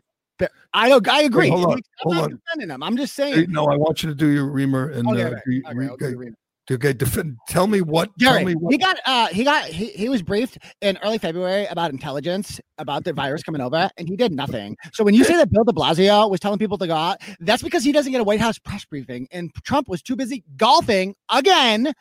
I 0.72 0.88
don't. 0.88 1.08
I 1.08 1.22
agree. 1.22 1.48
hold 1.48 1.64
I'm 1.64 1.70
on, 1.70 1.76
not 1.76 1.82
hold 2.00 2.16
on. 2.18 2.30
defending 2.44 2.70
him. 2.74 2.82
I'm 2.82 2.96
just 2.96 3.14
saying. 3.14 3.46
no, 3.50 3.66
I 3.66 3.76
want 3.76 4.02
you 4.02 4.08
to 4.08 4.14
do 4.14 4.28
your 4.28 4.46
reamer 4.50 4.90
and 4.90 5.08
Okay, 5.08 5.22
uh, 5.22 5.26
okay, 5.28 5.40
do- 5.46 5.62
okay, 5.66 5.74
re- 6.14 6.30
okay, 6.70 6.74
okay, 6.74 6.92
defend, 6.92 7.36
tell 7.48 7.66
me 7.66 7.80
what. 7.80 8.10
tell 8.18 8.44
me 8.44 8.54
what. 8.54 8.70
he 8.70 8.78
got 8.78 8.98
uh 9.06 9.28
he 9.28 9.42
got 9.44 9.64
he, 9.64 9.86
he 9.86 10.08
was 10.08 10.20
briefed 10.22 10.58
in 10.82 10.98
early 11.02 11.18
February 11.18 11.64
about 11.66 11.90
intelligence 11.90 12.60
about 12.76 13.04
the 13.04 13.12
virus 13.12 13.42
coming 13.42 13.60
over, 13.62 13.90
and 13.96 14.08
he 14.08 14.16
did 14.16 14.32
nothing. 14.32 14.76
So 14.92 15.02
when 15.04 15.14
you 15.14 15.24
say 15.24 15.34
that 15.36 15.50
Bill 15.50 15.64
De 15.64 15.72
Blasio 15.72 16.30
was 16.30 16.40
telling 16.40 16.58
people 16.58 16.78
to 16.78 16.86
go 16.86 16.94
out, 16.94 17.18
that's 17.40 17.62
because 17.62 17.82
he 17.84 17.92
doesn't 17.92 18.12
get 18.12 18.20
a 18.20 18.24
White 18.24 18.40
House 18.40 18.58
press 18.58 18.84
briefing, 18.84 19.26
and 19.32 19.50
Trump 19.64 19.88
was 19.88 20.02
too 20.02 20.16
busy 20.16 20.44
golfing 20.56 21.14
again 21.30 21.92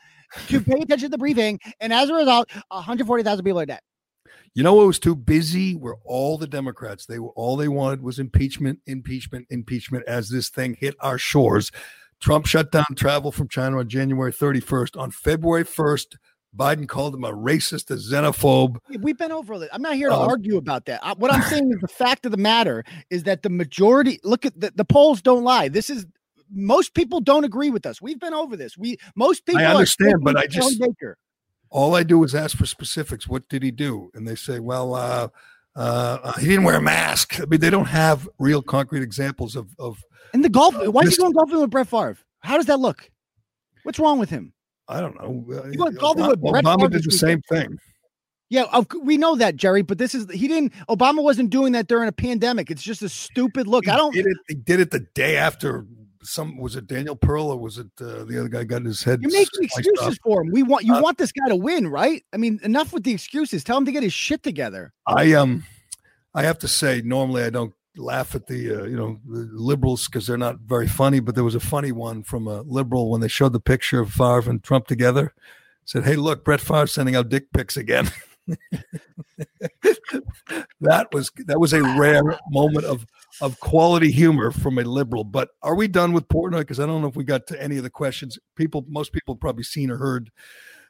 to 0.49 0.59
pay 0.59 0.73
attention 0.81 1.07
to 1.07 1.09
the 1.09 1.17
briefing, 1.17 1.59
and 1.79 1.93
as 1.93 2.09
a 2.09 2.13
result, 2.13 2.49
140,000 2.67 3.45
people 3.45 3.59
are 3.61 3.65
dead. 3.65 3.79
You 4.57 4.63
know 4.63 4.73
what 4.73 4.87
was 4.87 4.97
too 4.97 5.15
busy? 5.15 5.75
Were 5.75 5.99
all 6.03 6.39
the 6.39 6.47
Democrats? 6.47 7.05
They 7.05 7.19
were 7.19 7.29
all 7.35 7.57
they 7.57 7.67
wanted 7.67 8.01
was 8.01 8.17
impeachment, 8.17 8.79
impeachment, 8.87 9.45
impeachment. 9.51 10.03
As 10.07 10.29
this 10.29 10.49
thing 10.49 10.75
hit 10.79 10.95
our 10.99 11.19
shores, 11.19 11.71
Trump 12.19 12.47
shut 12.47 12.71
down 12.71 12.87
travel 12.95 13.31
from 13.31 13.49
China 13.49 13.77
on 13.77 13.87
January 13.87 14.33
31st. 14.33 14.99
On 14.99 15.11
February 15.11 15.63
1st, 15.63 16.17
Biden 16.57 16.87
called 16.87 17.13
him 17.13 17.23
a 17.23 17.31
racist, 17.31 17.91
a 17.91 17.97
xenophobe. 17.97 18.77
We've 18.99 19.15
been 19.15 19.31
over 19.31 19.53
it. 19.63 19.69
I'm 19.71 19.83
not 19.83 19.93
here 19.93 20.09
to 20.09 20.15
Uh, 20.15 20.25
argue 20.25 20.57
about 20.57 20.87
that. 20.87 21.01
I- 21.03 21.13
what 21.13 21.31
I'm 21.31 21.43
saying 21.43 21.69
is 21.71 21.77
the 21.79 21.87
fact 21.87 22.25
of 22.25 22.31
the 22.31 22.37
matter 22.39 22.83
is 23.11 23.25
that 23.25 23.43
the 23.43 23.51
majority 23.51 24.19
look 24.23 24.43
at 24.43 24.59
the, 24.59 24.73
the 24.75 24.85
polls 24.85 25.21
don't 25.21 25.43
lie. 25.43 25.67
This 25.67 25.91
is 25.91 26.07
most 26.51 26.95
people 26.95 27.19
don't 27.19 27.43
agree 27.43 27.69
with 27.69 27.85
us. 27.85 28.01
We've 28.01 28.19
been 28.19 28.33
over 28.33 28.57
this. 28.57 28.75
We 28.75 28.97
most 29.15 29.45
people 29.45 29.61
are 29.61 29.65
understand, 29.65 30.15
but 30.23 30.35
I 30.35 30.47
just- 30.47 30.79
Baker. 30.79 31.19
All 31.69 31.95
I 31.95 32.03
do 32.03 32.23
is 32.23 32.33
ask 32.33 32.57
for 32.57 32.65
specifics. 32.65 33.27
What 33.27 33.47
did 33.49 33.63
he 33.63 33.71
do? 33.71 34.09
And 34.13 34.27
they 34.27 34.35
say, 34.35 34.59
well, 34.59 34.93
uh, 34.95 35.27
uh, 35.75 36.33
he 36.33 36.47
didn't 36.47 36.63
wear 36.63 36.77
a 36.77 36.81
mask. 36.81 37.39
I 37.39 37.45
mean, 37.45 37.59
they 37.59 37.69
don't 37.69 37.85
have 37.85 38.27
real 38.39 38.61
concrete 38.61 39.03
examples 39.03 39.55
of, 39.55 39.69
of 39.77 40.03
And 40.33 40.43
the 40.43 40.49
golf. 40.49 40.75
Why 40.75 41.01
is 41.03 41.15
he 41.15 41.17
going 41.17 41.33
golfing 41.33 41.59
with 41.61 41.69
Brett 41.69 41.87
Favre? 41.87 42.17
How 42.39 42.57
does 42.57 42.65
that 42.67 42.79
look? 42.79 43.09
What's 43.83 43.99
wrong 43.99 44.19
with 44.19 44.29
him? 44.29 44.53
I 44.87 45.01
don't 45.01 45.15
know. 45.15 45.45
uh, 45.57 45.67
You 45.67 45.83
went 45.83 45.99
golfing 45.99 46.23
Obama, 46.23 46.29
with 46.29 46.41
Brett 46.41 46.63
Obama 46.63 46.79
Favre 46.81 46.89
did 46.89 47.03
the 47.03 47.11
same 47.11 47.41
thing. 47.49 47.77
Yeah, 48.49 48.81
we 49.01 49.17
know 49.17 49.35
that, 49.35 49.57
Gerry. 49.57 49.81
But 49.81 49.97
this 49.97 50.15
is 50.15 50.31
he 50.31 50.47
didn't. 50.47 50.73
Obama 50.87 51.21
wasn't 51.21 51.49
doing 51.49 51.73
that 51.73 51.87
during 51.87 52.07
a 52.07 52.13
pandemic. 52.13 52.71
It's 52.71 52.81
just 52.81 53.01
a 53.01 53.09
stupid 53.09 53.67
look. 53.67 53.89
I 53.89 53.97
don't. 53.97 54.13
Did 54.13 54.25
it, 54.25 54.37
he 54.47 54.55
did 54.55 54.79
it 54.79 54.91
the 54.91 55.05
day 55.15 55.35
after 55.35 55.85
some 56.27 56.57
was 56.57 56.75
it 56.75 56.87
Daniel 56.87 57.15
Pearl 57.15 57.45
or 57.47 57.57
was 57.57 57.77
it 57.77 57.87
uh, 58.01 58.23
the 58.25 58.37
other 58.39 58.49
guy 58.49 58.63
got 58.63 58.83
his 58.83 59.03
head? 59.03 59.21
You're 59.21 59.31
making 59.31 59.63
excuses 59.63 59.99
off? 59.99 60.17
for 60.23 60.41
him. 60.43 60.51
We 60.51 60.63
want 60.63 60.85
you 60.85 60.93
Uh, 60.93 61.01
want 61.01 61.17
this 61.17 61.31
guy 61.31 61.47
to 61.49 61.55
win, 61.55 61.87
right? 61.87 62.23
I 62.33 62.37
mean, 62.37 62.59
enough 62.63 62.93
with 62.93 63.03
the 63.03 63.11
excuses. 63.11 63.63
Tell 63.63 63.77
him 63.77 63.85
to 63.85 63.91
get 63.91 64.03
his 64.03 64.13
shit 64.13 64.43
together. 64.43 64.93
I 65.05 65.33
um, 65.33 65.63
I 66.33 66.43
have 66.43 66.59
to 66.59 66.67
say, 66.67 67.01
normally 67.03 67.43
I 67.43 67.49
don't 67.49 67.73
laugh 67.95 68.35
at 68.35 68.47
the 68.47 68.81
uh, 68.81 68.83
you 68.85 68.95
know 68.95 69.19
the 69.27 69.49
liberals 69.51 70.07
because 70.07 70.27
they're 70.27 70.37
not 70.37 70.59
very 70.59 70.87
funny. 70.87 71.19
But 71.19 71.35
there 71.35 71.43
was 71.43 71.55
a 71.55 71.59
funny 71.59 71.91
one 71.91 72.23
from 72.23 72.47
a 72.47 72.61
liberal 72.61 73.09
when 73.09 73.21
they 73.21 73.27
showed 73.27 73.53
the 73.53 73.59
picture 73.59 73.99
of 74.01 74.11
Favre 74.11 74.49
and 74.49 74.63
Trump 74.63 74.87
together. 74.87 75.33
Said, 75.85 76.03
"Hey, 76.03 76.15
look, 76.15 76.43
Brett 76.43 76.61
Favre 76.61 76.87
sending 76.87 77.15
out 77.15 77.29
dick 77.29 77.51
pics 77.53 77.77
again." 77.77 78.11
that 80.81 81.07
was 81.11 81.31
that 81.45 81.59
was 81.59 81.73
a 81.73 81.81
rare 81.81 82.23
moment 82.49 82.85
of 82.85 83.05
of 83.41 83.59
quality 83.59 84.11
humor 84.11 84.51
from 84.51 84.77
a 84.77 84.83
liberal. 84.83 85.23
But 85.23 85.49
are 85.61 85.75
we 85.75 85.87
done 85.87 86.13
with 86.13 86.27
Portnoy? 86.27 86.59
Because 86.59 86.79
I 86.79 86.85
don't 86.85 87.01
know 87.01 87.07
if 87.07 87.15
we 87.15 87.23
got 87.23 87.47
to 87.47 87.61
any 87.61 87.77
of 87.77 87.83
the 87.83 87.89
questions. 87.89 88.39
People, 88.55 88.85
most 88.87 89.11
people 89.11 89.35
have 89.35 89.41
probably 89.41 89.63
seen 89.63 89.91
or 89.91 89.97
heard 89.97 90.31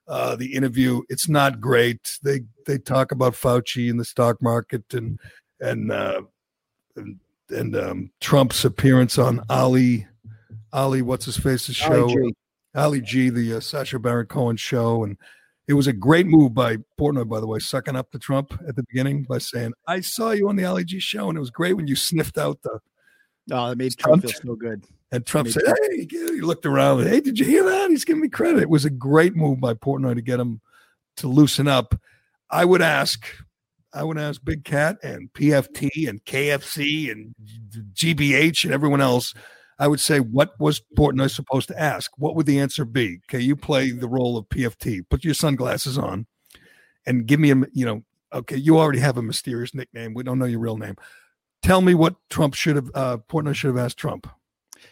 uh, 0.07 0.35
the 0.35 0.53
interview. 0.53 1.01
It's 1.09 1.27
not 1.27 1.59
great. 1.59 2.19
They 2.23 2.41
they 2.65 2.77
talk 2.77 3.11
about 3.11 3.33
Fauci 3.33 3.89
and 3.89 3.99
the 3.99 4.05
stock 4.05 4.41
market 4.41 4.83
and 4.93 5.19
and 5.59 5.91
uh, 5.91 6.21
and, 6.95 7.19
and 7.49 7.75
um, 7.75 8.11
Trump's 8.21 8.65
appearance 8.65 9.17
on 9.17 9.43
Ali 9.49 10.07
Ali 10.73 11.01
what's 11.01 11.25
his 11.25 11.37
face's 11.37 11.75
show 11.75 12.03
Ali 12.03 12.13
G. 12.13 12.35
Ali 12.75 13.01
G 13.01 13.29
the 13.29 13.55
uh, 13.55 13.59
Sacha 13.59 13.99
Baron 13.99 14.27
Cohen 14.27 14.57
show 14.57 15.03
and 15.03 15.17
it 15.67 15.73
was 15.73 15.87
a 15.87 15.93
great 15.93 16.27
move 16.27 16.53
by 16.53 16.77
Portnoy, 16.99 17.27
by 17.27 17.39
the 17.39 17.47
way, 17.47 17.59
sucking 17.59 17.95
up 17.95 18.11
to 18.11 18.19
Trump 18.19 18.53
at 18.67 18.75
the 18.75 18.83
beginning 18.83 19.23
by 19.23 19.37
saying, 19.37 19.73
"I 19.85 19.99
saw 19.99 20.31
you 20.31 20.47
on 20.49 20.55
the 20.55 20.65
Ali 20.65 20.85
G 20.85 20.99
show, 20.99 21.29
and 21.29 21.37
it 21.37 21.41
was 21.41 21.49
great 21.49 21.73
when 21.73 21.87
you 21.87 21.95
sniffed 21.95 22.37
out 22.37 22.61
the." 22.61 22.79
Oh, 23.51 23.69
that 23.69 23.77
made 23.77 23.97
Trump 23.97 24.23
feel 24.23 24.31
so 24.31 24.55
good. 24.55 24.83
And 25.11 25.25
Trump 25.25 25.47
said, 25.49 25.63
Trump- 25.63 25.79
"Hey," 25.91 26.07
he 26.09 26.41
looked 26.41 26.65
around. 26.65 27.03
Hey, 27.03 27.21
did 27.21 27.39
you 27.39 27.45
hear 27.45 27.63
that? 27.63 27.89
He's 27.89 28.05
giving 28.05 28.21
me 28.21 28.29
credit. 28.29 28.61
It 28.61 28.69
was 28.69 28.85
a 28.85 28.89
great 28.89 29.35
move 29.35 29.59
by 29.59 29.73
Portnoy 29.73 30.15
to 30.15 30.21
get 30.21 30.39
him 30.39 30.61
to 31.17 31.27
loosen 31.27 31.67
up. 31.67 31.99
I 32.49 32.65
would 32.65 32.81
ask, 32.81 33.25
I 33.93 34.03
would 34.03 34.17
ask 34.17 34.43
Big 34.43 34.63
Cat 34.63 34.97
and 35.03 35.31
PFT 35.33 36.07
and 36.07 36.23
KFC 36.25 37.11
and 37.11 37.35
GBH 37.93 38.63
and 38.65 38.73
everyone 38.73 39.01
else. 39.01 39.33
I 39.79 39.87
would 39.87 39.99
say, 39.99 40.19
what 40.19 40.59
was 40.59 40.81
Portnoy 40.97 41.29
supposed 41.29 41.67
to 41.67 41.79
ask? 41.79 42.11
What 42.17 42.35
would 42.35 42.45
the 42.45 42.59
answer 42.59 42.83
be? 42.83 43.19
Okay, 43.29 43.39
you 43.43 43.55
play 43.55 43.91
the 43.91 44.07
role 44.07 44.37
of 44.37 44.49
PFT. 44.49 45.07
Put 45.09 45.23
your 45.23 45.33
sunglasses 45.33 45.97
on, 45.97 46.25
and 47.05 47.25
give 47.25 47.39
me 47.39 47.51
a, 47.51 47.55
you 47.73 47.85
know, 47.85 48.03
okay, 48.33 48.57
you 48.57 48.77
already 48.77 48.99
have 48.99 49.17
a 49.17 49.21
mysterious 49.21 49.73
nickname. 49.73 50.13
We 50.13 50.23
don't 50.23 50.39
know 50.39 50.45
your 50.45 50.59
real 50.59 50.77
name. 50.77 50.95
Tell 51.61 51.81
me 51.81 51.93
what 51.93 52.15
Trump 52.29 52.53
should 52.53 52.75
have, 52.75 52.89
uh, 52.93 53.17
Portnoy 53.17 53.55
should 53.55 53.75
have 53.75 53.83
asked 53.83 53.97
Trump. 53.97 54.27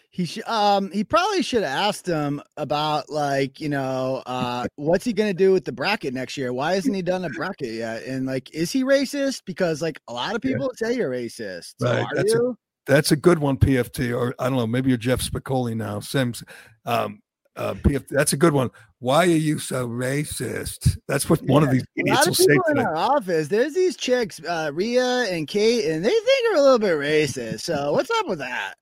He 0.10 0.24
should 0.24 0.48
um 0.48 0.92
he 0.92 1.04
probably 1.04 1.42
should 1.42 1.64
have 1.64 1.88
asked 1.90 2.08
him 2.08 2.42
about 2.56 3.10
like, 3.10 3.60
you 3.60 3.68
know, 3.68 4.24
uh 4.26 4.66
what's 4.78 5.04
he 5.04 5.12
gonna 5.12 5.34
do 5.34 5.52
with 5.52 5.66
the 5.66 5.74
bracket 5.74 6.14
next 6.14 6.38
year? 6.38 6.54
Why 6.54 6.76
hasn't 6.76 6.96
he 6.96 7.02
done 7.02 7.26
a 7.26 7.30
bracket 7.30 7.74
yet? 7.74 8.04
And 8.04 8.26
like, 8.26 8.50
is 8.54 8.72
he 8.72 8.86
racist? 8.86 9.42
Because 9.44 9.82
like 9.82 10.00
a 10.08 10.14
lot 10.14 10.34
of 10.34 10.42
people 10.42 10.72
say 10.76 10.96
you're 10.96 11.12
racist. 11.12 11.74
So 11.80 11.92
Right. 11.92 12.08
That's 12.16 12.34
you? 12.34 12.58
That's 12.86 13.12
a 13.12 13.16
good 13.16 13.40
one, 13.40 13.58
PFT. 13.58 14.16
Or 14.16 14.36
I 14.40 14.50
don't 14.50 14.58
know, 14.58 14.68
maybe 14.68 14.90
you're 14.90 14.98
Jeff 14.98 15.22
Spicoli 15.22 15.76
now. 15.76 16.00
Sims. 16.00 16.44
Um, 16.86 17.22
uh, 17.56 17.74
PFT, 17.76 18.08
that's 18.10 18.34
a 18.34 18.38
good 18.38 18.54
one. 18.54 18.70
Why 19.00 19.24
are 19.24 19.28
you 19.28 19.60
so 19.60 19.88
racist? 19.88 20.98
That's 21.08 21.30
what 21.30 21.42
one 21.44 21.64
of 21.64 21.72
these 21.72 21.86
idiots 21.96 22.28
will 22.28 22.34
say 22.34 22.58
in 22.70 22.80
our 22.80 22.96
office. 22.96 23.48
There's 23.48 23.74
these 23.74 23.96
chicks, 23.96 24.42
uh, 24.44 24.72
Rhea 24.74 25.26
and 25.32 25.48
Kate, 25.48 25.86
and 25.86 26.04
they 26.04 26.10
think 26.10 26.54
are 26.54 26.58
a 26.58 26.62
little 26.62 26.80
bit 26.80 26.98
racist. 26.98 27.62
So 27.62 27.94
what's 27.94 28.10
up 28.10 28.28
with 28.28 28.40
that? 28.40 28.74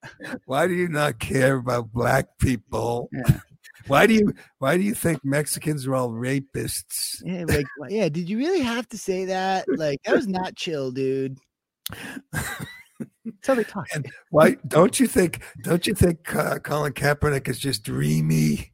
Why 0.46 0.68
do 0.68 0.74
you 0.74 0.88
not 0.88 1.20
care 1.20 1.58
about 1.58 1.92
black 1.92 2.38
people? 2.40 3.10
Why 3.88 4.08
do 4.08 4.14
you 4.14 4.34
why 4.60 4.78
do 4.78 4.84
you 4.84 4.94
think 4.94 5.26
Mexicans 5.26 5.86
are 5.86 5.94
all 5.94 6.10
rapists? 6.10 7.22
Yeah, 7.22 7.44
like, 7.46 7.66
yeah. 7.90 8.08
Did 8.08 8.30
you 8.30 8.38
really 8.38 8.62
have 8.62 8.88
to 8.90 8.98
say 8.98 9.26
that? 9.26 9.66
Like, 9.68 10.02
that 10.06 10.16
was 10.16 10.26
not 10.26 10.56
chill, 10.56 10.90
dude. 10.92 11.38
That's 13.44 13.48
how 13.48 13.56
they 13.56 13.70
talk. 13.70 13.88
And 13.94 14.10
why 14.30 14.56
don't 14.66 15.00
you 15.02 15.08
think 15.08 15.44
don't 15.64 15.86
you 15.86 15.94
think 15.94 16.34
uh, 16.34 16.60
Colin 16.60 16.94
Kaepernick 16.94 17.50
is 17.50 17.60
just 17.60 17.84
dreamy? 17.84 18.72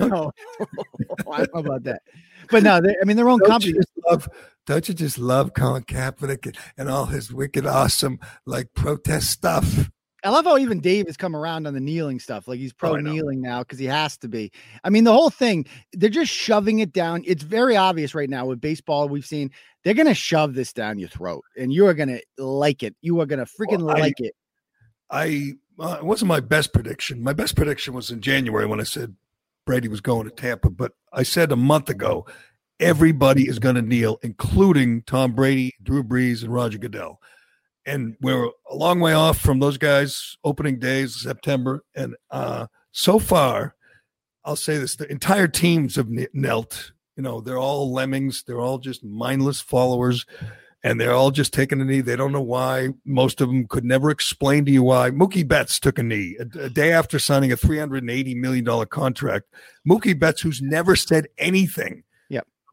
no, 0.00 0.30
I 1.32 1.38
don't 1.38 1.54
know 1.54 1.60
about 1.60 1.84
that. 1.84 2.02
But 2.50 2.62
no, 2.62 2.76
I 2.76 3.04
mean, 3.04 3.16
their 3.16 3.28
own 3.28 3.38
Don't 3.38 3.48
company. 3.48 3.72
you 3.72 3.76
just 3.76 3.92
love 4.06 4.28
don't 4.66 4.86
you 4.88 4.94
just 4.94 5.18
love 5.18 5.54
Colin 5.54 5.84
Kaepernick 5.84 6.44
and, 6.44 6.58
and 6.76 6.90
all 6.90 7.06
his 7.06 7.32
wicked 7.32 7.66
awesome 7.66 8.20
like 8.44 8.74
protest 8.74 9.30
stuff? 9.30 9.88
I 10.24 10.30
love 10.30 10.44
how 10.46 10.58
even 10.58 10.80
Dave 10.80 11.06
has 11.06 11.16
come 11.16 11.36
around 11.36 11.66
on 11.66 11.74
the 11.74 11.80
kneeling 11.80 12.18
stuff. 12.18 12.48
Like 12.48 12.58
he's 12.58 12.72
Oh, 12.72 12.76
pro 12.78 12.96
know. 12.96 13.12
kneeling 13.12 13.40
now 13.42 13.60
because 13.60 13.78
he 13.78 13.84
has 13.86 14.16
to 14.18 14.28
be. 14.28 14.50
I 14.82 14.90
mean, 14.90 15.04
the 15.04 15.12
whole 15.12 15.30
thing, 15.30 15.66
they're 15.92 16.10
just 16.10 16.32
shoving 16.32 16.78
it 16.80 16.92
down. 16.92 17.22
It's 17.26 17.42
very 17.42 17.76
obvious 17.76 18.14
right 18.14 18.28
now 18.30 18.46
with 18.46 18.60
baseball. 18.60 19.08
We've 19.08 19.26
seen 19.26 19.50
they're 19.84 19.94
going 19.94 20.08
to 20.08 20.14
shove 20.14 20.54
this 20.54 20.72
down 20.72 20.98
your 20.98 21.08
throat 21.10 21.44
and 21.56 21.72
you 21.72 21.86
are 21.86 21.94
going 21.94 22.08
to 22.08 22.20
like 22.42 22.82
it. 22.82 22.96
You 23.02 23.20
are 23.20 23.26
going 23.26 23.38
to 23.38 23.44
freaking 23.46 23.82
Well, 23.84 23.96
I- 23.96 24.00
like 24.00 24.18
it. 24.20 24.34
I 25.10 25.52
uh, 25.78 25.96
it 26.00 26.04
wasn't 26.04 26.28
my 26.28 26.40
best 26.40 26.72
prediction. 26.72 27.22
My 27.22 27.32
best 27.34 27.54
prediction 27.54 27.94
was 27.94 28.10
in 28.10 28.20
January 28.20 28.66
when 28.66 28.80
I 28.80 28.84
said 28.84 29.14
Brady 29.66 29.86
was 29.88 30.00
going 30.00 30.24
to 30.28 30.34
Tampa, 30.34 30.70
but 30.70 30.92
I 31.12 31.22
said 31.22 31.52
a 31.52 31.56
month 31.56 31.88
ago 31.90 32.26
everybody 32.80 33.48
is 33.48 33.58
going 33.58 33.74
to 33.76 33.82
kneel, 33.82 34.18
including 34.22 35.02
Tom 35.02 35.32
Brady, 35.32 35.74
Drew 35.82 36.02
Brees, 36.02 36.42
and 36.42 36.52
Roger 36.52 36.78
Goodell. 36.78 37.20
And 37.86 38.16
we're 38.20 38.46
a 38.68 38.74
long 38.74 38.98
way 38.98 39.12
off 39.12 39.38
from 39.38 39.60
those 39.60 39.78
guys' 39.78 40.36
opening 40.42 40.80
days, 40.80 41.22
September. 41.22 41.84
And 41.94 42.16
uh, 42.32 42.66
so 42.90 43.20
far, 43.20 43.76
I'll 44.44 44.56
say 44.56 44.76
this: 44.76 44.96
the 44.96 45.10
entire 45.10 45.48
teams 45.48 45.94
have 45.94 46.08
knelt. 46.34 46.92
You 47.16 47.22
know, 47.22 47.40
they're 47.40 47.58
all 47.58 47.92
lemmings. 47.92 48.42
They're 48.46 48.60
all 48.60 48.78
just 48.78 49.04
mindless 49.04 49.60
followers, 49.60 50.26
and 50.82 51.00
they're 51.00 51.14
all 51.14 51.30
just 51.30 51.54
taking 51.54 51.80
a 51.80 51.84
knee. 51.84 52.00
They 52.00 52.16
don't 52.16 52.32
know 52.32 52.42
why. 52.42 52.88
Most 53.04 53.40
of 53.40 53.48
them 53.48 53.66
could 53.68 53.84
never 53.84 54.10
explain 54.10 54.64
to 54.64 54.72
you 54.72 54.82
why. 54.82 55.10
Mookie 55.10 55.46
Betts 55.46 55.78
took 55.78 55.98
a 55.98 56.02
knee 56.02 56.36
a, 56.38 56.64
a 56.64 56.68
day 56.68 56.92
after 56.92 57.18
signing 57.18 57.52
a 57.52 57.56
three 57.56 57.78
hundred 57.78 58.02
and 58.02 58.10
eighty 58.10 58.34
million 58.34 58.64
dollar 58.64 58.86
contract. 58.86 59.46
Mookie 59.88 60.18
Betts, 60.18 60.42
who's 60.42 60.60
never 60.60 60.96
said 60.96 61.28
anything. 61.38 62.02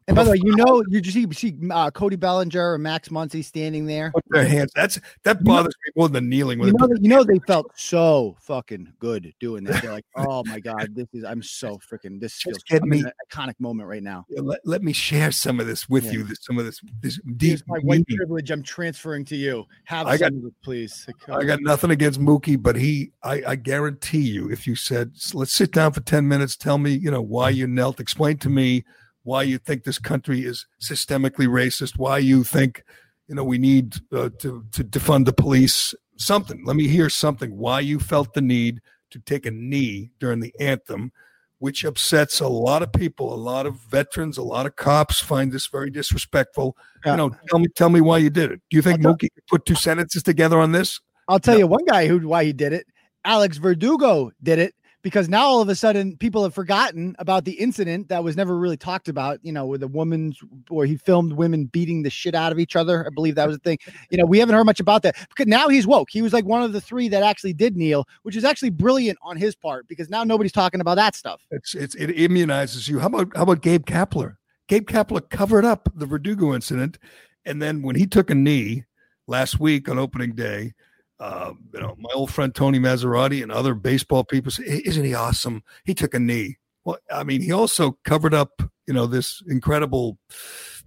And 0.06 0.14
by 0.14 0.22
the 0.24 0.32
way, 0.32 0.36
you 0.44 0.54
know, 0.56 0.84
you 0.88 1.00
just 1.00 1.14
see, 1.14 1.26
see 1.32 1.54
uh, 1.70 1.90
Cody 1.90 2.16
Bellinger 2.16 2.74
and 2.74 2.82
Max 2.82 3.08
Muncy 3.08 3.42
standing 3.42 3.86
there. 3.86 4.10
put 4.12 4.22
their 4.28 4.46
hands. 4.46 4.70
That's 4.74 5.00
that 5.22 5.42
bothers 5.42 5.74
me 5.86 5.92
more 5.96 6.10
than 6.10 6.28
kneeling. 6.28 6.58
When 6.58 6.68
You 6.68 6.74
know, 6.78 6.88
you 7.00 7.08
know, 7.08 7.24
they 7.24 7.38
felt 7.46 7.70
so 7.74 8.36
fucking 8.42 8.92
good 8.98 9.32
doing 9.40 9.64
that. 9.64 9.80
They're 9.80 9.92
like, 9.92 10.04
oh 10.16 10.44
my 10.44 10.60
god, 10.60 10.94
this 10.94 11.06
is. 11.14 11.24
I'm 11.24 11.42
so 11.42 11.78
freaking. 11.90 12.20
This 12.20 12.34
feels 12.42 12.58
get 12.64 12.82
I'm 12.82 12.90
me- 12.90 13.00
an 13.00 13.12
iconic 13.32 13.54
moment 13.58 13.88
right 13.88 14.02
now. 14.02 14.26
Yeah, 14.28 14.42
let, 14.42 14.60
let 14.66 14.82
me 14.82 14.92
share 14.92 15.32
some 15.32 15.58
of 15.58 15.66
this 15.66 15.88
with 15.88 16.04
Yeah. 16.04 16.12
you. 16.12 16.24
This, 16.24 16.38
some 16.42 16.58
of 16.58 16.66
this, 16.66 16.80
this 17.00 17.18
deep 17.38 17.48
Here's 17.48 17.66
my 17.66 17.76
white 17.78 18.04
meaning. 18.06 18.16
privilege. 18.18 18.50
I'm 18.50 18.62
transferring 18.62 19.24
to 19.26 19.36
you. 19.36 19.64
Have 19.84 20.06
I 20.06 20.18
got- 20.18 20.32
some 20.32 20.38
of 20.40 20.44
it, 20.44 20.54
please. 20.62 21.08
I 21.28 21.44
got 21.44 21.62
nothing 21.62 21.90
against 21.90 22.20
Mookie, 22.20 22.60
but 22.62 22.76
he, 22.76 23.12
I, 23.22 23.42
I 23.48 23.56
guarantee 23.56 24.18
you, 24.28 24.50
if 24.50 24.66
you 24.66 24.76
said, 24.76 25.12
let's 25.32 25.54
sit 25.54 25.72
down 25.72 25.92
for 25.92 26.00
10 26.02 26.28
minutes, 26.28 26.56
tell 26.56 26.76
me, 26.76 26.92
you 26.92 27.10
know, 27.10 27.22
why 27.22 27.48
you 27.58 27.66
knelt, 27.66 28.00
explain 28.00 28.36
to 28.38 28.50
me 28.50 28.84
why 29.24 29.42
you 29.42 29.58
think 29.58 29.82
this 29.82 29.98
country 29.98 30.44
is 30.44 30.66
systemically 30.80 31.48
racist, 31.48 31.98
why 31.98 32.18
you 32.18 32.44
think, 32.44 32.84
you 33.26 33.34
know, 33.34 33.44
we 33.44 33.58
need 33.58 33.96
uh, 34.12 34.28
to, 34.38 34.64
to 34.70 34.84
defund 34.84 35.24
the 35.24 35.32
police, 35.32 35.94
something. 36.16 36.62
Let 36.64 36.76
me 36.76 36.86
hear 36.86 37.10
something, 37.10 37.56
why 37.56 37.80
you 37.80 37.98
felt 37.98 38.34
the 38.34 38.42
need 38.42 38.80
to 39.10 39.18
take 39.18 39.46
a 39.46 39.50
knee 39.50 40.10
during 40.20 40.40
the 40.40 40.54
anthem, 40.60 41.10
which 41.58 41.84
upsets 41.84 42.40
a 42.40 42.48
lot 42.48 42.82
of 42.82 42.92
people, 42.92 43.32
a 43.32 43.36
lot 43.36 43.64
of 43.64 43.76
veterans, 43.76 44.36
a 44.36 44.42
lot 44.42 44.66
of 44.66 44.76
cops 44.76 45.20
find 45.20 45.50
this 45.50 45.66
very 45.68 45.90
disrespectful. 45.90 46.76
Yeah. 47.04 47.12
You 47.12 47.16
know, 47.16 47.30
tell 47.48 47.58
me, 47.58 47.68
tell 47.68 47.88
me 47.88 48.02
why 48.02 48.18
you 48.18 48.28
did 48.30 48.52
it. 48.52 48.60
Do 48.68 48.76
you 48.76 48.82
think 48.82 49.00
Mookie 49.00 49.32
could 49.34 49.46
put 49.48 49.64
two 49.64 49.74
sentences 49.74 50.22
together 50.22 50.58
on 50.58 50.72
this? 50.72 51.00
I'll 51.28 51.40
tell 51.40 51.58
you 51.58 51.66
one 51.66 51.84
guy 51.86 52.06
who 52.06 52.28
why 52.28 52.44
he 52.44 52.52
did 52.52 52.74
it. 52.74 52.86
Alex 53.24 53.56
Verdugo 53.56 54.30
did 54.42 54.58
it 54.58 54.74
because 55.04 55.28
now 55.28 55.44
all 55.44 55.60
of 55.60 55.68
a 55.68 55.74
sudden 55.74 56.16
people 56.16 56.42
have 56.42 56.54
forgotten 56.54 57.14
about 57.18 57.44
the 57.44 57.52
incident 57.52 58.08
that 58.08 58.24
was 58.24 58.36
never 58.36 58.58
really 58.58 58.78
talked 58.78 59.06
about. 59.06 59.38
You 59.42 59.52
know, 59.52 59.66
with 59.66 59.82
the 59.82 59.86
woman's 59.86 60.40
where 60.68 60.86
he 60.86 60.96
filmed 60.96 61.34
women 61.34 61.66
beating 61.66 62.02
the 62.02 62.10
shit 62.10 62.34
out 62.34 62.50
of 62.50 62.58
each 62.58 62.74
other. 62.74 63.06
I 63.06 63.10
believe 63.14 63.34
that 63.36 63.46
was 63.46 63.58
the 63.58 63.62
thing. 63.62 63.78
You 64.10 64.18
know, 64.18 64.24
we 64.24 64.38
haven't 64.38 64.54
heard 64.54 64.64
much 64.64 64.80
about 64.80 65.02
that 65.02 65.14
because 65.28 65.46
now 65.46 65.68
he's 65.68 65.86
woke. 65.86 66.08
He 66.10 66.22
was 66.22 66.32
like 66.32 66.46
one 66.46 66.62
of 66.62 66.72
the 66.72 66.80
three 66.80 67.08
that 67.08 67.22
actually 67.22 67.52
did 67.52 67.76
kneel, 67.76 68.08
which 68.22 68.34
is 68.34 68.44
actually 68.44 68.70
brilliant 68.70 69.18
on 69.22 69.36
his 69.36 69.54
part 69.54 69.86
because 69.86 70.08
now 70.08 70.24
nobody's 70.24 70.52
talking 70.52 70.80
about 70.80 70.94
that 70.96 71.14
stuff. 71.14 71.42
It's, 71.50 71.74
it's 71.74 71.94
it 71.94 72.08
immunizes 72.16 72.88
you. 72.88 72.98
How 72.98 73.06
about 73.06 73.36
how 73.36 73.42
about 73.42 73.60
Gabe 73.60 73.84
Kapler? 73.84 74.36
Gabe 74.66 74.88
Kapler 74.88 75.28
covered 75.28 75.66
up 75.66 75.90
the 75.94 76.06
Verdugo 76.06 76.54
incident, 76.54 76.98
and 77.44 77.60
then 77.60 77.82
when 77.82 77.94
he 77.94 78.06
took 78.06 78.30
a 78.30 78.34
knee 78.34 78.84
last 79.26 79.60
week 79.60 79.86
on 79.90 79.98
opening 79.98 80.32
day, 80.32 80.72
uh, 81.20 81.52
you 81.72 81.80
know, 81.80 81.94
my 81.98 82.10
old 82.14 82.32
friend 82.32 82.54
Tony 82.54 82.78
Massarotti 82.78 83.42
and 83.42 83.52
other 83.52 83.74
baseball 83.74 84.24
people 84.24 84.50
say, 84.50 84.82
"Isn't 84.84 85.04
he 85.04 85.14
awesome? 85.14 85.62
He 85.84 85.94
took 85.94 86.14
a 86.14 86.18
knee." 86.18 86.56
Well, 86.84 86.98
I 87.10 87.24
mean, 87.24 87.40
he 87.40 87.52
also 87.52 87.98
covered 88.04 88.34
up, 88.34 88.62
you 88.86 88.94
know, 88.94 89.06
this 89.06 89.42
incredible 89.48 90.18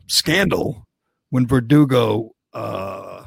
scandal 0.07 0.87
when 1.29 1.47
Verdugo 1.47 2.31
uh, 2.53 3.23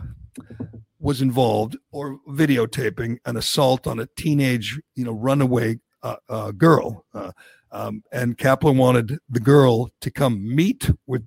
was 0.98 1.22
involved 1.22 1.76
or 1.90 2.18
videotaping 2.28 3.18
an 3.24 3.36
assault 3.36 3.86
on 3.86 3.98
a 3.98 4.08
teenage, 4.16 4.80
you 4.94 5.04
know, 5.04 5.12
runaway 5.12 5.80
uh, 6.02 6.16
uh, 6.28 6.52
girl. 6.52 7.04
Uh, 7.14 7.32
um, 7.72 8.02
and 8.12 8.36
Kaplan 8.36 8.76
wanted 8.76 9.18
the 9.28 9.40
girl 9.40 9.90
to 10.00 10.10
come 10.10 10.54
meet 10.54 10.90
with 11.06 11.26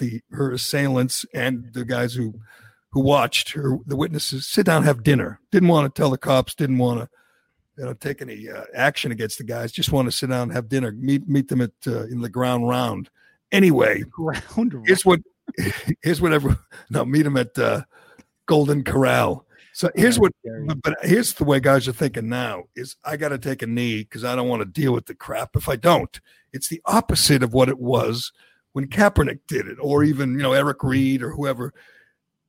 The 0.00 0.20
her 0.32 0.50
assailants 0.50 1.24
and 1.32 1.72
the 1.72 1.84
guys 1.84 2.12
who 2.14 2.34
who 2.90 3.00
watched 3.00 3.50
her 3.52 3.78
the 3.86 3.96
witnesses 3.96 4.48
sit 4.48 4.66
down 4.66 4.78
and 4.78 4.86
have 4.86 5.04
dinner. 5.04 5.40
Didn't 5.52 5.68
want 5.68 5.92
to 5.94 5.98
tell 5.98 6.10
the 6.10 6.18
cops 6.18 6.54
didn't 6.54 6.78
want 6.78 7.00
to 7.00 7.08
you 7.78 7.84
know 7.84 7.94
take 7.94 8.20
any 8.20 8.48
uh, 8.48 8.64
action 8.74 9.12
against 9.12 9.38
the 9.38 9.44
guys 9.44 9.72
just 9.72 9.92
want 9.92 10.06
to 10.06 10.12
sit 10.12 10.28
down 10.28 10.42
and 10.42 10.52
have 10.52 10.68
dinner 10.68 10.92
meet 10.92 11.28
meet 11.28 11.48
them 11.48 11.60
at 11.60 11.70
uh, 11.86 12.04
in 12.06 12.20
the 12.20 12.28
ground 12.28 12.68
round. 12.68 13.08
Anyway 13.52 14.02
ground 14.10 14.74
here's 14.84 15.04
what 15.04 15.20
here's 16.02 16.20
what 16.20 16.32
everyone 16.32 16.58
no 16.90 17.04
meet 17.04 17.22
them 17.22 17.36
at 17.36 17.56
uh, 17.58 17.82
golden 18.46 18.82
corral. 18.82 19.46
So 19.72 19.88
here's 19.94 20.18
what 20.18 20.32
but, 20.66 20.82
but 20.82 20.96
here's 21.02 21.34
the 21.34 21.44
way 21.44 21.60
guys 21.60 21.86
are 21.86 21.92
thinking 21.92 22.28
now 22.28 22.64
is 22.74 22.96
i 23.04 23.16
got 23.16 23.28
to 23.28 23.38
take 23.38 23.62
a 23.62 23.66
knee 23.66 24.02
because 24.02 24.24
i 24.24 24.34
don't 24.34 24.48
want 24.48 24.60
to 24.60 24.80
deal 24.80 24.92
with 24.92 25.06
the 25.06 25.14
crap 25.14 25.54
if 25.54 25.68
i 25.68 25.76
don't. 25.76 26.20
It's 26.52 26.68
the 26.68 26.82
opposite 26.84 27.44
of 27.44 27.54
what 27.54 27.68
it 27.68 27.78
was 27.78 28.32
when 28.72 28.86
Kaepernick 28.86 29.40
did 29.48 29.66
it, 29.66 29.78
or 29.80 30.02
even 30.04 30.32
you 30.32 30.42
know 30.42 30.52
Eric 30.52 30.82
Reid 30.82 31.22
or 31.22 31.30
whoever. 31.30 31.72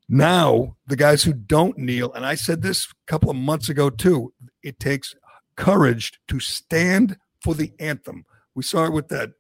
Now 0.08 0.76
the 0.88 0.96
guys 0.96 1.24
who 1.24 1.34
don't 1.34 1.78
kneel, 1.78 2.12
and 2.14 2.26
I 2.26 2.36
said 2.36 2.62
this 2.62 2.86
a 2.86 3.12
couple 3.12 3.30
of 3.30 3.36
months 3.36 3.70
ago 3.70 3.90
too. 3.90 4.34
It 4.64 4.80
takes 4.80 5.16
courage 5.56 6.20
to 6.28 6.40
stand 6.40 7.18
for 7.42 7.54
the 7.54 7.72
anthem. 7.80 8.26
We 8.56 8.64
saw 8.64 8.86
it 8.86 8.94
with 8.94 9.08
that 9.10 9.32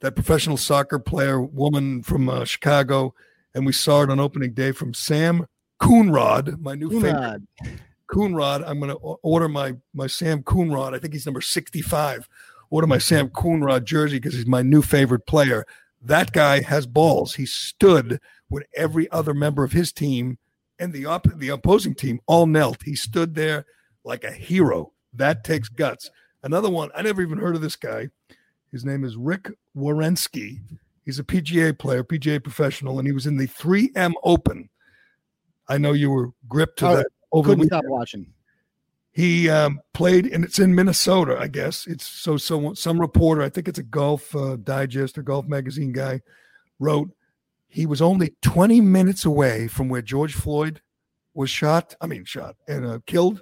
that 0.00 0.14
professional 0.14 0.56
soccer 0.56 0.98
player 0.98 1.40
woman 1.40 2.02
from 2.02 2.28
uh, 2.28 2.44
Chicago, 2.44 3.14
and 3.54 3.64
we 3.64 3.72
saw 3.72 4.02
it 4.02 4.10
on 4.10 4.20
opening 4.20 4.52
day 4.52 4.72
from 4.72 4.94
Sam 4.94 5.46
Coonrod, 5.80 6.60
my 6.60 6.74
new 6.74 7.00
favorite. 7.00 7.42
Coonrod. 8.10 8.62
I'm 8.66 8.78
going 8.80 8.90
to 8.90 8.96
order 8.96 9.48
my 9.48 9.74
my 9.92 10.06
Sam 10.06 10.42
Coonrod. 10.42 10.94
I 10.94 10.98
think 10.98 11.12
he's 11.12 11.26
number 11.26 11.40
65. 11.40 12.28
Order 12.70 12.86
my 12.86 12.98
Sam 12.98 13.28
Coonrod 13.28 13.84
jersey 13.84 14.18
because 14.18 14.34
he's 14.34 14.46
my 14.46 14.62
new 14.62 14.82
favorite 14.82 15.26
player. 15.26 15.64
That 16.04 16.32
guy 16.32 16.60
has 16.60 16.86
balls. 16.86 17.34
He 17.34 17.46
stood 17.46 18.20
when 18.48 18.64
every 18.76 19.10
other 19.10 19.32
member 19.32 19.64
of 19.64 19.72
his 19.72 19.92
team 19.92 20.38
and 20.78 20.92
the 20.92 21.06
op- 21.06 21.38
the 21.38 21.48
opposing 21.48 21.94
team 21.94 22.20
all 22.26 22.46
knelt. 22.46 22.82
He 22.82 22.94
stood 22.94 23.34
there 23.34 23.64
like 24.04 24.22
a 24.22 24.30
hero. 24.30 24.92
That 25.14 25.44
takes 25.44 25.68
guts. 25.68 26.10
Another 26.42 26.70
one, 26.70 26.90
I 26.94 27.02
never 27.02 27.22
even 27.22 27.38
heard 27.38 27.54
of 27.56 27.62
this 27.62 27.76
guy. 27.76 28.10
His 28.70 28.84
name 28.84 29.04
is 29.04 29.16
Rick 29.16 29.50
Werenski. 29.76 30.60
He's 31.04 31.18
a 31.18 31.24
PGA 31.24 31.78
player, 31.78 32.04
PGA 32.04 32.42
professional, 32.42 32.98
and 32.98 33.08
he 33.08 33.12
was 33.12 33.26
in 33.26 33.36
the 33.36 33.46
3M 33.46 34.12
Open. 34.22 34.68
I 35.68 35.78
know 35.78 35.92
you 35.92 36.10
were 36.10 36.32
gripped 36.48 36.80
to 36.80 36.88
Oh, 36.88 36.96
that 36.96 37.06
over 37.32 37.50
couldn't 37.50 37.66
stop 37.66 37.84
watching. 37.86 38.26
He 39.14 39.48
um, 39.48 39.80
played, 39.92 40.26
and 40.26 40.44
it's 40.44 40.58
in 40.58 40.74
Minnesota, 40.74 41.38
I 41.38 41.46
guess. 41.46 41.86
It's 41.86 42.04
so 42.04 42.36
so 42.36 42.74
some 42.74 43.00
reporter, 43.00 43.42
I 43.42 43.48
think 43.48 43.68
it's 43.68 43.78
a 43.78 43.84
Golf 43.84 44.34
uh, 44.34 44.56
Digest 44.56 45.16
or 45.16 45.22
Golf 45.22 45.46
Magazine 45.46 45.92
guy, 45.92 46.20
wrote 46.80 47.10
he 47.68 47.86
was 47.86 48.02
only 48.02 48.34
20 48.42 48.80
minutes 48.80 49.24
away 49.24 49.68
from 49.68 49.88
where 49.88 50.02
George 50.02 50.34
Floyd 50.34 50.80
was 51.32 51.48
shot. 51.48 51.94
I 52.00 52.08
mean, 52.08 52.24
shot 52.24 52.56
and 52.66 52.84
uh, 52.84 52.98
killed, 53.06 53.40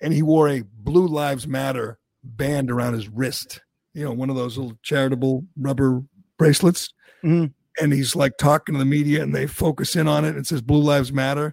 and 0.00 0.14
he 0.14 0.22
wore 0.22 0.48
a 0.48 0.62
Blue 0.62 1.06
Lives 1.06 1.46
Matter 1.46 1.98
band 2.24 2.70
around 2.70 2.94
his 2.94 3.08
wrist. 3.08 3.60
You 3.92 4.04
know, 4.04 4.12
one 4.12 4.30
of 4.30 4.36
those 4.36 4.56
little 4.56 4.78
charitable 4.82 5.44
rubber 5.58 6.02
bracelets. 6.38 6.88
Mhm. 7.22 7.52
And 7.78 7.92
he's 7.92 8.16
like 8.16 8.38
talking 8.38 8.74
to 8.74 8.78
the 8.78 8.86
media, 8.86 9.22
and 9.22 9.34
they 9.34 9.46
focus 9.46 9.94
in 9.94 10.08
on 10.08 10.24
it. 10.24 10.30
And 10.30 10.38
it 10.38 10.46
says 10.46 10.62
Blue 10.62 10.82
Lives 10.82 11.12
Matter. 11.12 11.52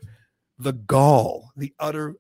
The 0.58 0.74
gall, 0.74 1.52
the 1.58 1.74
utter 1.78 2.16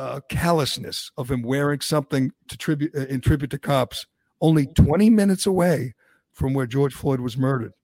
uh, 0.00 0.20
callousness 0.30 1.10
of 1.18 1.30
him 1.30 1.42
wearing 1.42 1.80
something 1.80 2.32
to 2.48 2.56
tribute 2.56 2.90
uh, 2.96 3.00
in 3.06 3.20
tribute 3.20 3.50
to 3.50 3.58
cops, 3.58 4.06
only 4.40 4.66
20 4.66 5.10
minutes 5.10 5.46
away 5.46 5.94
from 6.32 6.54
where 6.54 6.66
George 6.66 6.94
Floyd 6.94 7.20
was 7.20 7.36
murdered. 7.36 7.74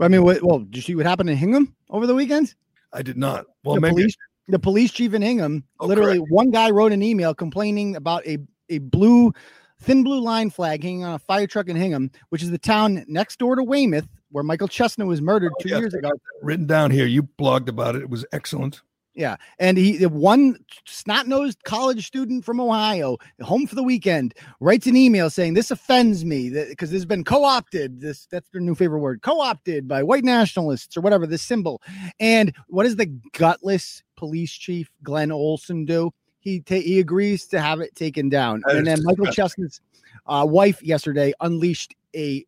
I 0.00 0.08
mean, 0.08 0.24
what, 0.24 0.42
well, 0.42 0.58
did 0.58 0.74
you 0.74 0.82
see 0.82 0.96
what 0.96 1.06
happened 1.06 1.30
in 1.30 1.36
Hingham 1.36 1.76
over 1.88 2.04
the 2.04 2.16
weekend? 2.16 2.54
I 2.92 3.02
did 3.02 3.16
not. 3.16 3.46
Well, 3.62 3.76
the 3.76 3.80
maybe 3.80 3.92
police, 3.92 4.16
the 4.48 4.58
police 4.58 4.90
chief 4.90 5.14
in 5.14 5.22
Hingham, 5.22 5.62
Oh, 5.78 5.86
literally, 5.86 6.18
one 6.18 6.50
guy 6.50 6.70
wrote 6.70 6.90
an 6.90 7.02
email 7.02 7.32
complaining 7.32 7.94
about 7.94 8.26
a 8.26 8.38
a 8.68 8.78
blue, 8.78 9.32
thin 9.78 10.02
blue 10.02 10.20
line 10.20 10.50
flag 10.50 10.82
hanging 10.82 11.04
on 11.04 11.14
a 11.14 11.18
fire 11.20 11.46
truck 11.46 11.68
in 11.68 11.76
Hingham, 11.76 12.10
which 12.30 12.42
is 12.42 12.50
the 12.50 12.58
town 12.58 13.04
next 13.06 13.38
door 13.38 13.54
to 13.54 13.62
Weymouth, 13.62 14.08
where 14.32 14.42
Michael 14.42 14.66
Chesna 14.66 15.06
was 15.06 15.22
murdered 15.22 15.52
two 15.60 15.68
yes, 15.68 15.78
years 15.78 15.94
ago. 15.94 16.10
written 16.42 16.66
down 16.66 16.90
here. 16.90 17.06
You 17.06 17.22
blogged 17.22 17.68
about 17.68 17.94
it. 17.94 18.02
It 18.02 18.10
was 18.10 18.26
excellent. 18.32 18.82
Yeah, 19.16 19.36
and 19.58 19.78
he 19.78 20.04
one 20.04 20.58
snot-nosed 20.84 21.64
college 21.64 22.06
student 22.06 22.44
from 22.44 22.60
Ohio, 22.60 23.16
home 23.40 23.66
for 23.66 23.74
the 23.74 23.82
weekend, 23.82 24.34
writes 24.60 24.86
an 24.86 24.94
email 24.94 25.30
saying 25.30 25.54
this 25.54 25.70
offends 25.70 26.22
me 26.22 26.50
because 26.50 26.90
this 26.90 26.98
has 26.98 27.06
been 27.06 27.24
co-opted. 27.24 27.98
This 27.98 28.26
that's 28.30 28.50
their 28.50 28.60
new 28.60 28.74
favorite 28.74 28.98
word, 28.98 29.22
co-opted 29.22 29.88
by 29.88 30.02
white 30.02 30.22
nationalists 30.22 30.98
or 30.98 31.00
whatever. 31.00 31.26
This 31.26 31.40
symbol, 31.40 31.80
and 32.20 32.54
what 32.68 32.84
does 32.84 32.96
the 32.96 33.06
gutless 33.32 34.02
police 34.16 34.52
chief 34.52 34.90
Glenn 35.02 35.32
Olson 35.32 35.86
do? 35.86 36.12
He 36.38 36.60
ta- 36.60 36.74
he 36.74 37.00
agrees 37.00 37.46
to 37.46 37.60
have 37.60 37.80
it 37.80 37.94
taken 37.94 38.28
down, 38.28 38.62
That 38.66 38.76
and 38.76 38.86
then 38.86 39.02
Michael. 39.02 39.26
Chesna's 39.26 39.80
uh, 40.26 40.44
wife 40.46 40.82
yesterday 40.82 41.32
unleashed 41.40 41.94
a 42.14 42.44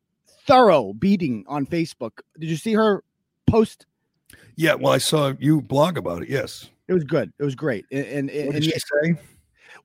thorough 0.46 0.92
beating 0.92 1.46
on 1.48 1.64
Facebook. 1.64 2.20
Did 2.38 2.50
you 2.50 2.56
see 2.56 2.74
her 2.74 3.02
post? 3.46 3.86
Yeah, 4.59 4.74
well, 4.74 4.92
I 4.92 4.98
saw 4.98 5.34
you 5.38 5.62
blog 5.62 5.96
about 5.96 6.24
it. 6.24 6.28
Yes. 6.28 6.68
It 6.88 6.92
was 6.92 7.04
good. 7.04 7.32
It 7.38 7.44
was 7.44 7.54
great. 7.54 7.86
And, 7.92 8.04
and, 8.04 8.26
What 8.26 8.56
and 8.56 8.64
did 8.64 8.64
she 8.64 8.70
say? 8.72 9.14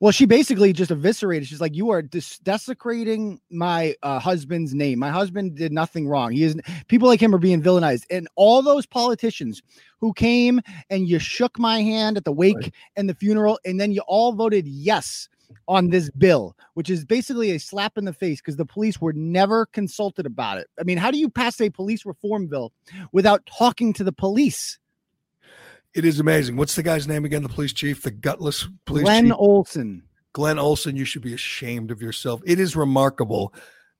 Well, 0.00 0.10
she 0.10 0.26
basically 0.26 0.72
just 0.72 0.90
eviscerated. 0.90 1.46
She's 1.46 1.60
like, 1.60 1.76
"You 1.76 1.90
are 1.90 2.02
dis- 2.02 2.40
desecrating 2.40 3.40
my 3.50 3.94
uh, 4.02 4.18
husband's 4.18 4.74
name. 4.74 4.98
My 4.98 5.10
husband 5.10 5.54
did 5.54 5.72
nothing 5.72 6.08
wrong. 6.08 6.32
He 6.32 6.42
is 6.42 6.56
people 6.88 7.06
like 7.06 7.20
him 7.20 7.32
are 7.32 7.38
being 7.38 7.62
villainized, 7.62 8.04
and 8.10 8.26
all 8.34 8.62
those 8.62 8.84
politicians 8.84 9.62
who 10.00 10.12
came 10.12 10.60
and 10.90 11.08
you 11.08 11.20
shook 11.20 11.56
my 11.56 11.80
hand 11.80 12.16
at 12.16 12.24
the 12.24 12.32
wake 12.32 12.74
and 12.96 13.08
the 13.08 13.14
funeral, 13.14 13.60
and 13.64 13.80
then 13.80 13.92
you 13.92 14.02
all 14.08 14.32
voted 14.32 14.66
yes 14.66 15.28
on 15.68 15.90
this 15.90 16.10
bill, 16.10 16.56
which 16.74 16.90
is 16.90 17.04
basically 17.04 17.50
a 17.52 17.58
slap 17.58 17.96
in 17.96 18.04
the 18.04 18.12
face 18.12 18.40
because 18.40 18.56
the 18.56 18.66
police 18.66 19.00
were 19.00 19.12
never 19.12 19.66
consulted 19.66 20.26
about 20.26 20.58
it. 20.58 20.68
I 20.78 20.82
mean, 20.84 20.98
how 20.98 21.10
do 21.10 21.18
you 21.18 21.28
pass 21.28 21.60
a 21.60 21.70
police 21.70 22.04
reform 22.04 22.46
bill 22.46 22.72
without 23.12 23.44
talking 23.46 23.92
to 23.94 24.04
the 24.04 24.12
police? 24.12 24.78
It 25.94 26.04
is 26.04 26.18
amazing. 26.18 26.56
What's 26.56 26.74
the 26.74 26.82
guy's 26.82 27.06
name 27.06 27.24
again? 27.24 27.42
The 27.42 27.48
police 27.48 27.72
chief, 27.72 28.02
the 28.02 28.10
gutless 28.10 28.66
police 28.84 29.04
Glenn 29.04 29.26
chief. 29.26 29.34
Olson. 29.36 30.02
Glenn 30.32 30.58
Olson, 30.58 30.96
you 30.96 31.04
should 31.04 31.22
be 31.22 31.32
ashamed 31.32 31.92
of 31.92 32.02
yourself. 32.02 32.42
It 32.44 32.58
is 32.58 32.74
remarkable, 32.74 33.54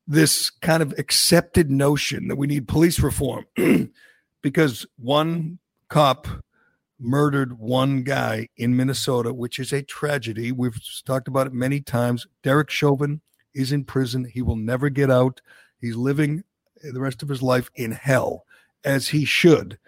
this 0.07 0.51
kind 0.51 0.83
of 0.83 0.93
accepted 0.99 1.71
notion 1.71 2.27
that 2.29 2.37
we 2.37 2.49
need 2.49 2.67
police 2.67 2.99
reform 2.99 3.47
because 4.43 4.85
one 4.97 5.59
cop 5.89 6.27
murdered 7.01 7.59
one 7.59 8.03
guy 8.03 8.49
in 8.57 8.77
Minnesota, 8.77 9.33
which 9.33 9.59
is 9.59 9.73
a 9.73 9.83
tragedy. 9.83 10.53
We've 10.53 10.79
talked 11.05 11.29
about 11.29 11.47
it 11.47 11.53
many 11.53 11.81
times. 11.81 12.27
Derek 12.43 12.71
Chauvin 12.71 13.21
is 13.55 13.73
in 13.73 13.85
prison. 13.85 14.25
He 14.25 14.43
will 14.43 14.57
never 14.57 14.89
get 14.89 15.11
out. 15.11 15.41
He's 15.81 15.97
living 15.97 16.45
the 16.83 17.01
rest 17.01 17.23
of 17.23 17.29
his 17.29 17.43
life 17.43 17.71
in 17.75 17.93
hell, 17.93 18.45
as 18.85 19.09
he 19.09 19.25
should. 19.25 19.79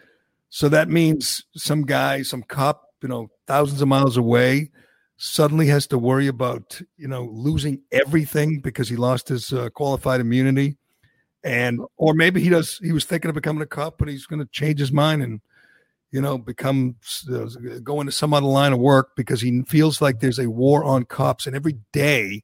So 0.49 0.69
that 0.69 0.89
means 0.89 1.45
some 1.57 1.83
guy, 1.83 2.23
some 2.23 2.43
cop, 2.43 2.85
you 3.03 3.09
know, 3.09 3.29
thousands 3.47 3.83
of 3.83 3.89
miles 3.89 4.17
away, 4.17 4.71
suddenly 5.17 5.67
has 5.67 5.87
to 5.89 5.99
worry 5.99 6.27
about, 6.27 6.81
you 6.97 7.09
know, 7.09 7.25
losing 7.33 7.81
everything 7.93 8.61
because 8.61 8.89
he 8.89 8.97
lost 8.97 9.29
his 9.29 9.53
uh, 9.53 9.69
qualified 9.71 10.21
immunity. 10.21 10.77
and 11.45 11.81
or 11.97 12.13
maybe 12.13 12.41
he 12.41 12.49
does. 12.49 12.79
He 12.83 12.93
was 12.93 13.05
thinking 13.05 13.29
of 13.29 13.35
becoming 13.35 13.63
a 13.63 13.67
cop, 13.67 13.99
but 13.99 14.09
he's 14.09 14.27
going 14.27 14.41
to 14.41 14.51
change 14.51 14.81
his 14.81 14.93
mind 14.93 15.23
and 15.23 15.41
you 16.11 16.21
know 16.21 16.39
become 16.39 16.97
uh, 17.33 17.47
go 17.83 18.01
into 18.01 18.13
some 18.13 18.33
other 18.33 18.47
line 18.47 18.73
of 18.73 18.79
work 18.79 19.11
because 19.17 19.41
he 19.41 19.63
feels 19.63 20.01
like 20.01 20.21
there's 20.21 20.39
a 20.39 20.51
war 20.51 20.85
on 20.85 21.05
cops, 21.05 21.47
and 21.47 21.57
every 21.57 21.79
day 21.93 22.43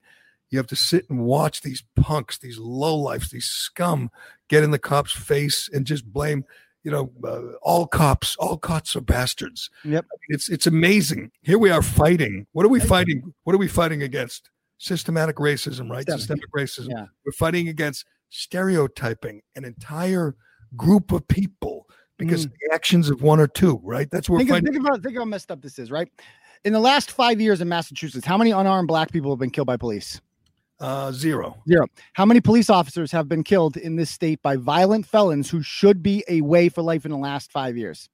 you 0.50 0.58
have 0.58 0.66
to 0.66 0.76
sit 0.76 1.08
and 1.08 1.24
watch 1.24 1.62
these 1.62 1.82
punks, 1.96 2.38
these 2.38 2.58
lowlifes, 2.58 3.30
these 3.30 3.46
scum 3.46 4.10
get 4.48 4.62
in 4.62 4.70
the 4.70 4.78
cops' 4.78 5.12
face 5.12 5.68
and 5.72 5.86
just 5.86 6.04
blame. 6.04 6.44
You 6.84 6.90
know, 6.90 7.12
uh, 7.24 7.56
all 7.62 7.86
cops, 7.86 8.34
all 8.36 8.58
cops 8.58 8.96
are 8.96 9.00
bastards. 9.00 9.70
Yep. 9.84 10.04
It's 10.28 10.48
it's 10.48 10.66
amazing. 10.66 11.30
Here 11.40 11.58
we 11.58 11.70
are 11.70 11.82
fighting. 11.82 12.46
What 12.52 12.66
are 12.66 12.70
we 12.70 12.80
fighting? 12.80 13.32
What 13.44 13.54
are 13.54 13.58
we 13.58 13.68
fighting 13.68 14.02
against? 14.02 14.50
Systematic 14.78 15.36
racism, 15.36 15.88
right? 15.88 16.04
Systemic. 16.04 16.42
Systemic 16.42 16.52
racism. 16.52 16.90
Yeah. 16.90 17.06
We're 17.24 17.32
fighting 17.32 17.68
against 17.68 18.04
stereotyping 18.30 19.42
an 19.54 19.64
entire 19.64 20.34
group 20.76 21.12
of 21.12 21.28
people 21.28 21.86
because 22.26 22.46
Mm. 22.46 22.52
the 22.52 22.74
actions 22.74 23.10
of 23.10 23.22
one 23.22 23.40
or 23.40 23.46
two, 23.46 23.80
right? 23.82 24.10
That's 24.10 24.28
what 24.28 24.36
we're 24.36 24.46
Think, 24.46 24.50
of, 24.68 24.72
think 24.74 24.86
about 24.86 25.02
think 25.02 25.16
how 25.16 25.24
messed 25.24 25.50
up 25.50 25.60
this 25.62 25.78
is, 25.78 25.90
right? 25.90 26.08
In 26.64 26.72
the 26.72 26.80
last 26.80 27.10
five 27.10 27.40
years 27.40 27.60
in 27.60 27.68
Massachusetts, 27.68 28.24
how 28.26 28.38
many 28.38 28.50
unarmed 28.52 28.88
black 28.88 29.10
people 29.10 29.30
have 29.32 29.38
been 29.40 29.50
killed 29.50 29.66
by 29.66 29.76
police? 29.76 30.20
Uh, 30.80 31.12
zero. 31.12 31.56
Zero. 31.68 31.86
How 32.12 32.24
many 32.24 32.40
police 32.40 32.68
officers 32.68 33.12
have 33.12 33.28
been 33.28 33.44
killed 33.44 33.76
in 33.76 33.96
this 33.96 34.10
state 34.10 34.42
by 34.42 34.56
violent 34.56 35.06
felons 35.06 35.48
who 35.48 35.62
should 35.62 36.02
be 36.02 36.24
away 36.28 36.68
for 36.68 36.82
life 36.82 37.04
in 37.04 37.10
the 37.12 37.16
last 37.18 37.52
five 37.52 37.76
years? 37.76 38.08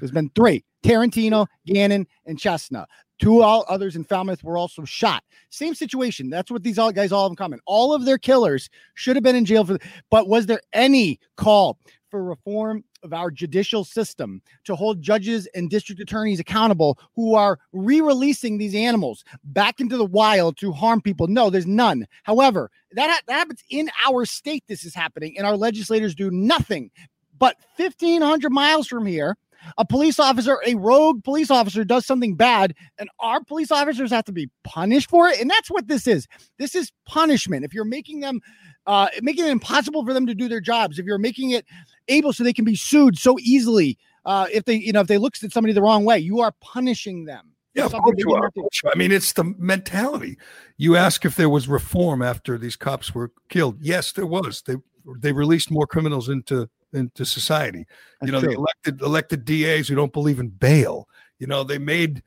There's 0.00 0.10
been 0.12 0.30
three 0.34 0.64
Tarentino, 0.82 1.46
Gannon, 1.66 2.06
and 2.26 2.38
Chesna. 2.38 2.86
Two 3.18 3.42
all 3.42 3.64
others 3.68 3.96
in 3.96 4.04
Falmouth 4.04 4.44
were 4.44 4.56
also 4.56 4.84
shot. 4.84 5.24
Same 5.50 5.74
situation. 5.74 6.30
That's 6.30 6.50
what 6.50 6.62
these 6.62 6.78
all 6.78 6.92
guys 6.92 7.10
all 7.10 7.24
have 7.24 7.32
in 7.32 7.36
common. 7.36 7.58
All 7.66 7.92
of 7.92 8.04
their 8.04 8.18
killers 8.18 8.70
should 8.94 9.16
have 9.16 9.24
been 9.24 9.34
in 9.34 9.44
jail 9.44 9.64
for. 9.64 9.76
But 10.08 10.28
was 10.28 10.46
there 10.46 10.60
any 10.72 11.18
call 11.36 11.78
for 12.10 12.22
reform 12.22 12.84
of 13.02 13.12
our 13.12 13.30
judicial 13.30 13.84
system 13.84 14.42
to 14.64 14.74
hold 14.74 15.02
judges 15.02 15.46
and 15.54 15.70
district 15.70 16.00
attorneys 16.00 16.40
accountable 16.40 16.98
who 17.14 17.34
are 17.34 17.58
re-releasing 17.72 18.58
these 18.58 18.74
animals 18.74 19.24
back 19.44 19.80
into 19.80 19.96
the 19.96 20.04
wild 20.04 20.56
to 20.58 20.72
harm 20.72 21.00
people? 21.00 21.26
No, 21.26 21.50
there's 21.50 21.66
none. 21.66 22.06
However, 22.24 22.70
that, 22.92 23.10
ha- 23.10 23.22
that 23.26 23.34
happens 23.34 23.62
in 23.70 23.90
our 24.06 24.24
state. 24.24 24.64
This 24.68 24.84
is 24.84 24.94
happening, 24.94 25.36
and 25.36 25.46
our 25.46 25.56
legislators 25.56 26.14
do 26.14 26.30
nothing. 26.30 26.90
But 27.38 27.56
1,500 27.76 28.50
miles 28.50 28.88
from 28.88 29.06
here, 29.06 29.36
a 29.76 29.84
police 29.84 30.18
officer, 30.18 30.58
a 30.66 30.74
rogue 30.74 31.22
police 31.24 31.50
officer, 31.50 31.84
does 31.84 32.06
something 32.06 32.34
bad, 32.34 32.74
and 32.98 33.08
our 33.20 33.42
police 33.42 33.70
officers 33.70 34.10
have 34.10 34.24
to 34.24 34.32
be 34.32 34.48
punished 34.64 35.10
for 35.10 35.28
it. 35.28 35.40
And 35.40 35.50
that's 35.50 35.70
what 35.70 35.88
this 35.88 36.06
is. 36.06 36.26
This 36.58 36.74
is 36.74 36.92
punishment. 37.06 37.64
If 37.64 37.74
you're 37.74 37.84
making 37.84 38.20
them, 38.20 38.40
uh, 38.86 39.08
making 39.20 39.46
it 39.46 39.50
impossible 39.50 40.04
for 40.04 40.14
them 40.14 40.26
to 40.26 40.34
do 40.34 40.48
their 40.48 40.60
jobs, 40.60 40.98
if 40.98 41.06
you're 41.06 41.18
making 41.18 41.50
it 41.50 41.64
able 42.08 42.32
so 42.32 42.44
they 42.44 42.52
can 42.52 42.64
be 42.64 42.74
sued 42.76 43.18
so 43.18 43.38
easily, 43.40 43.98
uh, 44.24 44.46
if 44.52 44.64
they, 44.64 44.74
you 44.74 44.92
know, 44.92 45.00
if 45.00 45.06
they 45.06 45.18
look 45.18 45.34
at 45.42 45.52
somebody 45.52 45.72
the 45.72 45.82
wrong 45.82 46.04
way, 46.04 46.18
you 46.18 46.40
are 46.40 46.52
punishing 46.60 47.24
them. 47.24 47.52
Yeah, 47.74 47.84
of 47.86 47.92
course 47.92 48.16
you 48.18 48.32
are. 48.34 48.40
to- 48.40 48.46
Of 48.48 48.54
course 48.54 48.80
you 48.82 48.88
are. 48.88 48.92
I 48.94 48.98
mean, 48.98 49.12
it's 49.12 49.32
the 49.34 49.44
mentality. 49.56 50.36
You 50.78 50.96
ask 50.96 51.24
if 51.24 51.36
there 51.36 51.48
was 51.48 51.68
reform 51.68 52.22
after 52.22 52.58
these 52.58 52.76
cops 52.76 53.14
were 53.14 53.30
killed. 53.48 53.76
Yes, 53.80 54.12
there 54.12 54.26
was. 54.26 54.62
They 54.66 54.76
they 55.20 55.32
released 55.32 55.70
more 55.70 55.86
criminals 55.86 56.28
into 56.28 56.68
into 56.92 57.24
society. 57.24 57.80
you 57.80 57.84
That's 58.22 58.32
know, 58.32 58.40
the 58.40 58.46
true. 58.48 58.56
elected 58.56 59.00
elected 59.02 59.44
DAs 59.44 59.88
who 59.88 59.94
don't 59.94 60.12
believe 60.12 60.40
in 60.40 60.48
bail. 60.48 61.08
You 61.38 61.46
know, 61.46 61.62
they 61.62 61.78
made 61.78 62.22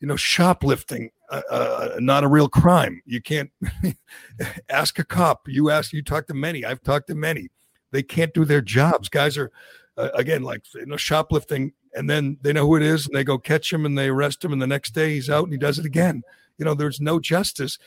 you 0.00 0.08
know 0.08 0.16
shoplifting 0.16 1.10
uh, 1.30 1.42
uh, 1.50 1.96
not 2.00 2.24
a 2.24 2.28
real 2.28 2.48
crime. 2.48 3.00
You 3.06 3.20
can't 3.22 3.50
ask 4.68 4.98
a 4.98 5.04
cop. 5.04 5.42
You 5.46 5.70
ask. 5.70 5.92
You 5.92 6.02
talk 6.02 6.26
to 6.26 6.34
many. 6.34 6.64
I've 6.64 6.82
talked 6.82 7.06
to 7.08 7.14
many. 7.14 7.48
They 7.96 8.02
can't 8.02 8.34
do 8.34 8.44
their 8.44 8.60
jobs. 8.60 9.08
Guys 9.08 9.38
are 9.38 9.50
uh, 9.96 10.10
again 10.12 10.42
like 10.42 10.62
you 10.74 10.84
know 10.84 10.98
shoplifting 10.98 11.72
and 11.94 12.10
then 12.10 12.36
they 12.42 12.52
know 12.52 12.66
who 12.66 12.76
it 12.76 12.82
is 12.82 13.06
and 13.06 13.16
they 13.16 13.24
go 13.24 13.38
catch 13.38 13.72
him 13.72 13.86
and 13.86 13.96
they 13.96 14.08
arrest 14.08 14.44
him 14.44 14.52
and 14.52 14.60
the 14.60 14.66
next 14.66 14.90
day 14.90 15.14
he's 15.14 15.30
out 15.30 15.44
and 15.44 15.52
he 15.52 15.58
does 15.58 15.78
it 15.78 15.86
again 15.86 16.22
you 16.58 16.66
know 16.66 16.74
there's 16.74 17.00
no 17.00 17.18
justice 17.18 17.78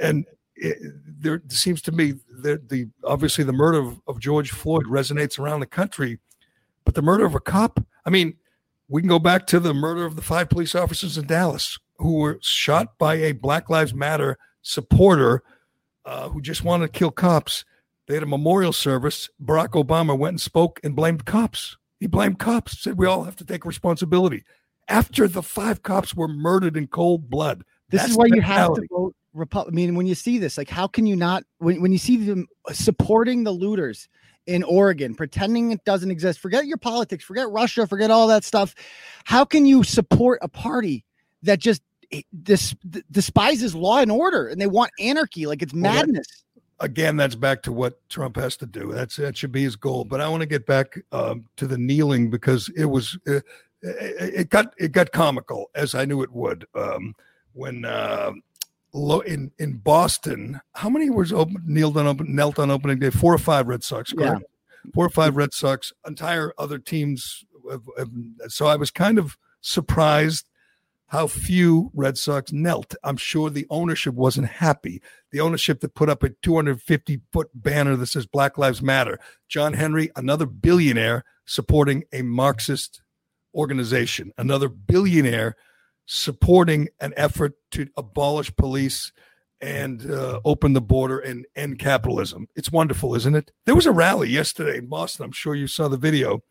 and 0.00 0.26
it, 0.56 0.76
there 1.06 1.40
seems 1.48 1.80
to 1.80 1.92
me 1.92 2.14
that 2.40 2.68
the 2.68 2.88
obviously 3.04 3.44
the 3.44 3.52
murder 3.52 3.78
of, 3.78 4.00
of 4.08 4.18
george 4.18 4.50
floyd 4.50 4.86
resonates 4.86 5.38
around 5.38 5.60
the 5.60 5.66
country 5.66 6.18
but 6.84 6.96
the 6.96 7.02
murder 7.02 7.24
of 7.24 7.36
a 7.36 7.40
cop 7.40 7.78
i 8.04 8.10
mean 8.10 8.34
we 8.88 9.00
can 9.00 9.08
go 9.08 9.20
back 9.20 9.46
to 9.46 9.60
the 9.60 9.72
murder 9.72 10.04
of 10.04 10.16
the 10.16 10.22
five 10.22 10.48
police 10.48 10.74
officers 10.74 11.16
in 11.16 11.28
dallas 11.28 11.78
who 11.98 12.14
were 12.14 12.38
shot 12.42 12.98
by 12.98 13.14
a 13.14 13.30
black 13.30 13.70
lives 13.70 13.94
matter 13.94 14.36
supporter 14.62 15.44
uh, 16.04 16.28
who 16.28 16.42
just 16.42 16.64
wanted 16.64 16.92
to 16.92 16.98
kill 16.98 17.12
cops 17.12 17.64
they 18.06 18.14
had 18.14 18.22
a 18.22 18.26
memorial 18.26 18.72
service. 18.72 19.28
Barack 19.42 19.70
Obama 19.70 20.18
went 20.18 20.32
and 20.34 20.40
spoke 20.40 20.80
and 20.82 20.96
blamed 20.96 21.24
cops. 21.24 21.76
He 22.00 22.06
blamed 22.06 22.38
cops, 22.38 22.80
said 22.80 22.98
we 22.98 23.06
all 23.06 23.24
have 23.24 23.36
to 23.36 23.44
take 23.44 23.64
responsibility. 23.64 24.42
After 24.88 25.28
the 25.28 25.42
five 25.42 25.82
cops 25.82 26.14
were 26.14 26.28
murdered 26.28 26.76
in 26.76 26.88
cold 26.88 27.30
blood. 27.30 27.62
This 27.88 28.00
That's 28.00 28.12
is 28.12 28.18
why 28.18 28.26
you 28.26 28.40
have 28.40 28.74
to 28.74 28.86
vote 28.90 29.14
Republican. 29.32 29.74
I 29.74 29.76
mean, 29.76 29.94
when 29.94 30.06
you 30.06 30.14
see 30.14 30.38
this, 30.38 30.58
like, 30.58 30.68
how 30.68 30.86
can 30.88 31.06
you 31.06 31.14
not? 31.14 31.44
When, 31.58 31.80
when 31.80 31.92
you 31.92 31.98
see 31.98 32.16
them 32.16 32.48
supporting 32.72 33.44
the 33.44 33.52
looters 33.52 34.08
in 34.46 34.64
Oregon, 34.64 35.14
pretending 35.14 35.70
it 35.70 35.84
doesn't 35.84 36.10
exist, 36.10 36.40
forget 36.40 36.66
your 36.66 36.78
politics, 36.78 37.22
forget 37.22 37.48
Russia, 37.50 37.86
forget 37.86 38.10
all 38.10 38.26
that 38.26 38.42
stuff. 38.42 38.74
How 39.24 39.44
can 39.44 39.64
you 39.64 39.84
support 39.84 40.40
a 40.42 40.48
party 40.48 41.04
that 41.44 41.60
just 41.60 41.82
despises 43.12 43.74
law 43.74 43.98
and 43.98 44.10
order 44.10 44.48
and 44.48 44.60
they 44.60 44.66
want 44.66 44.90
anarchy? 44.98 45.46
Like 45.46 45.62
it's 45.62 45.72
Well, 45.72 45.82
that- 45.84 46.06
madness. 46.08 46.26
Again, 46.82 47.16
that's 47.16 47.34
back 47.34 47.62
to 47.62 47.72
what 47.72 48.06
Trump 48.10 48.36
has 48.36 48.56
to 48.58 48.66
do. 48.66 48.92
That's 48.92 49.16
that 49.16 49.36
should 49.36 49.52
be 49.52 49.62
his 49.62 49.76
goal. 49.76 50.04
But 50.04 50.20
I 50.20 50.28
want 50.28 50.42
to 50.42 50.46
get 50.46 50.66
back 50.66 50.98
um, 51.12 51.46
to 51.56 51.66
the 51.66 51.78
kneeling 51.78 52.28
because 52.28 52.68
it 52.76 52.84
was 52.84 53.18
uh, 53.26 53.40
it, 53.80 54.34
it 54.40 54.50
got 54.50 54.74
it 54.78 54.92
got 54.92 55.12
comical 55.12 55.70
as 55.74 55.94
I 55.94 56.04
knew 56.04 56.22
it 56.22 56.32
would 56.32 56.66
um, 56.74 57.14
when 57.54 57.84
uh, 57.84 58.32
in 58.92 59.50
in 59.58 59.72
Boston. 59.78 60.60
How 60.74 60.90
many 60.90 61.08
was 61.08 61.32
open, 61.32 61.56
kneeled 61.64 61.96
on 61.96 62.06
open 62.06 62.34
knelt 62.34 62.58
on 62.58 62.70
opening 62.70 62.98
day? 62.98 63.10
Four 63.10 63.32
or 63.34 63.38
five 63.38 63.66
Red 63.68 63.82
Sox. 63.82 64.12
Yeah. 64.16 64.38
Four 64.92 65.06
or 65.06 65.10
five 65.10 65.36
Red 65.36 65.54
Sox. 65.54 65.92
Entire 66.06 66.52
other 66.58 66.78
teams. 66.78 67.44
have- 67.70 67.88
have- 67.96 68.10
So 68.48 68.66
I 68.66 68.76
was 68.76 68.90
kind 68.90 69.18
of 69.18 69.36
surprised 69.60 70.48
how 71.12 71.26
few 71.26 71.90
Red 71.92 72.16
Sox 72.16 72.52
knelt. 72.52 72.94
I'm 73.04 73.18
sure 73.18 73.50
the 73.50 73.66
ownership 73.68 74.14
wasn't 74.14 74.48
happy. 74.48 75.02
The 75.30 75.40
ownership 75.40 75.80
that 75.80 75.94
put 75.94 76.08
up 76.08 76.22
a 76.22 76.30
250 76.30 77.20
foot 77.30 77.50
banner 77.54 77.96
that 77.96 78.06
says 78.06 78.24
Black 78.24 78.56
Lives 78.56 78.80
Matter. 78.80 79.20
John 79.46 79.74
Henry, 79.74 80.10
another 80.16 80.46
billionaire 80.46 81.24
supporting 81.44 82.04
a 82.14 82.22
Marxist 82.22 83.02
organization, 83.54 84.32
another 84.38 84.70
billionaire 84.70 85.54
supporting 86.06 86.88
an 86.98 87.12
effort 87.14 87.52
to 87.72 87.88
abolish 87.98 88.56
police 88.56 89.12
and 89.60 90.10
uh, 90.10 90.40
open 90.46 90.72
the 90.72 90.80
border 90.80 91.18
and 91.18 91.44
end 91.54 91.78
capitalism. 91.78 92.48
It's 92.56 92.72
wonderful, 92.72 93.14
isn't 93.16 93.36
it? 93.36 93.52
There 93.66 93.74
was 93.74 93.84
a 93.84 93.92
rally 93.92 94.30
yesterday 94.30 94.78
in 94.78 94.86
Boston. 94.86 95.26
I'm 95.26 95.32
sure 95.32 95.54
you 95.54 95.66
saw 95.66 95.88
the 95.88 95.98
video 95.98 96.42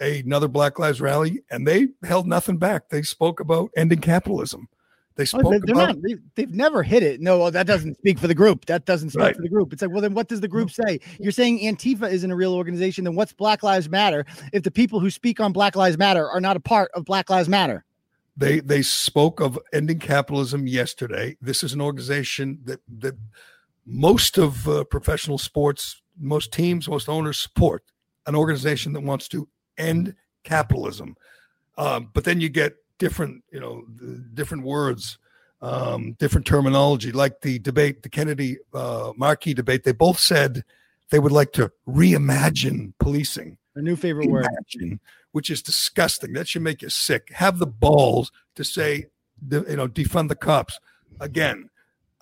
another 0.00 0.48
Black 0.48 0.78
Lives 0.78 1.00
rally, 1.00 1.42
and 1.50 1.66
they 1.66 1.88
held 2.02 2.26
nothing 2.26 2.58
back. 2.58 2.88
They 2.88 3.02
spoke 3.02 3.40
about 3.40 3.70
ending 3.76 4.00
capitalism. 4.00 4.68
They 5.16 5.22
Oh, 5.22 5.26
spoke 5.26 5.52
they- 5.52 5.58
they're 5.64 5.74
about 5.76 5.94
not, 5.96 6.02
they, 6.02 6.16
they've 6.34 6.52
never 6.54 6.82
hit 6.82 7.04
it. 7.04 7.20
No, 7.20 7.38
well, 7.38 7.50
that 7.52 7.68
doesn't 7.68 7.98
speak 7.98 8.18
for 8.18 8.26
the 8.26 8.34
group. 8.34 8.64
That 8.66 8.84
doesn't 8.84 9.10
speak 9.10 9.20
Right. 9.22 9.36
for 9.36 9.42
the 9.42 9.48
group. 9.48 9.72
It's 9.72 9.80
like, 9.80 9.92
well, 9.92 10.00
then 10.00 10.12
what 10.14 10.26
does 10.26 10.40
the 10.40 10.48
group 10.48 10.72
say? 10.72 10.98
You're 11.20 11.30
saying 11.30 11.60
Antifa 11.60 12.10
isn't 12.10 12.30
a 12.30 12.34
real 12.34 12.52
organization. 12.54 13.04
Then 13.04 13.14
what's 13.14 13.32
Black 13.32 13.62
Lives 13.62 13.88
Matter 13.88 14.26
if 14.52 14.64
the 14.64 14.72
people 14.72 14.98
who 14.98 15.10
speak 15.10 15.38
on 15.38 15.52
Black 15.52 15.76
Lives 15.76 15.96
Matter 15.96 16.28
are 16.28 16.40
not 16.40 16.56
a 16.56 16.60
part 16.60 16.90
of 16.94 17.04
Black 17.04 17.30
Lives 17.30 17.48
Matter? 17.48 17.84
they 18.36 18.58
they 18.58 18.82
spoke 18.82 19.38
of 19.40 19.56
ending 19.72 20.00
capitalism 20.00 20.66
yesterday. 20.66 21.36
This 21.40 21.62
is 21.62 21.72
an 21.72 21.80
organization 21.80 22.58
that 22.64 22.80
that 22.98 23.14
most 23.86 24.38
of 24.38 24.68
uh, 24.68 24.82
professional 24.84 25.38
sports, 25.38 26.02
most 26.18 26.52
teams, 26.52 26.88
most 26.88 27.08
owners 27.08 27.38
support. 27.38 27.84
An 28.26 28.34
organization 28.34 28.92
that 28.94 29.02
wants 29.02 29.28
to 29.28 29.46
end 29.78 30.14
capitalism. 30.42 31.16
Um, 31.76 32.10
but 32.12 32.24
then 32.24 32.40
you 32.40 32.48
get 32.48 32.74
different, 32.98 33.44
you 33.50 33.60
know, 33.60 33.84
different 34.34 34.64
words, 34.64 35.18
um, 35.60 36.12
different 36.18 36.46
terminology, 36.46 37.10
like 37.12 37.40
the 37.40 37.58
debate, 37.58 38.02
the 38.02 38.08
Kennedy 38.08 38.58
uh, 38.72 39.12
Markey 39.16 39.54
debate. 39.54 39.84
They 39.84 39.92
both 39.92 40.18
said 40.18 40.64
they 41.10 41.18
would 41.18 41.32
like 41.32 41.52
to 41.52 41.72
reimagine 41.88 42.92
policing. 42.98 43.58
A 43.74 43.82
new 43.82 43.96
favorite 43.96 44.30
word. 44.30 44.46
Which 45.32 45.50
is 45.50 45.62
disgusting. 45.62 46.32
That 46.32 46.46
should 46.46 46.62
make 46.62 46.82
you 46.82 46.90
sick. 46.90 47.32
Have 47.32 47.58
the 47.58 47.66
balls 47.66 48.30
to 48.54 48.62
say, 48.62 49.06
you 49.50 49.76
know, 49.76 49.88
defund 49.88 50.28
the 50.28 50.36
cops. 50.36 50.78
Again, 51.18 51.70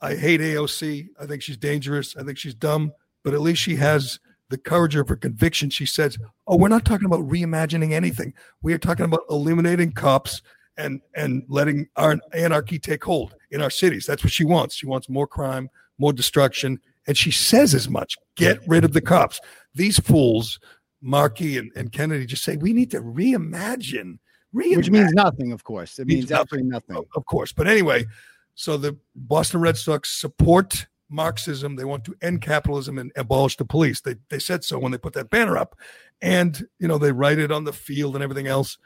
I 0.01 0.15
hate 0.15 0.41
AOC. 0.41 1.09
I 1.21 1.27
think 1.27 1.43
she's 1.43 1.59
dangerous. 1.59 2.17
I 2.17 2.23
think 2.23 2.39
she's 2.39 2.55
dumb, 2.55 2.93
but 3.23 3.35
at 3.35 3.41
least 3.41 3.61
she 3.61 3.77
has 3.77 4.19
the 4.53 4.59
courage 4.59 4.95
of 4.95 5.09
her 5.09 5.17
conviction. 5.17 5.71
She 5.71 5.87
says, 5.87 6.19
"Oh, 6.47 6.57
we're 6.57 6.69
not 6.69 6.85
talking 6.85 7.07
about 7.07 7.27
reimagining 7.29 7.93
anything. 7.93 8.35
We 8.61 8.75
are 8.75 8.79
talking 8.79 9.07
about 9.07 9.23
eliminating 9.31 9.93
cops 9.93 10.43
and 10.77 11.01
and 11.17 11.43
letting 11.49 11.89
our 11.97 12.19
anarchy 12.35 12.79
take 12.79 13.03
hold 13.03 13.35
in 13.51 13.61
our 13.63 13.71
cities. 13.71 14.07
That's 14.07 14.23
what 14.23 14.33
she 14.33 14.45
wants. 14.45 14.77
She 14.77 14.87
wants 14.87 15.09
more 15.09 15.27
crime, 15.27 15.69
more 15.99 16.13
destruction, 16.13 16.79
And 17.07 17.17
she 17.17 17.31
says 17.31 17.75
as 17.75 17.89
much. 17.89 18.17
Get 18.37 18.61
rid 18.69 18.85
of 18.85 18.93
the 18.93 19.01
cops. 19.01 19.41
These 19.75 19.99
fools, 19.99 20.61
Markey 21.01 21.59
and, 21.59 21.73
and 21.75 21.91
Kennedy, 21.93 22.27
just 22.27 22.45
say 22.45 22.57
we 22.57 22.73
need 22.73 22.91
to 22.93 23.01
reimagine. 23.01 24.19
reimagine. 24.55 24.77
Which 24.77 24.91
means 24.91 25.13
nothing, 25.13 25.53
of 25.53 25.65
course. 25.65 25.99
It 25.99 26.07
Means 26.07 26.21
means 26.21 26.33
absolutely 26.33 26.71
nothing. 26.71 26.97
Of 27.17 27.27
course. 27.27 27.53
But 27.53 27.67
anyway, 27.67 28.07
so 28.55 28.77
the 28.77 28.97
Boston 29.15 29.61
Red 29.61 29.77
Sox 29.77 30.11
support 30.11 30.87
Marxism. 31.13 31.77
They 31.77 31.85
want 31.85 32.05
to 32.05 32.17
end 32.21 32.43
capitalism 32.43 32.99
and 32.99 33.13
abolish 33.17 33.57
the 33.57 33.65
police. 33.65 34.01
They, 34.01 34.17
they 34.29 34.39
said 34.39 34.65
so 34.65 34.79
when 34.79 34.93
they 34.93 34.99
put 34.99 35.13
that 35.15 35.31
banner 35.31 35.57
up. 35.57 35.77
And, 36.21 36.67
you 36.79 36.89
know, 36.89 36.99
they 36.99 37.13
write 37.13 37.39
it 37.39 37.53
on 37.53 37.65
the 37.65 37.73
field 37.73 38.15
and 38.15 38.23
everything 38.23 38.47
else. 38.47 38.79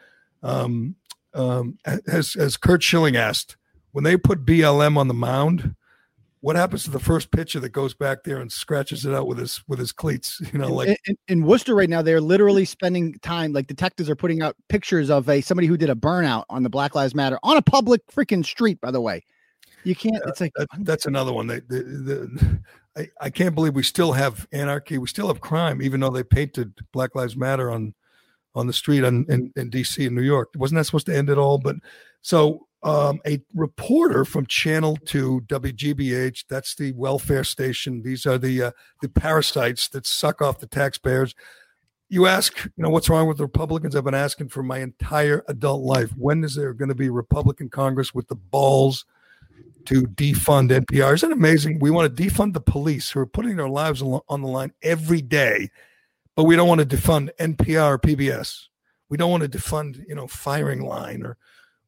Um, 0.43 0.97
um, 1.35 1.79
as, 1.85 2.35
as 2.37 2.57
Curt 2.57 2.83
Schilling 2.83 3.17
asked, 3.17 3.57
when 3.93 4.05
they 4.05 4.17
put 4.17 4.45
BLM 4.45 4.97
on 4.97 5.09
the 5.09 5.15
mound, 5.15 5.75
what 6.41 6.55
happens 6.55 6.85
to 6.85 6.91
the 6.91 7.01
first 7.01 7.33
pitcher 7.33 7.59
that 7.59 7.71
goes 7.71 7.95
back 7.95 8.23
there 8.23 8.41
and 8.41 8.53
scratches 8.53 9.05
it 9.05 9.13
out 9.13 9.27
with 9.27 9.39
his 9.39 9.63
with 9.67 9.79
his 9.79 9.91
cleats? 9.91 10.41
You 10.53 10.61
know, 10.61 10.73
like 10.73 10.89
in, 10.89 10.97
in, 11.07 11.17
in 11.29 11.45
Worcester 11.45 11.75
right 11.75 11.91
now, 11.91 12.03
they're 12.03 12.21
literally 12.21 12.65
spending 12.65 13.19
time. 13.19 13.53
Like 13.53 13.67
detectives 13.67 14.09
are 14.09 14.15
putting 14.15 14.43
out 14.43 14.55
pictures 14.69 15.11
of 15.11 15.29
a 15.29 15.41
somebody 15.41 15.67
who 15.67 15.77
did 15.77 15.91
a 15.91 15.95
burnout 15.95 16.45
on 16.49 16.63
the 16.63 16.71
Black 16.71 16.95
Lives 16.95 17.15
Matter 17.15 17.39
on 17.43 17.57
a 17.57 17.63
public 17.63 18.07
freaking 18.07 18.45
street. 18.45 18.81
By 18.81 18.93
the 18.93 19.01
way, 19.01 19.25
you 19.85 19.95
can't. 19.95 20.23
It's 20.27 20.41
like 20.41 20.53
that, 20.57 20.69
that's 20.81 21.07
another 21.07 21.33
one. 21.33 21.47
They, 21.47 21.61
the, 21.61 21.83
the, 21.83 22.61
I, 22.97 23.09
I 23.21 23.31
can't 23.31 23.55
believe 23.55 23.75
we 23.75 23.83
still 23.83 24.13
have 24.13 24.47
anarchy. 24.53 24.99
We 24.99 25.07
still 25.07 25.29
have 25.29 25.41
crime, 25.41 25.83
even 25.83 26.01
though 26.01 26.11
they 26.11 26.25
painted 26.25 26.75
Black 26.93 27.15
Lives 27.15 27.37
Matter 27.37 27.71
on 27.71 27.95
on 28.55 28.67
the 28.67 28.73
street 28.73 29.05
on, 29.05 29.27
in, 29.29 29.53
in 29.55 29.71
DC 29.71 30.07
and 30.07 30.17
New 30.17 30.23
York. 30.23 30.49
Wasn't 30.57 30.77
that 30.79 30.85
supposed 30.85 31.07
to 31.07 31.17
end 31.17 31.29
it 31.29 31.37
all? 31.37 31.59
But 31.59 31.77
so 32.23 32.67
um, 32.83 33.21
a 33.27 33.41
reporter 33.55 34.25
from 34.25 34.47
Channel 34.47 34.97
2 35.05 35.43
WGBH, 35.47 36.45
that's 36.49 36.75
the 36.75 36.93
welfare 36.93 37.45
station. 37.45 38.03
These 38.03 38.27
are 38.27 38.39
the 38.39 38.63
uh, 38.63 38.71
the 39.03 39.09
parasites 39.09 39.89
that 39.89 40.07
suck 40.07 40.41
off 40.41 40.61
the 40.61 40.67
taxpayers. 40.67 41.35
You 42.09 42.27
ask, 42.27 42.65
you 42.65 42.83
know, 42.83 42.91
what's 42.91 43.09
wrong 43.09 43.27
with 43.27 43.39
the 43.39 43.45
Republicans? 43.45 43.97
I've 43.97 44.05
been 44.05 44.15
asking 44.15 44.51
for 44.51 44.63
my 44.63 44.79
entire 44.79 45.45
adult 45.49 45.83
life. 45.83 46.13
When 46.17 46.45
is 46.45 46.55
there 46.55 46.73
going 46.73 46.89
to 46.89 46.95
be 46.95 47.09
a 47.09 47.13
Republican 47.13 47.69
Congress 47.69 48.15
with 48.15 48.29
the 48.29 48.37
balls 48.37 49.05
to 49.87 50.03
defund 50.03 50.71
NPR? 50.71 51.15
Isn't 51.15 51.31
it 51.31 51.37
amazing? 51.37 51.79
We 51.79 51.91
want 51.91 52.15
to 52.15 52.23
defund 52.23 52.53
the 52.53 52.61
police 52.61 53.11
who 53.11 53.21
are 53.21 53.27
putting 53.27 53.57
their 53.57 53.69
lives 53.69 54.03
on 54.03 54.43
the 54.43 54.49
line 54.49 54.73
every 54.83 55.23
day, 55.23 55.71
but 56.35 56.45
we 56.45 56.57
don't 56.57 56.69
want 56.69 56.81
to 56.81 56.97
defund 56.97 57.31
NPR 57.39 57.91
or 57.91 57.99
PBS. 57.99 58.65
We 59.09 59.17
don't 59.17 59.31
want 59.31 59.43
to 59.43 59.49
defund, 59.49 60.05
you 60.09 60.15
know, 60.15 60.27
firing 60.27 60.81
line 60.81 61.23
or 61.23 61.37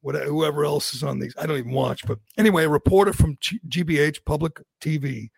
whatever, 0.01 0.25
whoever 0.25 0.65
else 0.65 0.93
is 0.93 1.03
on 1.03 1.19
these. 1.19 1.33
I 1.37 1.45
don't 1.45 1.57
even 1.57 1.71
watch, 1.71 2.05
but 2.07 2.19
anyway, 2.37 2.65
a 2.65 2.69
reporter 2.69 3.13
from 3.13 3.37
GBH 3.37 4.25
Public 4.25 4.61
TV 4.81 5.29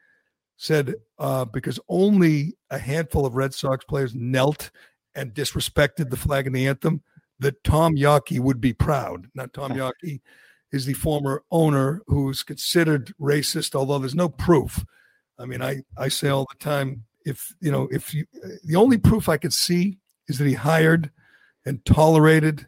said 0.57 0.93
uh, 1.17 1.45
because 1.45 1.79
only 1.89 2.55
a 2.69 2.77
handful 2.77 3.25
of 3.25 3.35
Red 3.35 3.53
Sox 3.53 3.83
players 3.83 4.13
knelt 4.13 4.69
and 5.15 5.33
disrespected 5.33 6.09
the 6.09 6.17
flag 6.17 6.47
and 6.47 6.55
the 6.55 6.67
anthem, 6.67 7.01
that 7.39 7.63
Tom 7.63 7.95
Yawkey 7.95 8.39
would 8.39 8.61
be 8.61 8.71
proud. 8.71 9.27
Not 9.33 9.53
Tom 9.53 9.71
Yawkey 9.75 10.21
is 10.71 10.85
the 10.85 10.93
former 10.93 11.43
owner 11.51 12.01
who's 12.07 12.43
considered 12.43 13.13
racist, 13.19 13.75
although 13.75 13.99
there's 13.99 14.15
no 14.15 14.29
proof. 14.29 14.85
I 15.37 15.45
mean, 15.45 15.61
I, 15.61 15.83
I 15.97 16.07
say 16.07 16.29
all 16.29 16.47
the 16.49 16.63
time, 16.63 17.03
if 17.25 17.53
you 17.59 17.71
know, 17.71 17.87
if 17.91 18.13
you, 18.13 18.25
the 18.63 18.75
only 18.75 18.97
proof 18.97 19.29
I 19.29 19.37
could 19.37 19.53
see 19.53 19.99
is 20.27 20.37
that 20.37 20.47
he 20.47 20.53
hired 20.53 21.11
and 21.65 21.83
tolerated 21.85 22.67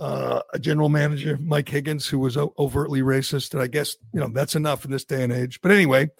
uh, 0.00 0.40
a 0.52 0.58
general 0.58 0.88
manager, 0.88 1.38
Mike 1.40 1.68
Higgins, 1.68 2.08
who 2.08 2.18
was 2.18 2.36
overtly 2.36 3.02
racist. 3.02 3.52
And 3.52 3.62
I 3.62 3.66
guess, 3.66 3.96
you 4.12 4.20
know, 4.20 4.28
that's 4.28 4.56
enough 4.56 4.84
in 4.84 4.90
this 4.90 5.04
day 5.04 5.22
and 5.22 5.32
age. 5.32 5.60
But 5.60 5.72
anyway, 5.72 6.10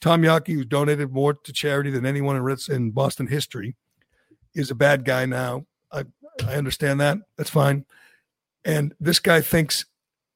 Tom 0.00 0.22
Yawkey, 0.22 0.54
who's 0.54 0.66
donated 0.66 1.12
more 1.12 1.34
to 1.34 1.52
charity 1.52 1.90
than 1.90 2.06
anyone 2.06 2.36
in, 2.36 2.56
in 2.68 2.90
Boston 2.90 3.26
history, 3.26 3.76
is 4.54 4.70
a 4.70 4.74
bad 4.74 5.04
guy 5.04 5.26
now. 5.26 5.66
I, 5.92 6.04
I 6.46 6.54
understand 6.54 7.00
that. 7.00 7.18
That's 7.36 7.50
fine. 7.50 7.84
And 8.64 8.94
this 8.98 9.20
guy 9.20 9.40
thinks 9.40 9.86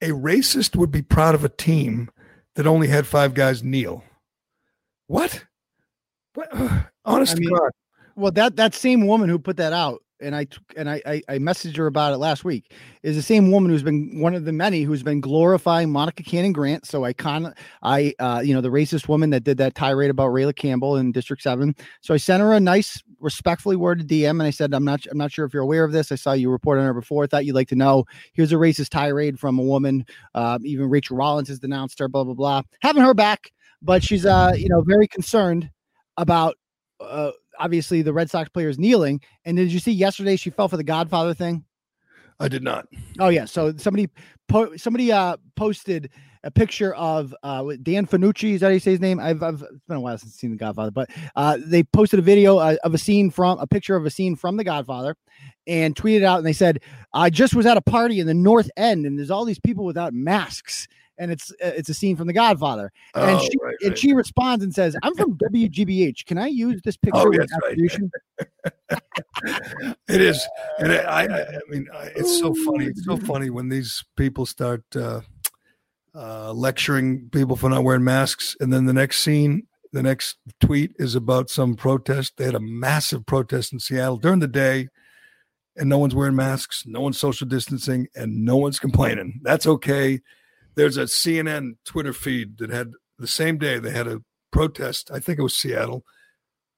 a 0.02 0.08
racist 0.08 0.76
would 0.76 0.90
be 0.90 1.00
proud 1.00 1.34
of 1.34 1.44
a 1.44 1.48
team 1.48 2.10
that 2.56 2.66
only 2.66 2.88
had 2.88 3.06
five 3.06 3.32
guys 3.32 3.62
kneel. 3.62 4.04
What? 5.06 5.44
what? 6.34 6.50
Honest 7.04 7.32
I 7.32 7.34
to 7.36 7.40
mean, 7.40 7.56
God. 7.56 7.70
Well, 8.16 8.32
that 8.32 8.56
that 8.56 8.74
same 8.74 9.06
woman 9.06 9.30
who 9.30 9.38
put 9.38 9.56
that 9.56 9.72
out, 9.72 10.02
and 10.20 10.36
I 10.36 10.46
and 10.76 10.90
I, 10.90 11.00
I 11.06 11.22
I 11.28 11.38
messaged 11.38 11.76
her 11.76 11.86
about 11.86 12.12
it 12.12 12.18
last 12.18 12.44
week, 12.44 12.72
is 13.02 13.16
the 13.16 13.22
same 13.22 13.50
woman 13.50 13.70
who's 13.70 13.82
been 13.82 14.20
one 14.20 14.34
of 14.34 14.44
the 14.44 14.52
many 14.52 14.82
who's 14.82 15.02
been 15.02 15.20
glorifying 15.20 15.90
Monica 15.90 16.22
Cannon 16.22 16.52
Grant. 16.52 16.86
So 16.86 17.04
I 17.04 17.12
con 17.12 17.54
I 17.82 18.12
uh 18.18 18.42
you 18.44 18.54
know 18.54 18.60
the 18.60 18.68
racist 18.68 19.08
woman 19.08 19.30
that 19.30 19.44
did 19.44 19.56
that 19.58 19.74
tirade 19.74 20.10
about 20.10 20.30
Rayla 20.30 20.54
Campbell 20.54 20.96
in 20.96 21.12
District 21.12 21.42
Seven. 21.42 21.74
So 22.00 22.12
I 22.12 22.18
sent 22.18 22.42
her 22.42 22.52
a 22.52 22.60
nice, 22.60 23.02
respectfully 23.22 23.76
worded 23.76 24.08
DM, 24.08 24.30
and 24.30 24.42
I 24.42 24.50
said, 24.50 24.74
I'm 24.74 24.84
not 24.84 25.06
I'm 25.10 25.16
not 25.16 25.32
sure 25.32 25.44
if 25.44 25.54
you're 25.54 25.62
aware 25.62 25.84
of 25.84 25.92
this. 25.92 26.12
I 26.12 26.16
saw 26.16 26.32
you 26.32 26.50
report 26.50 26.78
on 26.78 26.84
her 26.84 26.92
before. 26.94 27.24
I 27.24 27.26
thought 27.26 27.46
you'd 27.46 27.54
like 27.54 27.68
to 27.68 27.76
know. 27.76 28.04
Here's 28.34 28.52
a 28.52 28.56
racist 28.56 28.90
tirade 28.90 29.38
from 29.38 29.58
a 29.58 29.62
woman. 29.62 30.04
Uh, 30.34 30.58
even 30.64 30.90
Rachael 30.90 31.16
Rollins 31.16 31.48
has 31.48 31.58
denounced 31.58 31.98
her. 32.00 32.08
Blah 32.08 32.24
blah 32.24 32.34
blah. 32.34 32.62
Haven't 32.80 33.04
her 33.04 33.14
back, 33.14 33.52
but 33.80 34.02
she's 34.02 34.26
uh 34.26 34.52
you 34.56 34.68
know 34.68 34.82
very 34.82 35.06
concerned 35.06 35.70
about 36.16 36.56
uh 37.00 37.30
obviously 37.58 38.02
the 38.02 38.12
Red 38.12 38.28
Sox 38.28 38.48
players 38.48 38.78
kneeling. 38.78 39.20
And 39.44 39.56
did 39.56 39.72
you 39.72 39.78
see 39.78 39.92
yesterday 39.92 40.36
she 40.36 40.50
fell 40.50 40.68
for 40.68 40.76
the 40.76 40.84
Godfather 40.84 41.34
thing? 41.34 41.64
I 42.40 42.48
did 42.48 42.62
not. 42.62 42.88
Oh 43.20 43.28
yeah. 43.28 43.44
So 43.44 43.74
somebody 43.76 44.08
po- 44.48 44.76
somebody 44.76 45.12
uh 45.12 45.36
posted 45.56 46.10
a 46.44 46.50
picture 46.50 46.94
of 46.94 47.34
uh 47.42 47.64
Dan 47.82 48.06
Fanucci. 48.06 48.54
Is 48.54 48.60
that 48.60 48.66
how 48.66 48.72
you 48.72 48.80
say 48.80 48.92
his 48.92 49.00
name? 49.00 49.20
I've, 49.20 49.42
I've 49.42 49.62
it's 49.62 49.84
been 49.88 49.96
a 49.96 50.00
while 50.00 50.18
since 50.18 50.32
I've 50.32 50.38
seen 50.38 50.50
the 50.50 50.56
Godfather, 50.56 50.90
but 50.90 51.10
uh 51.36 51.58
they 51.64 51.82
posted 51.82 52.18
a 52.18 52.22
video 52.22 52.58
uh, 52.58 52.76
of 52.84 52.94
a 52.94 52.98
scene 52.98 53.30
from 53.30 53.58
a 53.58 53.66
picture 53.66 53.96
of 53.96 54.04
a 54.06 54.10
scene 54.10 54.36
from 54.36 54.56
the 54.56 54.64
Godfather 54.64 55.16
and 55.66 55.94
tweeted 55.94 56.24
out 56.24 56.38
and 56.38 56.46
they 56.46 56.52
said, 56.52 56.80
I 57.14 57.30
just 57.30 57.54
was 57.54 57.66
at 57.66 57.76
a 57.76 57.80
party 57.82 58.18
in 58.20 58.26
the 58.26 58.34
North 58.34 58.70
End 58.76 59.06
and 59.06 59.18
there's 59.18 59.30
all 59.30 59.44
these 59.44 59.60
people 59.60 59.84
without 59.84 60.12
masks. 60.12 60.88
And 61.18 61.30
it's 61.30 61.50
uh, 61.52 61.70
it's 61.76 61.90
a 61.90 61.94
scene 61.94 62.16
from 62.16 62.26
The 62.26 62.32
Godfather, 62.32 62.90
and 63.14 63.38
Oh, 63.38 63.38
she 63.38 63.50
right, 63.62 63.74
and 63.82 63.90
right. 63.90 63.98
she 63.98 64.12
responds 64.14 64.64
and 64.64 64.74
says, 64.74 64.96
"I'm 65.02 65.14
from 65.14 65.36
WGBH. 65.36 66.24
Can 66.24 66.38
I 66.38 66.46
use 66.48 66.80
this 66.82 66.96
picture 66.96 67.20
Oh, 67.20 67.30
yes, 67.32 67.46
right. 67.62 67.72
attribution?" 67.72 68.10
It 70.08 70.20
is, 70.20 70.44
and 70.78 70.92
I, 70.92 71.24
I, 71.26 71.42
I 71.42 71.58
mean, 71.68 71.86
I- 71.94 72.10
it's 72.16 72.38
so 72.40 72.54
funny. 72.54 72.86
It's 72.86 73.04
so 73.04 73.16
funny 73.30 73.50
when 73.50 73.68
these 73.68 74.02
people 74.16 74.46
start 74.46 74.82
uh, 74.96 75.20
uh, 76.14 76.52
lecturing 76.52 77.28
people 77.30 77.56
for 77.56 77.70
not 77.70 77.84
wearing 77.84 78.04
masks, 78.04 78.56
and 78.60 78.72
then 78.72 78.86
the 78.86 78.92
next 78.92 79.20
scene, 79.20 79.66
the 79.92 80.02
next 80.02 80.36
tweet 80.60 80.92
is 80.98 81.14
about 81.14 81.50
some 81.50 81.74
protest. 81.74 82.36
They 82.36 82.44
had 82.44 82.54
a 82.54 82.60
massive 82.60 83.26
protest 83.26 83.72
in 83.72 83.80
Seattle 83.80 84.16
during 84.16 84.40
the 84.40 84.48
day, 84.48 84.88
and 85.76 85.88
no 85.88 85.98
one's 85.98 86.14
wearing 86.14 86.36
masks, 86.36 86.84
no 86.86 87.00
one's 87.00 87.18
social 87.18 87.46
distancing, 87.46 88.08
and 88.14 88.44
no 88.44 88.56
one's 88.56 88.78
complaining. 88.78 89.40
That's 89.42 89.66
okay. 89.66 90.20
There's 90.74 90.96
a 90.96 91.02
CNN 91.02 91.76
Twitter 91.84 92.12
feed 92.12 92.58
that 92.58 92.70
had 92.70 92.92
the 93.18 93.26
same 93.26 93.58
day 93.58 93.78
they 93.78 93.90
had 93.90 94.08
a 94.08 94.22
protest. 94.50 95.10
I 95.10 95.18
think 95.18 95.38
it 95.38 95.42
was 95.42 95.56
Seattle 95.56 96.04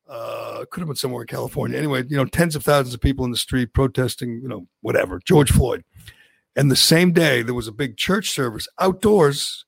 uh, 0.09 0.65
could 0.71 0.81
have 0.81 0.89
been 0.89 0.97
somewhere 0.97 1.23
in 1.23 1.27
California. 1.27 1.79
Anyway, 1.79 2.05
you 2.09 2.17
know, 2.17 2.25
tens 2.25 2.55
of 2.55 2.65
thousands 2.65 2.95
of 2.95 3.01
people 3.01 3.25
in 3.25 3.31
the 3.31 3.37
street 3.37 3.73
protesting, 3.73 4.41
you 4.43 4.49
know, 4.49 4.67
whatever, 4.81 5.21
George 5.25 5.51
Floyd. 5.51 5.85
And 6.57 6.71
the 6.71 6.77
same 6.77 7.13
day, 7.13 7.43
there 7.43 7.55
was 7.55 7.69
a 7.69 7.73
big 7.73 7.97
church 7.97 8.31
service 8.31 8.69
outdoors, 8.79 9.65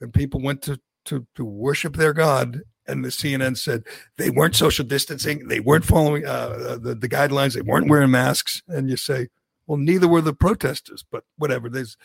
and 0.00 0.12
people 0.12 0.40
went 0.40 0.62
to 0.62 0.80
to, 1.06 1.26
to 1.34 1.44
worship 1.44 1.96
their 1.96 2.12
God. 2.12 2.60
And 2.86 3.04
the 3.04 3.08
CNN 3.08 3.58
said 3.58 3.84
they 4.16 4.30
weren't 4.30 4.56
social 4.56 4.84
distancing, 4.84 5.48
they 5.48 5.60
weren't 5.60 5.84
following 5.84 6.24
uh, 6.24 6.78
the 6.80 6.94
the 6.94 7.08
guidelines, 7.08 7.54
they 7.54 7.60
weren't 7.60 7.88
wearing 7.88 8.10
masks. 8.10 8.62
And 8.68 8.88
you 8.88 8.96
say, 8.96 9.28
well, 9.66 9.78
neither 9.78 10.08
were 10.08 10.22
the 10.22 10.32
protesters, 10.32 11.04
but 11.10 11.24
whatever. 11.36 11.68
There's 11.68 11.96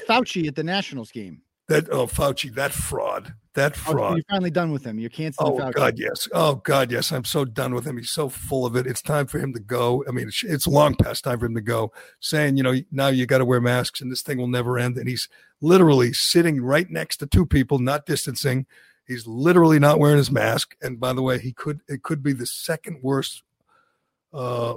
Fauci 0.00 0.48
at 0.48 0.56
the 0.56 0.64
Nationals 0.64 1.10
game. 1.10 1.42
That 1.70 1.88
oh 1.90 2.06
Fauci, 2.06 2.52
that 2.54 2.72
fraud, 2.72 3.34
that 3.54 3.72
Oh, 3.86 3.92
fraud. 3.92 4.16
you're 4.16 4.24
finally 4.28 4.50
done 4.50 4.72
with 4.72 4.84
him. 4.84 4.98
You're 4.98 5.08
canceling 5.10 5.52
Oh 5.52 5.56
Fauci. 5.58 5.72
God, 5.74 5.98
yes. 5.98 6.28
Oh 6.32 6.56
God, 6.56 6.90
yes. 6.92 7.10
I'm 7.12 7.24
so 7.24 7.44
done 7.44 7.74
with 7.74 7.86
him. 7.86 7.96
He's 7.96 8.10
so 8.10 8.28
full 8.28 8.66
of 8.66 8.76
it. 8.76 8.86
It's 8.86 9.00
time 9.02 9.26
for 9.26 9.38
him 9.38 9.52
to 9.54 9.60
go. 9.60 10.04
I 10.08 10.10
mean, 10.10 10.28
it's, 10.28 10.44
it's 10.44 10.66
long 10.66 10.94
past 10.94 11.24
time 11.24 11.38
for 11.38 11.46
him 11.46 11.54
to 11.54 11.60
go. 11.60 11.92
Saying, 12.20 12.56
you 12.56 12.62
know, 12.62 12.74
now 12.92 13.08
you 13.08 13.24
got 13.26 13.38
to 13.38 13.44
wear 13.44 13.60
masks, 13.60 14.00
and 14.00 14.10
this 14.12 14.22
thing 14.22 14.38
will 14.38 14.46
never 14.48 14.78
end. 14.78 14.96
And 14.98 15.08
he's 15.08 15.28
literally 15.60 16.12
sitting 16.12 16.60
right 16.60 16.90
next 16.90 17.18
to 17.18 17.26
two 17.26 17.46
people, 17.46 17.78
not 17.78 18.04
distancing. 18.06 18.66
He's 19.06 19.26
literally 19.26 19.78
not 19.78 19.98
wearing 19.98 20.18
his 20.18 20.30
mask. 20.30 20.76
And 20.82 21.00
by 21.00 21.12
the 21.12 21.22
way, 21.22 21.38
he 21.38 21.52
could 21.52 21.80
it 21.88 22.02
could 22.02 22.22
be 22.22 22.32
the 22.32 22.46
second 22.46 22.98
worst 23.02 23.42
uh, 24.32 24.74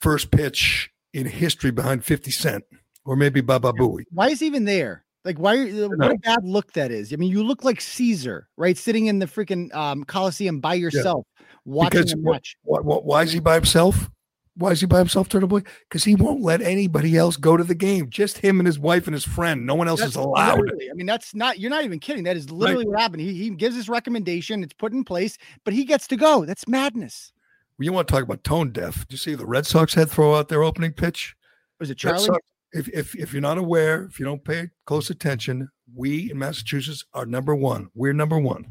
first 0.00 0.30
pitch 0.30 0.90
in 1.12 1.26
history 1.26 1.70
behind 1.70 2.04
50 2.04 2.30
Cent 2.30 2.64
or 3.04 3.16
maybe 3.16 3.40
Baba 3.40 3.72
Booey. 3.72 4.04
Why 4.10 4.28
is 4.28 4.40
he 4.40 4.46
even 4.46 4.64
there? 4.64 5.04
Like, 5.24 5.38
why? 5.38 5.68
What 5.70 6.10
a 6.12 6.18
bad 6.18 6.44
look 6.44 6.72
that 6.72 6.90
is. 6.90 7.12
I 7.12 7.16
mean, 7.16 7.30
you 7.30 7.42
look 7.42 7.64
like 7.64 7.80
Caesar, 7.80 8.48
right? 8.56 8.76
Sitting 8.78 9.06
in 9.06 9.18
the 9.18 9.26
freaking 9.26 9.74
um, 9.74 10.04
Coliseum 10.04 10.60
by 10.60 10.74
yourself, 10.74 11.26
watching 11.64 12.00
Because 12.00 12.12
the 12.12 12.18
what- 12.18 12.32
match. 12.34 12.56
what- 12.62 13.04
why 13.04 13.22
is 13.22 13.32
he 13.32 13.40
by 13.40 13.54
himself? 13.54 14.08
Why 14.56 14.72
is 14.72 14.80
he 14.80 14.86
by 14.86 14.98
himself, 14.98 15.28
Turtle 15.28 15.48
Boy? 15.48 15.62
Because 15.88 16.02
he 16.02 16.16
won't 16.16 16.40
let 16.42 16.60
anybody 16.60 17.16
else 17.16 17.36
go 17.36 17.56
to 17.56 17.62
the 17.62 17.76
game. 17.76 18.10
Just 18.10 18.38
him 18.38 18.58
and 18.58 18.66
his 18.66 18.76
wife 18.76 19.06
and 19.06 19.14
his 19.14 19.24
friend. 19.24 19.64
No 19.64 19.76
one 19.76 19.86
else 19.86 20.00
That's 20.00 20.10
is 20.12 20.16
allowed. 20.16 20.58
I 20.58 20.94
mean, 20.94 21.06
that's 21.06 21.32
not. 21.32 21.60
You're 21.60 21.70
not 21.70 21.84
even 21.84 22.00
kidding. 22.00 22.24
That 22.24 22.36
is 22.36 22.50
literally 22.50 22.84
what 22.84 22.98
happened. 22.98 23.22
He, 23.22 23.34
he 23.34 23.50
gives 23.50 23.76
his 23.76 23.88
recommendation. 23.88 24.64
It's 24.64 24.72
put 24.72 24.92
in 24.92 25.04
place, 25.04 25.38
but 25.64 25.74
he 25.74 25.84
gets 25.84 26.08
to 26.08 26.16
go. 26.16 26.44
That's 26.44 26.66
madness. 26.66 27.32
You 27.78 27.92
want 27.92 28.08
to 28.08 28.12
talk 28.12 28.24
about 28.24 28.42
tone 28.42 28.72
deaf? 28.72 29.06
Did 29.06 29.12
you 29.12 29.18
see 29.18 29.36
the 29.36 29.46
Red 29.46 29.64
Sox 29.64 29.94
had 29.94 30.10
throw 30.10 30.34
out 30.34 30.48
their 30.48 30.64
opening 30.64 30.92
pitch? 30.92 31.36
Was 31.78 31.90
it 31.90 31.98
Charlie? 31.98 32.28
If, 32.72 32.88
if 32.88 33.14
if 33.14 33.32
you're 33.32 33.42
not 33.42 33.58
aware, 33.58 34.04
if 34.04 34.18
you 34.18 34.26
don't 34.26 34.44
pay 34.44 34.70
close 34.84 35.10
attention, 35.10 35.70
we 35.94 36.30
in 36.30 36.38
Massachusetts 36.38 37.04
are 37.14 37.26
number 37.26 37.54
one. 37.54 37.88
We're 37.94 38.12
number 38.12 38.38
one. 38.38 38.66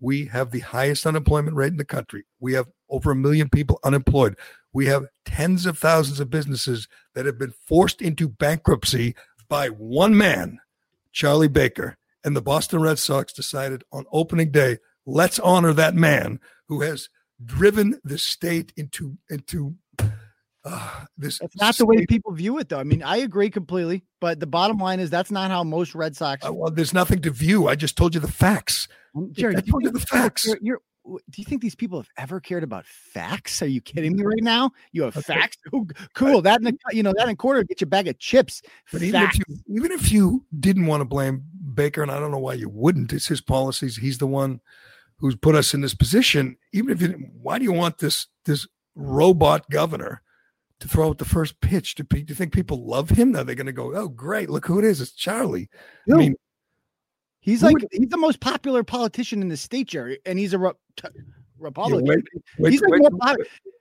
We 0.00 0.26
have 0.26 0.50
the 0.50 0.60
highest 0.60 1.06
unemployment 1.06 1.56
rate 1.56 1.72
in 1.72 1.76
the 1.76 1.84
country. 1.84 2.24
We 2.40 2.54
have 2.54 2.68
over 2.88 3.12
a 3.12 3.16
million 3.16 3.48
people 3.48 3.78
unemployed. 3.84 4.36
We 4.72 4.86
have 4.86 5.06
tens 5.24 5.66
of 5.66 5.78
thousands 5.78 6.18
of 6.18 6.30
businesses 6.30 6.88
that 7.14 7.26
have 7.26 7.38
been 7.38 7.54
forced 7.66 8.02
into 8.02 8.28
bankruptcy 8.28 9.14
by 9.48 9.68
one 9.68 10.16
man, 10.16 10.58
Charlie 11.12 11.48
Baker. 11.48 11.98
And 12.24 12.34
the 12.34 12.42
Boston 12.42 12.80
Red 12.80 12.98
Sox 12.98 13.32
decided 13.32 13.84
on 13.92 14.06
opening 14.12 14.50
day, 14.50 14.78
let's 15.04 15.38
honor 15.38 15.72
that 15.74 15.94
man 15.94 16.40
who 16.68 16.80
has 16.80 17.08
driven 17.44 18.00
the 18.04 18.18
state 18.18 18.72
into 18.76 19.18
into 19.28 19.76
uh, 20.64 21.04
this. 21.16 21.38
That's 21.38 21.56
not 21.56 21.76
the 21.76 21.86
way 21.86 22.06
people 22.06 22.32
view 22.32 22.58
it, 22.58 22.68
though. 22.68 22.78
I 22.78 22.84
mean, 22.84 23.02
I 23.02 23.18
agree 23.18 23.50
completely, 23.50 24.04
but 24.20 24.40
the 24.40 24.46
bottom 24.46 24.78
line 24.78 25.00
is 25.00 25.10
that's 25.10 25.30
not 25.30 25.50
how 25.50 25.64
most 25.64 25.94
Red 25.94 26.16
Sox. 26.16 26.46
Uh, 26.46 26.52
well, 26.52 26.70
there's 26.70 26.94
nothing 26.94 27.20
to 27.22 27.30
view. 27.30 27.68
I 27.68 27.74
just 27.74 27.96
told 27.96 28.14
you 28.14 28.20
the 28.20 28.30
facts. 28.30 28.88
Jared, 29.32 29.56
I 29.56 29.60
do 29.60 29.66
you 29.66 29.72
told 29.72 29.82
you 29.84 29.90
the 29.90 30.00
facts. 30.00 30.46
care- 30.46 30.58
you're- 30.60 30.80
do 31.04 31.42
you 31.42 31.44
think 31.44 31.60
these 31.62 31.74
people 31.74 31.98
have 31.98 32.08
ever 32.16 32.38
cared 32.38 32.62
about 32.62 32.86
facts? 32.86 33.60
Are 33.60 33.66
you 33.66 33.80
kidding 33.80 34.14
me 34.16 34.22
right 34.22 34.42
now? 34.42 34.70
You 34.92 35.02
have 35.02 35.14
facts? 35.14 35.56
Oh, 35.72 35.84
cool. 36.14 36.42
That 36.42 36.60
in 36.60 36.68
a, 36.68 36.72
you 36.92 37.02
know 37.02 37.12
that 37.16 37.28
in 37.28 37.34
quarter 37.34 37.64
get 37.64 37.80
you 37.80 37.86
a 37.86 37.88
bag 37.88 38.06
of 38.06 38.20
chips. 38.20 38.62
But 38.92 39.02
even 39.02 39.20
Facts. 39.20 39.38
if 39.40 39.48
you 39.48 39.56
even 39.76 39.90
if 39.90 40.12
you 40.12 40.44
didn't 40.60 40.86
want 40.86 41.00
to 41.00 41.04
blame 41.04 41.44
Baker, 41.74 42.02
and 42.02 42.10
I 42.10 42.20
don't 42.20 42.30
know 42.30 42.38
why 42.38 42.54
you 42.54 42.68
wouldn't, 42.68 43.12
it's 43.12 43.26
his 43.26 43.40
policies. 43.40 43.96
He's 43.96 44.18
the 44.18 44.28
one 44.28 44.60
who's 45.16 45.34
put 45.34 45.56
us 45.56 45.74
in 45.74 45.80
this 45.80 45.94
position. 45.94 46.56
Even 46.72 46.90
if 46.90 47.02
you, 47.02 47.08
why 47.40 47.58
do 47.58 47.64
you 47.64 47.72
want 47.72 47.98
this 47.98 48.28
this 48.44 48.68
robot 48.94 49.68
governor 49.70 50.22
to 50.82 50.88
throw 50.88 51.08
out 51.08 51.18
the 51.18 51.24
first 51.24 51.60
pitch? 51.60 51.94
Do, 51.94 52.02
do 52.04 52.18
you 52.28 52.34
think 52.34 52.52
people 52.52 52.86
love 52.86 53.10
him? 53.10 53.34
Are 53.34 53.44
they 53.44 53.54
going 53.54 53.66
to 53.66 53.72
go, 53.72 53.94
oh 53.96 54.08
great, 54.08 54.50
look 54.50 54.66
who 54.66 54.78
it 54.78 54.84
is? 54.84 55.00
It's 55.00 55.12
Charlie. 55.12 55.68
I 56.12 56.16
mean, 56.16 56.34
He's 57.40 57.62
like 57.62 57.74
would- 57.74 57.88
he's 57.90 58.08
the 58.08 58.16
most 58.16 58.38
popular 58.40 58.84
politician 58.84 59.42
in 59.42 59.48
the 59.48 59.56
state, 59.56 59.88
Gerry, 59.88 60.20
and 60.24 60.38
he's 60.38 60.52
a 60.52 60.58
re- 60.58 60.72
t- 60.96 61.08
Republican. 61.58 62.06
wait- 62.06 62.24
wait- 62.58 62.70
he's 62.72 62.80
like 62.82 62.90
wait 62.92 63.02
till- 63.02 63.36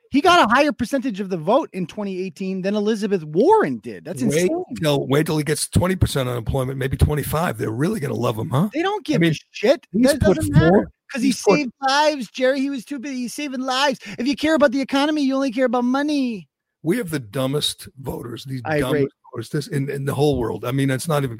he 0.10 0.20
got 0.20 0.44
a 0.50 0.54
higher 0.54 0.72
percentage 0.72 1.20
of 1.20 1.30
the 1.30 1.38
vote 1.38 1.70
in 1.72 1.86
2018 1.86 2.64
than 2.64 2.76
Elizabeth 2.76 3.24
Warren 3.24 3.78
did. 3.78 4.04
That's 4.04 4.22
insane. 4.24 4.50
wait 4.52 4.78
till 4.82 5.08
wait 5.08 5.26
till 5.28 5.38
he 5.38 5.44
gets 5.44 5.68
twenty 5.70 5.96
percent 5.96 6.28
unemployment, 6.28 6.80
maybe 6.80 6.98
twenty 6.98 7.24
five. 7.24 7.58
They're 7.60 7.70
really 7.72 8.00
going 8.00 8.14
to 8.14 8.20
love 8.20 8.36
him, 8.38 8.50
huh? 8.50 8.70
They 8.74 8.82
don't 8.82 9.06
give 9.06 9.22
mean, 9.22 9.32
a 9.32 9.36
shit. 9.52 9.86
That 9.94 10.20
doesn't 10.20 10.52
matter 10.52 10.92
because 11.08 11.22
he 11.24 11.30
put- 11.32 11.56
saved 11.58 11.72
lives, 11.88 12.30
Gerry. 12.32 12.60
He 12.62 12.70
was 12.72 12.84
too 12.84 12.98
busy. 13.00 13.16
He's 13.18 13.34
saving 13.36 13.62
lives. 13.62 14.00
If 14.18 14.28
you 14.28 14.36
care 14.36 14.56
about 14.56 14.72
the 14.72 14.82
economy, 14.82 15.24
you 15.24 15.36
only 15.36 15.52
care 15.52 15.66
about 15.66 15.84
money. 15.86 16.50
We 16.84 16.98
have 16.98 17.10
the 17.10 17.20
dumbest 17.20 17.88
voters, 18.00 18.46
these 18.46 18.62
I 18.66 18.80
dumbest 18.80 19.04
agree. 19.04 19.10
voters 19.34 19.50
this 19.50 19.68
in, 19.68 19.90
in 19.90 20.06
the 20.06 20.14
whole 20.14 20.38
world. 20.38 20.66
I 20.66 20.72
mean, 20.72 20.90
it's 20.90 21.08
not 21.08 21.24
even 21.24 21.40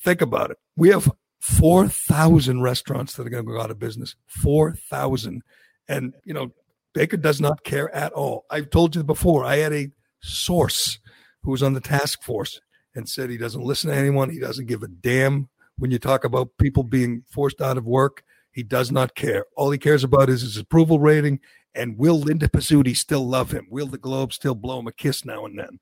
think 0.00 0.20
about 0.20 0.50
it. 0.50 0.58
We 0.76 0.88
have 0.90 1.10
four 1.40 1.88
thousand 1.88 2.62
restaurants 2.62 3.14
that 3.14 3.26
are 3.26 3.30
going 3.30 3.44
to 3.44 3.52
go 3.52 3.60
out 3.60 3.70
of 3.70 3.78
business. 3.78 4.16
Four 4.26 4.74
thousand, 4.74 5.42
and 5.88 6.14
you 6.24 6.34
know, 6.34 6.52
Baker 6.94 7.16
does 7.16 7.40
not 7.40 7.64
care 7.64 7.94
at 7.94 8.12
all. 8.12 8.44
I've 8.50 8.70
told 8.70 8.96
you 8.96 9.04
before. 9.04 9.44
I 9.44 9.56
had 9.56 9.72
a 9.72 9.90
source 10.20 10.98
who 11.42 11.50
was 11.50 11.62
on 11.62 11.74
the 11.74 11.80
task 11.80 12.22
force 12.22 12.60
and 12.94 13.08
said 13.08 13.30
he 13.30 13.36
doesn't 13.36 13.62
listen 13.62 13.90
to 13.90 13.96
anyone. 13.96 14.30
He 14.30 14.40
doesn't 14.40 14.66
give 14.66 14.82
a 14.82 14.88
damn 14.88 15.48
when 15.78 15.90
you 15.90 15.98
talk 15.98 16.24
about 16.24 16.56
people 16.58 16.82
being 16.82 17.22
forced 17.30 17.60
out 17.60 17.76
of 17.76 17.86
work. 17.86 18.24
He 18.50 18.62
does 18.64 18.90
not 18.90 19.14
care. 19.14 19.44
All 19.56 19.70
he 19.70 19.78
cares 19.78 20.02
about 20.02 20.28
is 20.28 20.40
his 20.42 20.56
approval 20.56 20.98
rating. 20.98 21.38
And 21.74 21.96
will 21.96 22.18
Linda 22.18 22.48
Pizzuti 22.48 22.96
still 22.96 23.26
love 23.26 23.50
him? 23.52 23.66
Will 23.70 23.86
the 23.86 23.98
Globe 23.98 24.32
still 24.32 24.54
blow 24.54 24.80
him 24.80 24.86
a 24.86 24.92
kiss 24.92 25.24
now 25.24 25.46
and 25.46 25.58
then? 25.58 25.78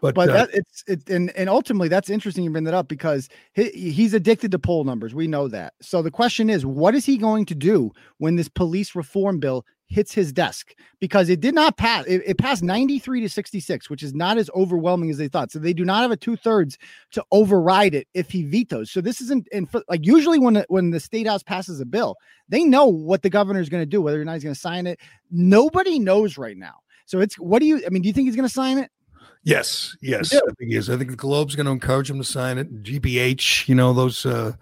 But, 0.00 0.14
But 0.14 0.28
uh, 0.28 0.32
that 0.32 0.50
it's 0.52 0.84
it 0.86 1.08
and 1.08 1.30
and 1.36 1.48
ultimately 1.48 1.88
that's 1.88 2.10
interesting 2.10 2.44
you 2.44 2.50
bring 2.50 2.64
that 2.64 2.74
up 2.74 2.88
because 2.88 3.28
he, 3.54 3.70
he's 3.70 4.12
addicted 4.14 4.50
to 4.50 4.58
poll 4.58 4.84
numbers. 4.84 5.14
We 5.14 5.26
know 5.26 5.48
that. 5.48 5.74
So 5.80 6.02
the 6.02 6.10
question 6.10 6.50
is, 6.50 6.66
what 6.66 6.94
is 6.94 7.04
he 7.04 7.16
going 7.16 7.46
to 7.46 7.54
do 7.54 7.92
when 8.18 8.36
this 8.36 8.48
police 8.48 8.94
reform 8.94 9.40
bill 9.40 9.64
hits 9.86 10.12
his 10.12 10.32
desk? 10.32 10.74
Because 11.00 11.28
it 11.28 11.40
did 11.40 11.54
not 11.54 11.76
pass. 11.76 12.04
It, 12.06 12.22
it 12.26 12.38
passed 12.38 12.62
93 12.62 13.20
to 13.20 13.28
66, 13.28 13.88
which 13.90 14.02
is 14.02 14.14
not 14.14 14.38
as 14.38 14.50
overwhelming 14.54 15.10
as 15.10 15.18
they 15.18 15.28
thought. 15.28 15.50
So 15.52 15.58
they 15.58 15.72
do 15.72 15.84
not 15.84 16.02
have 16.02 16.10
a 16.10 16.16
two 16.16 16.36
thirds 16.36 16.78
to 17.12 17.24
override 17.32 17.94
it 17.94 18.08
if 18.14 18.30
he 18.30 18.44
vetoes. 18.44 18.90
So 18.90 19.00
this 19.00 19.20
isn't 19.20 19.48
in 19.52 19.68
like 19.88 20.04
usually 20.04 20.38
when 20.38 20.54
the, 20.54 20.66
when 20.68 20.90
the 20.90 21.00
state 21.00 21.26
house 21.26 21.42
passes 21.42 21.80
a 21.80 21.86
bill, 21.86 22.16
they 22.48 22.64
know 22.64 22.86
what 22.86 23.22
the 23.22 23.30
governor 23.30 23.60
is 23.60 23.68
going 23.68 23.82
to 23.82 23.86
do, 23.86 24.02
whether 24.02 24.20
or 24.20 24.24
not 24.24 24.34
he's 24.34 24.44
going 24.44 24.54
to 24.54 24.60
sign 24.60 24.86
it. 24.86 25.00
Nobody 25.30 25.98
knows 25.98 26.38
right 26.38 26.56
now. 26.56 26.76
So 27.06 27.20
it's 27.20 27.38
what 27.38 27.60
do 27.60 27.66
you? 27.66 27.82
I 27.86 27.90
mean, 27.90 28.02
do 28.02 28.08
you 28.08 28.12
think 28.12 28.26
he's 28.26 28.36
going 28.36 28.48
to 28.48 28.52
sign 28.52 28.78
it? 28.78 28.90
Yes, 29.44 29.96
yes? 30.02 30.34
I 30.34 30.40
think 30.58 30.70
he 30.70 30.74
is. 30.74 30.90
I 30.90 30.96
think 30.96 31.10
the 31.10 31.16
Globe's 31.16 31.54
going 31.54 31.66
to 31.66 31.72
encourage 31.72 32.10
him 32.10 32.18
to 32.18 32.24
sign 32.24 32.58
it. 32.58 32.82
GBH, 32.82 33.68
you 33.68 33.76
know, 33.76 33.92
those 33.92 34.26
uh, 34.26 34.54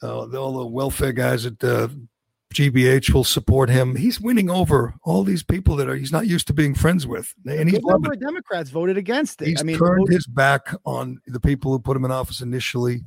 uh, 0.00 0.28
all 0.38 0.52
the 0.52 0.66
welfare 0.66 1.12
guys 1.12 1.44
at 1.44 1.62
uh, 1.64 1.88
GBH 2.54 3.12
will 3.12 3.24
support 3.24 3.68
him. 3.68 3.96
He's 3.96 4.20
winning 4.20 4.48
over 4.48 4.94
all 5.02 5.24
these 5.24 5.42
people 5.42 5.76
that 5.76 5.88
are 5.88 5.96
he's 5.96 6.12
not 6.12 6.26
used 6.26 6.46
to 6.46 6.52
being 6.54 6.74
friends 6.74 7.06
with, 7.06 7.34
and 7.44 7.68
he's 7.68 7.80
number 7.82 8.12
of 8.12 8.20
Democrats 8.20 8.70
voted 8.70 8.96
against 8.96 9.42
it. 9.42 9.48
He's 9.48 9.60
I 9.60 9.64
mean, 9.64 9.78
turned 9.78 10.02
voted- 10.02 10.14
his 10.14 10.26
back 10.26 10.74
on 10.84 11.20
the 11.26 11.40
people 11.40 11.72
who 11.72 11.78
put 11.78 11.96
him 11.96 12.04
in 12.04 12.10
office 12.10 12.40
initially. 12.40 13.04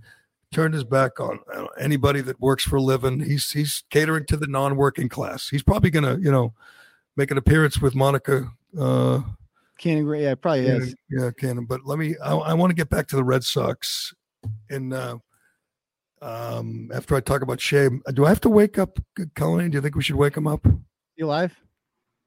Turned 0.52 0.74
his 0.74 0.84
back 0.84 1.20
on 1.20 1.40
anybody 1.80 2.22
that 2.22 2.40
works 2.42 2.64
for 2.64 2.78
a 2.78 2.82
living. 2.82 3.20
He's 3.20 3.52
he's 3.52 3.84
catering 3.92 4.26
to 4.26 4.38
the 4.38 4.48
non-working 4.48 5.08
class. 5.08 5.48
He's 5.48 5.62
probably 5.64 5.92
going 5.92 6.06
to 6.06 6.22
you 6.24 6.32
know 6.32 6.54
make 7.16 7.30
an 7.32 7.38
appearance 7.38 7.80
with 7.80 7.94
Monica. 7.94 8.52
Uh, 8.78 9.22
Cannon, 9.78 10.08
yeah, 10.20 10.34
probably 10.36 10.66
Cannon, 10.66 10.82
is. 10.82 10.96
yeah, 11.10 11.30
Cannon. 11.38 11.66
But 11.66 11.86
let 11.86 12.00
me. 12.00 12.16
I, 12.24 12.36
I 12.36 12.54
want 12.56 12.72
to 12.72 12.76
get 12.76 12.90
back 12.90 13.08
to 13.10 13.16
the 13.16 13.24
Red 13.24 13.44
Sox, 13.44 14.14
and 14.72 14.92
uh, 14.94 15.20
um, 16.22 16.92
after 16.94 17.16
I 17.16 17.22
talk 17.22 17.42
about 17.42 17.62
Shea, 17.62 17.90
do 18.14 18.26
I 18.26 18.30
have 18.30 18.42
to 18.42 18.50
wake 18.50 18.78
up 18.78 19.00
Cullen? 19.36 19.72
Do 19.72 19.78
you 19.78 19.82
think 19.82 19.96
we 19.96 20.04
should 20.04 20.16
wake 20.16 20.36
him 20.36 20.48
up? 20.48 20.66
You 21.16 21.26
alive? 21.26 21.56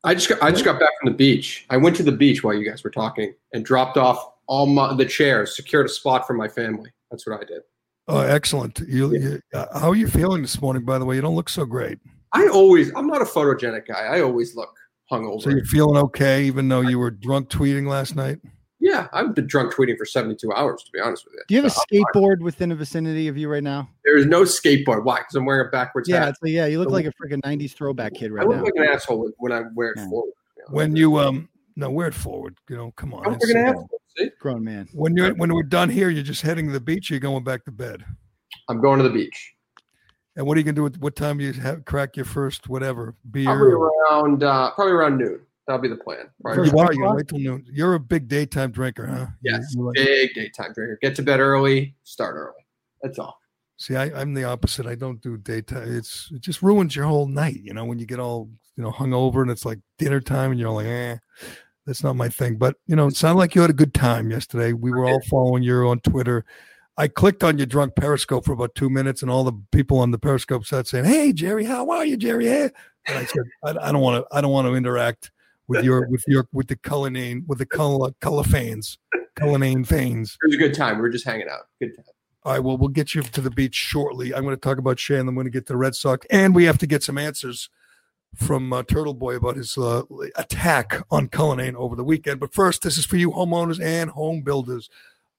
I 0.05 0.15
just 0.15 0.29
got, 0.29 0.43
I 0.43 0.51
just 0.51 0.65
got 0.65 0.81
back 0.81 0.91
from 1.01 1.13
the 1.13 1.17
beach. 1.17 1.67
I 1.71 1.77
went 1.77 1.95
to 1.97 2.03
the 2.03 2.13
beach 2.13 2.43
while 2.43 2.55
you 2.55 2.69
guys 2.69 2.83
were 2.83 2.91
talking 2.91 3.35
and 3.53 3.65
dropped 3.65 3.97
off 3.97 4.33
all 4.49 4.67
my, 4.67 4.95
the 4.95 5.07
chairs, 5.07 5.55
secured 5.55 5.87
a 5.87 5.89
spot 5.89 6.27
for 6.27 6.35
my 6.35 6.49
family. 6.49 6.91
That's 7.11 7.27
what 7.27 7.41
I 7.41 7.45
did. 7.45 7.63
Oh, 8.09 8.21
excellent. 8.21 8.81
You, 8.81 9.13
you 9.13 9.41
uh, 9.55 9.79
how 9.79 9.91
are 9.91 9.97
you 9.97 10.09
feeling 10.09 10.43
this 10.43 10.61
morning? 10.61 10.85
By 10.85 10.99
the 10.99 11.05
way, 11.05 11.15
you 11.15 11.23
don't 11.23 11.37
look 11.37 11.49
so 11.49 11.65
great. 11.65 11.99
I 12.33 12.49
always, 12.49 12.93
I'm 12.97 13.07
not 13.07 13.23
a 13.23 13.25
photogenic 13.25 13.87
guy. 13.87 14.01
I 14.01 14.23
always 14.23 14.57
look 14.57 14.75
hungover. 15.11 15.43
So 15.43 15.51
you're 15.51 15.65
feeling 15.67 15.97
okay, 15.99 16.45
even 16.45 16.69
though 16.69 16.81
you 16.81 16.99
were 16.99 17.11
drunk 17.11 17.49
tweeting 17.49 17.87
last 17.87 18.17
night. 18.17 18.41
Yeah, 18.83 19.07
I've 19.13 19.33
been 19.33 19.47
drunk 19.47 19.73
tweeting 19.73 19.97
for 19.97 20.05
72 20.05 20.53
hours, 20.53 20.83
to 20.83 20.91
be 20.91 20.99
honest 20.99 21.25
with 21.25 21.35
you. 21.35 21.43
Do 21.47 21.55
you 21.55 21.63
have 21.63 21.71
a 21.71 21.75
So 21.75 21.81
I'm 21.93 22.03
skateboard 22.03 22.41
within 22.41 22.71
the 22.71 22.75
vicinity 22.75 23.29
of 23.29 23.39
you 23.39 23.49
right 23.49 23.63
now? 23.63 23.89
There 24.05 24.17
is 24.17 24.27
no 24.27 24.43
skateboard. 24.43 25.05
Why? 25.05 25.19
Because 25.19 25.37
I'm 25.37 25.45
wearing 25.45 25.69
a 25.69 25.71
backwards 25.71 26.09
Yeah, 26.09 26.21
hat. 26.21 26.31
it's 26.31 26.43
like, 26.43 26.51
yeah, 26.51 26.67
you 26.67 26.81
look 26.81 26.91
like 26.91 27.07
a 27.07 27.13
freaking 27.13 27.41
'90s 27.43 27.75
throwback 27.75 28.13
kid 28.15 28.33
right 28.33 28.45
now. 28.45 28.55
I 28.55 28.61
look 28.61 28.75
now. 28.75 28.83
like 28.83 28.89
an 28.89 28.95
asshole 28.95 29.31
when 29.39 29.53
I 29.53 29.63
wear 29.75 29.93
it 29.93 30.01
forward. 30.09 30.33
When 30.69 30.97
you 30.97 31.19
um 31.21 31.49
no, 31.77 31.91
wear 31.91 32.09
it 32.09 32.15
forward. 32.15 32.57
You 32.69 32.77
know, 32.77 32.93
come 32.97 33.15
on. 33.15 33.25
I'm 33.25 33.35
freaking 33.39 33.69
asshole. 33.69 33.89
See? 34.19 34.31
Grown 34.41 34.65
man. 34.65 34.89
when 34.93 35.17
you're 35.17 35.33
when 35.35 35.55
we're 35.55 35.63
done 35.63 35.89
here, 35.89 36.11
you're 36.11 36.25
just 36.25 36.43
heading 36.43 36.67
to 36.67 36.73
the 36.73 36.81
beach. 36.81 37.09
Or 37.11 37.15
you're 37.15 37.21
going 37.21 37.45
back 37.45 37.65
to 37.67 37.71
bed. 37.71 38.05
I'm 38.69 38.81
going 38.81 38.99
to 38.99 39.05
the 39.05 39.15
beach. 39.15 39.55
And 40.35 40.45
what 40.45 40.57
are 40.57 40.61
you 40.61 40.65
gonna 40.65 40.75
do? 40.75 40.83
With, 40.83 40.99
what 40.99 41.15
time 41.15 41.39
do 41.39 41.45
you 41.45 41.53
have, 41.53 41.85
crack 41.85 42.17
your 42.17 42.25
first 42.25 42.69
whatever 42.69 43.15
beer? 43.31 43.45
Probably 43.45 43.73
around, 43.73 44.43
uh, 44.43 44.71
probably 44.73 44.93
around 44.93 45.19
noon. 45.19 45.41
That'll 45.67 45.81
be 45.81 45.89
the 45.89 45.97
plan. 45.97 46.29
Probably 46.43 46.69
you 46.69 46.79
are 46.79 46.93
you're 46.93 47.15
wait 47.15 47.29
till 47.29 47.39
noon. 47.39 47.65
You're 47.71 47.95
a 47.95 48.01
big 48.01 48.27
daytime 48.29 48.73
drinker, 48.73 49.07
huh? 49.07 49.27
You- 49.43 49.53
Yes, 49.53 49.75
you 49.75 49.83
like- 49.85 49.95
big 49.95 50.35
daytime 50.35 50.73
drinker. 50.73 50.99
Get 51.01 51.15
to 51.17 51.23
bed 51.23 51.41
early, 51.41 51.95
start 52.03 52.35
early. 52.35 52.67
That's 53.03 53.19
all. 53.19 53.39
See, 53.79 53.97
I, 53.97 54.05
I'm 54.21 54.35
the 54.35 54.45
opposite. 54.45 54.87
I 54.87 54.95
don't 54.95 55.21
do 55.21 55.37
daytime. 55.37 55.97
It's 55.97 56.31
it 56.33 56.41
just 56.41 56.63
ruins 56.63 56.95
your 56.95 57.07
whole 57.07 57.27
night. 57.27 57.61
You 57.63 57.75
know, 57.75 57.85
when 57.85 57.99
you 57.99 58.07
get 58.07 58.21
all 58.21 58.49
you 58.77 58.83
know 58.83 58.91
hungover 58.93 59.43
and 59.43 59.51
it's 59.51 59.65
like 59.65 59.79
dinner 59.99 60.21
time 60.21 60.51
and 60.53 60.61
you're 60.61 60.71
like, 60.71 60.87
eh, 60.87 61.17
that's 61.87 62.03
not 62.05 62.15
my 62.17 62.29
thing. 62.29 62.57
But 62.59 62.77
you 62.87 62.95
know, 62.97 63.07
it 63.09 63.17
sounded 63.17 63.39
like 63.39 63.55
you 63.55 63.61
had 63.61 63.71
a 63.71 63.75
good 63.75 63.95
time 63.95 64.31
yesterday. 64.31 64.73
We 64.73 64.91
were 64.91 65.05
all 65.05 65.21
following 65.31 65.63
you 65.63 65.89
on 65.89 66.01
Twitter. 66.01 66.45
I 66.97 67.09
clicked 67.09 67.43
on 67.43 67.57
your 67.57 67.67
drunk 67.67 67.97
Periscope 67.97 68.45
for 68.45 68.53
about 68.53 68.75
two 68.75 68.91
minutes, 68.91 69.23
and 69.23 69.31
all 69.31 69.45
the 69.45 69.59
people 69.73 69.99
on 69.99 70.11
the 70.11 70.19
Periscope 70.19 70.65
said, 70.67 70.87
saying, 70.87 71.07
"Hey, 71.07 71.33
Gerry, 71.33 71.65
how 71.65 71.91
are 71.91 72.05
you, 72.05 72.17
Gerry?" 72.17 72.47
Hey. 72.47 72.71
And 73.07 73.19
I 73.19 73.25
said, 73.25 73.43
"I, 73.65 73.89
I 73.89 73.93
don't 73.93 74.03
want 74.03 74.23
to. 74.25 74.37
I 74.37 74.41
don't 74.41 74.53
want 74.53 74.69
to 74.69 74.75
interact 74.75 75.31
with 75.73 75.85
your 75.85 76.09
with 76.09 76.25
your 76.27 76.49
with 76.53 76.69
the 76.69 76.77
Cullinane 76.77 77.45
with 77.47 77.59
the 77.59 77.67
color 77.67 78.13
color 78.21 78.45
fans, 78.45 78.99
Cullinane 79.37 79.85
fans." 79.85 80.37
It 80.43 80.47
was 80.47 80.55
a 80.55 80.59
good 80.59 80.75
time. 80.75 80.97
We 80.97 81.03
were 81.03 81.11
just 81.11 81.25
hanging 81.25 81.49
out. 81.49 81.63
Good 81.81 81.97
time. 81.97 82.05
All 82.45 82.53
right, 82.53 82.59
well, 82.59 82.77
we'll 82.77 82.89
get 82.89 83.15
you 83.15 83.23
to 83.23 83.41
the 83.41 83.51
beach 83.51 83.75
shortly. 83.75 84.35
I'm 84.35 84.43
going 84.43 84.57
to 84.57 84.61
talk 84.61 84.79
about 84.79 84.99
Shea, 84.99 85.19
and 85.19 85.29
I'm 85.29 85.35
going 85.37 85.47
to 85.47 85.51
get 85.51 85.67
to 85.67 85.75
the 85.75 85.77
Red 85.77 85.95
Sox, 85.95 86.27
and 86.29 86.57
we 86.57 86.65
have 86.65 86.79
to 86.79 86.89
get 86.89 87.05
some 87.05 87.17
answers 87.17 87.71
from 88.35 88.73
uh, 88.73 88.83
Turtle 88.83 89.15
Boy 89.15 89.37
about 89.37 89.57
his 89.57 89.79
uh, 89.79 90.03
attack 90.37 91.01
on 91.11 91.29
Cullinane 91.29 91.77
over 91.77 91.95
the 91.95 92.03
weekend. 92.03 92.41
But 92.41 92.53
first, 92.53 92.83
this 92.83 92.99
is 92.99 93.07
for 93.07 93.17
you 93.17 93.31
homeowners 93.31 93.81
and 93.81 94.11
home 94.11 94.43
builders. 94.43 94.91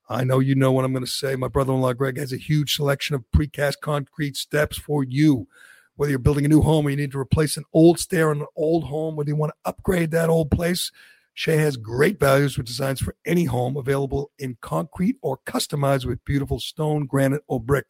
I 0.10 0.24
know 0.24 0.40
you 0.40 0.56
know 0.56 0.72
what 0.72 0.86
I'm 0.86 0.94
going 0.94 1.06
to 1.06 1.12
say. 1.12 1.36
My 1.36 1.48
brother-in-law 1.48 1.94
Greg 1.94 2.18
has 2.18 2.34
a 2.34 2.38
huge 2.38 2.76
selection 2.76 3.16
of 3.16 3.24
precast 3.36 3.82
concrete 3.82 4.38
steps 4.38 4.78
for 4.78 5.04
you. 5.04 5.48
Whether 5.96 6.12
you're 6.12 6.20
building 6.20 6.46
a 6.46 6.50
new 6.50 6.62
home 6.62 6.88
or 6.88 6.90
you 6.90 6.96
need 6.96 7.12
to 7.12 7.20
replace 7.20 7.56
an 7.58 7.66
old 7.74 8.00
stair 8.00 8.32
in 8.32 8.42
an 8.42 8.48
old 8.56 8.86
home, 8.86 9.16
whether 9.16 9.30
you 9.30 9.36
want 9.36 9.52
to 9.52 9.70
upgrade 9.70 10.12
that 10.12 10.30
old 10.30 10.50
place, 10.50 10.92
Shea 11.36 11.58
has 11.58 11.78
great 11.78 12.20
values 12.20 12.58
with 12.58 12.68
designs 12.68 13.00
for 13.00 13.16
any 13.26 13.46
home 13.46 13.78
available 13.78 14.32
in 14.40 14.58
concrete 14.62 15.18
or 15.22 15.40
customized 15.46 16.06
with 16.06 16.24
beautiful 16.26 16.60
stone, 16.60 17.06
granite, 17.06 17.44
or 17.48 17.60
brick. 17.60 17.88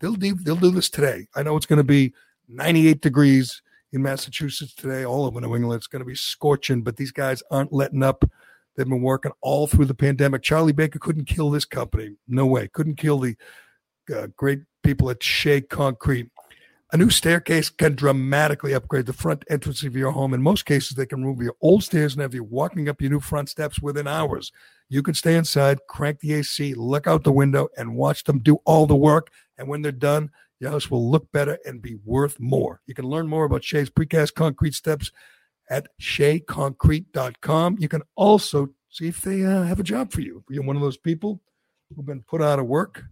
They'll 0.00 0.14
do, 0.14 0.34
they'll 0.34 0.56
do 0.56 0.70
this 0.70 0.90
today. 0.90 1.28
I 1.34 1.42
know 1.42 1.56
it's 1.56 1.66
going 1.66 1.78
to 1.78 1.84
be 1.84 2.12
98 2.48 3.00
degrees 3.00 3.62
in 3.92 4.02
Massachusetts 4.02 4.74
today, 4.74 5.04
all 5.04 5.24
over 5.24 5.40
New 5.40 5.54
England. 5.54 5.78
It's 5.78 5.86
going 5.86 6.00
to 6.00 6.06
be 6.06 6.14
scorching, 6.14 6.82
but 6.82 6.96
these 6.96 7.12
guys 7.12 7.42
aren't 7.50 7.72
letting 7.72 8.02
up. 8.02 8.24
They've 8.76 8.88
been 8.88 9.02
working 9.02 9.32
all 9.40 9.66
through 9.66 9.86
the 9.86 9.94
pandemic. 9.94 10.42
Charlie 10.42 10.72
Baker 10.72 10.98
couldn't 10.98 11.26
kill 11.26 11.50
this 11.50 11.64
company. 11.64 12.16
No 12.28 12.46
way. 12.46 12.68
Couldn't 12.68 12.96
kill 12.96 13.18
the 13.18 13.36
uh, 14.14 14.28
great 14.36 14.60
people 14.82 15.10
at 15.10 15.22
Shea 15.22 15.60
Concrete. 15.60 16.28
A 16.92 16.96
new 16.96 17.08
staircase 17.08 17.70
can 17.70 17.94
dramatically 17.94 18.72
upgrade 18.72 19.06
the 19.06 19.12
front 19.12 19.44
entrance 19.48 19.84
of 19.84 19.94
your 19.94 20.10
home. 20.10 20.34
In 20.34 20.42
most 20.42 20.66
cases, 20.66 20.96
they 20.96 21.06
can 21.06 21.22
remove 21.22 21.40
your 21.40 21.54
old 21.60 21.84
stairs 21.84 22.14
and 22.14 22.22
have 22.22 22.34
you 22.34 22.42
walking 22.42 22.88
up 22.88 23.00
your 23.00 23.12
new 23.12 23.20
front 23.20 23.48
steps 23.48 23.80
within 23.80 24.08
hours. 24.08 24.50
You 24.88 25.00
can 25.00 25.14
stay 25.14 25.36
inside, 25.36 25.78
crank 25.88 26.18
the 26.18 26.34
AC, 26.34 26.74
look 26.74 27.06
out 27.06 27.22
the 27.22 27.30
window, 27.30 27.68
and 27.76 27.94
watch 27.94 28.24
them 28.24 28.40
do 28.40 28.56
all 28.64 28.86
the 28.86 28.96
work. 28.96 29.28
And 29.56 29.68
when 29.68 29.82
they're 29.82 29.92
done, 29.92 30.32
your 30.58 30.72
house 30.72 30.90
will 30.90 31.08
look 31.08 31.30
better 31.30 31.58
and 31.64 31.80
be 31.80 31.96
worth 32.04 32.40
more. 32.40 32.80
You 32.86 32.94
can 32.94 33.06
learn 33.06 33.28
more 33.28 33.44
about 33.44 33.62
Shea's 33.62 33.88
precast 33.88 34.34
concrete 34.34 34.74
steps 34.74 35.12
at 35.70 35.86
sheaconcrete.com. 36.00 37.76
You 37.78 37.88
can 37.88 38.02
also 38.16 38.70
see 38.88 39.06
if 39.06 39.22
they 39.22 39.44
uh, 39.44 39.62
have 39.62 39.78
a 39.78 39.84
job 39.84 40.10
for 40.10 40.22
you. 40.22 40.38
If 40.38 40.52
you're 40.52 40.64
one 40.64 40.74
of 40.74 40.82
those 40.82 40.96
people 40.96 41.40
who've 41.94 42.04
been 42.04 42.22
put 42.22 42.42
out 42.42 42.58
of 42.58 42.66
work 42.66 43.04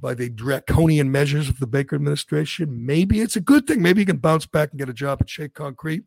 by 0.00 0.14
the 0.14 0.28
draconian 0.28 1.10
measures 1.10 1.48
of 1.48 1.58
the 1.58 1.66
Baker 1.66 1.96
administration, 1.96 2.84
maybe 2.84 3.20
it's 3.20 3.36
a 3.36 3.40
good 3.40 3.66
thing. 3.66 3.82
Maybe 3.82 4.00
you 4.00 4.06
can 4.06 4.18
bounce 4.18 4.46
back 4.46 4.70
and 4.70 4.78
get 4.78 4.88
a 4.88 4.94
job 4.94 5.18
at 5.20 5.30
Shea 5.30 5.48
Concrete. 5.48 6.04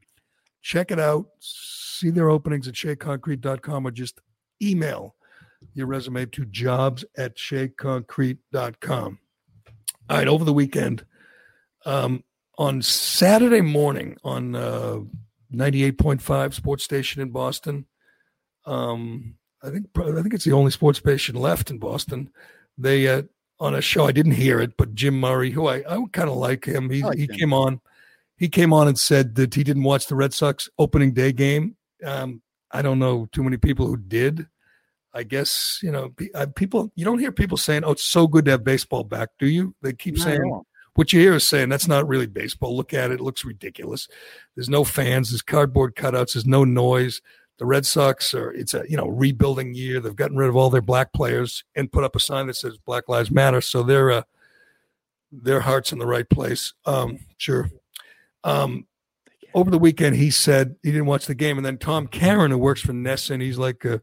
Check 0.62 0.92
it 0.92 1.00
out. 1.00 1.28
See 1.40 2.10
their 2.10 2.30
openings 2.30 2.68
at 2.68 2.74
sheaconcrete.com 2.74 3.88
or 3.88 3.92
just 3.92 4.20
email 4.62 5.16
your 5.74 5.88
resume 5.88 6.26
to 6.28 6.46
jobs 6.46 7.06
at 7.18 7.36
sheaconcrete.com. 7.36 9.20
All 10.10 10.18
right, 10.18 10.28
over 10.28 10.46
the 10.46 10.54
weekend, 10.54 11.06
um, 11.86 12.24
on 12.58 12.82
Saturday 12.82 13.62
morning 13.62 14.18
on 14.24 14.56
uh, 14.56 15.00
98.5 15.54 16.54
sports 16.54 16.84
station 16.84 17.22
in 17.22 17.30
Boston, 17.30 17.86
um, 18.66 19.36
I 19.64 19.70
think 19.70 19.88
I 19.98 20.22
think 20.22 20.34
it's 20.34 20.44
the 20.44 20.54
only 20.54 20.72
sports 20.72 21.00
station 21.00 21.36
left 21.36 21.72
in 21.72 21.78
Boston. 21.78 22.30
They 22.78 23.08
uh, 23.08 23.24
on 23.60 23.76
a 23.76 23.82
show 23.82 24.06
I 24.06 24.12
didn't 24.12 24.34
hear 24.34 24.60
it, 24.60 24.78
but 24.78 24.94
Jim 24.94 25.20
Murray, 25.20 25.52
who 25.52 25.68
I, 25.68 25.78
I 25.78 26.04
kind 26.12 26.30
of 26.30 26.36
like 26.36 26.66
him, 26.66 26.90
he 26.90 27.04
like 27.04 27.18
he 27.18 27.28
Jim. 27.28 27.36
came 27.36 27.54
on, 27.54 27.82
he 28.38 28.50
came 28.50 28.74
on 28.74 28.88
and 28.88 28.98
said 28.98 29.36
that 29.36 29.54
he 29.54 29.64
didn't 29.64 29.84
watch 29.84 30.08
the 30.08 30.16
Red 30.16 30.34
Sox 30.34 30.70
opening 30.78 31.14
day 31.14 31.32
game. 31.32 31.76
Um, 32.04 32.42
I 32.72 32.82
don't 32.82 33.00
know 33.00 33.28
too 33.32 33.44
many 33.44 33.58
people 33.58 33.88
who 33.88 33.98
did. 33.98 34.48
I 35.14 35.24
guess 35.24 35.80
you 35.82 35.92
know 35.92 36.14
uh, 36.36 36.46
people. 36.56 36.92
You 36.96 37.06
don't 37.06 37.20
hear 37.20 37.32
people 37.32 37.58
saying, 37.58 37.84
"Oh, 37.84 37.92
it's 37.92 38.04
so 38.04 38.28
good 38.28 38.46
to 38.46 38.52
have 38.52 38.64
baseball 38.64 39.04
back," 39.04 39.30
do 39.40 39.48
you? 39.48 39.74
They 39.82 39.94
keep 39.94 40.18
Not 40.18 40.24
saying 40.24 40.62
what 40.94 41.14
you 41.14 41.20
hear 41.20 41.34
is 41.34 41.48
saying 41.48 41.70
that's 41.70 41.88
not 41.88 42.08
really 42.08 42.28
baseball. 42.28 42.76
Look 42.76 42.94
at 42.94 43.10
it; 43.10 43.16
it 43.16 43.22
looks 43.22 43.44
ridiculous. 43.44 44.08
There's 44.56 44.70
no 44.70 44.84
fans. 44.84 45.30
There's 45.30 45.42
cardboard 45.42 45.96
cutouts. 45.96 46.34
There's 46.34 46.46
no 46.46 46.64
noise. 46.64 47.22
The 47.58 47.66
Red 47.66 47.86
Sox 47.86 48.34
are 48.34 48.52
it's 48.52 48.74
a 48.74 48.84
you 48.88 48.98
know 48.98 49.08
rebuilding 49.08 49.74
year. 49.74 50.00
They've 50.00 50.16
gotten 50.16 50.38
rid 50.38 50.50
of 50.50 50.56
all 50.56 50.70
their 50.70 50.82
black 50.82 51.14
players 51.14 51.64
and 51.76 51.92
put 51.92 52.04
up 52.04 52.16
a 52.16 52.20
sign 52.20 52.48
that 52.48 52.56
says 52.56 52.78
Black 52.78 53.10
Lives 53.10 53.32
Matter. 53.32 53.62
So 53.62 53.84
their 53.84 54.12
uh, 54.12 54.22
their 55.32 55.62
heart's 55.62 55.92
in 55.92 56.00
the 56.00 56.06
right 56.06 56.30
place. 56.30 56.74
Um, 56.86 57.20
sure. 57.38 57.70
Um, 58.44 58.86
over 59.54 59.72
the 59.72 59.80
weekend, 59.80 60.16
he 60.16 60.30
said 60.30 60.76
he 60.84 60.92
didn't 60.92 61.08
watch 61.08 61.26
the 61.26 61.36
game, 61.36 61.58
and 61.58 61.66
then 61.66 61.78
Tom 61.78 62.08
Caron, 62.08 62.52
who 62.52 62.58
works 62.58 62.82
for 62.82 62.94
NESN, 62.94 63.42
he's 63.42 63.58
like 63.58 63.84
a 63.86 64.02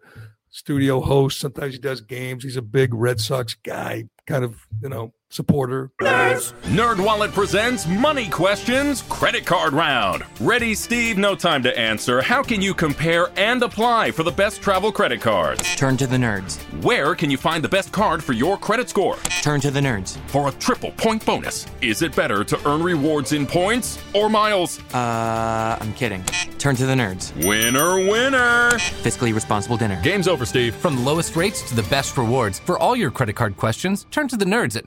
studio 0.50 1.00
host. 1.00 1.38
Sometimes 1.38 1.74
he 1.74 1.80
does 1.80 2.00
games. 2.00 2.42
He's 2.42 2.56
a 2.56 2.62
big 2.62 2.92
Red 2.92 3.20
Sox 3.20 3.54
guy, 3.54 4.04
kind 4.26 4.44
of 4.44 4.66
you 4.82 4.88
know 4.88 5.14
supporter. 5.34 5.90
NerdWallet 5.98 7.32
presents 7.32 7.86
Money 7.86 8.28
Questions 8.28 9.02
Credit 9.02 9.44
Card 9.44 9.72
Round. 9.72 10.24
Ready, 10.40 10.74
Steve? 10.74 11.18
No 11.18 11.34
time 11.34 11.62
to 11.64 11.78
answer. 11.78 12.22
How 12.22 12.42
can 12.42 12.62
you 12.62 12.72
compare 12.72 13.28
and 13.36 13.62
apply 13.62 14.12
for 14.12 14.22
the 14.22 14.30
best 14.30 14.62
travel 14.62 14.92
credit 14.92 15.20
cards? 15.20 15.74
Turn 15.76 15.96
to 15.96 16.06
the 16.06 16.16
nerds. 16.16 16.58
Where 16.82 17.14
can 17.14 17.30
you 17.30 17.36
find 17.36 17.62
the 17.64 17.68
best 17.68 17.92
card 17.92 18.22
for 18.22 18.32
your 18.32 18.56
credit 18.56 18.88
score? 18.88 19.16
Turn 19.42 19.60
to 19.60 19.70
the 19.70 19.80
nerds. 19.80 20.16
For 20.28 20.48
a 20.48 20.52
triple 20.52 20.92
point 20.92 21.24
bonus, 21.26 21.66
is 21.80 22.02
it 22.02 22.14
better 22.14 22.44
to 22.44 22.68
earn 22.68 22.82
rewards 22.82 23.32
in 23.32 23.46
points 23.46 23.98
or 24.14 24.30
miles? 24.30 24.80
Uh, 24.94 25.76
I'm 25.80 25.92
kidding. 25.94 26.22
Turn 26.58 26.76
to 26.76 26.86
the 26.86 26.94
nerds. 26.94 27.34
Winner, 27.46 27.96
winner! 27.96 28.70
Fiscally 29.02 29.34
responsible 29.34 29.76
dinner. 29.76 30.00
Game's 30.02 30.28
over, 30.28 30.46
Steve. 30.46 30.74
From 30.74 30.96
the 30.96 31.02
lowest 31.02 31.36
rates 31.36 31.60
to 31.68 31.74
the 31.74 31.82
best 31.84 32.16
rewards, 32.16 32.58
for 32.58 32.78
all 32.78 32.96
your 32.96 33.10
credit 33.10 33.36
card 33.36 33.56
questions, 33.56 34.06
turn 34.10 34.28
to 34.28 34.36
the 34.36 34.46
nerds 34.46 34.76
at 34.76 34.86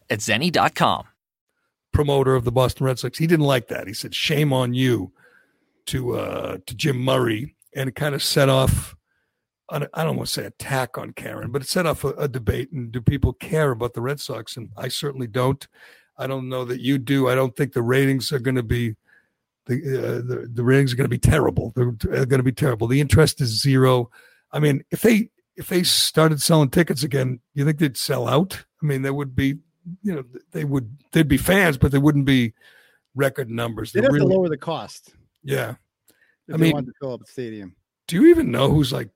at 0.11 0.19
zenni.com. 0.19 1.05
promoter 1.93 2.35
of 2.35 2.43
the 2.43 2.51
Boston 2.51 2.85
Red 2.85 2.99
Sox. 2.99 3.17
He 3.17 3.27
didn't 3.27 3.45
like 3.45 3.67
that. 3.69 3.87
He 3.87 3.93
said, 3.93 4.13
"Shame 4.13 4.53
on 4.53 4.73
you," 4.73 5.11
to 5.87 6.15
uh, 6.17 6.57
to 6.65 6.75
Jim 6.75 6.97
Murray, 6.99 7.55
and 7.75 7.89
it 7.89 7.95
kind 7.95 8.13
of 8.13 8.21
set 8.21 8.49
off. 8.49 8.95
an- 9.71 9.87
I 9.93 10.03
don't 10.03 10.17
want 10.17 10.27
to 10.27 10.33
say 10.33 10.45
attack 10.45 10.97
on 10.97 11.13
Caron, 11.13 11.51
but 11.51 11.61
it 11.61 11.67
set 11.67 11.85
off 11.85 12.03
a, 12.03 12.09
a 12.09 12.27
debate. 12.27 12.71
And 12.71 12.91
do 12.91 13.01
people 13.01 13.33
care 13.33 13.71
about 13.71 13.93
the 13.93 14.01
Red 14.01 14.19
Sox? 14.19 14.57
And 14.57 14.69
I 14.77 14.89
certainly 14.89 15.27
don't. 15.27 15.65
I 16.17 16.27
don't 16.27 16.49
know 16.49 16.65
that 16.65 16.81
you 16.81 16.97
do. 16.97 17.29
I 17.29 17.35
don't 17.35 17.55
think 17.55 17.73
the 17.73 17.81
ratings 17.81 18.31
are 18.31 18.39
going 18.39 18.55
to 18.55 18.63
be 18.63 18.95
the 19.65 19.75
uh, 19.75 20.15
the, 20.21 20.49
the 20.53 20.63
ratings 20.63 20.93
are 20.93 20.97
going 20.97 21.09
to 21.09 21.09
be 21.09 21.17
terrible. 21.17 21.71
They're, 21.75 21.93
they're 21.99 22.25
going 22.25 22.39
to 22.39 22.43
be 22.43 22.51
terrible. 22.51 22.87
The 22.87 23.01
interest 23.01 23.41
is 23.41 23.61
zero. 23.61 24.09
I 24.51 24.59
mean, 24.59 24.83
if 24.91 25.01
they 25.01 25.29
if 25.55 25.67
they 25.67 25.83
started 25.83 26.41
selling 26.41 26.69
tickets 26.69 27.03
again, 27.03 27.39
you 27.53 27.65
think 27.65 27.79
they'd 27.79 27.97
sell 27.97 28.27
out? 28.27 28.65
I 28.81 28.85
mean, 28.85 29.01
there 29.01 29.13
would 29.13 29.35
be, 29.35 29.57
you 30.03 30.13
know, 30.15 30.23
they 30.51 30.63
would 30.63 30.97
they'd 31.11 31.27
be 31.27 31.37
fans, 31.37 31.77
but 31.77 31.91
they 31.91 31.97
wouldn't 31.97 32.25
be 32.25 32.53
record 33.15 33.49
numbers. 33.49 33.91
They'd 33.91 34.03
They're 34.03 34.11
have 34.11 34.19
to 34.19 34.25
lower 34.27 34.49
the 34.49 34.57
cost. 34.57 35.13
yeah. 35.43 35.75
I 36.53 36.57
they 36.57 36.57
mean, 36.57 36.73
wanted 36.73 36.87
to 36.87 36.93
fill 36.99 37.13
up 37.13 37.21
the 37.21 37.31
stadium. 37.31 37.75
do 38.07 38.15
you 38.17 38.27
even 38.29 38.51
know 38.51 38.69
who's 38.69 38.91
like 38.91 39.09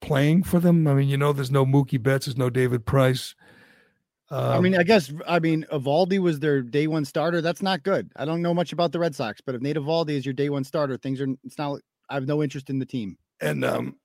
playing 0.00 0.42
for 0.42 0.60
them? 0.60 0.86
I 0.86 0.94
mean, 0.94 1.08
you 1.08 1.16
know, 1.16 1.32
there's 1.32 1.50
no 1.50 1.64
Mookie 1.64 2.02
Betts, 2.02 2.26
there's 2.26 2.36
no 2.36 2.50
David 2.50 2.84
Price. 2.84 3.34
Um, 4.30 4.44
I 4.52 4.60
mean, 4.60 4.76
I 4.76 4.82
guess 4.84 5.12
I 5.26 5.38
mean 5.40 5.66
Eovaldi 5.72 6.18
was 6.20 6.38
their 6.38 6.62
day 6.62 6.86
one 6.86 7.04
starter. 7.04 7.40
That's 7.40 7.62
not 7.62 7.82
good. 7.82 8.12
I 8.16 8.24
don't 8.24 8.42
know 8.42 8.54
much 8.54 8.72
about 8.72 8.92
the 8.92 8.98
Red 8.98 9.14
Sox, 9.14 9.40
but 9.40 9.54
if 9.54 9.60
Nate 9.60 9.76
Eovaldi 9.76 10.10
is 10.10 10.24
your 10.24 10.34
day 10.34 10.48
one 10.50 10.62
starter, 10.64 10.96
things 10.96 11.20
are 11.20 11.26
it's 11.44 11.58
not. 11.58 11.80
I 12.08 12.14
have 12.14 12.26
no 12.26 12.42
interest 12.42 12.70
in 12.70 12.78
the 12.78 12.86
team. 12.86 13.16
and 13.40 13.64
um, 13.64 13.96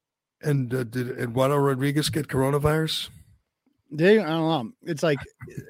and 0.41 0.73
uh, 0.73 0.83
did 0.83 1.19
Eduardo 1.19 1.57
Rodriguez 1.57 2.09
get 2.09 2.27
coronavirus? 2.27 3.09
They, 3.97 4.19
I 4.19 4.27
don't 4.27 4.67
know. 4.67 4.71
It's 4.83 5.03
like 5.03 5.19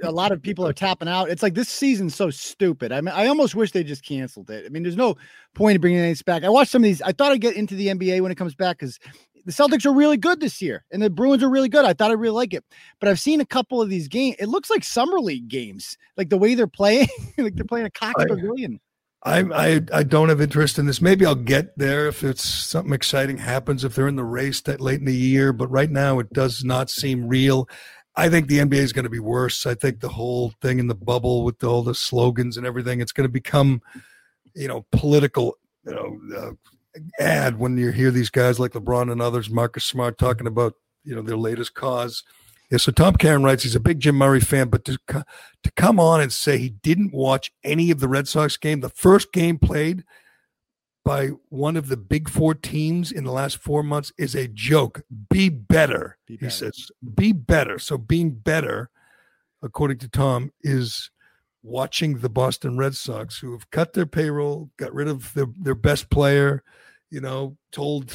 a 0.03 0.11
lot 0.11 0.31
of 0.31 0.41
people 0.41 0.65
are 0.67 0.73
tapping 0.73 1.07
out. 1.07 1.29
It's 1.29 1.43
like 1.43 1.53
this 1.53 1.69
season's 1.69 2.15
so 2.15 2.29
stupid. 2.29 2.91
I 2.91 3.01
mean, 3.01 3.13
I 3.13 3.27
almost 3.27 3.53
wish 3.53 3.71
they 3.71 3.83
just 3.83 4.03
canceled 4.03 4.49
it. 4.49 4.65
I 4.65 4.69
mean, 4.69 4.83
there's 4.83 4.97
no 4.97 5.15
point 5.53 5.75
in 5.75 5.81
bringing 5.81 6.01
this 6.01 6.23
back. 6.23 6.43
I 6.43 6.49
watched 6.49 6.71
some 6.71 6.81
of 6.81 6.85
these. 6.85 7.01
I 7.01 7.11
thought 7.11 7.31
I'd 7.31 7.41
get 7.41 7.55
into 7.55 7.75
the 7.75 7.87
NBA 7.87 8.21
when 8.21 8.31
it 8.31 8.35
comes 8.35 8.55
back 8.55 8.79
because 8.79 8.99
the 9.45 9.51
Celtics 9.51 9.85
are 9.85 9.93
really 9.93 10.17
good 10.17 10.39
this 10.39 10.61
year 10.61 10.83
and 10.91 11.01
the 11.01 11.09
Bruins 11.09 11.43
are 11.43 11.49
really 11.49 11.69
good. 11.69 11.85
I 11.85 11.93
thought 11.93 12.09
I 12.09 12.15
really 12.15 12.33
like 12.33 12.53
it, 12.53 12.65
but 12.99 13.09
I've 13.09 13.19
seen 13.19 13.41
a 13.41 13.45
couple 13.45 13.81
of 13.81 13.89
these 13.89 14.07
games. 14.07 14.37
It 14.39 14.47
looks 14.47 14.69
like 14.69 14.83
summer 14.83 15.19
league 15.19 15.47
games, 15.47 15.97
like 16.17 16.29
the 16.29 16.37
way 16.37 16.55
they're 16.55 16.67
playing, 16.67 17.07
like 17.37 17.55
they're 17.55 17.65
playing 17.65 17.85
a 17.85 17.91
Cox 17.91 18.23
I- 18.23 18.27
Pavilion. 18.27 18.79
I, 19.25 19.39
I 19.39 19.81
I 19.91 20.03
don't 20.03 20.29
have 20.29 20.39
interest 20.39 20.77
in 20.77 20.85
this. 20.85 21.01
Maybe 21.01 21.25
I'll 21.25 21.33
get 21.33 21.75
there 21.79 22.07
if 22.07 22.23
it's 22.23 22.47
something 22.47 22.93
exciting 22.93 23.39
happens. 23.39 23.83
If 23.83 23.95
they're 23.95 24.07
in 24.07 24.17
the 24.17 24.23
race 24.23 24.61
that 24.61 24.79
late 24.79 24.99
in 24.99 25.05
the 25.05 25.15
year, 25.15 25.51
but 25.51 25.67
right 25.71 25.89
now 25.89 26.19
it 26.19 26.31
does 26.31 26.63
not 26.63 26.91
seem 26.91 27.27
real. 27.27 27.67
I 28.17 28.29
think 28.29 28.47
the 28.47 28.59
NBA 28.59 28.75
is 28.75 28.93
going 28.93 29.03
to 29.03 29.09
be 29.09 29.19
worse. 29.19 29.65
I 29.65 29.75
think 29.75 29.99
the 29.99 30.09
whole 30.09 30.53
thing 30.61 30.79
in 30.79 30.87
the 30.87 30.95
bubble 30.95 31.43
with 31.43 31.63
all 31.63 31.83
the 31.83 31.95
slogans 31.95 32.57
and 32.57 32.65
everything, 32.65 33.01
it's 33.01 33.11
going 33.11 33.27
to 33.27 33.31
become, 33.31 33.81
you 34.53 34.67
know, 34.67 34.85
political 34.91 35.57
you 35.85 35.93
know, 35.93 36.37
uh, 36.37 36.51
add 37.19 37.59
when 37.59 37.77
you 37.77 37.91
hear 37.91 38.11
these 38.11 38.29
guys 38.29 38.59
like 38.59 38.71
LeBron 38.71 39.11
and 39.11 39.21
others, 39.21 39.49
Marcus 39.49 39.83
Smart 39.83 40.17
talking 40.17 40.47
about 40.47 40.73
you 41.03 41.15
know 41.15 41.21
their 41.21 41.37
latest 41.37 41.73
cause. 41.73 42.23
Yeah, 42.71 42.79
so 42.79 42.91
Tom 42.91 43.15
Caron 43.15 43.43
writes 43.43 43.63
he's 43.63 43.75
a 43.75 43.79
big 43.79 43.99
Jim 43.99 44.15
Murray 44.15 44.39
fan, 44.39 44.69
but 44.69 44.85
to 44.85 44.97
to 45.07 45.71
come 45.75 45.99
on 45.99 46.21
and 46.21 46.33
say 46.33 46.57
he 46.57 46.69
didn't 46.69 47.13
watch 47.13 47.51
any 47.63 47.91
of 47.91 47.99
the 47.99 48.07
Red 48.07 48.27
Sox 48.27 48.57
game, 48.57 48.79
the 48.79 48.89
first 48.89 49.31
game 49.31 49.59
played 49.59 50.03
by 51.05 51.29
one 51.49 51.77
of 51.77 51.87
the 51.87 51.95
big 51.95 52.27
four 52.27 52.55
teams 52.55 53.11
in 53.11 53.23
the 53.23 53.31
last 53.31 53.57
four 53.57 53.83
months 53.83 54.11
is 54.17 54.35
a 54.35 54.47
joke. 54.47 55.03
Be 55.29 55.49
better, 55.49 56.17
he 56.27 56.49
says. 56.49 56.91
Be 57.13 57.31
better. 57.31 57.77
So 57.77 57.97
being 57.97 58.31
better, 58.31 58.89
according 59.61 59.99
to 59.99 60.09
Tom, 60.09 60.51
is 60.61 61.11
watching 61.61 62.17
the 62.17 62.29
Boston 62.29 62.77
Red 62.77 62.95
Sox, 62.95 63.37
who 63.37 63.51
have 63.53 63.69
cut 63.69 63.93
their 63.93 64.07
payroll, 64.07 64.71
got 64.77 64.93
rid 64.93 65.07
of 65.07 65.33
their, 65.35 65.45
their 65.59 65.75
best 65.75 66.09
player, 66.09 66.63
you 67.11 67.21
know, 67.21 67.55
told 67.71 68.11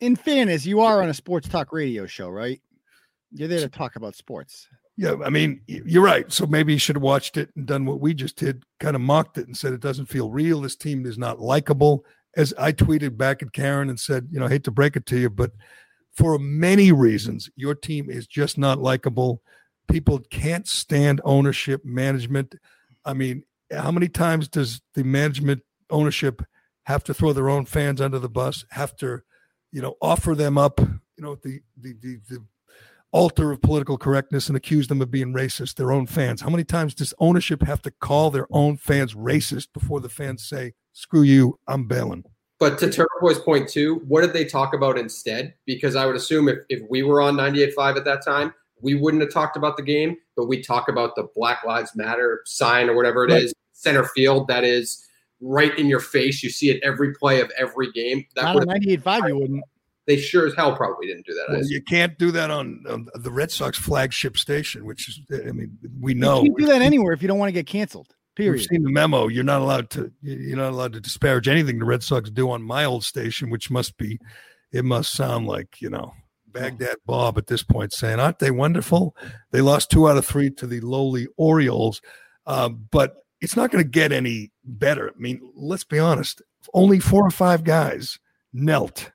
In 0.00 0.14
fairness, 0.14 0.66
you 0.66 0.80
are 0.80 1.02
on 1.02 1.08
a 1.08 1.14
sports 1.14 1.48
talk 1.48 1.72
radio 1.72 2.06
show, 2.06 2.28
right? 2.28 2.60
You're 3.32 3.48
there 3.48 3.60
to 3.60 3.68
talk 3.68 3.96
about 3.96 4.14
sports. 4.14 4.68
Yeah, 4.96 5.16
I 5.24 5.30
mean, 5.30 5.60
you're 5.66 6.04
right. 6.04 6.30
So 6.30 6.46
maybe 6.46 6.74
you 6.74 6.78
should 6.78 6.94
have 6.94 7.02
watched 7.02 7.36
it 7.36 7.50
and 7.56 7.66
done 7.66 7.84
what 7.84 8.00
we 8.00 8.14
just 8.14 8.36
did, 8.36 8.62
kind 8.78 8.94
of 8.94 9.02
mocked 9.02 9.38
it 9.38 9.46
and 9.46 9.56
said 9.56 9.72
it 9.72 9.80
doesn't 9.80 10.06
feel 10.06 10.30
real. 10.30 10.60
This 10.60 10.76
team 10.76 11.04
is 11.04 11.18
not 11.18 11.40
likable. 11.40 12.04
As 12.36 12.52
I 12.58 12.72
tweeted 12.72 13.16
back 13.16 13.42
at 13.42 13.52
Caron 13.52 13.88
and 13.88 13.98
said, 13.98 14.28
you 14.30 14.40
know, 14.40 14.46
I 14.46 14.50
hate 14.50 14.64
to 14.64 14.70
break 14.70 14.96
it 14.96 15.06
to 15.06 15.18
you, 15.18 15.30
but 15.30 15.52
for 16.12 16.38
many 16.38 16.92
reasons, 16.92 17.50
your 17.56 17.74
team 17.74 18.10
is 18.10 18.26
just 18.26 18.56
not 18.58 18.78
likable. 18.78 19.42
People 19.88 20.20
can't 20.30 20.66
stand 20.66 21.20
ownership, 21.24 21.84
management. 21.84 22.54
I 23.04 23.14
mean, 23.14 23.44
how 23.72 23.90
many 23.90 24.08
times 24.08 24.48
does 24.48 24.80
the 24.94 25.04
management 25.04 25.62
ownership 25.90 26.42
have 26.84 27.04
to 27.04 27.14
throw 27.14 27.32
their 27.32 27.48
own 27.48 27.64
fans 27.64 28.00
under 28.00 28.18
the 28.18 28.28
bus, 28.28 28.64
have 28.70 28.94
to, 28.96 29.20
you 29.72 29.82
know, 29.82 29.96
offer 30.00 30.34
them 30.34 30.56
up, 30.56 30.80
you 30.80 31.22
know, 31.22 31.34
the 31.36 31.60
the 31.76 31.94
the, 32.00 32.20
the 32.28 32.44
altar 33.10 33.52
of 33.52 33.62
political 33.62 33.96
correctness 33.96 34.48
and 34.48 34.56
accuse 34.56 34.88
them 34.88 35.00
of 35.00 35.10
being 35.10 35.32
racist, 35.32 35.76
their 35.76 35.92
own 35.92 36.04
fans. 36.06 36.40
How 36.40 36.50
many 36.50 36.64
times 36.64 36.94
does 36.94 37.14
ownership 37.20 37.62
have 37.62 37.80
to 37.82 37.92
call 37.92 38.30
their 38.30 38.48
own 38.50 38.76
fans 38.76 39.14
racist 39.14 39.68
before 39.72 40.00
the 40.00 40.08
fans 40.08 40.44
say, 40.44 40.72
screw 40.94 41.22
you, 41.22 41.58
I'm 41.68 41.86
bailing? 41.86 42.24
But 42.58 42.78
to 42.78 42.86
Turtle 42.90 43.06
Boy's 43.20 43.38
point 43.38 43.68
too, 43.68 43.96
what 44.08 44.22
did 44.22 44.32
they 44.32 44.44
talk 44.46 44.72
about 44.74 44.96
instead? 44.96 45.52
Because 45.66 45.96
I 45.96 46.06
would 46.06 46.16
assume 46.16 46.48
if, 46.48 46.58
if 46.70 46.80
we 46.88 47.02
were 47.02 47.20
on 47.20 47.34
98.5 47.36 47.96
at 47.98 48.04
that 48.06 48.24
time, 48.24 48.54
we 48.80 48.94
wouldn't 48.94 49.22
have 49.22 49.32
talked 49.32 49.56
about 49.56 49.76
the 49.76 49.82
game, 49.82 50.16
but 50.36 50.46
we 50.46 50.62
talk 50.62 50.88
about 50.88 51.14
the 51.16 51.28
Black 51.34 51.64
Lives 51.64 51.92
Matter 51.94 52.40
sign 52.46 52.88
or 52.88 52.96
whatever 52.96 53.24
it 53.24 53.30
is, 53.32 53.44
Right. 53.44 53.52
center 53.72 54.04
field 54.04 54.48
that 54.48 54.64
is 54.64 55.06
right 55.40 55.76
in 55.78 55.88
your 55.88 56.00
face. 56.00 56.42
You 56.42 56.48
see 56.50 56.70
it 56.70 56.80
every 56.82 57.12
play 57.14 57.40
of 57.40 57.50
every 57.58 57.90
game. 57.92 58.24
That 58.36 58.42
Not 58.44 58.56
on 58.56 58.66
would 58.66 58.68
98.5, 58.68 59.28
you 59.28 59.38
wouldn't. 59.38 59.64
they 60.06 60.16
sure 60.16 60.46
as 60.46 60.54
hell 60.54 60.76
probably 60.76 61.06
didn't 61.08 61.26
do 61.26 61.34
that. 61.34 61.46
Well, 61.52 61.64
you 61.66 61.82
can't 61.82 62.16
do 62.18 62.30
that 62.32 62.50
on, 62.50 62.84
on 62.88 63.08
the 63.14 63.30
Red 63.30 63.50
Sox 63.50 63.76
flagship 63.78 64.36
station, 64.38 64.84
which 64.84 65.08
is, 65.08 65.20
I 65.32 65.50
mean, 65.52 65.76
we 66.00 66.14
know. 66.14 66.42
You 66.44 66.50
can't 66.50 66.58
do 66.58 66.66
that 66.66 66.82
anywhere 66.82 67.12
if 67.12 67.20
you 67.20 67.28
don't 67.28 67.38
want 67.38 67.48
to 67.48 67.52
get 67.52 67.66
canceled. 67.66 68.14
We've 68.36 68.62
seen 68.62 68.82
the 68.82 68.90
memo. 68.90 69.28
You're 69.28 69.44
not 69.44 69.62
allowed 69.62 69.90
to. 69.90 70.10
You're 70.22 70.56
not 70.56 70.72
allowed 70.72 70.92
to 70.94 71.00
disparage 71.00 71.48
anything 71.48 71.78
the 71.78 71.84
Red 71.84 72.02
Sox 72.02 72.30
do 72.30 72.50
on 72.50 72.62
my 72.62 72.84
old 72.84 73.04
station, 73.04 73.50
which 73.50 73.70
must 73.70 73.96
be. 73.96 74.18
It 74.72 74.84
must 74.84 75.12
sound 75.12 75.46
like 75.46 75.80
you 75.80 75.88
know 75.88 76.14
Baghdad 76.48 76.96
Bob 77.06 77.38
at 77.38 77.46
this 77.46 77.62
point 77.62 77.92
saying, 77.92 78.18
"Aren't 78.18 78.40
they 78.40 78.50
wonderful?" 78.50 79.16
They 79.52 79.60
lost 79.60 79.90
two 79.90 80.08
out 80.08 80.16
of 80.16 80.26
three 80.26 80.50
to 80.50 80.66
the 80.66 80.80
lowly 80.80 81.28
Orioles, 81.36 82.00
um, 82.46 82.86
but 82.90 83.14
it's 83.40 83.56
not 83.56 83.70
going 83.70 83.84
to 83.84 83.90
get 83.90 84.10
any 84.10 84.50
better. 84.64 85.10
I 85.10 85.18
mean, 85.18 85.40
let's 85.54 85.84
be 85.84 85.98
honest. 85.98 86.42
Only 86.72 86.98
four 86.98 87.26
or 87.26 87.30
five 87.30 87.62
guys 87.62 88.18
knelt, 88.52 89.12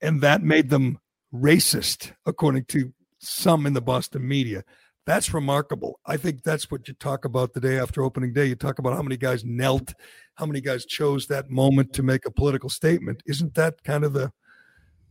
and 0.00 0.20
that 0.20 0.42
made 0.42 0.70
them 0.70 0.98
racist, 1.34 2.12
according 2.26 2.66
to 2.66 2.92
some 3.18 3.66
in 3.66 3.72
the 3.72 3.80
Boston 3.80 4.26
media. 4.26 4.62
That's 5.06 5.32
remarkable. 5.32 6.00
I 6.04 6.16
think 6.16 6.42
that's 6.42 6.68
what 6.70 6.88
you 6.88 6.94
talk 6.94 7.24
about 7.24 7.52
the 7.54 7.60
day 7.60 7.78
after 7.78 8.02
opening 8.02 8.32
day. 8.32 8.46
You 8.46 8.56
talk 8.56 8.80
about 8.80 8.94
how 8.94 9.02
many 9.02 9.16
guys 9.16 9.44
knelt, 9.44 9.94
how 10.34 10.46
many 10.46 10.60
guys 10.60 10.84
chose 10.84 11.28
that 11.28 11.48
moment 11.48 11.92
to 11.94 12.02
make 12.02 12.26
a 12.26 12.30
political 12.30 12.68
statement. 12.68 13.22
Isn't 13.24 13.54
that 13.54 13.82
kind 13.84 14.04
of 14.04 14.12
the 14.12 14.32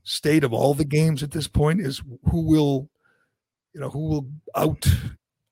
state 0.03 0.43
of 0.43 0.51
all 0.53 0.73
the 0.73 0.83
games 0.85 1.23
at 1.23 1.31
this 1.31 1.47
point? 1.47 1.79
Is 1.79 2.01
who 2.29 2.41
will, 2.41 2.89
you 3.73 3.79
know, 3.79 3.89
who 3.89 4.09
will 4.09 4.29
out 4.55 4.85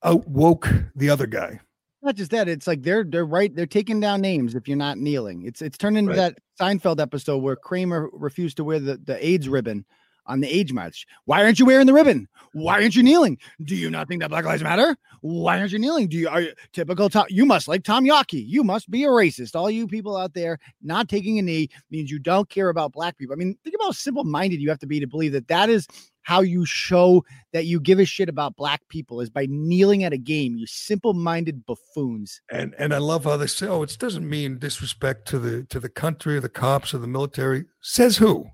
out 0.02 0.28
woke 0.28 0.68
the 0.94 1.08
other 1.08 1.26
guy? 1.26 1.60
Not 2.02 2.16
just 2.16 2.30
that, 2.32 2.46
it's 2.46 2.66
like 2.66 2.82
they're 2.82 3.02
they're 3.02 3.24
right. 3.24 3.54
They're 3.56 3.64
taking 3.64 3.98
down 3.98 4.20
names 4.20 4.54
if 4.54 4.68
you're 4.68 4.76
not 4.76 4.98
kneeling. 4.98 5.46
It's 5.46 5.62
it's 5.62 5.78
turned 5.78 5.96
into 5.96 6.10
Right. 6.10 6.16
that 6.16 6.38
Seinfeld 6.60 7.00
episode 7.00 7.38
where 7.38 7.56
Kramer 7.56 8.10
refused 8.12 8.58
to 8.58 8.64
wear 8.64 8.78
the, 8.78 8.98
the 8.98 9.26
AIDS 9.26 9.48
ribbon 9.48 9.86
on 10.26 10.40
the 10.40 10.48
age 10.48 10.72
march. 10.72 11.06
Why 11.24 11.42
aren't 11.42 11.58
you 11.58 11.66
wearing 11.66 11.86
the 11.86 11.92
ribbon? 11.92 12.28
Why 12.52 12.74
aren't 12.74 12.96
you 12.96 13.02
kneeling? 13.02 13.38
Do 13.62 13.74
you 13.74 13.90
not 13.90 14.08
think 14.08 14.22
that 14.22 14.30
Black 14.30 14.44
Lives 14.44 14.62
Matter? 14.62 14.96
Why 15.20 15.58
aren't 15.58 15.72
you 15.72 15.78
kneeling? 15.78 16.08
Do 16.08 16.16
you 16.16 16.28
are 16.28 16.42
you 16.42 16.52
typical 16.72 17.08
Tom? 17.08 17.26
You 17.28 17.46
must 17.46 17.66
like 17.66 17.82
Tom 17.82 18.04
Yaki. 18.04 18.44
You 18.46 18.62
must 18.62 18.90
be 18.90 19.04
a 19.04 19.08
racist. 19.08 19.56
All 19.56 19.70
you 19.70 19.86
people 19.88 20.16
out 20.16 20.34
there 20.34 20.58
not 20.82 21.08
taking 21.08 21.38
a 21.38 21.42
knee 21.42 21.68
means 21.90 22.10
you 22.10 22.18
don't 22.18 22.48
care 22.48 22.68
about 22.68 22.92
black 22.92 23.16
people. 23.16 23.32
I 23.32 23.36
mean, 23.36 23.56
think 23.64 23.74
about 23.74 23.86
how 23.86 23.92
simple 23.92 24.24
minded 24.24 24.60
you 24.60 24.68
have 24.68 24.78
to 24.80 24.86
be 24.86 25.00
to 25.00 25.06
believe 25.06 25.32
that 25.32 25.48
that 25.48 25.70
is 25.70 25.88
how 26.24 26.40
you 26.40 26.64
show 26.64 27.24
that 27.52 27.66
you 27.66 27.78
give 27.80 27.98
a 27.98 28.04
shit 28.04 28.28
about 28.28 28.56
black 28.56 28.80
people 28.88 29.20
is 29.20 29.30
by 29.30 29.46
kneeling 29.48 30.04
at 30.04 30.12
a 30.12 30.18
game. 30.18 30.56
You 30.56 30.66
simple 30.66 31.14
minded 31.14 31.64
buffoons. 31.64 32.40
And 32.50 32.74
and 32.78 32.92
I 32.92 32.98
love 32.98 33.24
how 33.24 33.36
they 33.36 33.46
say, 33.46 33.66
"Oh, 33.66 33.82
it 33.82 33.96
doesn't 33.98 34.28
mean 34.28 34.58
disrespect 34.58 35.26
to 35.28 35.38
the 35.38 35.64
to 35.64 35.80
the 35.80 35.88
country 35.88 36.36
or 36.36 36.40
the 36.40 36.48
cops 36.48 36.92
or 36.92 36.98
the 36.98 37.06
military." 37.06 37.64
Says 37.80 38.18
who? 38.18 38.46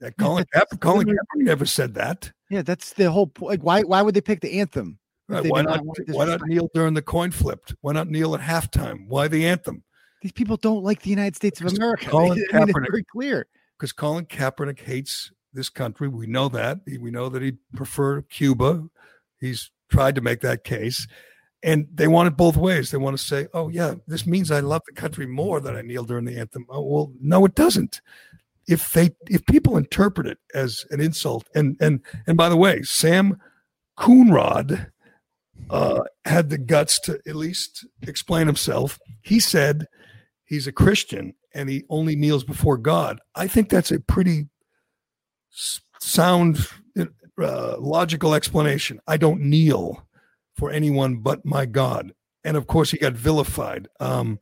That 0.00 0.16
Colin 0.16 0.44
Kaepernick, 0.54 0.80
Colin 0.80 1.06
Kaepernick 1.06 1.16
never 1.44 1.66
said 1.66 1.94
that. 1.94 2.30
Yeah, 2.50 2.62
that's 2.62 2.92
the 2.92 3.10
whole 3.10 3.26
point. 3.26 3.62
Why 3.62 3.82
why 3.82 4.02
would 4.02 4.14
they 4.14 4.20
pick 4.20 4.40
the 4.40 4.60
anthem? 4.60 4.98
Right, 5.28 5.44
why 5.50 5.62
not? 5.62 5.80
Why 6.08 6.24
not 6.24 6.40
kneel 6.46 6.70
during 6.72 6.94
the 6.94 7.02
coin 7.02 7.30
flipped? 7.30 7.74
Why 7.82 7.92
not 7.92 8.08
kneel 8.08 8.34
at 8.34 8.40
halftime? 8.40 9.06
Why 9.08 9.28
the 9.28 9.46
anthem? 9.46 9.82
These 10.22 10.32
people 10.32 10.56
don't 10.56 10.82
like 10.82 11.02
the 11.02 11.10
United 11.10 11.36
States 11.36 11.60
of 11.60 11.72
America. 11.72 12.06
Colin 12.10 12.42
I 12.52 12.58
mean, 12.58 12.68
Kaepernick- 12.68 12.90
very 12.90 13.04
clear. 13.04 13.46
because 13.78 13.92
Colin 13.92 14.24
Kaepernick 14.26 14.80
hates 14.80 15.30
this 15.52 15.68
country. 15.68 16.08
We 16.08 16.26
know 16.26 16.48
that. 16.48 16.80
We 16.86 17.10
know 17.10 17.28
that 17.28 17.42
he'd 17.42 17.58
prefer 17.74 18.22
Cuba. 18.22 18.88
He's 19.40 19.70
tried 19.90 20.14
to 20.14 20.20
make 20.20 20.40
that 20.40 20.64
case. 20.64 21.06
And 21.62 21.88
they 21.92 22.06
want 22.06 22.28
it 22.28 22.36
both 22.36 22.56
ways. 22.56 22.90
They 22.90 22.98
want 22.98 23.18
to 23.18 23.22
say, 23.22 23.48
oh, 23.52 23.68
yeah, 23.68 23.94
this 24.06 24.26
means 24.26 24.50
I 24.52 24.60
love 24.60 24.82
the 24.86 24.94
country 24.94 25.26
more 25.26 25.60
that 25.60 25.74
I 25.76 25.82
kneel 25.82 26.04
during 26.04 26.24
the 26.24 26.38
anthem. 26.38 26.64
Oh, 26.68 26.82
well, 26.82 27.12
no, 27.20 27.44
it 27.44 27.56
doesn't. 27.56 28.00
If 28.68 28.92
they 28.92 29.10
if 29.28 29.44
people 29.46 29.76
interpret 29.76 30.26
it 30.26 30.38
as 30.54 30.84
an 30.90 31.00
insult, 31.00 31.48
and 31.54 31.76
and 31.80 32.00
and 32.26 32.36
by 32.36 32.48
the 32.48 32.56
way, 32.56 32.82
Sam 32.82 33.38
Coonrod 33.98 34.90
uh, 35.70 36.00
had 36.24 36.50
the 36.50 36.58
guts 36.58 37.00
to 37.00 37.20
at 37.26 37.36
least 37.36 37.86
explain 38.02 38.46
himself. 38.46 38.98
He 39.22 39.40
said 39.40 39.86
he's 40.44 40.66
a 40.66 40.72
Christian 40.72 41.34
and 41.54 41.68
he 41.68 41.84
only 41.88 42.16
kneels 42.16 42.44
before 42.44 42.78
God. 42.78 43.20
I 43.34 43.48
think 43.48 43.68
that's 43.68 43.90
a 43.90 44.00
pretty 44.00 44.46
sound, 46.00 46.68
uh, 47.40 47.76
logical 47.78 48.34
explanation. 48.34 49.00
I 49.06 49.16
don't 49.16 49.40
kneel 49.40 50.06
for 50.56 50.70
anyone 50.70 51.16
but 51.16 51.44
my 51.44 51.66
God. 51.66 52.12
And 52.44 52.56
of 52.56 52.66
course, 52.66 52.90
he 52.90 52.98
got 52.98 53.14
vilified 53.14 53.88
um, 54.00 54.38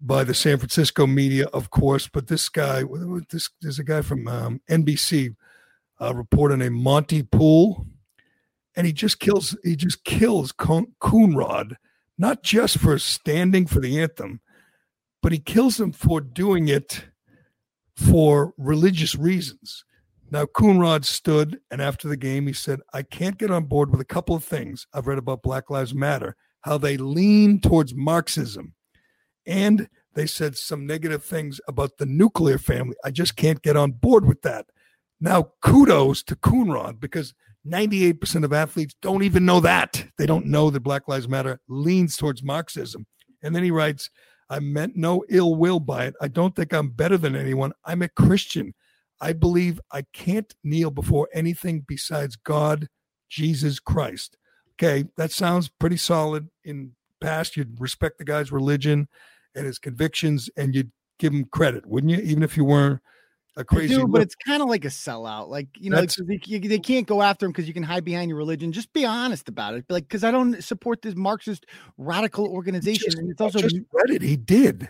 by 0.00 0.24
the 0.24 0.34
San 0.34 0.58
Francisco 0.58 1.06
media, 1.06 1.46
of 1.46 1.70
course. 1.70 2.08
But 2.08 2.28
this 2.28 2.48
guy, 2.48 2.84
this 3.30 3.50
there's 3.60 3.78
a 3.78 3.84
guy 3.84 4.02
from 4.02 4.26
um, 4.28 4.60
NBC 4.70 5.36
uh, 6.00 6.14
reporter 6.14 6.56
named 6.56 6.76
Monte 6.76 7.22
Poole, 7.24 7.86
and 8.76 8.86
he 8.86 8.92
just 8.92 9.20
kills. 9.20 9.56
He 9.62 9.76
just 9.76 10.04
kills 10.04 10.52
Coon- 10.52 10.94
Coonrod, 11.00 11.76
not 12.18 12.42
just 12.42 12.78
for 12.78 12.98
standing 12.98 13.66
for 13.66 13.80
the 13.80 14.00
anthem, 14.00 14.40
but 15.22 15.32
he 15.32 15.38
kills 15.38 15.78
him 15.78 15.92
for 15.92 16.20
doing 16.20 16.68
it 16.68 17.04
for 17.94 18.54
religious 18.56 19.14
reasons. 19.14 19.84
Now, 20.32 20.44
Coonrod 20.44 21.04
stood, 21.04 21.58
and 21.70 21.82
after 21.82 22.08
the 22.08 22.16
game, 22.16 22.46
he 22.46 22.52
said, 22.52 22.80
I 22.94 23.02
can't 23.02 23.36
get 23.36 23.50
on 23.50 23.64
board 23.64 23.90
with 23.90 24.00
a 24.00 24.04
couple 24.04 24.36
of 24.36 24.44
things 24.44 24.86
I've 24.94 25.08
read 25.08 25.18
about 25.18 25.42
Black 25.42 25.70
Lives 25.70 25.92
Matter, 25.92 26.36
how 26.60 26.78
they 26.78 26.96
lean 26.96 27.60
towards 27.60 27.94
Marxism. 27.94 28.74
And 29.50 29.88
they 30.14 30.26
said 30.26 30.56
some 30.56 30.86
negative 30.86 31.24
things 31.24 31.60
about 31.66 31.98
the 31.98 32.06
nuclear 32.06 32.56
family. 32.56 32.94
I 33.04 33.10
just 33.10 33.34
can't 33.34 33.60
get 33.60 33.76
on 33.76 33.90
board 33.90 34.24
with 34.24 34.42
that. 34.42 34.66
Now, 35.20 35.50
kudos 35.60 36.22
to 36.24 36.36
Coonrod 36.36 37.00
because 37.00 37.34
98% 37.66 38.44
of 38.44 38.52
athletes 38.52 38.94
don't 39.02 39.24
even 39.24 39.44
know 39.44 39.58
that. 39.60 40.06
They 40.18 40.26
don't 40.26 40.46
know 40.46 40.70
that 40.70 40.80
Black 40.80 41.08
Lives 41.08 41.28
Matter 41.28 41.60
leans 41.68 42.16
towards 42.16 42.44
Marxism. 42.44 43.06
And 43.42 43.54
then 43.54 43.64
he 43.64 43.72
writes, 43.72 44.08
I 44.48 44.60
meant 44.60 44.96
no 44.96 45.24
ill 45.28 45.56
will 45.56 45.80
by 45.80 46.06
it. 46.06 46.14
I 46.20 46.28
don't 46.28 46.54
think 46.54 46.72
I'm 46.72 46.90
better 46.90 47.18
than 47.18 47.34
anyone. 47.34 47.72
I'm 47.84 48.02
a 48.02 48.08
Christian. 48.08 48.72
I 49.20 49.32
believe 49.32 49.80
I 49.90 50.02
can't 50.12 50.54
kneel 50.62 50.92
before 50.92 51.28
anything 51.34 51.84
besides 51.86 52.36
God, 52.36 52.86
Jesus 53.28 53.80
Christ. 53.80 54.36
Okay, 54.74 55.08
that 55.16 55.32
sounds 55.32 55.68
pretty 55.68 55.96
solid. 55.96 56.48
In 56.62 56.92
past, 57.20 57.56
you'd 57.56 57.80
respect 57.80 58.18
the 58.18 58.24
guy's 58.24 58.52
religion 58.52 59.08
and 59.54 59.66
his 59.66 59.78
convictions, 59.78 60.50
and 60.56 60.74
you'd 60.74 60.92
give 61.18 61.32
him 61.32 61.44
credit, 61.44 61.86
wouldn't 61.86 62.10
you? 62.10 62.18
Even 62.18 62.42
if 62.42 62.56
you 62.56 62.64
weren't 62.64 63.00
a 63.56 63.64
crazy. 63.64 63.94
do, 63.94 64.06
but 64.06 64.22
it's 64.22 64.34
kind 64.34 64.62
of 64.62 64.68
like 64.68 64.84
a 64.84 64.88
sellout. 64.88 65.48
Like 65.48 65.68
you 65.78 65.90
know, 65.90 66.00
like, 66.00 66.14
they, 66.46 66.58
they 66.58 66.78
can't 66.78 67.06
go 67.06 67.22
after 67.22 67.46
him 67.46 67.52
because 67.52 67.66
you 67.68 67.74
can 67.74 67.82
hide 67.82 68.04
behind 68.04 68.28
your 68.28 68.38
religion. 68.38 68.72
Just 68.72 68.92
be 68.92 69.04
honest 69.04 69.48
about 69.48 69.74
it. 69.74 69.84
Like, 69.88 70.04
because 70.04 70.24
I 70.24 70.30
don't 70.30 70.62
support 70.62 71.02
this 71.02 71.16
Marxist 71.16 71.66
radical 71.98 72.46
organization, 72.46 73.06
just- 73.06 73.18
and 73.18 73.30
it's 73.30 73.40
also 73.40 73.58
just 73.60 73.76
read 73.92 74.10
it. 74.10 74.22
He 74.22 74.36
did. 74.36 74.88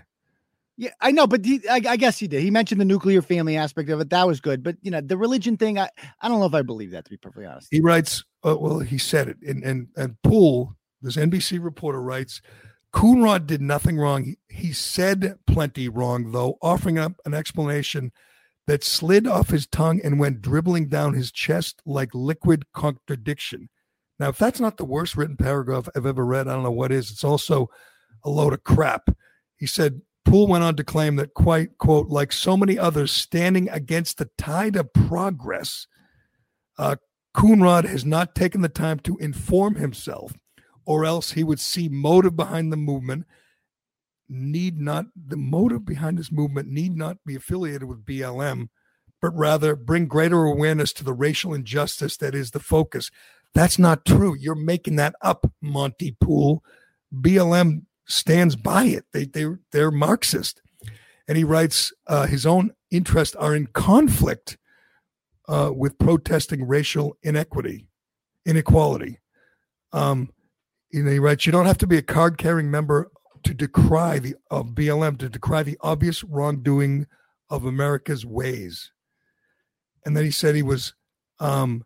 yeah, 0.76 0.90
I 1.00 1.10
know, 1.10 1.26
but 1.26 1.44
he, 1.44 1.60
I, 1.68 1.80
I 1.88 1.96
guess 1.96 2.18
he 2.18 2.28
did. 2.28 2.42
He 2.42 2.50
mentioned 2.50 2.80
the 2.80 2.84
nuclear 2.84 3.22
family 3.22 3.56
aspect 3.56 3.88
of 3.90 4.00
it. 4.00 4.10
That 4.10 4.26
was 4.26 4.40
good, 4.40 4.62
but 4.62 4.76
you 4.82 4.90
know, 4.90 5.00
the 5.00 5.16
religion 5.16 5.56
thing, 5.56 5.78
I, 5.78 5.88
I 6.20 6.28
don't 6.28 6.38
know 6.38 6.46
if 6.46 6.54
I 6.54 6.62
believe 6.62 6.90
that 6.92 7.04
to 7.04 7.10
be 7.10 7.16
perfectly 7.16 7.46
honest. 7.46 7.68
He 7.70 7.80
writes, 7.80 8.24
uh, 8.44 8.56
well, 8.58 8.78
he 8.80 8.98
said 8.98 9.28
it. 9.28 9.36
And, 9.42 9.64
and, 9.64 9.88
and 9.96 10.16
Poole, 10.22 10.76
this 11.02 11.16
NBC 11.16 11.62
reporter 11.62 12.00
writes, 12.00 12.40
Coonrod 12.92 13.46
did 13.46 13.60
nothing 13.60 13.98
wrong. 13.98 14.34
He, 14.48 14.72
said 14.72 15.38
plenty 15.46 15.88
wrong, 15.88 16.32
though, 16.32 16.58
offering 16.60 16.98
up 16.98 17.12
an 17.24 17.34
explanation 17.34 18.12
that 18.66 18.84
slid 18.84 19.26
off 19.26 19.50
his 19.50 19.66
tongue 19.66 20.00
and 20.02 20.18
went 20.18 20.42
dribbling 20.42 20.88
down 20.88 21.14
his 21.14 21.30
chest 21.32 21.80
like 21.86 22.14
liquid 22.14 22.64
contradiction. 22.72 23.68
Now, 24.18 24.28
if 24.28 24.38
that's 24.38 24.60
not 24.60 24.76
the 24.76 24.84
worst 24.84 25.16
written 25.16 25.36
paragraph 25.36 25.88
I've 25.96 26.06
ever 26.06 26.24
read, 26.24 26.46
I 26.46 26.52
don't 26.52 26.62
know 26.62 26.70
what 26.70 26.92
is. 26.92 27.10
It's 27.10 27.24
also 27.24 27.70
a 28.24 28.30
load 28.30 28.52
of 28.52 28.64
crap. 28.64 29.08
He 29.56 29.66
said, 29.66 30.02
Poole 30.24 30.46
went 30.46 30.64
on 30.64 30.76
to 30.76 30.84
claim 30.84 31.16
that, 31.16 31.34
quite, 31.34 31.78
quote, 31.78 32.08
like 32.08 32.32
so 32.32 32.56
many 32.56 32.78
others 32.78 33.10
standing 33.10 33.68
against 33.70 34.18
the 34.18 34.28
tide 34.36 34.76
of 34.76 34.92
progress, 34.92 35.86
uh, 36.78 36.96
Coonrod 37.34 37.86
has 37.86 38.04
not 38.04 38.34
taken 38.34 38.60
the 38.60 38.68
time 38.68 38.98
to 39.00 39.16
inform 39.18 39.76
himself, 39.76 40.34
or 40.90 41.04
else 41.04 41.30
he 41.30 41.44
would 41.44 41.60
see 41.60 41.88
motive 41.88 42.34
behind 42.34 42.72
the 42.72 42.76
movement. 42.76 43.24
Need 44.28 44.80
not 44.80 45.06
the 45.14 45.36
motive 45.36 45.84
behind 45.84 46.18
this 46.18 46.32
movement 46.32 46.68
need 46.68 46.96
not 46.96 47.18
be 47.24 47.36
affiliated 47.36 47.84
with 47.84 48.04
BLM, 48.04 48.70
but 49.22 49.36
rather 49.36 49.76
bring 49.76 50.08
greater 50.08 50.44
awareness 50.44 50.92
to 50.94 51.04
the 51.04 51.12
racial 51.12 51.54
injustice 51.54 52.16
that 52.16 52.34
is 52.34 52.50
the 52.50 52.58
focus. 52.58 53.12
That's 53.54 53.78
not 53.78 54.04
true. 54.04 54.34
You're 54.36 54.56
making 54.56 54.96
that 54.96 55.14
up, 55.22 55.48
Monte 55.62 56.16
Poole 56.20 56.64
BLM 57.14 57.82
stands 58.06 58.56
by 58.56 58.86
it. 58.86 59.04
They 59.12 59.26
they 59.26 59.46
they're 59.70 59.92
Marxist, 59.92 60.60
and 61.28 61.38
he 61.38 61.44
writes 61.44 61.92
uh, 62.08 62.26
his 62.26 62.46
own 62.46 62.72
interests 62.90 63.36
are 63.36 63.54
in 63.54 63.68
conflict 63.68 64.58
uh, 65.48 65.70
with 65.72 65.98
protesting 65.98 66.66
racial 66.66 67.16
inequity, 67.22 67.86
inequality. 68.44 69.20
Um, 69.92 70.30
you 70.90 71.02
know, 71.02 71.10
he 71.10 71.18
writes, 71.18 71.46
you 71.46 71.52
don't 71.52 71.66
have 71.66 71.78
to 71.78 71.86
be 71.86 71.98
a 71.98 72.02
card-carrying 72.02 72.70
member 72.70 73.10
to 73.44 73.54
decry 73.54 74.18
the 74.18 74.34
of 74.50 74.68
BLM 74.68 75.18
to 75.18 75.28
decry 75.28 75.62
the 75.62 75.78
obvious 75.80 76.22
wrongdoing 76.24 77.06
of 77.48 77.64
America's 77.64 78.26
ways. 78.26 78.92
And 80.04 80.16
then 80.16 80.24
he 80.24 80.30
said 80.30 80.54
he 80.54 80.62
was 80.62 80.94
um, 81.38 81.84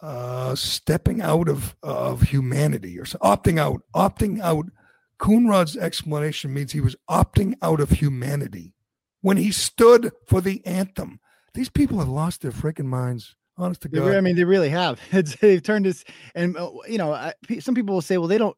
uh, 0.00 0.54
stepping 0.54 1.20
out 1.20 1.48
of 1.48 1.76
of 1.82 2.22
humanity 2.22 2.98
or 2.98 3.04
opting 3.04 3.58
out, 3.58 3.82
opting 3.94 4.40
out. 4.40 4.66
Coonrod's 5.18 5.76
explanation 5.76 6.54
means 6.54 6.72
he 6.72 6.80
was 6.80 6.96
opting 7.10 7.54
out 7.60 7.80
of 7.80 7.90
humanity 7.90 8.72
when 9.20 9.36
he 9.36 9.50
stood 9.50 10.12
for 10.26 10.40
the 10.40 10.64
anthem. 10.64 11.18
These 11.54 11.70
people 11.70 11.98
have 11.98 12.08
lost 12.08 12.42
their 12.42 12.52
freaking 12.52 12.84
minds. 12.84 13.34
Honest 13.58 13.82
to 13.82 13.88
God. 13.88 14.04
I 14.16 14.20
mean, 14.20 14.36
they 14.36 14.44
really 14.44 14.68
have. 14.70 15.00
It's, 15.12 15.34
they've 15.36 15.62
turned 15.62 15.84
this, 15.84 16.04
and 16.34 16.56
uh, 16.56 16.70
you 16.88 16.98
know, 16.98 17.12
I, 17.12 17.34
some 17.60 17.74
people 17.74 17.94
will 17.94 18.02
say, 18.02 18.18
well, 18.18 18.28
they 18.28 18.38
don't. 18.38 18.56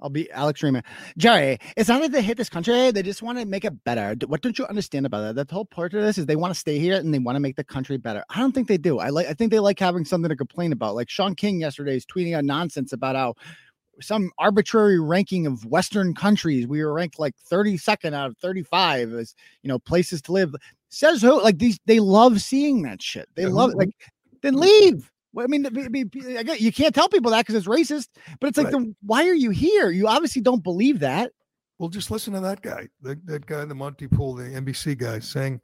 I'll 0.00 0.10
be 0.10 0.28
Alex 0.32 0.60
Reimer. 0.62 0.82
Gerry, 1.16 1.58
it's 1.76 1.88
not 1.88 2.02
that 2.02 2.10
they 2.10 2.22
hate 2.22 2.36
this 2.36 2.48
country; 2.48 2.90
they 2.90 3.02
just 3.02 3.22
want 3.22 3.38
to 3.38 3.44
make 3.46 3.64
it 3.64 3.84
better. 3.84 4.16
What 4.26 4.40
don't 4.42 4.58
you 4.58 4.66
understand 4.66 5.06
about 5.06 5.20
that? 5.20 5.34
That 5.36 5.50
whole 5.52 5.64
part 5.64 5.94
of 5.94 6.02
this 6.02 6.18
is 6.18 6.26
they 6.26 6.34
want 6.34 6.52
to 6.52 6.58
stay 6.58 6.80
here 6.80 6.96
and 6.96 7.14
they 7.14 7.20
want 7.20 7.36
to 7.36 7.40
make 7.40 7.54
the 7.54 7.62
country 7.62 7.98
better. 7.98 8.24
I 8.28 8.40
don't 8.40 8.50
think 8.52 8.66
they 8.66 8.78
do. 8.78 8.98
I 8.98 9.10
like. 9.10 9.28
I 9.28 9.34
think 9.34 9.52
they 9.52 9.60
like 9.60 9.78
having 9.78 10.04
something 10.04 10.28
to 10.28 10.34
complain 10.34 10.72
about. 10.72 10.96
Like 10.96 11.08
Shaun 11.08 11.36
King 11.36 11.60
yesterday 11.60 11.94
is 11.96 12.04
tweeting 12.04 12.36
out 12.36 12.44
nonsense 12.44 12.92
about 12.92 13.14
how 13.14 13.34
some 14.00 14.32
arbitrary 14.38 14.98
ranking 14.98 15.46
of 15.46 15.64
Western 15.64 16.14
countries 16.14 16.66
we 16.66 16.82
were 16.82 16.92
ranked 16.92 17.20
like 17.20 17.34
32nd 17.50 18.12
out 18.14 18.30
of 18.30 18.38
35 18.38 19.12
as 19.12 19.36
you 19.62 19.68
know 19.68 19.78
places 19.78 20.20
to 20.22 20.32
live. 20.32 20.52
Says 20.88 21.22
who? 21.22 21.40
Like 21.40 21.58
these, 21.58 21.78
they 21.86 22.00
love 22.00 22.42
seeing 22.42 22.82
that 22.82 23.00
shit. 23.00 23.28
They 23.36 23.46
love 23.46 23.70
who- 23.72 23.78
like 23.78 23.90
then 24.42 24.54
mm. 24.54 24.60
leave. 24.60 25.10
I 25.38 25.46
mean, 25.46 25.66
you 26.58 26.72
can't 26.72 26.94
tell 26.94 27.08
people 27.08 27.30
that 27.30 27.46
because 27.46 27.54
it's 27.54 27.66
racist. 27.66 28.08
But 28.38 28.48
it's 28.48 28.58
like, 28.58 28.72
Right. 28.72 28.88
why 29.00 29.26
are 29.28 29.34
you 29.34 29.50
here? 29.50 29.90
You 29.90 30.06
obviously 30.06 30.42
don't 30.42 30.62
believe 30.62 31.00
that. 31.00 31.32
Well, 31.78 31.88
just 31.88 32.10
listen 32.10 32.34
to 32.34 32.40
that 32.40 32.60
guy, 32.62 32.88
that, 33.00 33.26
that 33.26 33.46
guy, 33.46 33.64
the 33.64 33.74
Monte 33.74 34.06
Poole, 34.08 34.34
the 34.34 34.44
NBC 34.44 34.96
guy, 34.98 35.18
saying, 35.20 35.60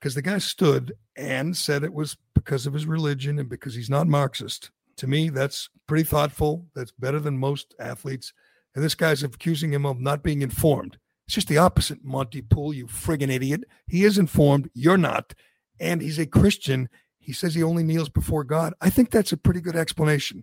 because 0.00 0.14
the 0.14 0.22
guy 0.22 0.38
stood 0.38 0.92
and 1.16 1.56
said 1.56 1.82
it 1.82 1.92
was 1.92 2.16
because 2.34 2.66
of 2.66 2.72
his 2.72 2.86
religion 2.86 3.38
and 3.38 3.48
because 3.48 3.74
he's 3.74 3.90
not 3.90 4.06
Marxist. 4.06 4.70
To 4.98 5.06
me, 5.06 5.28
that's 5.28 5.68
pretty 5.86 6.04
thoughtful. 6.04 6.66
That's 6.74 6.92
better 6.92 7.18
than 7.18 7.36
most 7.36 7.74
athletes. 7.78 8.32
And 8.74 8.84
this 8.84 8.94
guy's 8.94 9.22
accusing 9.22 9.72
him 9.72 9.84
of 9.84 10.00
not 10.00 10.22
being 10.22 10.42
informed. 10.42 10.98
It's 11.26 11.34
just 11.34 11.48
the 11.48 11.58
opposite, 11.58 12.04
Monte 12.04 12.42
Poole, 12.42 12.72
you 12.72 12.86
friggin' 12.86 13.30
idiot. 13.30 13.64
He 13.86 14.04
is 14.04 14.18
informed. 14.18 14.70
You're 14.74 14.98
not. 14.98 15.34
And 15.78 16.00
he's 16.00 16.18
a 16.18 16.26
Christian. 16.26 16.88
He 17.20 17.32
says 17.32 17.54
he 17.54 17.62
only 17.62 17.82
kneels 17.84 18.08
before 18.08 18.44
God. 18.44 18.74
I 18.80 18.90
think 18.90 19.10
that's 19.10 19.32
a 19.32 19.36
pretty 19.36 19.60
good 19.60 19.76
explanation. 19.76 20.42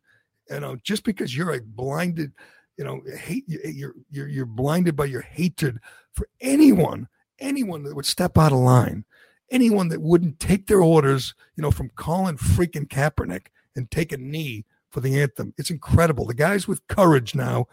You 0.49 0.59
know, 0.59 0.77
just 0.83 1.03
because 1.03 1.35
you're 1.35 1.53
a 1.53 1.61
blinded, 1.61 2.31
you 2.77 2.85
know, 2.85 3.01
hate 3.17 3.43
you're 3.47 3.95
you're 4.09 4.27
you're 4.27 4.45
blinded 4.45 4.95
by 4.95 5.05
your 5.05 5.21
hatred 5.21 5.79
for 6.13 6.29
anyone, 6.39 7.07
anyone 7.39 7.83
that 7.83 7.95
would 7.95 8.05
step 8.05 8.37
out 8.37 8.53
of 8.53 8.59
line, 8.59 9.03
anyone 9.51 9.89
that 9.89 10.01
wouldn't 10.01 10.39
take 10.39 10.67
their 10.67 10.81
orders, 10.81 11.33
you 11.55 11.61
know, 11.61 11.71
from 11.71 11.89
Colin 11.95 12.37
freaking 12.37 12.87
Kaepernick 12.87 13.47
and 13.75 13.91
take 13.91 14.11
a 14.11 14.17
knee 14.17 14.65
for 14.89 15.01
the 15.01 15.19
anthem. 15.21 15.53
It's 15.57 15.69
incredible. 15.69 16.25
The 16.25 16.33
guys 16.33 16.67
with 16.67 16.87
courage 16.87 17.35
now 17.35 17.67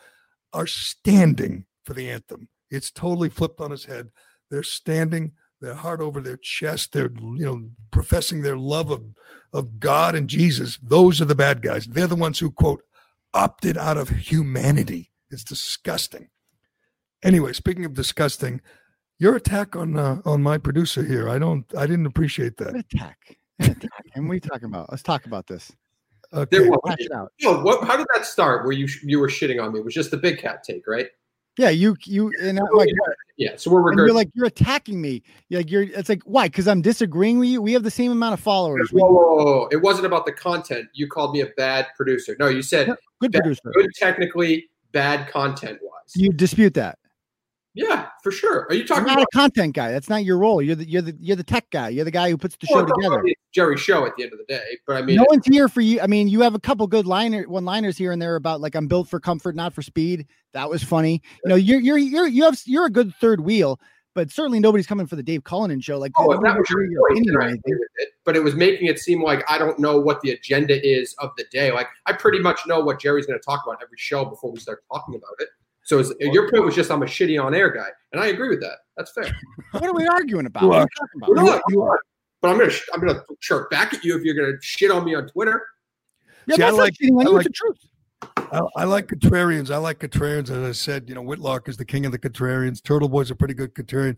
are 0.53 0.67
standing 0.67 1.67
for 1.85 1.95
the 1.95 2.11
anthem. 2.11 2.49
It's 2.71 2.91
totally 2.91 3.29
flipped 3.29 3.61
on 3.61 3.71
his 3.71 3.85
head. 3.85 4.11
They're 4.51 4.63
standing, 4.63 5.33
their 5.61 5.75
heart 5.75 6.01
over 6.01 6.21
their 6.21 6.37
chest. 6.37 6.93
They're, 6.93 7.11
you 7.13 7.45
know, 7.45 7.69
professing 7.91 8.43
their 8.43 8.57
love 8.57 8.91
of, 8.91 9.03
of 9.53 9.79
God 9.81 10.15
and 10.15 10.29
Jesus. 10.29 10.79
Those 10.83 11.21
are 11.21 11.27
the 11.27 11.35
bad 11.35 11.63
guys. 11.63 11.87
They're 11.87 12.07
the 12.07 12.17
ones 12.17 12.39
who, 12.39 12.51
quote, 12.51 12.83
opted 13.33 13.77
out 13.77 13.97
of 13.97 14.09
humanity. 14.09 15.11
It's 15.31 15.45
disgusting. 15.45 16.29
Anyway, 17.23 17.53
speaking 17.53 17.85
of 17.85 17.95
disgusting, 17.95 18.61
your 19.19 19.37
attack 19.37 19.77
on 19.77 19.97
uh, 19.97 20.21
on 20.25 20.43
my 20.43 20.59
producer 20.59 21.03
here, 21.05 21.29
I 21.29 21.39
don't, 21.39 21.65
I 21.77 21.87
didn't 21.87 22.07
appreciate 22.07 22.57
that. 22.59 22.75
What 22.75 22.85
attack? 22.93 23.39
An 23.61 23.71
attack. 23.71 24.05
and 24.15 24.29
we 24.29 24.41
talking 24.41 24.67
about? 24.67 24.91
Let's 24.91 25.03
talk 25.03 25.25
about 25.27 25.47
this. 25.47 25.73
Okay. 26.33 26.59
There 26.59 26.71
was, 26.71 26.81
Hash 26.87 26.97
it 26.99 27.13
out. 27.13 27.33
Yo, 27.39 27.63
what, 27.63 27.85
how 27.87 27.97
did 27.97 28.07
that 28.15 28.27
start? 28.27 28.65
Where 28.65 28.73
you 28.73 28.89
you 29.03 29.21
were 29.21 29.29
shitting 29.29 29.63
on 29.63 29.73
me? 29.73 29.79
It 29.79 29.85
was 29.85 29.95
just 29.95 30.11
the 30.11 30.17
big 30.17 30.39
cat 30.39 30.65
take, 30.65 30.87
right? 30.87 31.09
Yeah, 31.57 31.71
you 31.71 31.97
you 32.05 32.33
and 32.43 32.59
I'm 32.59 32.67
like, 32.75 32.89
yeah. 32.89 33.15
Yeah, 33.37 33.57
so 33.57 33.71
we're 33.71 33.91
and 33.91 33.99
you're 33.99 34.13
like 34.13 34.31
you're 34.35 34.47
attacking 34.47 35.01
me. 35.01 35.23
You're 35.49 35.61
like 35.61 35.71
you're. 35.71 35.83
It's 35.83 36.09
like 36.09 36.23
why? 36.23 36.47
Because 36.47 36.69
I'm 36.69 36.83
disagreeing 36.83 37.39
with 37.41 37.49
you. 37.49 37.61
We 37.61 37.73
have 37.73 37.83
the 37.83 37.91
same 37.91 38.13
amount 38.13 38.35
of 38.35 38.41
followers. 38.41 38.91
Whoa, 38.91 39.01
whoa, 39.09 39.35
whoa, 39.35 39.45
whoa. 39.45 39.69
It 39.73 39.83
wasn't 39.83 40.07
about 40.07 40.25
the 40.25 40.33
content. 40.33 40.89
You 40.95 41.09
called 41.09 41.33
me 41.33 41.41
a 41.41 41.47
bad 41.57 41.89
producer. 41.97 42.37
No, 42.39 42.47
you 42.47 42.63
said 42.63 42.89
good 43.21 43.33
bad- 43.33 43.43
producer. 43.43 43.73
good 43.75 43.91
technically, 43.97 44.69
bad 44.93 45.29
content 45.29 45.81
wise. 45.83 46.13
You 46.15 46.33
dispute 46.33 46.75
that. 46.75 46.99
Yeah, 47.77 48.07
for 48.23 48.31
sure. 48.31 48.67
Are 48.71 48.75
you 48.75 48.87
talking 48.87 49.05
not 49.05 49.15
about 49.15 49.27
a 49.33 49.37
content 49.37 49.75
guy. 49.75 49.91
That's 49.91 50.09
not 50.09 50.25
your 50.25 50.39
role. 50.39 50.63
You're 50.63 50.77
the 50.77 50.89
you're 50.89 51.03
the 51.03 51.17
you're 51.19 51.37
the 51.37 51.43
tech 51.43 51.69
guy. 51.71 51.89
You're 51.89 52.05
the 52.05 52.13
guy 52.13 52.31
who 52.31 52.39
puts 52.39 52.57
the 52.57 52.67
show 52.69 52.77
Well, 52.77 52.87
no, 52.87 52.95
together. 52.95 53.19
I 53.19 53.23
mean, 53.23 53.33
it's 53.33 53.41
Gerry's 53.53 53.81
show 53.81 54.07
at 54.07 54.15
the 54.17 54.23
end 54.23 54.33
of 54.33 54.39
the 54.39 54.45
day? 54.45 54.63
But 54.87 54.97
I 54.97 55.03
mean, 55.03 55.17
no 55.17 55.25
one's 55.29 55.45
here 55.45 55.69
for 55.69 55.81
you. 55.81 56.01
I 56.01 56.07
mean, 56.07 56.29
you 56.29 56.41
have 56.43 56.55
a 56.55 56.61
couple 56.61 56.87
good 56.87 57.05
liner 57.07 57.43
one 57.49 57.65
liners 57.65 57.99
here 57.99 58.13
and 58.13 58.23
there 58.23 58.37
about 58.37 58.61
like 58.61 58.77
I'm 58.77 58.87
built 58.87 59.09
for 59.09 59.19
comfort, 59.19 59.57
not 59.57 59.75
for 59.75 59.83
speed. 59.83 60.27
That 60.53 60.71
was 60.71 60.85
funny. 60.85 61.21
You 61.45 61.49
know, 61.49 61.57
you're 61.57 61.81
you're 61.81 61.99
you're 61.99 62.29
you 62.29 62.45
have 62.45 62.61
you're 62.65 62.87
a 62.87 62.91
good 62.91 63.13
third 63.17 63.41
wheel, 63.41 63.81
but 64.15 64.31
certainly 64.31 64.61
nobody's 64.61 64.87
coming 64.87 65.07
for 65.09 65.17
the 65.17 65.23
Dave 65.25 65.43
Cullinane 65.43 65.81
show. 65.81 65.99
Like 65.99 66.13
Oh, 66.17 66.31
that 66.31 66.57
was 66.57 66.71
your 66.71 66.87
point, 66.87 67.11
opinion 67.11 67.37
or 67.37 67.43
I 67.43 67.47
anything. 67.47 67.61
agree 67.67 67.79
with 67.81 67.89
it. 67.97 68.09
But 68.25 68.37
it 68.37 68.45
was 68.45 68.55
making 68.55 68.87
it 68.87 69.01
seem 69.01 69.21
like 69.21 69.43
I 69.51 69.59
don't 69.59 69.81
know 69.81 69.99
what 69.99 70.21
the 70.21 70.31
agenda 70.31 70.81
is 70.89 71.13
of 71.19 71.33
the 71.37 71.45
day. 71.51 71.73
Like 71.73 71.89
I 72.07 72.13
pretty 72.13 72.39
much 72.39 72.61
know 72.69 72.79
what 72.79 73.01
Gerry's 73.01 73.27
going 73.27 73.39
to 73.39 73.45
talk 73.45 73.65
about 73.67 73.83
every 73.83 73.99
show 73.99 74.25
before 74.25 74.53
we 74.53 74.61
start 74.61 74.85
talking 74.93 75.17
about 75.17 75.35
it. 75.41 75.49
So 75.85 75.99
it's, 75.99 76.13
your 76.21 76.51
point 76.51 76.65
was 76.65 76.75
just 76.75 76.91
I'm 76.91 77.03
a 77.03 77.07
shitty 77.07 77.43
on 77.43 77.55
air 77.55 77.71
guy, 77.71 77.89
and 78.13 78.21
I 78.23 78.29
agree 78.29 78.49
with 78.49 78.61
that. 78.63 78.79
That's 78.97 79.13
fair. 79.13 79.25
What 79.73 79.83
are 79.85 79.93
we 79.95 80.07
arguing 80.07 80.47
about? 80.47 80.63
You 80.63 80.69
What 80.69 80.79
are 80.79 80.81
are. 80.83 80.89
we 81.21 81.25
talking 81.27 81.43
about? 81.43 81.55
No, 81.57 81.63
you 81.69 81.83
are. 81.83 82.01
But 82.41 82.51
I'm 82.51 82.59
gonna 82.59 82.71
sh- 82.71 82.89
I'm 82.93 83.01
gonna 83.01 83.23
chirp 83.41 83.71
back 83.71 83.93
at 83.95 84.05
you 84.05 84.17
if 84.17 84.23
you're 84.23 84.35
gonna 84.35 84.57
shit 84.61 84.91
on 84.91 85.05
me 85.05 85.15
on 85.15 85.29
Twitter. 85.29 85.63
Yeah, 86.47 86.57
See, 86.57 86.63
I 86.63 86.67
that's 86.67 86.77
not 86.77 86.83
like- 86.85 86.95
cheating 86.95 87.17
on 87.17 87.27
I 87.27 87.31
you. 87.31 87.37
like- 87.37 87.47
It's 87.47 87.59
the 87.61 87.65
truth. 87.67 87.89
I, 88.53 88.61
I 88.77 88.85
like 88.85 89.09
contrarians. 89.09 89.71
I 89.71 89.79
like 89.79 89.99
contrarians. 89.99 90.51
As 90.51 90.59
I 90.69 90.73
said, 90.73 91.09
you 91.09 91.15
know, 91.15 91.23
Whitlock 91.23 91.69
is 91.69 91.77
the 91.77 91.85
king 91.85 92.07
of 92.07 92.13
the 92.13 92.19
contrarians. 92.19 92.83
Turtle 92.83 93.09
Boy's 93.09 93.31
a 93.31 93.35
pretty 93.35 93.55
good 93.55 93.75
contrarian. 93.75 94.17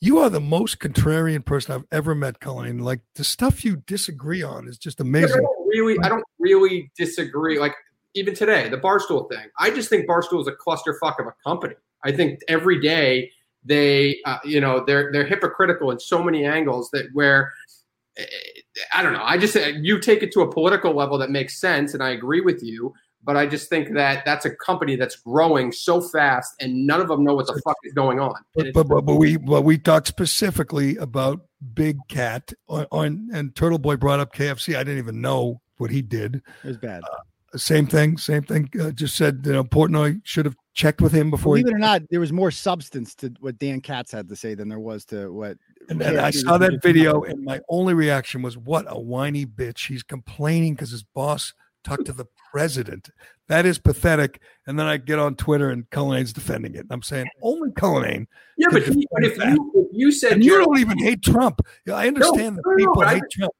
You 0.00 0.18
are 0.18 0.28
the 0.28 0.40
most 0.40 0.78
contrarian 0.80 1.44
person 1.44 1.74
I've 1.74 1.84
ever 1.92 2.14
met, 2.14 2.40
Colleen. 2.40 2.80
Like 2.80 3.00
the 3.14 3.24
stuff 3.24 3.64
you 3.64 3.76
disagree 3.86 4.42
on 4.42 4.66
is 4.68 4.76
just 4.76 5.00
I 5.00 5.04
amazing. 5.04 5.40
don't 5.40 5.66
really, 5.68 5.96
I 6.02 6.08
don't 6.08 6.24
really 6.40 6.90
disagree. 6.98 7.58
Like 7.60 7.74
even 8.14 8.34
today, 8.34 8.68
the 8.68 8.78
Barstool 8.78 9.28
thing. 9.28 9.46
I 9.58 9.70
just 9.70 9.88
think 9.88 10.08
Barstool 10.08 10.40
is 10.40 10.48
a 10.48 10.52
clusterfuck 10.52 11.18
of 11.18 11.26
a 11.26 11.34
company. 11.44 11.74
I 12.04 12.12
think 12.12 12.40
every 12.48 12.80
day 12.80 13.30
They, 13.64 14.18
uh, 14.24 14.38
you 14.44 14.60
know, 14.60 14.84
they're 14.84 15.12
they're 15.12 15.26
hypocritical 15.26 15.92
in 15.92 16.00
so 16.00 16.22
many 16.22 16.44
angles 16.44 16.90
that 16.92 17.06
where 17.12 17.52
eh, 18.16 18.24
I 18.92 19.02
don't 19.02 19.12
know. 19.12 19.22
I 19.22 19.38
just 19.38 19.54
you 19.54 20.00
take 20.00 20.22
it 20.22 20.32
to 20.32 20.40
a 20.40 20.52
political 20.52 20.92
level 20.94 21.16
that 21.18 21.30
makes 21.30 21.60
sense, 21.60 21.94
and 21.94 22.02
I 22.02 22.10
agree 22.10 22.40
with 22.40 22.62
you. 22.62 22.92
But 23.24 23.36
I 23.36 23.46
just 23.46 23.68
think 23.68 23.94
that 23.94 24.24
that's 24.24 24.46
a 24.46 24.50
company 24.56 24.96
that's 24.96 25.14
growing 25.14 25.70
so 25.70 26.00
fast, 26.00 26.56
and 26.60 26.88
none 26.88 27.00
of 27.00 27.06
them 27.06 27.22
know 27.22 27.36
what 27.36 27.46
the 27.46 27.60
fuck 27.64 27.76
is 27.84 27.92
going 27.92 28.18
on. 28.18 28.34
But, 28.56 28.72
but, 28.74 28.88
but, 28.88 29.02
but 29.02 29.14
we 29.14 29.36
but 29.36 29.62
we 29.62 29.78
talked 29.78 30.08
specifically 30.08 30.96
about 30.96 31.46
Big 31.72 31.98
Cat 32.08 32.52
on, 32.66 32.86
on 32.90 33.28
and 33.32 33.54
Turtle 33.54 33.78
Boy 33.78 33.94
brought 33.94 34.18
up 34.18 34.34
KFC. 34.34 34.74
I 34.74 34.82
didn't 34.82 34.98
even 34.98 35.20
know 35.20 35.60
what 35.76 35.92
he 35.92 36.02
did. 36.02 36.42
It 36.64 36.66
was 36.66 36.78
bad. 36.78 37.04
Uh, 37.04 37.22
same 37.56 37.86
thing, 37.86 38.16
same 38.16 38.42
thing. 38.42 38.68
Uh, 38.80 38.90
just 38.90 39.16
said 39.16 39.42
you 39.44 39.52
know 39.52 39.64
Portnoy 39.64 40.20
should 40.24 40.44
have 40.44 40.56
checked 40.74 41.00
with 41.00 41.12
him 41.12 41.30
before. 41.30 41.54
Believe 41.54 41.66
he, 41.66 41.72
it 41.72 41.74
or 41.74 41.78
not, 41.78 42.02
there 42.10 42.20
was 42.20 42.32
more 42.32 42.50
substance 42.50 43.14
to 43.16 43.32
what 43.40 43.58
Dan 43.58 43.80
Katz 43.80 44.10
had 44.12 44.28
to 44.28 44.36
say 44.36 44.54
than 44.54 44.68
there 44.68 44.80
was 44.80 45.04
to 45.06 45.32
what. 45.32 45.58
And, 45.88 46.00
and 46.00 46.18
I 46.18 46.30
saw 46.30 46.58
that 46.58 46.82
video, 46.82 47.22
and 47.22 47.44
my 47.44 47.60
only 47.68 47.94
reaction 47.94 48.42
was, 48.42 48.56
"What 48.56 48.86
a 48.88 48.98
whiny 48.98 49.44
bitch! 49.44 49.88
He's 49.88 50.02
complaining 50.02 50.74
because 50.74 50.90
his 50.90 51.02
boss 51.02 51.52
talked 51.84 52.06
to 52.06 52.12
the 52.12 52.26
president. 52.52 53.10
That 53.48 53.66
is 53.66 53.78
pathetic." 53.78 54.40
And 54.66 54.78
then 54.78 54.86
I 54.86 54.96
get 54.96 55.18
on 55.18 55.34
Twitter, 55.34 55.70
and 55.70 55.88
Cullinane's 55.90 56.32
defending 56.32 56.74
it. 56.74 56.86
I'm 56.90 57.02
saying 57.02 57.26
only 57.42 57.72
Cullinane. 57.72 58.28
Yeah, 58.56 58.68
but, 58.70 58.84
he, 58.84 59.06
but 59.10 59.24
if 59.24 59.36
you 59.36 59.72
if 59.74 59.88
you 59.92 60.12
said 60.12 60.32
and 60.34 60.44
you 60.44 60.58
don't 60.58 60.78
even 60.78 60.98
hate 60.98 61.22
Trump. 61.22 61.60
I 61.92 62.06
understand 62.08 62.56
No, 62.56 62.62
that 62.62 62.62
no, 62.64 62.70
no, 62.70 62.76
people 62.76 63.02
I- 63.02 63.14
hate 63.14 63.22
Trump. 63.30 63.52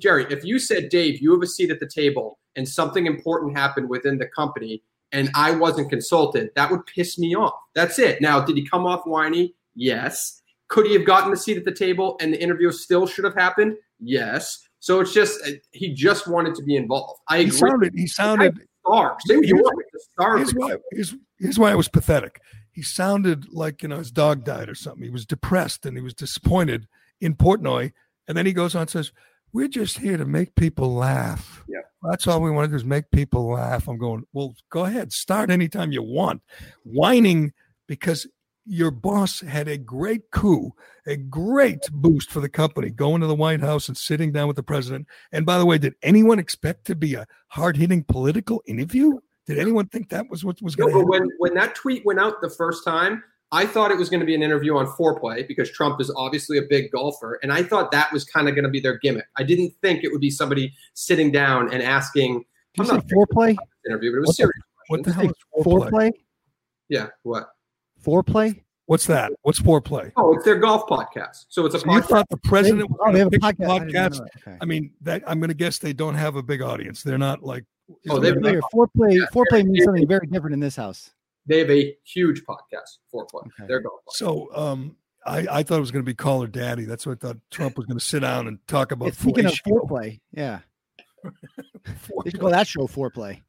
Gerry, 0.00 0.26
if 0.30 0.44
you 0.44 0.58
said, 0.58 0.88
Dave, 0.88 1.20
you 1.20 1.32
have 1.32 1.42
a 1.42 1.46
seat 1.46 1.70
at 1.70 1.80
the 1.80 1.86
table 1.88 2.38
and 2.56 2.68
something 2.68 3.06
important 3.06 3.56
happened 3.56 3.88
within 3.88 4.18
the 4.18 4.26
company 4.26 4.82
and 5.12 5.30
I 5.34 5.50
wasn't 5.52 5.90
consulted, 5.90 6.50
that 6.56 6.70
would 6.70 6.86
piss 6.86 7.18
me 7.18 7.34
off. 7.34 7.54
That's 7.74 7.98
it. 7.98 8.20
Now, 8.20 8.40
did 8.40 8.56
he 8.56 8.66
come 8.66 8.86
off 8.86 9.02
whiny? 9.04 9.54
Yes. 9.74 10.40
Could 10.68 10.86
he 10.86 10.92
have 10.94 11.04
gotten 11.04 11.32
a 11.32 11.36
seat 11.36 11.56
at 11.56 11.64
the 11.64 11.72
table 11.72 12.16
and 12.20 12.32
the 12.32 12.40
interview 12.40 12.70
still 12.70 13.06
should 13.06 13.24
have 13.24 13.34
happened? 13.34 13.76
Yes. 13.98 14.58
So 14.78 15.00
it's 15.00 15.12
just, 15.12 15.40
uh, 15.46 15.50
he 15.72 15.92
just 15.92 16.28
wanted 16.28 16.54
to 16.54 16.62
be 16.62 16.76
involved. 16.76 17.20
I 17.28 17.38
He 17.38 17.44
agree. 17.46 17.58
sounded. 17.58 17.92
He 17.96 18.06
sounded. 18.06 18.58
Star. 18.86 19.16
Say 19.26 19.36
what 19.36 19.46
you 19.46 19.56
Here's- 19.56 19.64
want. 19.64 19.86
Star. 20.12 20.36
Here's 20.38 20.52
why, 20.54 20.76
here's, 20.92 21.14
here's 21.38 21.58
why 21.58 21.70
it 21.72 21.76
was 21.76 21.88
pathetic. 21.88 22.40
He 22.72 22.82
sounded 22.82 23.46
like 23.52 23.82
you 23.82 23.88
know 23.88 23.98
his 23.98 24.10
dog 24.12 24.44
died 24.44 24.68
or 24.68 24.74
something. 24.74 25.02
He 25.02 25.10
was 25.10 25.26
depressed 25.26 25.84
and 25.84 25.96
he 25.96 26.02
was 26.02 26.14
disappointed 26.14 26.86
in 27.20 27.34
Portnoy. 27.34 27.92
And 28.28 28.38
then 28.38 28.46
he 28.46 28.52
goes 28.52 28.74
on 28.76 28.82
and 28.82 28.90
says, 28.90 29.12
"We're 29.52 29.68
just 29.68 29.98
here 29.98 30.16
to 30.16 30.24
make 30.24 30.54
people 30.54 30.94
laugh. 30.94 31.64
Yeah. 31.68 31.80
That's 32.02 32.26
all 32.26 32.40
we 32.40 32.50
want 32.50 32.66
to 32.66 32.70
do 32.70 32.76
is 32.76 32.84
make 32.84 33.10
people 33.10 33.50
laugh." 33.50 33.88
I'm 33.88 33.98
going, 33.98 34.24
well, 34.32 34.54
go 34.70 34.84
ahead, 34.84 35.12
start 35.12 35.50
anytime 35.50 35.92
you 35.92 36.02
want. 36.02 36.42
Whining 36.84 37.52
because 37.86 38.26
your 38.66 38.90
boss 38.90 39.40
had 39.40 39.68
a 39.68 39.76
great 39.76 40.30
coup, 40.30 40.72
a 41.06 41.16
great 41.16 41.80
boost 41.92 42.30
for 42.30 42.40
the 42.40 42.48
company, 42.48 42.90
going 42.90 43.20
to 43.20 43.26
the 43.26 43.34
White 43.34 43.60
House 43.60 43.88
and 43.88 43.96
sitting 43.96 44.32
down 44.32 44.46
with 44.46 44.56
the 44.56 44.62
president. 44.62 45.08
And 45.32 45.44
by 45.44 45.58
the 45.58 45.66
way, 45.66 45.78
did 45.78 45.94
anyone 46.02 46.38
expect 46.38 46.84
to 46.86 46.94
be 46.94 47.14
a 47.14 47.26
hard 47.48 47.76
hitting 47.76 48.04
political 48.04 48.62
interview? 48.66 49.18
Did 49.46 49.58
anyone 49.58 49.88
think 49.88 50.10
that 50.10 50.30
was 50.30 50.44
what 50.44 50.62
was 50.62 50.76
going 50.76 50.92
to 50.92 51.04
but 51.04 51.12
happen? 51.12 51.28
when 51.28 51.30
when 51.38 51.54
that 51.54 51.74
tweet 51.74 52.04
went 52.04 52.20
out 52.20 52.40
the 52.40 52.50
first 52.50 52.84
time, 52.84 53.24
I 53.52 53.66
thought 53.66 53.90
it 53.90 53.98
was 53.98 54.08
going 54.08 54.20
to 54.20 54.26
be 54.26 54.34
an 54.34 54.42
interview 54.42 54.76
on 54.76 54.86
foreplay 54.86 55.46
because 55.48 55.70
Trump 55.70 56.00
is 56.00 56.12
obviously 56.16 56.58
a 56.58 56.62
big 56.62 56.90
golfer, 56.92 57.38
and 57.42 57.52
I 57.52 57.62
thought 57.64 57.90
that 57.90 58.12
was 58.12 58.24
kind 58.24 58.48
of 58.48 58.54
going 58.54 58.64
to 58.64 58.70
be 58.70 58.78
their 58.80 58.98
gimmick. 58.98 59.26
I 59.36 59.42
didn't 59.42 59.72
think 59.82 60.04
it 60.04 60.12
would 60.12 60.20
be 60.20 60.30
somebody 60.30 60.72
sitting 60.94 61.32
down 61.32 61.72
and 61.72 61.82
asking. 61.82 62.38
Did 62.38 62.44
you 62.76 62.82
I'm 62.84 62.86
say 62.86 62.94
not 62.94 63.06
foreplay? 63.06 63.56
interview, 63.86 64.12
but 64.12 64.16
it 64.16 64.20
was 64.20 64.26
What 64.28 64.28
the- 64.28 64.34
serious. 64.34 64.62
What 64.88 65.04
the 65.04 65.12
hell 65.12 65.24
is 65.26 65.64
foreplay? 65.64 65.90
Foreplay? 65.90 66.12
Yeah, 66.88 67.06
what? 67.24 67.48
Foreplay? 68.04 68.62
What's 68.86 69.06
that? 69.06 69.32
What's 69.42 69.60
foreplay? 69.60 70.10
Oh, 70.16 70.34
it's 70.34 70.44
their 70.44 70.58
golf 70.58 70.88
podcast. 70.88 71.46
So 71.48 71.64
it's 71.66 71.74
a 71.76 71.80
So 71.80 71.92
you 71.92 72.00
podcast. 72.00 72.06
thought 72.08 72.28
the 72.28 72.36
president 72.38 72.90
was 72.90 72.98
Oh, 73.06 73.12
they 73.12 73.18
have 73.20 73.28
a 73.28 73.30
pick 73.30 73.40
podcast. 73.40 73.70
I 73.70 73.78
didn't 73.78 73.92
know 73.92 74.00
podcast? 74.00 74.10
that. 74.18 74.30
Okay. 74.48 74.56
I 74.60 74.64
mean, 74.64 74.92
that 75.02 75.22
I'm 75.28 75.38
going 75.38 75.48
to 75.48 75.54
guess 75.54 75.78
they 75.78 75.92
don't 75.92 76.16
have 76.16 76.34
a 76.36 76.42
big 76.42 76.60
audience. 76.62 77.02
They're 77.04 77.18
not 77.18 77.42
like. 77.44 77.64
Oh, 78.08 78.18
they- 78.18 78.32
they're 78.32 78.40
not- 78.60 78.64
Foreplay, 78.74 79.14
Yeah, 79.16 79.26
foreplay 79.32 79.64
means 79.64 79.84
something 79.84 80.06
very 80.08 80.26
different 80.26 80.54
in 80.54 80.60
this 80.60 80.74
house. 80.76 81.10
They 81.50 81.58
have 81.58 81.70
a 81.70 81.96
huge 82.04 82.44
podcast. 82.44 82.98
Foreplay. 83.12 83.42
They're 83.66 83.80
going. 83.80 83.98
So 84.10 84.48
um, 84.54 84.96
I, 85.26 85.46
I 85.50 85.62
thought 85.64 85.78
it 85.78 85.80
was 85.80 85.90
going 85.90 86.04
to 86.04 86.08
be 86.08 86.14
Call 86.14 86.42
Her 86.42 86.46
Daddy. 86.46 86.84
That's 86.84 87.04
what 87.04 87.18
I 87.22 87.26
thought 87.26 87.38
Trump 87.50 87.76
was 87.76 87.86
going 87.86 87.98
to 87.98 88.04
sit 88.04 88.20
down 88.20 88.46
and 88.46 88.64
talk 88.68 88.92
about. 88.92 89.08
It's 89.08 89.18
Speaking 89.18 89.46
of 89.46 89.54
foreplay, 89.66 90.20
yeah. 90.32 90.60
They 92.24 92.30
should 92.30 92.40
call 92.40 92.50
that 92.50 92.68
show 92.68 92.86
foreplay. 92.86 93.42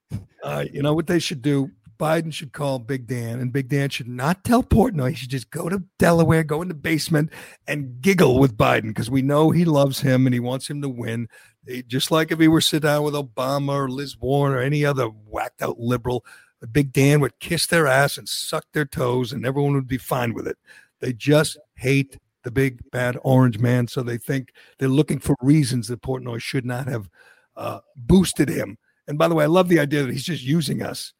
Uh, 0.43 0.65
you 0.73 0.81
know 0.81 0.93
what 0.93 1.05
they 1.07 1.19
should 1.19 1.41
do? 1.43 1.69
Biden 1.99 2.33
should 2.33 2.51
call 2.51 2.79
Big 2.79 3.05
Dan, 3.05 3.39
and 3.39 3.53
Big 3.53 3.69
Dan 3.69 3.89
should 3.89 4.07
not 4.07 4.43
tell 4.43 4.63
Portnoy. 4.63 5.09
He 5.11 5.15
should 5.15 5.29
just 5.29 5.51
go 5.51 5.69
to 5.69 5.83
Delaware, 5.99 6.43
go 6.43 6.63
in 6.63 6.67
the 6.67 6.73
basement, 6.73 7.29
and 7.67 8.01
giggle 8.01 8.39
with 8.39 8.57
Biden 8.57 8.87
because 8.87 9.11
we 9.11 9.21
know 9.21 9.51
he 9.51 9.65
loves 9.65 10.01
him 10.01 10.25
and 10.25 10.33
he 10.33 10.39
wants 10.39 10.67
him 10.67 10.81
to 10.81 10.89
win. 10.89 11.27
They- 11.63 11.83
just 11.83 12.09
like 12.09 12.31
if 12.31 12.39
he 12.39 12.47
were 12.47 12.61
to 12.61 12.67
sit 12.67 12.81
down 12.81 13.03
with 13.03 13.13
Obama 13.13 13.73
or 13.73 13.89
Liz 13.89 14.17
Warren 14.17 14.53
or 14.53 14.59
any 14.59 14.83
other 14.83 15.05
whacked 15.05 15.61
out 15.61 15.79
liberal, 15.79 16.25
The 16.61 16.67
big 16.67 16.93
Dan 16.93 17.19
would 17.21 17.39
kiss 17.39 17.65
their 17.65 17.87
ass 17.87 18.17
and 18.17 18.29
suck 18.29 18.65
their 18.71 18.85
toes, 18.85 19.33
and 19.33 19.45
everyone 19.45 19.73
would 19.73 19.87
be 19.87 19.97
fine 19.97 20.33
with 20.33 20.47
it. 20.47 20.57
They 20.99 21.11
just 21.11 21.57
hate 21.75 22.17
the 22.43 22.51
big 22.51 22.79
bad 22.91 23.17
orange 23.23 23.59
man, 23.59 23.87
so 23.87 24.03
they 24.03 24.17
think 24.17 24.53
they're 24.77 24.87
looking 24.87 25.19
for 25.19 25.35
reasons 25.41 25.87
that 25.87 26.01
Portnoy 26.01 26.39
should 26.41 26.65
not 26.65 26.87
have 26.87 27.09
uh, 27.55 27.79
boosted 27.95 28.49
him. 28.49 28.77
And 29.07 29.17
by 29.17 29.27
the 29.27 29.35
way, 29.35 29.43
I 29.43 29.47
love 29.47 29.67
the 29.67 29.79
idea 29.79 30.03
that 30.03 30.11
he's 30.11 30.23
just 30.23 30.43
using 30.43 30.81
us. 30.81 31.13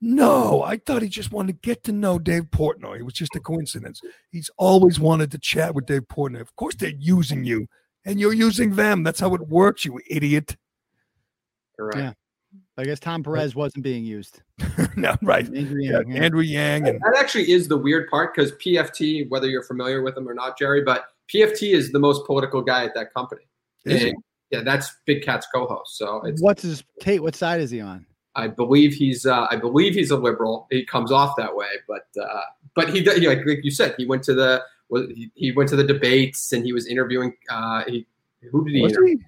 No, 0.00 0.62
I 0.62 0.76
thought 0.76 1.02
he 1.02 1.08
just 1.08 1.32
wanted 1.32 1.60
to 1.60 1.66
get 1.66 1.82
to 1.84 1.92
know 1.92 2.18
Dave 2.18 2.44
Portnoy. 2.44 2.98
It 2.98 3.04
was 3.04 3.14
just 3.14 3.34
a 3.34 3.40
coincidence. 3.40 4.00
He's 4.30 4.50
always 4.56 5.00
wanted 5.00 5.30
to 5.32 5.38
chat 5.38 5.74
with 5.74 5.86
Dave 5.86 6.02
Portnoy. 6.02 6.40
Of 6.40 6.54
course, 6.54 6.76
they're 6.76 6.92
using 6.96 7.44
you, 7.44 7.66
and 8.04 8.20
you're 8.20 8.32
using 8.32 8.76
them. 8.76 9.02
That's 9.02 9.20
how 9.20 9.34
it 9.34 9.48
works, 9.48 9.84
you 9.84 10.00
idiot. 10.08 10.56
Correct. 11.76 11.98
Yeah. 11.98 12.12
I 12.78 12.84
guess 12.84 13.00
Tom 13.00 13.24
Perez 13.24 13.56
wasn't 13.56 13.82
being 13.82 14.04
used. 14.04 14.40
no, 14.96 15.16
right. 15.20 15.44
Andrew 15.44 15.80
Yang, 15.80 16.10
yeah. 16.12 16.22
Andrew 16.22 16.42
Yang 16.42 16.88
and 16.88 17.00
That 17.00 17.16
actually 17.18 17.50
is 17.50 17.66
the 17.66 17.76
weird 17.76 18.08
part 18.08 18.34
because 18.34 18.52
PFT, 18.52 19.28
whether 19.28 19.48
you're 19.48 19.64
familiar 19.64 20.00
with 20.00 20.16
him 20.16 20.28
or 20.28 20.34
not, 20.34 20.56
Gerry, 20.56 20.82
but 20.82 21.06
PFT 21.34 21.74
is 21.74 21.90
the 21.90 21.98
most 21.98 22.24
political 22.24 22.62
guy 22.62 22.84
at 22.84 22.94
that 22.94 23.12
company. 23.12 23.42
Is 23.84 24.02
he? 24.02 24.08
And, 24.10 24.22
yeah, 24.50 24.62
that's 24.62 24.96
Big 25.06 25.24
Cat's 25.24 25.48
co-host. 25.52 25.98
So 25.98 26.22
it's 26.24 26.40
What's 26.40 26.62
his 26.62 26.84
Tate? 27.00 27.20
What 27.20 27.34
side 27.34 27.60
is 27.60 27.70
he 27.72 27.80
on? 27.80 28.06
I 28.36 28.46
believe 28.46 28.94
he's 28.94 29.26
uh, 29.26 29.48
I 29.50 29.56
believe 29.56 29.94
he's 29.94 30.12
a 30.12 30.16
liberal. 30.16 30.68
He 30.70 30.84
comes 30.84 31.10
off 31.10 31.34
that 31.36 31.54
way, 31.54 31.66
but 31.88 32.06
uh, 32.22 32.42
but 32.76 32.90
he 32.90 33.02
does- 33.02 33.18
like 33.20 33.44
like 33.44 33.64
you 33.64 33.72
said, 33.72 33.96
he 33.98 34.06
went 34.06 34.22
to 34.22 34.34
the 34.34 34.62
he, 35.14 35.30
he 35.34 35.52
went 35.52 35.68
to 35.70 35.76
the 35.76 35.84
debates 35.84 36.52
and 36.52 36.64
he 36.64 36.72
was 36.72 36.86
interviewing. 36.86 37.34
Uh, 37.50 37.82
he, 37.88 38.06
who 38.52 38.64
did 38.64 38.74
he? 38.76 38.82
Was 38.82 38.92
interview? 38.92 39.18
he? 39.18 39.24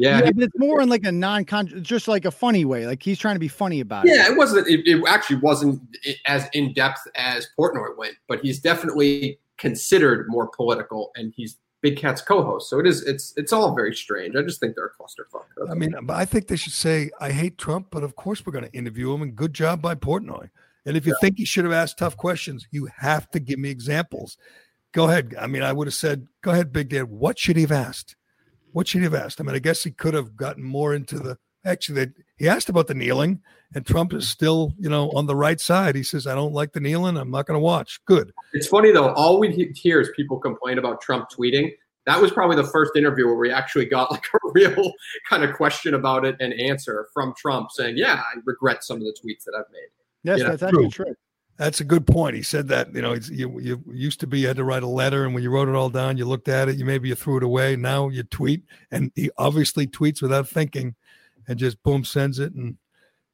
Yeah, 0.00 0.20
but 0.22 0.42
it's 0.42 0.58
more 0.58 0.80
in 0.80 0.88
like 0.88 1.04
a 1.04 1.12
non 1.12 1.44
con, 1.44 1.68
just 1.82 2.08
like 2.08 2.24
a 2.24 2.30
funny 2.30 2.64
way. 2.64 2.86
Like 2.86 3.02
he's 3.02 3.18
trying 3.18 3.34
to 3.34 3.40
be 3.40 3.48
funny 3.48 3.80
about 3.80 4.06
it. 4.06 4.14
Yeah, 4.14 4.30
it 4.30 4.36
wasn't. 4.36 4.66
It, 4.66 4.86
it 4.86 5.02
actually 5.06 5.36
wasn't 5.36 5.80
as 6.26 6.48
in 6.52 6.72
depth 6.72 7.00
as 7.14 7.48
Portnoy 7.58 7.96
went, 7.96 8.14
but 8.28 8.40
he's 8.40 8.60
definitely 8.60 9.38
considered 9.58 10.26
more 10.28 10.48
political, 10.48 11.12
and 11.16 11.32
he's 11.36 11.58
Big 11.82 11.96
Cat's 11.96 12.22
co-host. 12.22 12.70
So 12.70 12.78
it 12.78 12.86
is. 12.86 13.02
It's 13.06 13.34
it's 13.36 13.52
all 13.52 13.74
very 13.74 13.94
strange. 13.94 14.36
I 14.36 14.42
just 14.42 14.60
think 14.60 14.74
they're 14.74 14.86
a 14.86 14.90
clusterfuck. 14.90 15.70
I 15.70 15.74
mean, 15.74 15.94
but 16.02 16.16
I 16.16 16.24
think 16.24 16.48
they 16.48 16.56
should 16.56 16.72
say, 16.72 17.10
I 17.20 17.30
hate 17.30 17.58
Trump, 17.58 17.88
but 17.90 18.02
of 18.02 18.16
course 18.16 18.44
we're 18.44 18.52
going 18.52 18.64
to 18.64 18.72
interview 18.72 19.12
him, 19.12 19.22
and 19.22 19.36
good 19.36 19.54
job 19.54 19.82
by 19.82 19.94
Portnoy. 19.94 20.50
And 20.86 20.96
if 20.96 21.06
you 21.06 21.14
think 21.20 21.36
he 21.36 21.44
should 21.44 21.64
have 21.64 21.74
asked 21.74 21.98
tough 21.98 22.16
questions, 22.16 22.66
you 22.70 22.88
have 22.96 23.30
to 23.30 23.40
give 23.40 23.58
me 23.58 23.68
examples. 23.68 24.38
Go 24.92 25.08
ahead. 25.08 25.34
I 25.38 25.46
mean, 25.46 25.62
I 25.62 25.72
would 25.72 25.86
have 25.86 25.94
said, 25.94 26.26
go 26.42 26.50
ahead, 26.52 26.72
Big 26.72 26.88
Dad. 26.88 27.04
What 27.04 27.38
should 27.38 27.56
he 27.56 27.62
have 27.62 27.72
asked? 27.72 28.16
What 28.72 28.88
should 28.88 28.98
he 28.98 29.04
have 29.04 29.14
asked? 29.14 29.40
I 29.40 29.44
mean, 29.44 29.56
I 29.56 29.60
guess 29.60 29.82
he 29.82 29.90
could 29.90 30.14
have 30.14 30.36
gotten 30.36 30.62
more 30.62 30.94
into 30.94 31.18
the. 31.18 31.38
Actually, 31.64 32.06
they, 32.06 32.12
he 32.38 32.48
asked 32.48 32.70
about 32.70 32.86
the 32.86 32.94
kneeling, 32.94 33.40
and 33.74 33.84
Trump 33.84 34.14
is 34.14 34.28
still, 34.28 34.72
you 34.78 34.88
know, 34.88 35.10
on 35.10 35.26
the 35.26 35.36
right 35.36 35.60
side. 35.60 35.94
He 35.94 36.02
says, 36.02 36.26
I 36.26 36.34
don't 36.34 36.54
like 36.54 36.72
the 36.72 36.80
kneeling. 36.80 37.18
I'm 37.18 37.30
not 37.30 37.46
going 37.46 37.56
to 37.56 37.62
watch. 37.62 38.00
Good. 38.06 38.32
It's 38.54 38.66
funny 38.66 38.92
though. 38.92 39.12
All 39.12 39.38
we 39.38 39.70
hear 39.74 40.00
is 40.00 40.10
people 40.16 40.38
complain 40.38 40.78
about 40.78 41.02
Trump 41.02 41.28
tweeting. 41.30 41.72
That 42.06 42.20
was 42.20 42.30
probably 42.30 42.56
the 42.56 42.66
first 42.66 42.92
interview 42.96 43.26
where 43.26 43.36
we 43.36 43.52
actually 43.52 43.84
got 43.84 44.10
like 44.10 44.24
a 44.34 44.38
real 44.54 44.92
kind 45.28 45.44
of 45.44 45.54
question 45.54 45.94
about 45.94 46.24
it 46.24 46.34
and 46.40 46.54
answer 46.54 47.08
from 47.12 47.34
Trump 47.36 47.70
saying, 47.70 47.98
"Yeah, 47.98 48.14
I 48.14 48.38
regret 48.46 48.82
some 48.82 48.96
of 48.96 49.02
the 49.02 49.14
tweets 49.22 49.44
that 49.44 49.54
I've 49.54 49.70
made." 49.70 49.88
Yes, 50.24 50.38
You 50.38 50.44
know? 50.44 50.50
that's 50.50 50.62
actually 50.62 50.88
true. 50.88 51.14
That's 51.60 51.78
a 51.78 51.84
good 51.84 52.06
point. 52.06 52.34
He 52.34 52.42
said 52.42 52.68
that 52.68 52.94
you 52.94 53.02
know 53.02 53.12
it's, 53.12 53.28
you 53.28 53.60
you 53.60 53.84
used 53.92 54.18
to 54.20 54.26
be 54.26 54.40
you 54.40 54.46
had 54.46 54.56
to 54.56 54.64
write 54.64 54.82
a 54.82 54.86
letter, 54.88 55.26
and 55.26 55.34
when 55.34 55.42
you 55.42 55.50
wrote 55.50 55.68
it 55.68 55.74
all 55.74 55.90
down, 55.90 56.16
you 56.16 56.24
looked 56.24 56.48
at 56.48 56.70
it, 56.70 56.76
you 56.76 56.86
maybe 56.86 57.10
you 57.10 57.14
threw 57.14 57.36
it 57.36 57.42
away. 57.42 57.76
Now 57.76 58.08
you 58.08 58.22
tweet, 58.22 58.62
and 58.90 59.12
he 59.14 59.30
obviously 59.36 59.86
tweets 59.86 60.22
without 60.22 60.48
thinking, 60.48 60.94
and 61.46 61.58
just 61.58 61.82
boom 61.82 62.02
sends 62.02 62.38
it 62.38 62.54
and 62.54 62.78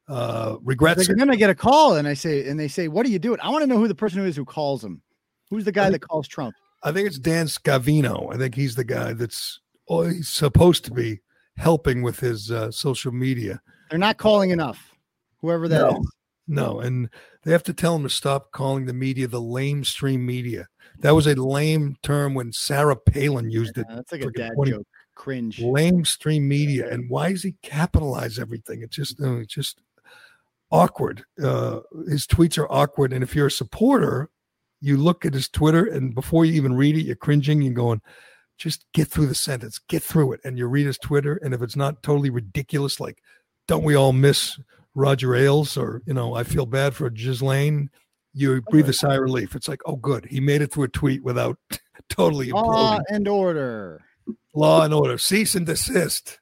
uh, 0.09 0.57
regrets 0.61 0.97
Like, 0.97 1.07
it. 1.07 1.11
and 1.13 1.21
then 1.21 1.29
I 1.29 1.37
get 1.37 1.49
a 1.49 1.55
call 1.55 1.95
and 1.95 2.05
I 2.05 2.15
say, 2.15 2.45
and 2.49 2.59
they 2.59 2.67
say, 2.67 2.89
"What 2.89 3.05
are 3.05 3.09
you 3.09 3.17
doing?" 3.17 3.39
I 3.41 3.49
want 3.49 3.61
to 3.61 3.67
know 3.67 3.77
who 3.77 3.87
the 3.87 3.95
person 3.95 4.19
who 4.19 4.25
is 4.25 4.35
who 4.35 4.43
calls 4.43 4.83
him. 4.83 5.01
Who's 5.49 5.63
the 5.63 5.71
guy 5.71 5.89
that 5.89 5.99
calls 5.99 6.27
Trump? 6.27 6.53
I 6.83 6.91
think 6.91 7.07
it's 7.07 7.19
Dan 7.19 7.45
Scavino. 7.45 8.35
I 8.35 8.37
think 8.37 8.55
he's 8.55 8.75
the 8.75 8.83
guy 8.83 9.13
that's 9.13 9.61
oh, 9.87 10.01
he's 10.01 10.27
supposed 10.27 10.83
to 10.83 10.91
be 10.91 11.21
helping 11.55 12.01
with 12.01 12.19
his 12.19 12.51
uh, 12.51 12.71
social 12.71 13.13
media. 13.13 13.61
They're 13.89 13.97
not 13.97 14.17
calling 14.17 14.49
enough. 14.49 14.91
Whoever 15.39 15.69
that 15.69 15.93
is. 15.93 16.11
No. 16.47 16.79
And 16.79 17.09
they 17.43 17.51
have 17.51 17.63
to 17.63 17.73
tell 17.73 17.95
him 17.95 18.03
to 18.03 18.09
stop 18.09 18.51
calling 18.51 18.85
the 18.85 18.93
media 18.93 19.27
the 19.27 19.41
lamestream 19.41 20.19
media. 20.19 20.67
That 20.99 21.11
was 21.11 21.27
a 21.27 21.35
lame 21.35 21.97
term 22.01 22.33
when 22.33 22.51
Sarah 22.51 22.95
Palin 22.95 23.49
used 23.49 23.77
it. 23.77 23.85
That's 23.89 24.11
like 24.11 24.21
a 24.21 24.31
dad 24.31 24.53
20 24.55 24.71
joke. 24.71 24.87
Cringe. 25.15 25.57
Lamestream 25.57 26.43
media, 26.43 26.91
and 26.91 27.09
why 27.09 27.31
does 27.31 27.41
he 27.41 27.55
capitalize 27.63 28.37
everything? 28.37 28.83
It's 28.83 28.95
just, 28.95 29.19
uh, 29.19 29.37
it's 29.37 29.53
just 29.53 29.81
awkward. 30.71 31.23
Uh, 31.41 31.79
his 32.07 32.27
tweets 32.27 32.57
are 32.57 32.71
awkward, 32.71 33.13
and 33.13 33.23
if 33.23 33.35
you're 33.35 33.47
a 33.47 33.51
supporter, 33.51 34.29
you 34.79 34.95
look 34.95 35.25
at 35.25 35.33
his 35.33 35.49
Twitter, 35.49 35.85
and 35.85 36.13
before 36.13 36.45
you 36.45 36.53
even 36.53 36.75
read 36.75 36.95
it, 36.95 37.05
you're 37.05 37.15
cringing 37.15 37.63
You're 37.63 37.73
going, 37.73 38.01
just 38.59 38.85
get 38.93 39.07
through 39.07 39.25
the 39.25 39.35
sentence, 39.35 39.79
get 39.89 40.03
through 40.03 40.33
it, 40.33 40.41
and 40.43 40.57
you 40.57 40.67
read 40.67 40.85
his 40.85 40.99
Twitter, 40.99 41.39
and 41.43 41.53
if 41.53 41.63
it's 41.63 41.75
not 41.75 42.03
totally 42.03 42.29
ridiculous, 42.29 42.99
like, 42.99 43.17
don't 43.67 43.83
we 43.83 43.95
all 43.95 44.13
miss 44.13 44.59
Roger 44.97 45.35
Ailes, 45.35 45.77
or 45.77 46.01
you 46.07 46.13
know, 46.13 46.33
I 46.33 46.43
feel 46.43 46.65
bad 46.65 46.95
for 46.95 47.09
Ghislaine. 47.11 47.89
You 48.33 48.61
breathe 48.69 48.89
a 48.89 48.93
sigh 48.93 49.15
of 49.15 49.21
relief. 49.21 49.55
It's 49.55 49.67
like, 49.67 49.81
oh, 49.85 49.95
good, 49.95 50.25
he 50.25 50.39
made 50.39 50.61
it 50.61 50.73
through 50.73 50.85
a 50.85 50.87
tweet 50.89 51.23
without 51.23 51.57
totally 52.09 52.47
imploding. 52.47 52.65
Law 52.65 52.99
and 53.07 53.27
order. 53.27 54.01
Law 54.55 54.83
and 54.83 54.93
order, 54.93 55.17
cease 55.19 55.53
and 55.53 55.67
desist, 55.67 56.39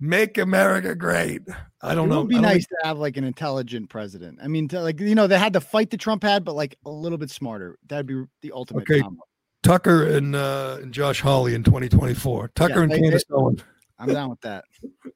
make 0.00 0.38
America 0.38 0.94
great. 0.94 1.42
I 1.82 1.94
don't 1.94 2.06
it 2.06 2.10
know. 2.10 2.20
It 2.20 2.22
would 2.24 2.28
be 2.30 2.40
nice 2.40 2.66
to 2.66 2.76
have 2.84 2.98
like 2.98 3.18
an 3.18 3.24
intelligent 3.24 3.90
president. 3.90 4.38
I 4.42 4.48
mean, 4.48 4.66
to, 4.68 4.80
like 4.80 4.98
you 4.98 5.14
know, 5.14 5.26
they 5.26 5.38
had 5.38 5.52
the 5.52 5.60
fight 5.60 5.90
that 5.90 6.00
Trump 6.00 6.22
had, 6.22 6.42
but 6.42 6.54
like 6.54 6.76
a 6.86 6.90
little 6.90 7.18
bit 7.18 7.30
smarter. 7.30 7.78
That'd 7.86 8.06
be 8.06 8.24
the 8.40 8.52
ultimate. 8.52 8.82
Okay, 8.82 9.02
combo. 9.02 9.22
Tucker 9.62 10.06
and 10.06 10.34
uh, 10.34 10.78
and 10.80 10.92
Josh 10.92 11.20
Hawley 11.20 11.54
in 11.54 11.62
2024. 11.64 12.52
Tucker 12.54 12.74
Yeah, 12.74 12.82
and 12.82 12.92
Candace 12.92 13.24
they- 13.28 13.34
Owen. 13.34 13.62
I'm 13.98 14.08
down 14.12 14.30
with 14.30 14.40
that. 14.40 14.64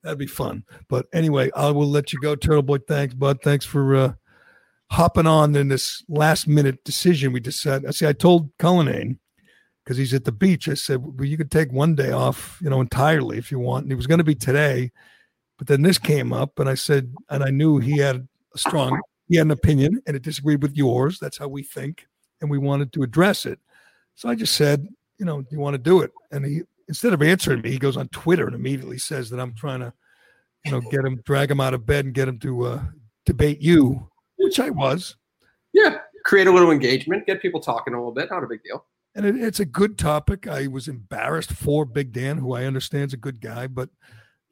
That'd 0.02 0.18
be 0.18 0.26
fun. 0.26 0.64
But 0.88 1.06
anyway, 1.12 1.50
I 1.56 1.70
will 1.70 1.88
let 1.88 2.12
you 2.12 2.20
go, 2.20 2.36
Turtle 2.36 2.62
Boy. 2.62 2.78
Thanks, 2.78 3.14
bud. 3.14 3.42
Thanks 3.42 3.64
for 3.64 3.96
uh, 3.96 4.12
hopping 4.90 5.26
on 5.26 5.54
in 5.56 5.68
this 5.68 6.04
last 6.08 6.46
minute 6.46 6.84
decision 6.84 7.32
we 7.32 7.40
just. 7.40 7.66
I 7.66 7.90
see. 7.90 8.06
I 8.06 8.12
told 8.12 8.50
Cullinane 8.58 9.18
because 9.84 9.96
he's 9.96 10.12
at 10.12 10.24
the 10.24 10.32
beach. 10.32 10.68
I 10.68 10.74
said, 10.74 11.02
well, 11.02 11.26
you 11.26 11.38
could 11.38 11.50
take 11.50 11.72
one 11.72 11.94
day 11.94 12.12
off, 12.12 12.58
you 12.62 12.68
know, 12.68 12.80
entirely 12.80 13.38
if 13.38 13.50
you 13.50 13.58
want. 13.58 13.84
And 13.84 13.92
it 13.92 13.96
was 13.96 14.06
going 14.06 14.18
to 14.18 14.24
be 14.24 14.34
today, 14.34 14.92
but 15.56 15.66
then 15.66 15.80
this 15.80 15.98
came 15.98 16.30
up, 16.30 16.58
and 16.58 16.68
I 16.68 16.74
said, 16.74 17.14
and 17.30 17.42
I 17.42 17.48
knew 17.48 17.78
he 17.78 17.96
had 17.96 18.28
a 18.54 18.58
strong, 18.58 19.00
he 19.28 19.36
had 19.36 19.46
an 19.46 19.50
opinion, 19.50 20.02
and 20.06 20.14
it 20.14 20.22
disagreed 20.22 20.62
with 20.62 20.76
yours. 20.76 21.18
That's 21.18 21.38
how 21.38 21.48
we 21.48 21.62
think, 21.62 22.06
and 22.40 22.50
we 22.50 22.58
wanted 22.58 22.92
to 22.92 23.02
address 23.02 23.46
it. 23.46 23.58
So 24.14 24.28
I 24.28 24.34
just 24.34 24.54
said, 24.54 24.86
you 25.18 25.24
know, 25.24 25.42
you 25.50 25.58
want 25.58 25.74
to 25.74 25.78
do 25.78 26.02
it? 26.02 26.12
And 26.30 26.44
he, 26.44 26.60
instead 26.88 27.12
of 27.12 27.22
answering 27.22 27.60
me, 27.60 27.70
he 27.70 27.78
goes 27.78 27.96
on 27.96 28.08
Twitter 28.08 28.46
and 28.46 28.54
immediately 28.54 28.98
says 28.98 29.30
that 29.30 29.38
I'm 29.38 29.54
trying 29.54 29.80
to, 29.80 29.92
you 30.64 30.72
know, 30.72 30.80
get 30.80 31.04
him, 31.04 31.20
drag 31.24 31.50
him 31.50 31.60
out 31.60 31.74
of 31.74 31.86
bed 31.86 32.06
and 32.06 32.14
get 32.14 32.28
him 32.28 32.38
to 32.40 32.64
uh, 32.64 32.82
debate 33.26 33.60
you, 33.60 34.08
which 34.36 34.58
I 34.58 34.70
was. 34.70 35.16
Yeah, 35.72 35.98
create 36.24 36.46
a 36.46 36.52
little 36.52 36.70
engagement, 36.70 37.26
get 37.26 37.42
people 37.42 37.60
talking 37.60 37.94
a 37.94 37.98
little 37.98 38.12
bit. 38.12 38.30
Not 38.30 38.42
a 38.42 38.46
big 38.46 38.62
deal. 38.64 38.84
And 39.14 39.26
it, 39.26 39.36
it's 39.36 39.60
a 39.60 39.64
good 39.64 39.98
topic. 39.98 40.46
I 40.46 40.66
was 40.66 40.88
embarrassed 40.88 41.52
for 41.52 41.84
Big 41.84 42.12
Dan, 42.12 42.38
who 42.38 42.54
I 42.54 42.64
understand 42.64 43.10
is 43.10 43.14
a 43.14 43.18
good 43.18 43.40
guy, 43.40 43.66
but 43.66 43.90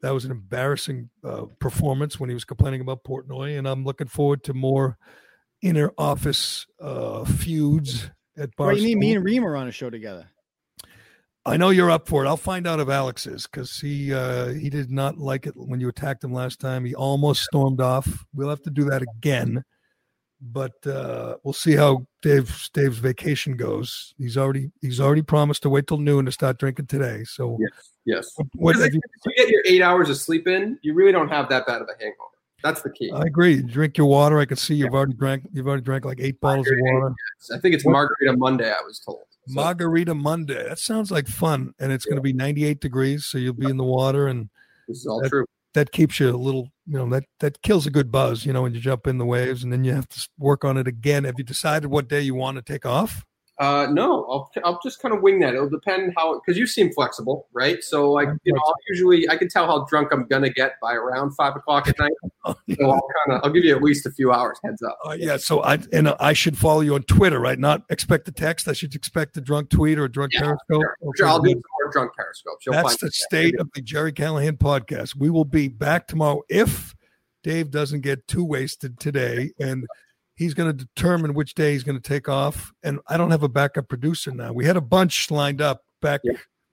that 0.01 0.11
was 0.11 0.25
an 0.25 0.31
embarrassing 0.31 1.09
uh, 1.23 1.45
performance 1.59 2.19
when 2.19 2.29
he 2.29 2.33
was 2.33 2.45
complaining 2.45 2.81
about 2.81 3.03
Portnoy. 3.03 3.57
And 3.57 3.67
I'm 3.67 3.83
looking 3.83 4.07
forward 4.07 4.43
to 4.43 4.53
more 4.53 4.97
inner 5.61 5.91
office 5.97 6.67
uh, 6.79 7.25
feuds 7.25 8.11
at 8.37 8.55
Barstool. 8.55 8.67
Right, 8.67 8.77
you 8.77 8.87
need 8.87 8.97
me 8.97 9.15
and 9.15 9.25
Reem 9.25 9.45
are 9.45 9.55
on 9.55 9.67
a 9.67 9.71
show 9.71 9.89
together. 9.89 10.27
I 11.47 11.55
know 11.57 11.69
you're 11.69 11.89
up 11.89 12.07
for 12.07 12.25
it. 12.25 12.27
I'll 12.27 12.35
find 12.37 12.67
out 12.67 12.79
if 12.79 12.89
Alex 12.89 13.25
is 13.25 13.47
because 13.47 13.79
he 13.79 14.13
uh, 14.13 14.47
he 14.49 14.69
did 14.69 14.91
not 14.91 15.17
like 15.17 15.47
it 15.47 15.53
when 15.55 15.79
you 15.79 15.87
attacked 15.87 16.23
him 16.23 16.33
last 16.33 16.59
time. 16.59 16.83
He 16.83 16.93
almost 16.93 17.43
stormed 17.43 17.79
off. 17.79 18.25
We'll 18.33 18.49
have 18.49 18.61
to 18.63 18.69
do 18.69 18.83
that 18.85 19.01
again, 19.01 19.63
but 20.41 20.73
uh, 20.85 21.37
we'll 21.43 21.53
see 21.53 21.75
how 21.75 22.05
Dave 22.21 22.67
Dave's 22.73 22.97
vacation 22.97 23.55
goes. 23.55 24.13
He's 24.17 24.37
already 24.37 24.71
he's 24.81 24.99
already 24.99 25.21
promised 25.21 25.63
to 25.63 25.69
wait 25.69 25.87
till 25.87 25.97
noon 25.99 26.25
to 26.25 26.31
start 26.31 26.59
drinking 26.59 26.87
today. 26.87 27.23
So 27.23 27.57
yes, 27.59 27.71
yes. 28.05 28.33
What 28.55 28.73
Because 28.73 28.83
have 28.83 28.93
you- 28.93 29.01
if 29.03 29.25
you 29.25 29.45
get 29.45 29.49
your 29.49 29.61
eight 29.65 29.81
hours 29.81 30.09
of 30.09 30.17
sleep 30.17 30.47
in, 30.47 30.77
you 30.81 30.93
really 30.93 31.13
don't 31.13 31.29
have 31.29 31.47
that 31.49 31.65
bad 31.65 31.81
of 31.81 31.87
a 31.87 31.93
hangover. 31.97 32.15
That's 32.63 32.81
the 32.81 32.89
key. 32.89 33.11
I 33.13 33.21
agree. 33.21 33.61
Drink 33.61 33.97
your 33.97 34.07
water. 34.07 34.39
I 34.39 34.45
can 34.45 34.57
see 34.57 34.73
you've 34.75 34.93
already 34.93 35.13
drank. 35.13 35.47
You've 35.53 35.67
already 35.67 35.83
drank 35.83 36.03
like 36.05 36.19
eight 36.19 36.41
bottles 36.41 36.67
of 36.67 36.73
water. 36.79 37.13
I 37.53 37.59
think 37.59 37.75
it's 37.75 37.85
What- 37.85 37.93
Margarita 37.93 38.35
Monday. 38.35 38.69
I 38.69 38.81
was 38.85 38.99
told. 38.99 39.21
Margarita 39.49 40.13
Monday. 40.13 40.67
That 40.67 40.79
sounds 40.79 41.11
like 41.11 41.27
fun, 41.27 41.73
and 41.79 41.91
it's 41.91 42.05
going 42.05 42.17
to 42.17 42.21
be 42.21 42.33
98 42.33 42.79
degrees, 42.79 43.25
so 43.25 43.37
you'll 43.37 43.53
be 43.53 43.69
in 43.69 43.77
the 43.77 43.83
water, 43.83 44.27
and 44.27 44.49
this 44.87 44.99
is 44.99 45.05
all 45.05 45.21
that, 45.21 45.29
true. 45.29 45.45
That 45.73 45.91
keeps 45.91 46.19
you 46.19 46.29
a 46.29 46.37
little, 46.37 46.69
you 46.85 46.97
know, 46.97 47.09
that 47.09 47.25
that 47.39 47.61
kills 47.61 47.85
a 47.85 47.91
good 47.91 48.11
buzz, 48.11 48.45
you 48.45 48.53
know, 48.53 48.63
when 48.63 48.73
you 48.73 48.79
jump 48.79 49.07
in 49.07 49.17
the 49.17 49.25
waves, 49.25 49.63
and 49.63 49.71
then 49.71 49.83
you 49.83 49.93
have 49.93 50.07
to 50.09 50.29
work 50.37 50.65
on 50.65 50.77
it 50.77 50.87
again. 50.87 51.23
Have 51.23 51.35
you 51.37 51.43
decided 51.43 51.89
what 51.89 52.07
day 52.07 52.21
you 52.21 52.35
want 52.35 52.57
to 52.57 52.61
take 52.61 52.85
off? 52.85 53.25
Uh, 53.59 53.87
no, 53.91 54.23
I'll, 54.25 54.51
I'll 54.63 54.79
just 54.83 55.01
kind 55.01 55.15
of 55.15 55.23
wing 55.23 55.39
that. 55.39 55.55
It'll 55.55 55.69
depend 55.69 56.13
how 56.15 56.39
because 56.39 56.59
you 56.59 56.67
seem 56.67 56.93
flexible, 56.93 57.47
right? 57.53 57.83
So 57.83 58.11
like 58.11 58.29
you 58.43 58.53
know, 58.53 58.61
I'll 58.63 58.75
usually 58.89 59.27
I 59.29 59.35
can 59.35 59.49
tell 59.49 59.65
how 59.65 59.85
drunk 59.85 60.09
I'm 60.11 60.27
gonna 60.27 60.51
get 60.51 60.73
by 60.79 60.93
around 60.93 61.31
five 61.31 61.55
o'clock 61.55 61.87
at 61.87 61.97
night. 61.97 62.11
So 62.47 62.89
I'll 62.89 63.01
kind 63.25 63.37
of 63.37 63.41
I'll 63.43 63.51
give 63.51 63.65
you 63.65 63.75
at 63.75 63.83
least 63.83 64.05
a 64.05 64.11
few 64.11 64.31
hours 64.31 64.57
heads 64.63 64.81
up. 64.81 64.97
Uh, 65.05 65.17
yeah, 65.19 65.35
so 65.35 65.61
I 65.63 65.79
and 65.91 66.09
I 66.19 66.31
should 66.31 66.57
follow 66.57 66.79
you 66.79 66.95
on 66.95 67.03
Twitter, 67.03 67.41
right? 67.41 67.59
Not 67.59 67.83
expect 67.89 68.25
a 68.29 68.31
text. 68.31 68.69
I 68.69 68.73
should 68.73 68.95
expect 68.95 69.35
a 69.35 69.41
drunk 69.41 69.69
tweet 69.69 69.97
or 69.97 70.05
a 70.05 70.11
drunk 70.11 70.31
Periscope. 70.31 70.57
Sure, 70.71 70.97
Okay, 71.09 71.23
I'll 71.25 71.41
do 71.41 71.49
some 71.49 71.61
more 71.81 71.91
drunk 71.91 72.11
periscopes. 72.15 72.65
You'll 72.65 72.73
That's 72.73 72.95
find 72.95 72.99
the 73.01 73.11
state 73.11 73.59
of 73.59 73.69
the 73.75 73.81
Gerry 73.81 74.13
Callahan 74.13 74.55
podcast. 74.55 75.15
We 75.15 75.29
will 75.29 75.43
be 75.43 75.67
back 75.67 76.07
tomorrow 76.07 76.41
if 76.47 76.95
Dave 77.43 77.69
doesn't 77.69 78.01
get 78.01 78.27
too 78.27 78.45
wasted 78.45 78.97
today, 78.97 79.51
and 79.59 79.85
he's 80.37 80.53
going 80.53 80.69
to 80.75 80.85
determine 80.85 81.33
which 81.33 81.55
day 81.55 81.73
he's 81.73 81.83
going 81.83 81.99
to 81.99 82.09
take 82.09 82.29
off. 82.29 82.71
And 82.83 82.99
I 83.07 83.17
don't 83.17 83.31
have 83.31 83.43
a 83.43 83.49
backup 83.49 83.89
producer 83.89 84.31
now. 84.31 84.53
We 84.53 84.65
had 84.65 84.77
a 84.77 84.81
bunch 84.81 85.29
lined 85.31 85.61
up 85.61 85.81
back 86.01 86.21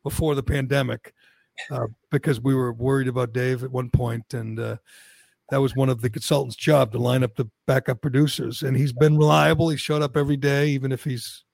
before 0.05 0.35
the 0.35 0.43
pandemic 0.43 1.15
uh, 1.71 1.87
because 2.11 2.41
we 2.41 2.55
were 2.55 2.73
worried 2.73 3.09
about 3.09 3.33
Dave 3.33 3.65
at 3.65 3.73
one 3.73 3.91
point, 3.91 4.35
and 4.35 4.61
uh, 4.61 4.77
that 5.49 5.61
was 5.61 5.75
one 5.75 5.89
of 5.89 6.03
the 6.03 6.11
consultants' 6.11 6.57
job 6.57 6.93
to 6.93 6.99
line 6.99 7.25
up 7.25 7.37
the 7.37 7.51
backup 7.67 8.03
producers. 8.03 8.63
And 8.63 8.77
he's 8.77 8.93
been 8.93 9.17
reliable. 9.17 9.71
He 9.71 9.77
showed 9.77 10.03
up 10.03 10.17
every 10.17 10.37
day, 10.37 10.69
even 10.69 10.93
if 10.93 11.05
he's 11.05 11.45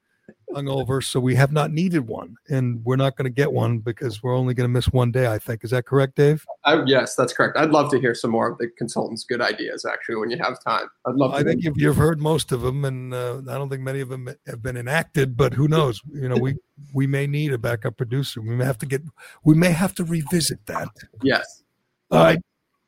hungover. 0.53 1.03
So 1.03 1.21
we 1.21 1.35
have 1.35 1.53
not 1.53 1.71
needed 1.71 2.07
one, 2.07 2.37
and 2.49 2.85
we're 2.85 2.97
not 2.97 3.17
going 3.17 3.25
to 3.25 3.31
get 3.31 3.53
one 3.53 3.79
because 3.79 4.23
we're 4.23 4.37
only 4.37 4.55
going 4.55 4.69
to 4.69 4.73
miss 4.73 4.87
one 4.89 5.11
day. 5.11 5.27
I 5.27 5.39
think 5.39 5.65
is 5.65 5.71
that 5.71 5.87
correct, 5.87 6.17
Dave? 6.17 6.45
I, 6.65 6.83
yes, 6.87 7.15
that's 7.15 7.33
correct. 7.33 7.57
I'd 7.57 7.71
love 7.71 7.91
to 7.91 8.01
hear 8.01 8.15
some 8.15 8.31
more 8.31 8.51
of 8.51 8.59
the 8.59 8.69
consultants' 8.79 9.25
good 9.25 9.41
ideas. 9.41 9.85
Actually, 9.85 10.17
when 10.17 10.31
you 10.31 10.39
have 10.39 10.63
time, 10.63 10.87
I'd 11.07 11.15
love. 11.15 11.33
To 11.33 11.39
I 11.39 11.43
think 11.43 11.65
you've, 11.65 11.77
you've 11.77 11.97
heard 11.97 12.21
most 12.21 12.53
of 12.53 12.63
them, 12.63 12.85
and 12.85 13.15
uh, 13.15 13.39
I 13.49 13.55
don't 13.55 13.69
think 13.69 13.83
many 13.83 14.01
of 14.01 14.09
them 14.09 14.29
have 14.47 14.63
been 14.63 14.77
enacted. 14.77 15.37
But 15.37 15.55
who 15.55 15.69
knows? 15.69 16.01
You 16.13 16.29
know, 16.29 16.37
we 16.37 16.57
we 16.93 17.07
may 17.07 17.27
need 17.27 17.53
a 17.53 17.59
backup 17.59 17.97
producer. 17.97 18.41
We 18.41 18.57
may 18.57 18.65
have 18.65 18.79
to 18.79 18.87
get. 18.87 19.03
We 19.45 19.55
may 19.55 19.73
have 19.73 19.95
to 19.97 20.05
revisit 20.05 20.67
that. 20.67 20.89
Yes. 21.23 21.63
All 22.11 22.25
right. 22.25 22.41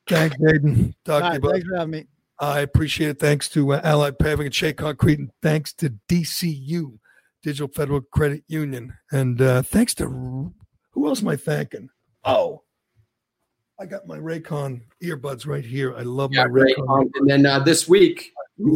Thanks, 0.07 0.35
Aidan. 0.45 0.93
Talk 1.05 1.13
All 1.13 1.19
to 1.19 1.25
right, 1.29 1.37
about. 1.37 1.51
thanks 1.51 1.67
for 1.67 1.75
having 1.77 1.91
me. 1.91 2.07
I 2.39 2.59
appreciate 2.59 3.09
it. 3.09 3.19
Thanks 3.19 3.47
to 3.49 3.73
uh, 3.73 3.81
Allied 3.83 4.19
Paving 4.19 4.47
and 4.47 4.55
Shea 4.55 4.73
Concrete, 4.73 5.19
and 5.19 5.31
thanks 5.41 5.71
to 5.73 5.93
DCU, 6.09 6.97
Digital 7.43 7.67
Federal 7.67 8.01
Credit 8.01 8.43
Union, 8.47 8.93
and 9.11 9.41
uh, 9.41 9.61
thanks 9.61 9.93
to 9.95 10.07
who 10.07 11.07
else 11.07 11.21
am 11.21 11.27
I 11.27 11.35
thanking? 11.35 11.89
Oh, 12.23 12.63
I 13.79 13.85
got 13.85 14.07
my 14.07 14.17
Raycon 14.17 14.81
earbuds 15.03 15.45
right 15.45 15.65
here. 15.65 15.93
I 15.95 16.01
love 16.01 16.31
Yeah, 16.33 16.45
my. 16.45 16.49
Raycon. 16.61 17.01
Um, 17.01 17.09
and 17.15 17.29
then 17.29 17.45
uh, 17.45 17.59
this 17.59 17.87
week 17.87 18.31
we 18.57 18.71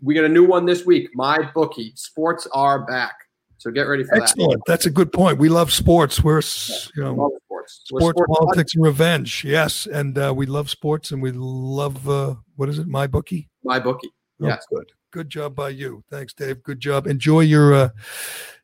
we 0.00 0.14
got 0.14 0.24
a 0.24 0.28
new 0.28 0.44
one 0.46 0.64
this 0.64 0.86
week. 0.86 1.10
My 1.14 1.50
bookie 1.54 1.92
sports 1.94 2.48
are 2.52 2.86
back, 2.86 3.14
so 3.58 3.70
get 3.70 3.82
ready 3.82 4.04
for 4.04 4.14
that 4.16 4.22
Excellent. 4.22 4.62
That's 4.66 4.86
a 4.86 4.90
good 4.90 5.12
point. 5.12 5.38
We 5.38 5.48
love 5.50 5.70
sports. 5.72 6.24
We're 6.24 6.38
s- 6.38 6.90
you 6.96 7.02
know 7.04 7.30
sports. 7.44 7.82
Sports, 7.84 8.04
sports 8.06 8.38
politics, 8.38 8.74
and 8.74 8.84
revenge. 8.84 9.44
Yes, 9.44 9.86
and 9.86 10.16
uh, 10.16 10.32
we 10.34 10.46
love 10.46 10.70
sports, 10.70 11.10
and 11.12 11.20
we 11.22 11.30
love 11.32 12.08
uh, 12.08 12.36
what 12.56 12.68
is 12.70 12.78
it? 12.78 12.86
My 12.86 13.06
bookie. 13.06 13.50
My 13.62 13.78
bookie. 13.78 14.10
Oh, 14.40 14.46
Yes. 14.48 14.64
good. 14.72 14.90
Good 15.12 15.28
job 15.28 15.54
by 15.54 15.68
you. 15.68 16.02
Thanks, 16.10 16.32
Dave. 16.32 16.62
Good 16.62 16.80
job. 16.80 17.06
Enjoy 17.06 17.40
your 17.40 17.74
uh, 17.74 17.88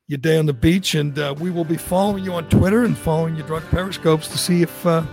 your 0.07 0.17
day 0.17 0.39
on 0.39 0.47
the 0.47 0.55
beach, 0.55 0.95
and 0.95 1.19
uh, 1.19 1.35
we 1.39 1.51
will 1.51 1.67
be 1.67 1.77
following 1.77 2.25
you 2.25 2.33
on 2.33 2.49
Twitter 2.49 2.85
and 2.85 2.97
following 2.97 3.37
your 3.37 3.47
drunk 3.47 3.67
periscopes 3.67 4.29
to 4.29 4.39
see 4.39 4.63
if 4.63 4.87
uh, 4.87 5.05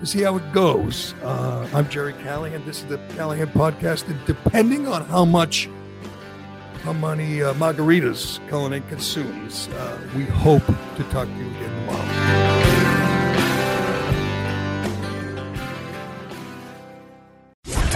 to 0.00 0.06
see 0.06 0.22
how 0.22 0.36
it 0.38 0.52
goes. 0.54 1.12
Uh, 1.22 1.68
I'm 1.74 1.90
Gerry 1.90 2.14
Callahan. 2.14 2.64
This 2.64 2.78
is 2.78 2.86
the 2.86 2.96
Callahan 3.16 3.48
podcast, 3.48 4.08
and 4.08 4.18
depending 4.24 4.88
on 4.88 5.04
how 5.04 5.26
much 5.26 5.68
how 6.84 6.94
many 6.94 7.42
uh, 7.42 7.52
margaritas 7.54 8.40
Cullinane 8.48 8.88
consumes, 8.88 9.68
uh, 9.68 10.00
we 10.16 10.24
hope 10.24 10.64
to 10.64 11.04
talk 11.10 11.28
to 11.28 11.34
you 11.34 11.50
again 11.50 11.86
tomorrow. 11.86 12.78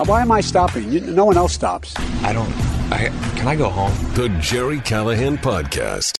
Why 0.04 0.20
am 0.20 0.30
I 0.30 0.42
stopping? 0.42 0.92
You, 0.92 1.00
no 1.00 1.24
one 1.24 1.38
else 1.38 1.54
stops. 1.54 1.94
I 2.22 2.34
don't. 2.34 2.71
I 2.92 3.08
can 3.36 3.48
I 3.48 3.56
go 3.56 3.70
home? 3.70 3.92
The 4.14 4.28
Gerry 4.40 4.80
Callahan 4.80 5.38
Podcast. 5.38 6.10